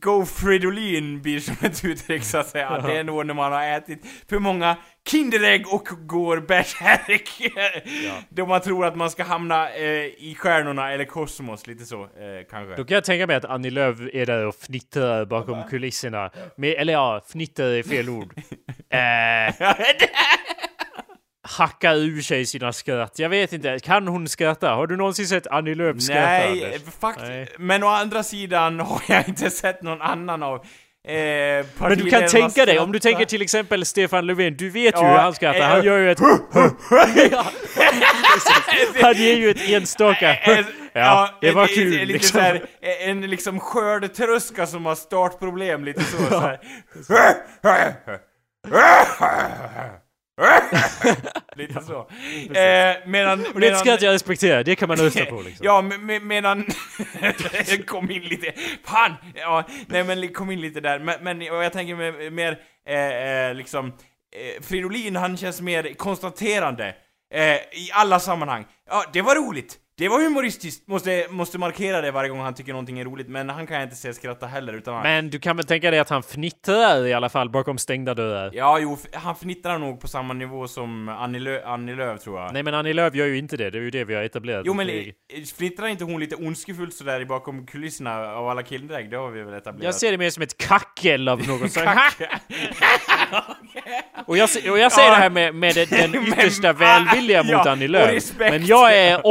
go 0.00 0.26
Fridolin 0.26 1.22
blir 1.22 1.40
som 1.40 1.56
ett 1.62 1.84
uttryck 1.84 2.24
så 2.24 2.38
att 2.38 2.48
säga. 2.48 2.78
Det 2.86 2.96
är 2.98 3.04
nog 3.04 3.26
när 3.26 3.34
man 3.34 3.52
har 3.52 3.62
ätit 3.62 4.06
för 4.28 4.38
många 4.38 4.76
Kinderägg 5.08 5.72
och 5.72 5.88
går 6.06 6.40
bärsärk. 6.40 7.52
Då 8.28 8.46
man 8.46 8.60
tror 8.60 8.86
att 8.86 8.96
man 8.96 9.10
ska 9.10 9.24
hamna 9.24 9.70
eh, 9.70 10.04
i 10.04 10.36
stjärnorna 10.38 10.92
eller 10.92 11.04
kosmos, 11.04 11.66
lite 11.66 11.84
så 11.84 12.02
eh, 12.02 12.08
kanske. 12.50 12.76
Då 12.76 12.84
kan 12.84 12.94
jag 12.94 13.04
tänka 13.04 13.26
mig 13.26 13.36
att 13.36 13.44
Annie 13.44 13.70
Lööf 13.70 13.98
är 14.12 14.26
där 14.26 14.46
och 14.46 14.54
fnittrar 14.54 15.24
bakom 15.24 15.62
kulisserna. 15.70 16.30
Med, 16.56 16.70
eller 16.70 16.92
ja, 16.92 17.24
fnittrar 17.32 17.66
är 17.66 17.82
fel 17.82 18.08
ord. 18.08 18.34
Eh, 18.90 19.54
hackar 21.48 21.94
ur 21.96 22.22
sig 22.22 22.46
sina 22.46 22.72
skratt. 22.72 23.18
Jag 23.18 23.28
vet 23.28 23.52
inte, 23.52 23.78
kan 23.78 24.08
hon 24.08 24.28
skratta? 24.28 24.70
Har 24.70 24.86
du 24.86 24.96
någonsin 24.96 25.26
sett 25.26 25.46
Annie 25.46 25.74
Lööf 25.74 26.02
skratta? 26.02 26.20
Nej, 26.20 26.80
faktiskt. 27.00 27.58
Men 27.58 27.82
å 27.82 27.88
andra 27.88 28.22
sidan 28.22 28.80
har 28.80 29.02
jag 29.08 29.28
inte 29.28 29.50
sett 29.50 29.82
någon 29.82 30.02
annan 30.02 30.42
av 30.42 30.54
eh, 30.54 30.62
Men 31.78 31.98
du 31.98 32.10
kan 32.10 32.28
tänka 32.28 32.66
dig, 32.66 32.78
om 32.78 32.92
du 32.92 32.98
tänker 32.98 33.24
till 33.24 33.42
exempel 33.42 33.86
Stefan 33.86 34.26
Löfven, 34.26 34.56
du 34.56 34.70
vet 34.70 34.94
ju 34.94 34.98
Ja, 35.00 35.10
hur 35.10 35.18
han 35.18 35.34
skrattar. 35.34 35.60
eh, 35.60 35.66
Han 35.66 35.84
gör 35.84 35.98
ju 35.98 36.10
ett... 36.10 36.20
Han 39.02 39.14
ger 39.14 39.36
ju 39.36 39.50
ett 39.50 39.68
enstaka... 39.68 40.36
Ja, 40.98 41.30
det 41.40 41.52
var 41.52 41.66
kul 41.66 41.90
Lite 41.90 42.04
liksom. 42.04 42.40
här, 42.40 42.62
en 42.80 43.20
liksom 43.20 43.60
skördtröska 43.60 44.66
som 44.66 44.86
har 44.86 44.94
startproblem, 44.94 45.84
lite 45.84 46.04
så. 46.04 46.16
så 46.16 46.40
här. 46.40 46.58
lite 51.56 51.80
så. 51.80 51.98
Eh, 52.58 52.96
medan... 53.06 53.46
Och 53.54 53.60
det 53.60 53.68
är 53.68 53.72
ett 53.72 53.78
skratt 53.78 54.02
jag 54.02 54.12
respekterar, 54.12 54.64
det 54.64 54.76
kan 54.76 54.88
man 54.88 54.96
rösta 54.96 55.24
på 55.24 55.42
liksom. 55.44 55.66
Ja, 55.66 55.82
me- 55.82 56.00
me- 56.00 56.20
medan... 56.20 56.66
kom 57.86 58.10
in 58.10 58.22
lite... 58.22 58.52
Fan! 58.84 59.14
Ja, 59.34 59.64
nej 59.86 60.04
men 60.04 60.28
kom 60.32 60.50
in 60.50 60.60
lite 60.60 60.80
där. 60.80 60.98
Men, 60.98 61.24
men 61.24 61.40
jag 61.40 61.72
tänker 61.72 61.94
mer, 61.94 62.30
mer 62.30 62.58
eh, 62.88 63.48
eh, 63.48 63.54
liksom... 63.54 63.86
Eh, 63.86 64.62
Fridolin, 64.62 65.16
han 65.16 65.36
känns 65.36 65.60
mer 65.60 65.94
konstaterande. 65.94 66.94
Eh, 67.34 67.54
I 67.54 67.90
alla 67.92 68.20
sammanhang. 68.20 68.66
Ja, 68.90 69.04
det 69.12 69.22
var 69.22 69.34
roligt. 69.34 69.78
Det 69.98 70.08
var 70.08 70.20
humoristiskt. 70.22 70.88
Måste, 70.88 71.26
måste 71.30 71.58
markera 71.58 72.00
det 72.00 72.10
varje 72.10 72.28
gång 72.30 72.40
han 72.40 72.54
tycker 72.54 72.72
någonting 72.72 72.98
är 73.00 73.04
roligt. 73.04 73.28
Men 73.28 73.48
han 73.48 73.66
kan 73.66 73.76
jag 73.76 73.84
inte 73.84 73.96
se 73.96 74.14
skratta 74.14 74.46
heller, 74.46 74.72
utan 74.72 74.94
han... 74.94 75.02
Men 75.02 75.30
du 75.30 75.38
kan 75.38 75.56
väl 75.56 75.66
tänka 75.66 75.90
dig 75.90 76.00
att 76.00 76.08
han 76.10 76.22
fnittrar 76.22 77.06
i 77.06 77.12
alla 77.12 77.28
fall 77.28 77.50
bakom 77.50 77.78
stängda 77.78 78.14
dörrar? 78.14 78.50
Ja, 78.54 78.78
jo, 78.78 78.98
han 79.12 79.36
fnittrar 79.36 79.78
nog 79.78 80.00
på 80.00 80.08
samma 80.08 80.34
nivå 80.34 80.68
som 80.68 81.08
Annie, 81.08 81.38
Lö- 81.38 81.64
Annie 81.64 81.94
Lööf, 81.94 82.20
tror 82.22 82.40
jag. 82.40 82.52
Nej 82.52 82.62
men 82.62 82.74
Annie 82.74 82.92
Lööf 82.92 83.14
gör 83.14 83.26
ju 83.26 83.38
inte 83.38 83.56
det, 83.56 83.70
det 83.70 83.78
är 83.78 83.82
ju 83.82 83.90
det 83.90 84.04
vi 84.04 84.14
har 84.14 84.22
etablerat. 84.22 84.62
Jo 84.66 84.74
men 84.74 84.88
eh, 84.88 85.04
fnittrar 85.58 85.86
inte 85.86 86.04
hon 86.04 86.20
lite 86.20 86.36
ondskefullt 86.36 86.94
sådär 86.94 87.24
bakom 87.24 87.66
kulisserna 87.66 88.32
av 88.32 88.48
alla 88.48 88.62
Kinderägg? 88.62 89.10
Det 89.10 89.16
har 89.16 89.30
vi 89.30 89.42
väl 89.42 89.54
etablerat? 89.54 89.84
Jag 89.84 89.94
ser 89.94 90.10
det 90.12 90.18
mer 90.18 90.30
som 90.30 90.42
ett 90.42 90.58
kackel 90.58 91.28
av 91.28 91.38
slag. 91.68 91.70
Kack. 91.94 92.20
Och 94.26 94.36
jag, 94.38 94.48
och 94.70 94.78
jag 94.78 94.92
säger 94.92 95.08
Ja. 95.08 95.14
det 95.14 95.20
här 95.20 95.30
med, 95.30 95.54
med 95.54 95.74
den, 95.90 96.14
yttersta 96.28 96.72
välvilja 96.72 97.42
mot 97.42 97.52
Ja, 97.52 97.70
Annie 97.70 97.88
Lööf. 97.88 98.24
Men 98.38 98.66
jag 98.66 98.96
är 98.96 99.26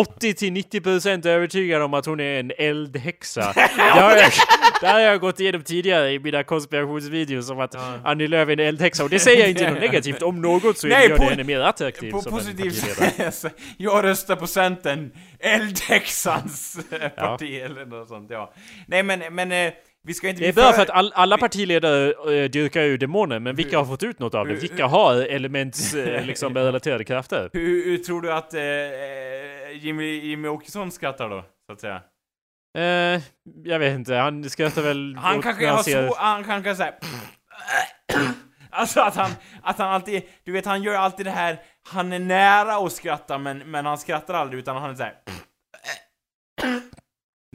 80-90% 0.56 1.28
övertygad 1.28 1.82
om 1.82 1.94
att 1.94 2.06
hon 2.06 2.20
är 2.20 2.40
en 2.40 2.52
eldhäxa. 2.58 3.54
det, 3.56 3.82
har 3.82 4.16
jag, 4.16 4.32
det 4.82 4.88
har 4.88 5.00
jag 5.00 5.20
gått 5.20 5.40
igenom 5.40 5.64
tidigare 5.64 6.12
i 6.12 6.20
mina 6.20 6.44
konspirationsvideos 6.44 7.50
om 7.50 7.60
att 7.60 7.76
Annie 8.04 8.28
Lööf 8.28 8.50
är 8.50 8.54
en 8.54 8.60
eldhäxa. 8.60 9.04
Och 9.04 9.10
det 9.10 9.20
säger 9.20 9.40
jag 9.40 9.50
inte 9.50 9.72
något 9.72 9.80
negativt. 9.80 10.22
Om 10.22 10.42
något 10.42 10.78
så 10.78 10.88
Nej, 10.88 11.10
gör 11.10 11.18
det 11.18 11.26
henne 11.26 11.44
mer 11.44 11.60
attraktiv 11.60 12.12
På 12.12 12.22
som 12.22 12.32
positivt 12.32 12.76
sätt. 12.76 13.54
jag 13.78 14.04
röstar 14.04 14.36
på 14.36 14.48
Centern. 14.48 15.12
Eldhäxans 15.40 16.80
parti 17.16 17.62
eller 17.62 17.86
något 17.86 18.08
sånt, 18.08 18.30
ja. 18.30 18.54
Nej 18.88 19.04
men, 19.04 19.36
men 19.36 19.52
eh, 19.52 19.74
vi 20.06 20.14
ska 20.14 20.30
inte 20.30 20.42
Det 20.42 20.48
är 20.50 20.54
bra 20.54 20.74
för 20.74 20.82
att 20.82 20.90
all, 20.90 21.12
alla 21.16 21.38
partiledare 21.38 22.14
äh, 22.44 22.50
dyrkar 22.50 22.82
ju 22.82 22.98
demoner, 22.98 23.40
men 23.40 23.56
vilka 23.56 23.78
har 23.78 23.86
fått 23.86 24.04
ut 24.04 24.20
något 24.20 24.36
av 24.36 24.48
det? 24.48 24.54
Vilka 24.54 24.86
har 24.86 25.16
elements, 25.16 25.94
eh, 25.94 26.26
liksom, 26.26 26.56
relaterade 26.56 27.04
krafter? 27.04 27.50
Hur, 27.54 27.86
hur 27.86 27.98
tror 27.98 28.22
du 28.22 28.34
att 28.34 28.54
eh, 28.54 28.62
Jimmy, 29.74 30.20
Jimmy 30.20 30.48
Åkesson 30.48 30.92
skrattar 30.92 31.30
då, 31.30 31.46
så 31.68 31.74
att 31.74 31.82
säga? 31.82 32.02
Eh, 32.78 33.22
jag 33.64 33.80
vet 33.80 33.94
inte, 33.96 34.16
han 34.16 34.50
skrattar 34.50 34.82
väl 34.82 35.16
Han 35.22 35.42
kanske 35.42 35.68
har 35.68 35.84
ser- 35.84 36.08
svårt, 36.08 36.18
han 36.18 36.44
kanske 36.44 36.76
säga 36.76 36.94
Alltså 38.70 39.02
att 39.02 39.16
han, 39.16 39.32
att 39.64 39.78
han 39.78 39.88
alltid, 39.90 40.22
du 40.44 40.52
vet 40.52 40.66
han 40.66 40.84
gör 40.84 40.96
alltid 40.96 41.26
det 41.26 41.32
här, 41.32 41.60
han 41.90 42.14
är 42.14 42.20
nära 42.20 42.76
att 42.76 42.92
skratta 42.94 43.38
men, 43.38 43.58
men 43.58 43.86
han 43.86 43.98
skrattar 43.98 44.34
aldrig 44.34 44.60
utan 44.60 44.76
han 44.76 44.90
är 44.92 44.96
såhär 44.96 45.14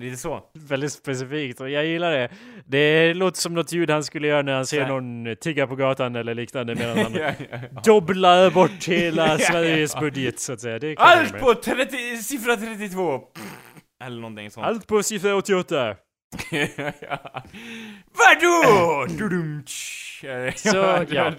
Lite 0.01 0.16
så. 0.16 0.42
Väldigt 0.55 0.92
specifikt 0.92 1.61
och 1.61 1.70
jag 1.70 1.86
gillar 1.86 2.11
det. 2.12 2.28
Det 2.66 3.14
låter 3.14 3.40
som 3.40 3.55
något 3.55 3.72
ljud 3.72 3.90
han 3.90 4.05
skulle 4.05 4.28
göra 4.28 4.42
när 4.42 4.55
han 4.55 4.66
ser 4.66 4.86
någon 4.86 5.36
tigga 5.36 5.66
på 5.66 5.76
gatan 5.76 6.16
eller 6.16 6.34
liknande 6.34 6.74
medan 6.74 6.98
han 6.98 7.14
Ja, 7.20 7.32
ja, 7.51 7.59
ja. 7.74 7.80
dobblar 7.84 8.51
bort 8.51 8.88
hela 8.88 9.38
Sveriges 9.38 10.01
budget 10.01 10.40
så 10.40 10.53
att 10.53 10.61
säga. 10.61 10.94
Allt 10.98 11.38
på 11.38 11.55
30, 11.55 12.16
siffra 12.16 12.57
32! 12.57 13.20
Eller 14.05 14.20
någonting 14.20 14.51
sånt. 14.51 14.66
Allt 14.66 14.86
på 14.86 15.03
siffra 15.03 15.36
88. 15.36 15.86
ja. 17.01 17.42
Vadå? 18.12 19.07
Så, 20.56 20.76
ja. 21.10 21.32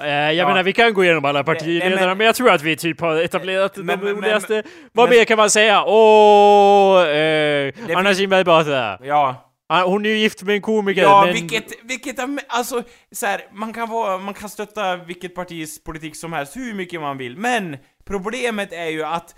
Eh, 0.00 0.06
jag 0.08 0.34
Ja. 0.34 0.48
menar 0.48 0.62
vi 0.62 0.72
kan 0.72 0.94
gå 0.94 1.04
igenom 1.04 1.24
alla 1.24 1.44
partiledarna 1.44 1.96
Nej, 1.96 2.06
men- 2.06 2.18
men, 2.18 2.26
jag 2.26 2.34
tror 2.34 2.50
att 2.50 2.62
vi 2.62 2.76
typ 2.76 3.00
har 3.00 3.16
etablerat 3.16 3.76
Men- 3.76 4.00
de 4.00 4.06
roligaste. 4.08 4.62
Vad 4.92 5.10
mer 5.10 5.24
kan 5.24 5.36
man 5.36 5.50
säga? 5.50 5.84
Åh, 5.86 7.02
eh, 7.08 7.72
Anna 7.96 8.14
Kinberg 8.14 8.44
Batra. 8.44 8.98
Ja. 9.02 9.46
Ah, 9.72 9.82
Hon 9.84 10.06
är 10.06 10.10
ju 10.10 10.16
gift 10.18 10.42
med 10.42 10.54
en 10.54 10.60
komiker 10.62 11.02
Ja, 11.02 11.22
men... 11.24 11.32
vilket, 11.34 11.64
vilket, 11.84 12.16
alltså, 12.48 12.82
så 13.12 13.26
här, 13.26 13.40
man 13.52 13.72
kan 13.72 13.88
vara, 13.88 14.18
man 14.18 14.34
kan 14.34 14.48
stötta 14.48 14.96
vilket 14.96 15.34
partis 15.34 15.84
politik 15.84 16.16
som 16.16 16.32
helst 16.32 16.56
hur 16.56 16.74
mycket 16.74 17.00
man 17.00 17.18
vill, 17.18 17.36
men 17.36 17.76
problemet 18.06 18.72
är 18.72 18.86
ju 18.86 19.04
att 19.04 19.34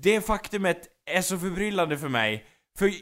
det 0.00 0.26
faktumet 0.26 0.78
är 1.10 1.20
så 1.22 1.38
förbryllande 1.38 1.98
för 1.98 2.08
mig, 2.08 2.44
För, 2.78 2.86
eh, 2.86 2.92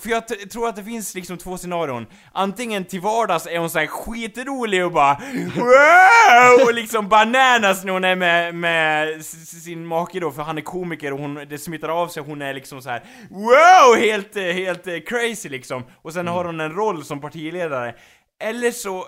för 0.00 0.10
jag 0.10 0.50
tror 0.50 0.68
att 0.68 0.76
det 0.76 0.84
finns 0.84 1.14
liksom 1.14 1.38
två 1.38 1.58
scenarion. 1.58 2.06
Antingen 2.32 2.84
till 2.84 3.00
vardags 3.00 3.46
är 3.46 3.58
hon 3.58 3.70
såhär 3.70 3.86
skitrolig 3.86 4.84
och 4.84 4.92
bara 4.92 5.20
wow! 5.56 6.66
Och 6.66 6.74
liksom 6.74 7.08
bananas 7.08 7.84
när 7.84 7.92
hon 7.92 8.04
är 8.04 8.16
med, 8.16 8.54
med 8.54 9.24
sin 9.24 9.86
make 9.86 10.20
då, 10.20 10.30
för 10.30 10.42
han 10.42 10.58
är 10.58 10.62
komiker 10.62 11.12
och 11.12 11.18
hon, 11.18 11.34
det 11.34 11.58
smittar 11.58 11.88
av 11.88 12.08
sig, 12.08 12.22
hon 12.22 12.42
är 12.42 12.54
liksom 12.54 12.82
så 12.82 12.90
här 12.90 13.02
wow! 13.30 13.96
Helt, 13.98 14.36
eh, 14.36 14.42
helt 14.42 14.86
eh, 14.86 14.98
crazy 15.06 15.48
liksom. 15.48 15.84
Och 16.02 16.12
sen 16.12 16.26
har 16.26 16.44
hon 16.44 16.60
en 16.60 16.72
roll 16.72 17.04
som 17.04 17.20
partiledare. 17.20 17.94
Eller 18.42 18.70
så, 18.70 19.04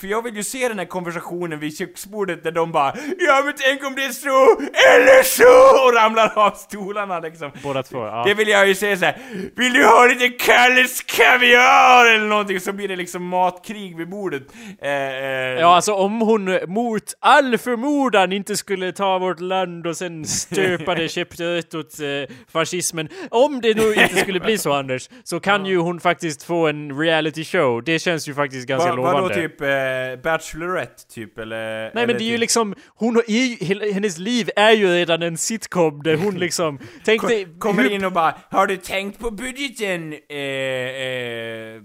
för 0.00 0.06
jag 0.06 0.22
vill 0.22 0.36
ju 0.36 0.42
se 0.42 0.68
den 0.68 0.78
här 0.78 0.86
konversationen 0.86 1.58
vid 1.60 1.78
köksbordet 1.78 2.44
där 2.44 2.50
de 2.52 2.72
bara 2.72 2.94
Ja 3.18 3.42
men 3.44 3.54
tänk 3.56 3.84
om 3.84 3.94
det 3.94 4.04
är 4.04 4.10
så, 4.10 4.60
eller 4.94 5.22
så! 5.22 5.86
Och 5.86 5.94
ramlar 5.94 6.32
av 6.38 6.50
stolarna 6.50 7.20
liksom. 7.20 7.50
Båda 7.62 7.82
två, 7.82 7.98
ja. 7.98 8.24
Det 8.26 8.34
vill 8.34 8.48
jag 8.48 8.68
ju 8.68 8.74
säga 8.74 8.96
såhär 8.96 9.18
Vill 9.56 9.72
du 9.72 9.84
ha 9.86 10.06
lite 10.06 10.28
Kalles 10.28 11.02
kaviar? 11.02 12.06
Eller 12.06 12.26
någonting, 12.26 12.60
så 12.60 12.72
blir 12.72 12.88
det 12.88 12.96
liksom 12.96 13.24
matkrig 13.28 13.96
vid 13.96 14.08
bordet. 14.08 14.42
Eh, 14.82 14.90
eh, 14.90 15.60
Ja, 15.60 15.74
alltså 15.74 15.92
om 15.94 16.20
hon 16.20 16.58
mot 16.66 17.14
all 17.20 17.58
förmodan 17.58 18.32
inte 18.32 18.56
skulle 18.56 18.92
ta 18.92 19.18
vårt 19.18 19.40
land 19.40 19.86
och 19.86 19.96
sen 19.96 20.24
stöpa 20.24 20.94
det 20.94 21.08
käpprätt 21.08 21.74
åt 21.74 22.00
eh, 22.00 22.34
fascismen. 22.52 23.08
Om 23.30 23.60
det 23.60 23.74
nu 23.76 23.94
inte 23.94 24.16
skulle 24.16 24.40
bli 24.40 24.58
så 24.58 24.72
Anders, 24.76 25.08
så 25.24 25.40
kan 25.40 25.66
ju 25.66 25.76
hon 25.76 26.00
faktiskt 26.00 26.42
få 26.42 26.66
en 26.66 26.98
reality 27.00 27.44
show. 27.44 27.82
Det 27.84 27.98
känns 27.98 28.28
ju 28.28 28.34
faktiskt 28.34 28.66
ganska 28.66 28.75
Va, 28.78 28.94
lovande. 28.94 29.20
vadå 29.22 29.34
typ 29.34 29.60
eh, 29.60 30.22
Bachelorette 30.22 31.06
typ 31.08 31.38
eller? 31.38 31.56
Nej 31.80 31.90
eller 31.94 32.06
men 32.06 32.16
det 32.16 32.22
är 32.22 32.26
ju 32.26 32.32
typ, 32.32 32.40
liksom, 32.40 32.74
hon 32.88 33.16
är 33.16 33.30
ju- 33.30 33.92
hennes 33.92 34.18
liv 34.18 34.50
är 34.56 34.72
ju 34.72 34.86
redan 34.88 35.22
en 35.22 35.36
sitcom 35.36 36.02
där 36.02 36.16
hon 36.16 36.34
liksom, 36.38 36.78
tänk 37.04 37.22
dig... 37.28 37.44
Ko- 37.44 37.58
Kommer 37.58 37.82
hur- 37.82 37.90
in 37.90 38.04
och 38.04 38.12
bara 38.12 38.34
Har 38.50 38.66
du 38.66 38.76
tänkt 38.76 39.18
på 39.20 39.30
budgeten? 39.30 40.12
Eh, 40.28 40.38
eh, 40.38 41.82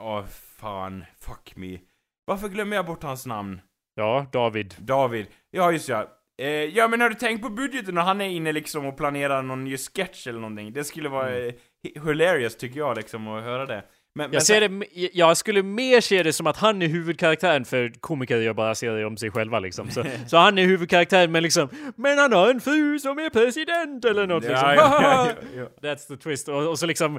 åh 0.00 0.24
fan, 0.60 1.04
fuck 1.20 1.52
me. 1.56 1.78
Varför 2.26 2.48
glömmer 2.48 2.76
jag 2.76 2.86
bort 2.86 3.02
hans 3.02 3.26
namn? 3.26 3.60
Ja, 3.94 4.26
David. 4.32 4.74
David. 4.78 5.26
Ja, 5.50 5.72
just 5.72 5.88
ja. 5.88 6.06
Eh, 6.42 6.48
ja 6.48 6.88
men 6.88 7.00
har 7.00 7.08
du 7.08 7.14
tänkt 7.14 7.42
på 7.42 7.48
budgeten 7.50 7.98
och 7.98 8.04
han 8.04 8.20
är 8.20 8.28
inne 8.28 8.52
liksom 8.52 8.86
och 8.86 8.96
planerar 8.96 9.42
någon 9.42 9.64
ny 9.64 9.76
sketch 9.76 10.26
eller 10.26 10.40
någonting? 10.40 10.72
Det 10.72 10.84
skulle 10.84 11.08
vara 11.08 11.30
eh, 11.36 11.52
hi- 11.86 12.06
hilarious 12.08 12.56
tycker 12.56 12.78
jag 12.78 12.96
liksom 12.96 13.28
att 13.28 13.44
höra 13.44 13.66
det. 13.66 13.84
Men, 14.14 14.30
men 14.30 14.34
Jag 14.34 14.42
ser 14.42 14.68
det, 14.68 14.86
jag 15.12 15.36
skulle 15.36 15.62
mer 15.62 16.00
se 16.00 16.22
det 16.22 16.32
som 16.32 16.46
att 16.46 16.56
han 16.56 16.82
är 16.82 16.86
huvudkaraktären 16.86 17.64
för 17.64 17.92
komiker 18.00 18.36
gör 18.36 18.52
bara 18.52 18.74
serier 18.74 19.06
om 19.06 19.16
sig 19.16 19.30
själva 19.30 19.58
liksom. 19.58 19.90
Så, 19.90 20.04
så 20.26 20.36
han 20.36 20.58
är 20.58 20.64
huvudkaraktären 20.64 21.32
men 21.32 21.42
liksom, 21.42 21.68
men 21.96 22.18
han 22.18 22.32
har 22.32 22.50
en 22.50 22.60
fru 22.60 22.98
som 22.98 23.18
är 23.18 23.30
president 23.30 24.04
eller 24.04 24.26
något 24.26 24.42
liksom. 24.42 24.68
Ja, 24.68 24.74
ja, 24.74 25.00
ja, 25.56 25.68
ja. 25.82 25.88
That's 25.88 26.08
the 26.08 26.16
twist. 26.16 26.48
Och, 26.48 26.68
och 26.68 26.78
så 26.78 26.86
liksom 26.86 27.18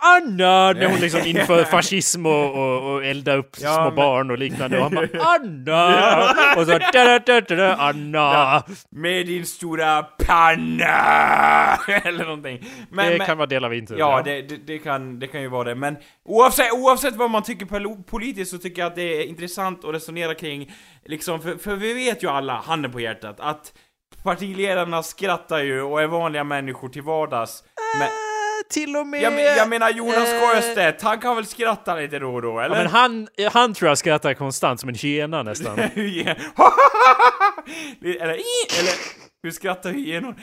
Anna! 0.00 0.72
När 0.72 0.86
hon 0.86 1.00
liksom 1.00 1.20
inför 1.24 1.64
fascism 1.64 2.26
och, 2.26 2.54
och, 2.54 2.92
och 2.92 3.04
eldar 3.04 3.36
upp 3.36 3.56
små 3.56 3.84
men- 3.84 3.94
barn 3.94 4.30
och 4.30 4.38
liknande. 4.38 4.76
Och 4.76 4.82
han 4.82 4.94
bara 4.94 5.08
Anna! 5.24 6.34
Och 6.56 6.66
så 6.66 6.78
da, 6.78 6.90
da, 6.92 7.18
da, 7.18 7.40
da, 7.40 7.56
da, 7.56 7.74
Anna! 7.74 8.62
Med 8.90 9.26
din 9.26 9.46
stora 9.46 10.02
panna! 10.02 11.02
eller 12.04 12.24
någonting. 12.24 12.64
Men, 12.90 13.12
det 13.12 13.18
men, 13.18 13.26
kan 13.26 13.38
vara 13.38 13.46
del 13.46 13.64
av 13.64 13.74
intervjun. 13.74 14.08
Ja, 14.08 14.22
det, 14.22 14.42
det, 14.42 14.56
det, 14.56 14.78
kan, 14.78 15.18
det 15.18 15.26
kan 15.26 15.42
ju 15.42 15.48
vara 15.48 15.64
det, 15.64 15.74
men 15.74 15.96
oavsett, 16.28 16.72
oavsett 16.72 17.16
vad 17.16 17.30
man 17.30 17.42
tycker 17.42 17.66
pol- 17.66 18.02
politiskt 18.06 18.50
så 18.50 18.58
tycker 18.58 18.82
jag 18.82 18.86
att 18.86 18.96
det 18.96 19.02
är 19.22 19.26
intressant 19.26 19.84
att 19.84 19.94
resonera 19.94 20.34
kring, 20.34 20.72
liksom, 21.04 21.40
för, 21.42 21.56
för 21.56 21.76
vi 21.76 21.92
vet 21.94 22.22
ju 22.22 22.28
alla, 22.28 22.52
handen 22.56 22.92
på 22.92 23.00
hjärtat, 23.00 23.36
att 23.40 23.72
partiledarna 24.22 25.02
skrattar 25.02 25.58
ju 25.58 25.82
och 25.82 26.02
är 26.02 26.06
vanliga 26.06 26.44
människor 26.44 26.88
till 26.88 27.02
vardags. 27.02 27.64
Men, 27.98 28.08
Äh, 28.08 28.74
till 28.74 28.96
och 28.96 29.06
med... 29.06 29.22
jag, 29.22 29.32
men- 29.32 29.44
jag 29.44 29.68
menar 29.68 29.90
Jonas 29.90 30.28
eh, 30.32 30.40
Sjöstedt, 30.40 31.02
han 31.02 31.20
kan 31.20 31.36
väl 31.36 31.46
skratta 31.46 31.94
lite 31.94 32.18
då 32.18 32.34
och 32.34 32.42
då, 32.42 32.60
eller? 32.60 32.76
Ja, 32.76 32.82
men 32.82 32.90
han, 32.92 33.28
han 33.52 33.74
tror 33.74 33.88
jag 33.88 33.98
skrattar 33.98 34.34
konstant 34.34 34.80
som 34.80 34.88
en 34.88 34.94
hyena 34.94 35.42
nästan. 35.42 35.78
Ja. 35.94 36.34
eller, 38.04 38.24
eller, 38.24 38.38
hur 39.42 39.50
skrattar 39.50 39.90
hyenor? 39.92 40.34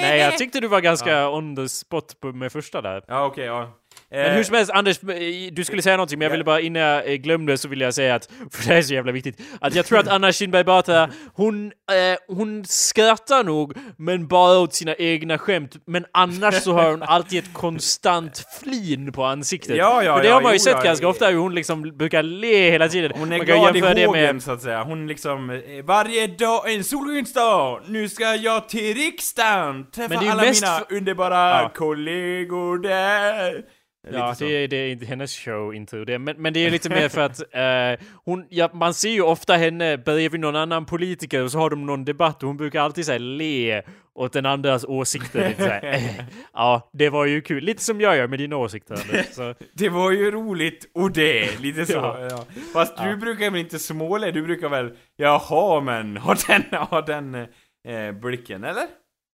Nej, 0.00 0.18
jag 0.20 0.38
tyckte 0.38 0.60
du 0.60 0.68
var 0.68 0.80
ganska 0.80 1.28
on 1.28 1.56
the 1.56 1.68
spot 1.68 2.16
med 2.34 2.52
första 2.52 2.82
där. 2.82 3.02
Ja, 3.08 3.24
okej, 3.26 3.44
ja. 3.44 3.70
Men 4.10 4.34
hur 4.36 4.42
som 4.42 4.54
helst, 4.54 4.70
Anders, 4.70 5.02
eh, 5.02 5.52
du 5.52 5.64
skulle 5.64 5.82
säga 5.82 5.96
någonting, 5.96 6.18
men 6.18 6.26
jag 6.26 6.30
ville 6.30 6.44
bara 6.44 6.60
innan 6.60 6.82
jag 6.82 7.12
eh, 7.12 7.14
glömde 7.14 7.58
så 7.58 7.68
vill 7.68 7.80
jag 7.80 7.94
säga 7.94 8.14
att, 8.14 8.24
för 8.52 8.62
det 8.62 8.68
här 8.68 8.76
är 8.76 8.82
så 8.82 8.94
jävla 8.94 9.12
viktigt, 9.12 9.40
att 9.60 9.74
jag 9.74 9.86
tror 9.86 9.98
att 9.98 10.08
Anna 10.08 10.32
Kinberg 10.32 10.64
Batra, 10.64 11.10
hon, 11.34 11.66
eh, 11.66 12.36
hon 12.36 12.64
skrattar 12.64 13.44
nog, 13.44 13.72
men 13.96 14.26
bara 14.28 14.58
åt 14.58 14.74
sina 14.74 14.94
egna 14.94 15.38
skämt, 15.38 15.76
men 15.86 16.04
annars 16.12 16.54
så 16.54 16.72
har 16.72 16.90
hon 16.90 17.02
alltid 17.06 17.38
ett 17.38 17.52
konstant 17.52 18.46
flin 18.60 19.12
på 19.12 19.24
ansiktet. 19.24 19.76
Ja, 19.76 20.02
ja, 20.02 20.16
För 20.16 20.22
det 20.22 20.28
ja, 20.28 20.34
har 20.34 20.42
man 20.42 20.52
ju 20.52 20.58
jo, 20.58 20.64
sett 20.64 20.76
ja. 20.76 20.82
ganska 20.82 21.08
ofta, 21.08 21.26
hur 21.28 21.36
hon 21.38 21.54
liksom 21.54 21.82
brukar 21.82 22.22
le 22.22 22.70
hela 22.70 22.88
tiden. 22.88 23.12
Hon 23.14 23.32
är 23.32 23.38
man 23.38 23.46
kan 23.46 23.72
glad 23.72 23.76
i 23.76 24.04
hågen 24.04 24.34
med... 24.34 24.42
så 24.42 24.52
att 24.52 24.62
säga. 24.62 24.82
Hon 24.82 25.06
liksom, 25.06 25.50
eh, 25.50 25.84
varje 25.84 26.26
dag, 26.26 26.72
en 26.74 26.84
solskensdag, 26.84 27.80
nu 27.86 28.08
ska 28.08 28.34
jag 28.34 28.68
till 28.68 28.94
riksdagen, 28.94 29.90
träffa 29.90 30.18
alla 30.18 30.42
mina 30.42 30.80
underbara 30.90 31.62
Ja. 31.62 31.70
kollegor 31.74 32.78
där. 32.78 33.75
Ja, 34.12 34.34
det 34.38 34.46
är, 34.46 34.68
det 34.68 34.76
är 34.76 34.88
inte 34.88 35.06
hennes 35.06 35.36
show, 35.36 35.74
inte 35.74 35.96
det. 35.96 36.18
Men, 36.18 36.42
men 36.42 36.52
det 36.52 36.60
är 36.60 36.70
lite 36.70 36.90
mer 36.90 37.08
för 37.08 37.20
att 37.20 37.40
eh, 37.54 38.06
hon, 38.24 38.46
ja, 38.50 38.70
man 38.72 38.94
ser 38.94 39.10
ju 39.10 39.22
ofta 39.22 39.54
henne 39.54 39.98
bredvid 39.98 40.40
någon 40.40 40.56
annan 40.56 40.86
politiker 40.86 41.42
och 41.42 41.50
så 41.50 41.58
har 41.58 41.70
de 41.70 41.86
någon 41.86 42.04
debatt 42.04 42.42
och 42.42 42.46
hon 42.46 42.56
brukar 42.56 42.80
alltid 42.80 43.06
säga 43.06 43.18
le 43.18 43.82
åt 44.14 44.32
den 44.32 44.46
andras 44.46 44.84
åsikter. 44.84 45.48
Lite 45.48 45.78
eh, 45.78 46.24
ja, 46.52 46.90
det 46.92 47.08
var 47.08 47.24
ju 47.24 47.40
kul. 47.40 47.64
Lite 47.64 47.82
som 47.82 48.00
jag 48.00 48.16
gör 48.16 48.26
med 48.26 48.38
dina 48.38 48.56
åsikter. 48.56 48.96
Så, 49.32 49.54
Det 49.72 49.88
var 49.88 50.10
ju 50.10 50.30
roligt, 50.30 50.90
och 50.94 51.12
det, 51.12 51.60
lite 51.60 51.86
så. 51.86 51.92
Ja. 51.92 52.28
ja. 52.30 52.44
Fast 52.72 52.96
du 52.96 53.16
brukar 53.16 53.50
väl 53.50 53.60
inte 53.60 53.78
småle, 53.78 54.30
du 54.30 54.42
brukar 54.42 54.68
väl, 54.68 54.96
jaha 55.16 55.80
men, 55.80 56.16
ha 56.16 56.36
den, 56.48 56.62
ha 56.80 57.00
den 57.00 57.34
eh, 57.34 58.12
blicken, 58.20 58.64
eller? 58.64 58.86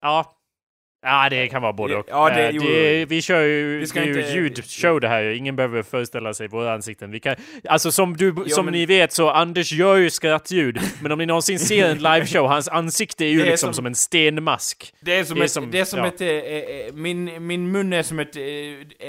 ja. 0.02 0.38
Ja, 1.04 1.28
det 1.30 1.48
kan 1.48 1.62
vara 1.62 1.74
både 1.74 1.96
och. 1.96 2.06
Ja, 2.10 2.30
det- 2.30 2.52
jo, 2.54 2.62
det, 2.64 3.06
vi 3.06 3.22
kör 3.22 3.42
ju, 3.42 3.80
Vi 3.80 3.88
ska 3.88 4.00
det 4.00 4.08
inte- 4.08 4.20
ljudshow 4.34 5.00
det 5.00 5.08
här 5.08 5.24
Ingen 5.24 5.56
behöver 5.56 5.84
föreställa 5.84 6.34
sig 6.34 6.48
våra 6.48 6.74
ansikten. 6.74 7.12
Vi 7.12 7.20
kan, 7.20 7.36
alltså 7.70 7.92
som, 7.92 8.18
du, 8.18 8.36
som 8.48 8.66
men- 8.66 8.72
ni 8.74 8.86
vet 8.86 9.12
så 9.14 9.30
Anders 9.30 9.72
gör 9.72 9.96
ju 9.96 10.10
skrattljud. 10.10 10.80
Men 11.02 11.12
om 11.12 11.18
ni 11.20 11.26
någonsin 11.26 11.60
ser 11.60 11.90
en 11.90 11.98
liveshow, 11.98 12.48
hans 12.48 12.68
ansikte 12.70 13.26
är 13.26 13.30
ju 13.30 13.42
är 13.42 13.46
liksom 13.46 13.68
som, 13.68 13.74
som- 13.74 13.86
en 13.86 13.96
stenmask. 13.96 14.94
Det 15.00 15.16
är 15.20 15.24
som 15.24 15.36
Det 15.36 15.42
är 15.42 15.46
ett, 15.46 15.52
som- 15.52 15.72
det 15.72 15.80
är 15.80 15.86
som 15.86 16.00
ja. 16.00 16.08
ett, 16.08 16.22
eh, 16.22 16.94
min, 16.94 17.48
min 17.48 17.72
mun 17.72 17.94
är 17.94 18.04
som 18.04 18.20
ett, 18.20 18.36
eh, 18.36 18.44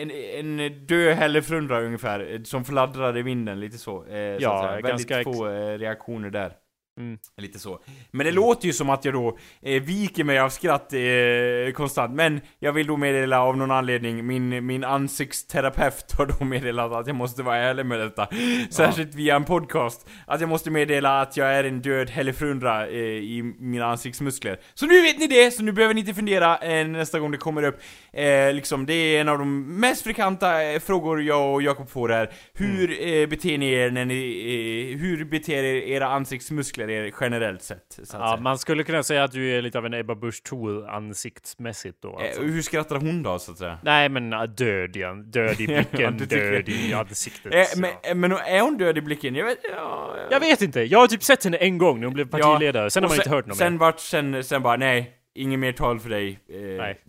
en, 0.00 0.10
en 0.10 0.86
död 0.86 1.16
hälleflundra 1.16 1.80
ungefär, 1.80 2.40
som 2.44 2.64
fladdrar 2.64 3.18
i 3.18 3.22
vinden, 3.22 3.60
lite 3.60 3.78
så. 3.78 4.04
Så 4.04 4.06
Ja, 4.40 4.62
säga. 4.68 4.80
ganska 4.80 5.14
Väldigt 5.16 5.36
få 5.36 5.46
reaktioner 5.78 6.30
där. 6.30 6.52
Mm. 7.00 7.18
Lite 7.36 7.58
så. 7.58 7.82
Men 8.10 8.26
det 8.26 8.32
låter 8.32 8.66
ju 8.66 8.72
som 8.72 8.90
att 8.90 9.04
jag 9.04 9.14
då 9.14 9.38
eh, 9.62 9.82
viker 9.82 10.24
mig 10.24 10.38
av 10.38 10.48
skratt 10.48 10.92
eh, 10.92 11.72
konstant, 11.72 12.14
men 12.14 12.40
jag 12.58 12.72
vill 12.72 12.86
då 12.86 12.96
meddela 12.96 13.40
av 13.40 13.56
någon 13.56 13.70
anledning, 13.70 14.26
min, 14.26 14.66
min 14.66 14.84
ansiktsterapeut 14.84 16.12
har 16.18 16.26
då 16.26 16.44
meddelat 16.44 16.92
att 16.92 17.06
jag 17.06 17.16
måste 17.16 17.42
vara 17.42 17.56
ärlig 17.56 17.86
med 17.86 18.00
detta. 18.00 18.28
Särskilt 18.70 19.14
via 19.14 19.36
en 19.36 19.44
podcast. 19.44 20.06
Att 20.26 20.40
jag 20.40 20.48
måste 20.48 20.70
meddela 20.70 21.20
att 21.20 21.36
jag 21.36 21.54
är 21.54 21.64
en 21.64 21.82
död 21.82 22.10
hälleflundra 22.10 22.86
eh, 22.88 22.98
i 23.02 23.54
mina 23.58 23.86
ansiktsmuskler. 23.86 24.60
Så 24.74 24.86
nu 24.86 25.02
vet 25.02 25.18
ni 25.18 25.26
det, 25.26 25.50
så 25.50 25.62
nu 25.62 25.72
behöver 25.72 25.94
ni 25.94 26.00
inte 26.00 26.14
fundera 26.14 26.58
eh, 26.58 26.86
nästa 26.86 27.18
gång 27.18 27.30
det 27.30 27.38
kommer 27.38 27.62
upp. 27.62 27.80
Eh, 28.12 28.54
liksom, 28.54 28.86
det 28.86 28.94
är 28.94 29.20
en 29.20 29.28
av 29.28 29.38
de 29.38 29.80
mest 29.80 30.02
frekventa 30.02 30.62
eh, 30.62 30.80
frågor 30.80 31.22
jag 31.22 31.54
och 31.54 31.62
Jakob 31.62 31.90
får 31.90 32.08
här. 32.08 32.32
Hur 32.54 32.90
eh, 32.90 33.28
beter 33.28 33.58
ni 33.58 33.72
er 33.72 33.90
när 33.90 34.04
ni, 34.04 34.96
hur 35.00 35.24
beter 35.24 35.64
er 35.64 35.74
era 35.74 36.06
ansiktsmuskler 36.06 36.81
er 36.90 37.12
generellt 37.20 37.62
sett? 37.62 37.98
Ja, 38.12 38.36
man 38.40 38.58
skulle 38.58 38.84
kunna 38.84 39.02
säga 39.02 39.24
att 39.24 39.32
du 39.32 39.50
är 39.50 39.62
lite 39.62 39.78
av 39.78 39.86
en 39.86 39.94
Ebba 39.94 40.14
Busch 40.14 40.42
Thor 40.42 40.88
ansiktsmässigt 40.90 42.02
då 42.02 42.16
alltså. 42.16 42.42
Eh, 42.42 42.46
hur 42.46 42.62
skrattar 42.62 42.96
hon 42.96 43.22
då, 43.22 43.38
så 43.38 43.52
att 43.52 43.58
säga? 43.58 43.78
Nej 43.82 44.08
men 44.08 44.32
äh, 44.32 44.42
död 44.42 44.96
igen. 44.96 45.30
Död 45.30 45.60
i 45.60 45.64
Ja, 45.72 45.82
blicken, 45.90 46.16
död 46.18 46.68
i 46.68 46.94
ansiktet. 46.94 47.54
Eh, 47.54 47.60
ja. 47.60 47.66
men, 47.76 47.90
eh, 48.02 48.14
men 48.14 48.32
är 48.32 48.60
hon 48.60 48.76
död 48.78 48.98
i 48.98 49.00
blicken? 49.00 49.34
Jag 49.34 49.44
vet, 49.44 49.58
ja, 49.62 50.14
ja. 50.16 50.22
Jag 50.30 50.40
vet 50.40 50.62
inte, 50.62 50.80
jag 50.80 50.98
har 50.98 51.06
typ 51.06 51.22
sett 51.22 51.44
henne 51.44 51.56
en 51.56 51.78
gång 51.78 52.00
när 52.00 52.06
hon 52.06 52.14
blev 52.14 52.28
partiledare, 52.28 52.90
sen 52.90 53.02
har 53.02 53.10
man 53.10 53.18
inte 53.18 53.30
hört 53.30 53.46
något 53.46 53.56
Sen 53.56 53.72
mer. 53.72 53.80
vart, 53.80 54.00
sen, 54.00 54.44
sen 54.44 54.62
bara, 54.62 54.76
nej. 54.76 55.18
Inget 55.34 55.58
mer 55.58 55.72
tal 55.72 56.00
för 56.00 56.08
dig. 56.10 56.38
Eh, 56.48 56.58
Nej. 56.58 57.00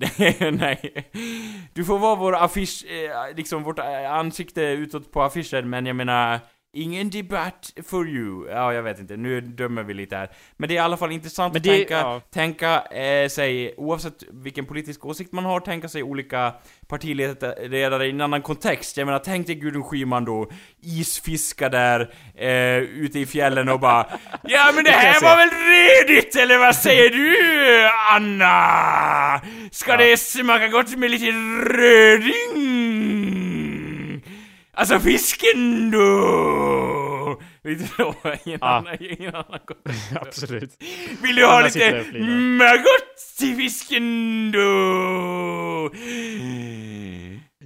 nej. 0.52 1.12
Du 1.74 1.86
får 1.86 2.00
vara 2.00 2.16
vår 2.16 2.36
affisch, 2.36 2.86
eh, 2.86 3.36
liksom 3.36 3.64
vårt 3.64 3.80
eh, 3.80 4.12
ansikte 4.14 4.62
utåt 4.62 5.12
på 5.12 5.22
affischen, 5.24 5.70
men 5.70 5.86
jag 5.86 5.96
menar, 5.96 6.40
Ingen 6.76 7.10
debatt 7.10 7.74
for 7.90 8.08
you. 8.08 8.50
Ja, 8.50 8.74
jag 8.74 8.84
vet 8.84 9.00
inte, 9.00 9.18
nu 9.18 9.42
dömer 9.42 9.84
vi 9.84 9.94
lite 9.94 10.16
här. 10.16 10.30
Men 10.58 10.70
det 10.70 10.74
är 10.74 10.76
i 10.76 10.80
alla 10.80 10.98
fall 10.98 11.12
intressant 11.12 11.54
Men 11.54 11.60
att 11.60 11.64
det- 11.64 11.78
tänka, 11.78 11.94
ja. 11.94 12.22
tänka 12.34 12.82
eh, 12.82 13.30
sig, 13.30 13.74
oavsett 13.78 14.24
vilken 14.32 14.66
politisk 14.66 15.06
åsikt 15.06 15.32
man 15.32 15.46
har, 15.46 15.60
tänka 15.60 15.90
sig 15.90 16.04
olika 16.04 16.54
partiledare 16.88 18.06
i 18.06 18.10
en 18.10 18.22
annan 18.22 18.42
kontext. 18.42 18.98
Jag 18.98 19.06
menar, 19.06 19.20
tänk 19.20 19.48
dig 19.48 19.56
Gudrun 19.56 19.84
Schyman 19.84 20.26
då, 20.26 20.50
isfiska 20.82 21.70
där, 21.70 22.14
eh, 22.36 22.78
ute 22.78 23.20
i 23.20 23.26
fjällen 23.26 23.70
och 23.70 23.80
bara 23.80 24.06
Ja 24.44 24.72
men 24.76 24.84
det 24.84 24.92
här 24.92 25.22
var 25.22 25.38
väl 25.38 25.50
redigt, 25.50 26.36
eller 26.36 26.58
vad 26.58 26.76
säger 26.76 27.10
du 27.10 27.38
Anna? 28.12 29.42
Ska 29.72 29.98
det 29.98 30.18
smaka 30.18 30.68
gott 30.68 30.96
med 30.96 31.12
lite 31.12 31.26
röding? 31.78 33.43
Alltså 34.76 35.00
fisken 35.00 35.92
då! 35.92 37.42
Vet 37.64 37.80
du 37.80 37.86
då? 37.98 38.16
Ingen 38.46 38.60
Ja. 38.62 38.68
annan, 38.68 38.98
ingen 39.00 39.36
annan 39.36 39.60
kontext. 39.66 40.12
Absolut. 40.22 40.84
Vill 41.24 41.36
du 41.36 41.46
ha 41.46 41.70
sitter 41.70 42.04
lite 42.04 42.20
magott 42.20 43.18
till 43.40 43.56
fisken 43.56 44.52
då? 44.52 45.92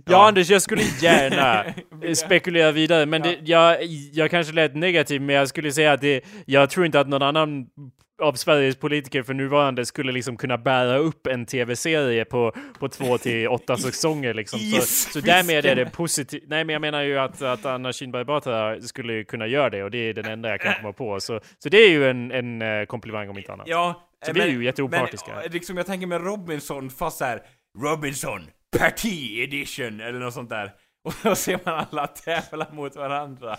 Ja, 0.10 0.28
Anders, 0.28 0.50
jag 0.50 0.62
skulle 0.62 0.82
gärna 1.02 1.66
spekulera 2.16 2.72
vidare, 2.72 3.06
men 3.06 3.22
det, 3.22 3.38
jag, 3.44 3.84
jag 4.14 4.32
kanske 4.32 4.54
lät 4.54 4.76
negativ, 4.76 5.22
men 5.22 5.36
jag 5.36 5.50
skulle 5.50 5.72
säga 5.72 5.92
att 5.94 6.02
det, 6.02 6.22
jag 6.46 6.70
tror 6.70 6.86
inte 6.86 7.00
att 7.00 7.08
någon 7.08 7.22
annan 7.22 7.66
av 8.22 8.34
Sveriges 8.34 8.76
politiker 8.76 9.24
för 9.24 9.34
nuvarande 9.34 9.86
skulle 9.86 10.12
liksom 10.12 10.38
kunna 10.38 10.58
bära 10.58 10.98
upp 10.98 11.28
en 11.28 11.46
tv-serie 11.46 12.26
på, 12.26 12.54
på 12.80 12.90
två 12.90 13.18
till 13.18 13.48
åtta 13.48 13.78
säsonger 13.78 14.34
liksom. 14.34 14.60
Så, 14.60 14.82
så 14.82 15.20
därmed 15.20 15.66
är 15.66 15.76
det 15.76 15.86
positivt. 15.86 16.44
Nej, 16.48 16.64
men 16.64 16.74
jag 16.74 16.82
menar 16.82 17.02
ju 17.02 17.20
att, 17.20 17.42
att 17.42 17.66
Anna 17.66 17.94
Kinberg 17.94 18.26
Batra 18.26 18.82
skulle 18.82 19.24
kunna 19.24 19.48
göra 19.48 19.70
det 19.70 19.84
och 19.84 19.92
det 19.92 19.98
är 19.98 20.14
den 20.14 20.26
enda 20.26 20.50
jag 20.50 20.62
kan 20.62 20.74
komma 20.74 20.94
på. 20.94 21.20
Så, 21.20 21.40
så 21.60 21.70
det 21.70 21.78
är 21.78 21.90
ju 21.90 22.10
en, 22.10 22.32
en 22.32 22.62
eh, 22.62 22.86
komplimang 22.86 23.30
om 23.30 23.38
inte 23.38 23.54
annat. 23.54 23.68
Ja, 23.68 24.10
Så 24.26 24.34
vi 24.34 24.42
är 24.42 24.48
ju 24.48 24.64
jätteopartiska. 24.64 25.36
Men, 25.36 25.52
liksom 25.52 25.78
jag 25.78 25.86
tänker 25.86 26.08
med 26.08 26.22
Robinson, 26.22 26.90
fast 26.90 27.18
såhär 27.18 27.42
Robinson 27.84 28.42
Party 28.80 29.44
Edition 29.44 30.02
eller 30.02 30.20
något 30.20 30.34
sånt 30.34 30.50
där. 30.50 30.72
Och 31.08 31.14
då 31.24 31.36
ser 31.36 31.60
man 31.66 31.86
alla 31.92 32.08
tävla 32.08 32.68
mot 32.72 32.96
varandra. 32.96 33.58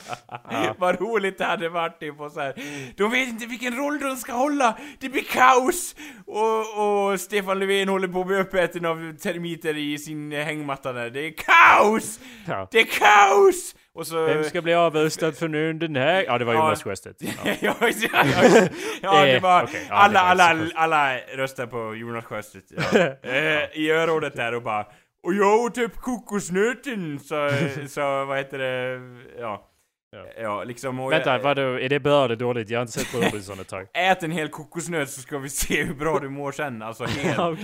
Vad 0.78 1.00
roligt 1.00 1.38
det 1.38 1.44
hade 1.44 1.68
varit 1.68 2.00
typ 2.00 2.20
och 2.20 2.32
så 2.32 2.40
här. 2.40 2.54
De 2.96 3.10
vet 3.10 3.28
inte 3.28 3.46
vilken 3.46 3.76
roll 3.76 4.00
de 4.00 4.16
ska 4.16 4.32
hålla. 4.32 4.78
Det 5.00 5.08
blir 5.08 5.22
kaos! 5.22 5.96
Och, 6.26 7.10
och 7.10 7.20
Stefan 7.20 7.58
Löfven 7.58 7.88
håller 7.88 8.08
på 8.08 8.24
med 8.24 8.40
uppäten 8.40 8.84
av 8.84 9.16
termiter 9.16 9.76
i 9.76 9.98
sin 9.98 10.32
hängmatta 10.32 10.92
där. 10.92 11.10
Det 11.10 11.20
är 11.20 11.32
kaos! 11.32 12.20
Ja. 12.46 12.68
Det 12.70 12.80
är 12.80 12.84
kaos! 12.84 13.74
Och 13.94 14.06
så... 14.06 14.24
Vem 14.26 14.44
ska 14.44 14.62
bli 14.62 14.74
avröstad 14.74 15.32
för 15.32 15.48
nu 15.48 15.72
den 15.72 15.96
här? 15.96 16.24
Ja, 16.24 16.38
det 16.38 16.44
var 16.44 16.54
Ja. 16.54 16.60
Jonas 16.60 16.82
Sjöstedt. 16.82 17.22
Ja. 17.44 17.54
ja, 17.60 17.74
ja, 17.80 17.88
ja, 18.12 18.68
ja, 19.02 19.24
det 19.24 19.40
var 19.40 19.68
ja, 19.88 19.94
alla, 19.94 20.08
det 20.08 20.24
var 20.24 20.30
alla, 20.30 20.70
alla 20.74 21.18
röstar 21.18 21.66
på 21.66 21.94
Jonas 21.94 22.24
Sjöstedt. 22.24 22.72
Ja. 22.92 22.98
eh, 23.30 23.78
I 23.78 23.90
örådet 23.90 24.36
där 24.36 24.54
och 24.54 24.62
bara 24.62 24.86
Och 25.28 25.34
jag 25.34 25.60
åt 25.60 25.78
upp 25.78 25.96
kokosnöten, 25.96 27.18
så, 27.18 27.50
så 27.88 28.24
vad 28.24 28.38
heter 28.38 28.58
det, 28.58 29.00
ja. 29.40 29.64
Ja. 30.10 30.26
Ja, 30.42 30.64
liksom 30.64 31.00
och 31.00 31.12
Vänta, 31.12 31.32
jag, 31.32 31.38
vadå? 31.38 31.62
Är 31.62 31.88
det 31.88 32.00
bra 32.00 32.24
eller 32.24 32.36
dåligt? 32.36 32.70
Jag 32.70 32.78
har 32.78 32.82
inte 32.82 32.92
sett 32.92 33.12
på 33.12 33.18
Robinson 33.18 33.60
ett 33.60 33.68
tag. 33.68 33.86
Ät 33.94 34.22
en 34.22 34.30
hel 34.30 34.48
kokosnöt 34.48 35.10
så 35.10 35.20
ska 35.20 35.38
vi 35.38 35.48
se 35.48 35.82
hur 35.84 35.94
bra 35.94 36.18
du 36.18 36.28
mår 36.28 36.52
sen, 36.52 36.82
alltså 36.82 37.04
hel. 37.06 37.56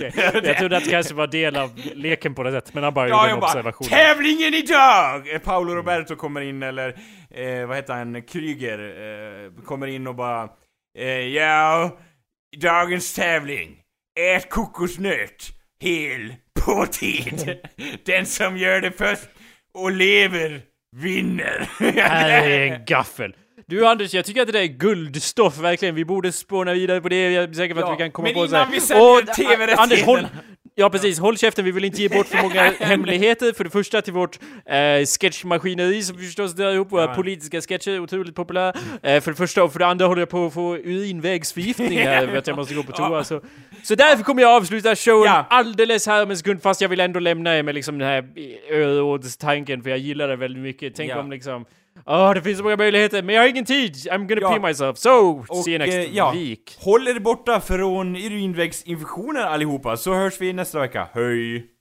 Jag 0.43 0.57
trodde 0.57 0.77
att 0.77 0.83
det 0.83 0.89
kanske 0.91 1.13
var 1.13 1.27
del 1.27 1.55
av 1.55 1.71
leken 1.93 2.35
på 2.35 2.43
det 2.43 2.51
sättet, 2.51 2.73
men 2.73 2.83
han 2.83 2.93
bara 2.93 3.09
Ja, 3.09 3.21
gjorde 3.23 3.33
en 3.33 3.39
bara 3.39 3.47
observation. 3.47 3.87
TÄVLINGEN 3.87 4.53
IDAG! 4.53 5.33
Eh, 5.33 5.39
Paolo 5.39 5.75
Roberto 5.75 6.15
kommer 6.15 6.41
in, 6.41 6.63
eller 6.63 6.89
eh, 7.31 7.67
vad 7.67 7.75
heter 7.75 7.93
han, 7.93 8.21
Kryger, 8.21 8.79
eh, 8.79 9.63
kommer 9.63 9.87
in 9.87 10.07
och 10.07 10.15
bara 10.15 10.49
eh, 10.97 11.07
Ja, 11.07 11.97
dagens 12.57 13.13
tävling. 13.13 13.81
Ät 14.19 14.49
kokosnöt, 14.49 15.51
hel, 15.79 16.33
på 16.65 16.85
tid. 16.85 17.57
Den 18.05 18.25
som 18.25 18.57
gör 18.57 18.81
det 18.81 18.91
först 18.91 19.27
och 19.73 19.91
lever, 19.91 20.61
vinner. 20.95 21.69
Här 22.01 22.29
är 22.29 22.71
en 22.71 22.85
gaffel. 22.85 23.35
Du 23.67 23.87
Anders, 23.87 24.13
jag 24.13 24.25
tycker 24.25 24.41
att 24.41 24.47
det 24.47 24.53
där 24.53 24.61
är 24.61 24.65
guldstoff 24.65 25.57
verkligen. 25.57 25.95
Vi 25.95 26.05
borde 26.05 26.31
spåna 26.31 26.73
vidare 26.73 27.01
på 27.01 27.09
det. 27.09 27.31
Jag 27.31 27.43
är 27.43 27.53
säker 27.53 27.73
på 27.73 27.79
att 27.79 27.85
Ja, 27.85 27.91
vi 27.91 27.97
kan 27.97 28.11
komma 28.11 28.25
men 28.25 28.33
på 28.33 28.47
så 28.47 28.55
här. 28.55 28.67
vi 28.71 28.77
Åh, 28.95 29.19
TV-rättigheterna. 29.19 29.81
Anders, 29.81 30.03
håll... 30.03 30.27
Ja 30.77 30.89
precis, 30.89 31.19
håll 31.19 31.37
käften, 31.37 31.65
vi 31.65 31.71
vill 31.71 31.85
inte 31.85 32.01
ge 32.01 32.09
bort 32.09 32.27
för 32.27 32.41
många 32.41 32.61
hemligheter. 32.79 33.53
För 33.53 33.63
det 33.63 33.69
första 33.69 34.01
till 34.01 34.13
vårt 34.13 34.39
eh, 34.65 35.05
sketchmaskineri 35.05 36.01
som 36.03 36.17
vi 36.17 36.25
förstås 36.25 36.53
drar 36.53 36.71
ihop 36.73 36.91
våra 36.91 37.01
Ja. 37.05 37.15
politiska 37.15 37.61
sketcher, 37.61 37.99
otroligt 37.99 38.35
populära. 38.35 38.73
Eh, 39.03 39.21
för 39.21 39.31
det 39.31 39.37
första, 39.37 39.63
och 39.63 39.71
för 39.71 39.79
det 39.79 39.85
andra 39.87 40.05
håller 40.05 40.21
jag 40.21 40.29
på 40.29 40.45
att 40.45 40.53
få 40.53 40.77
urinvägsförgiftning 40.77 41.99
här 41.99 42.27
för 42.31 42.37
att 42.37 42.47
jag 42.47 42.55
måste 42.55 42.73
gå 42.73 42.83
på 42.83 42.91
toa. 42.91 43.23
Så, 43.23 43.41
så 43.83 43.95
därför 43.95 44.23
kommer 44.23 44.41
jag 44.41 44.51
avsluta 44.51 44.95
showen 44.95 45.23
Ja. 45.25 45.45
alldeles 45.49 46.07
här 46.07 46.23
om 46.23 46.31
en 46.31 46.37
sekund, 46.37 46.61
fast 46.61 46.81
jag 46.81 46.89
vill 46.89 46.99
ändå 46.99 47.19
lämna 47.19 47.57
er 47.57 47.63
med 47.63 47.75
liksom 47.75 47.97
den 47.97 48.07
här 48.07 48.25
örådstanken, 48.71 49.83
för 49.83 49.89
jag 49.89 49.99
gillar 49.99 50.27
det 50.27 50.35
väldigt 50.35 50.63
mycket. 50.63 50.95
Tänk 50.95 51.15
om 51.15 51.31
liksom 51.31 51.65
Åh, 52.07 52.33
det 52.33 52.41
finns 52.41 52.57
så 52.57 52.63
många 52.63 52.77
möjligheter, 52.77 53.23
men 53.23 53.35
jag 53.35 53.41
har 53.41 53.49
ingen 53.49 53.65
tid! 53.65 53.93
I'm 53.95 54.27
gonna 54.27 54.41
Ja. 54.41 54.49
pee 54.51 54.59
myself, 54.67 54.97
so 54.97 55.43
Och, 55.49 55.57
see 55.63 55.71
you 55.71 55.79
next 55.79 55.97
eh, 55.97 56.15
ja, 56.15 56.31
week! 56.31 56.77
Håll 56.79 57.07
er 57.07 57.19
borta 57.19 57.59
från 57.61 58.15
urinvägsinfektioner 58.15 59.41
allihopa, 59.41 59.97
så 59.97 60.13
hörs 60.13 60.41
vi 60.41 60.53
nästa 60.53 60.79
vecka. 60.79 61.07
Hej! 61.13 61.74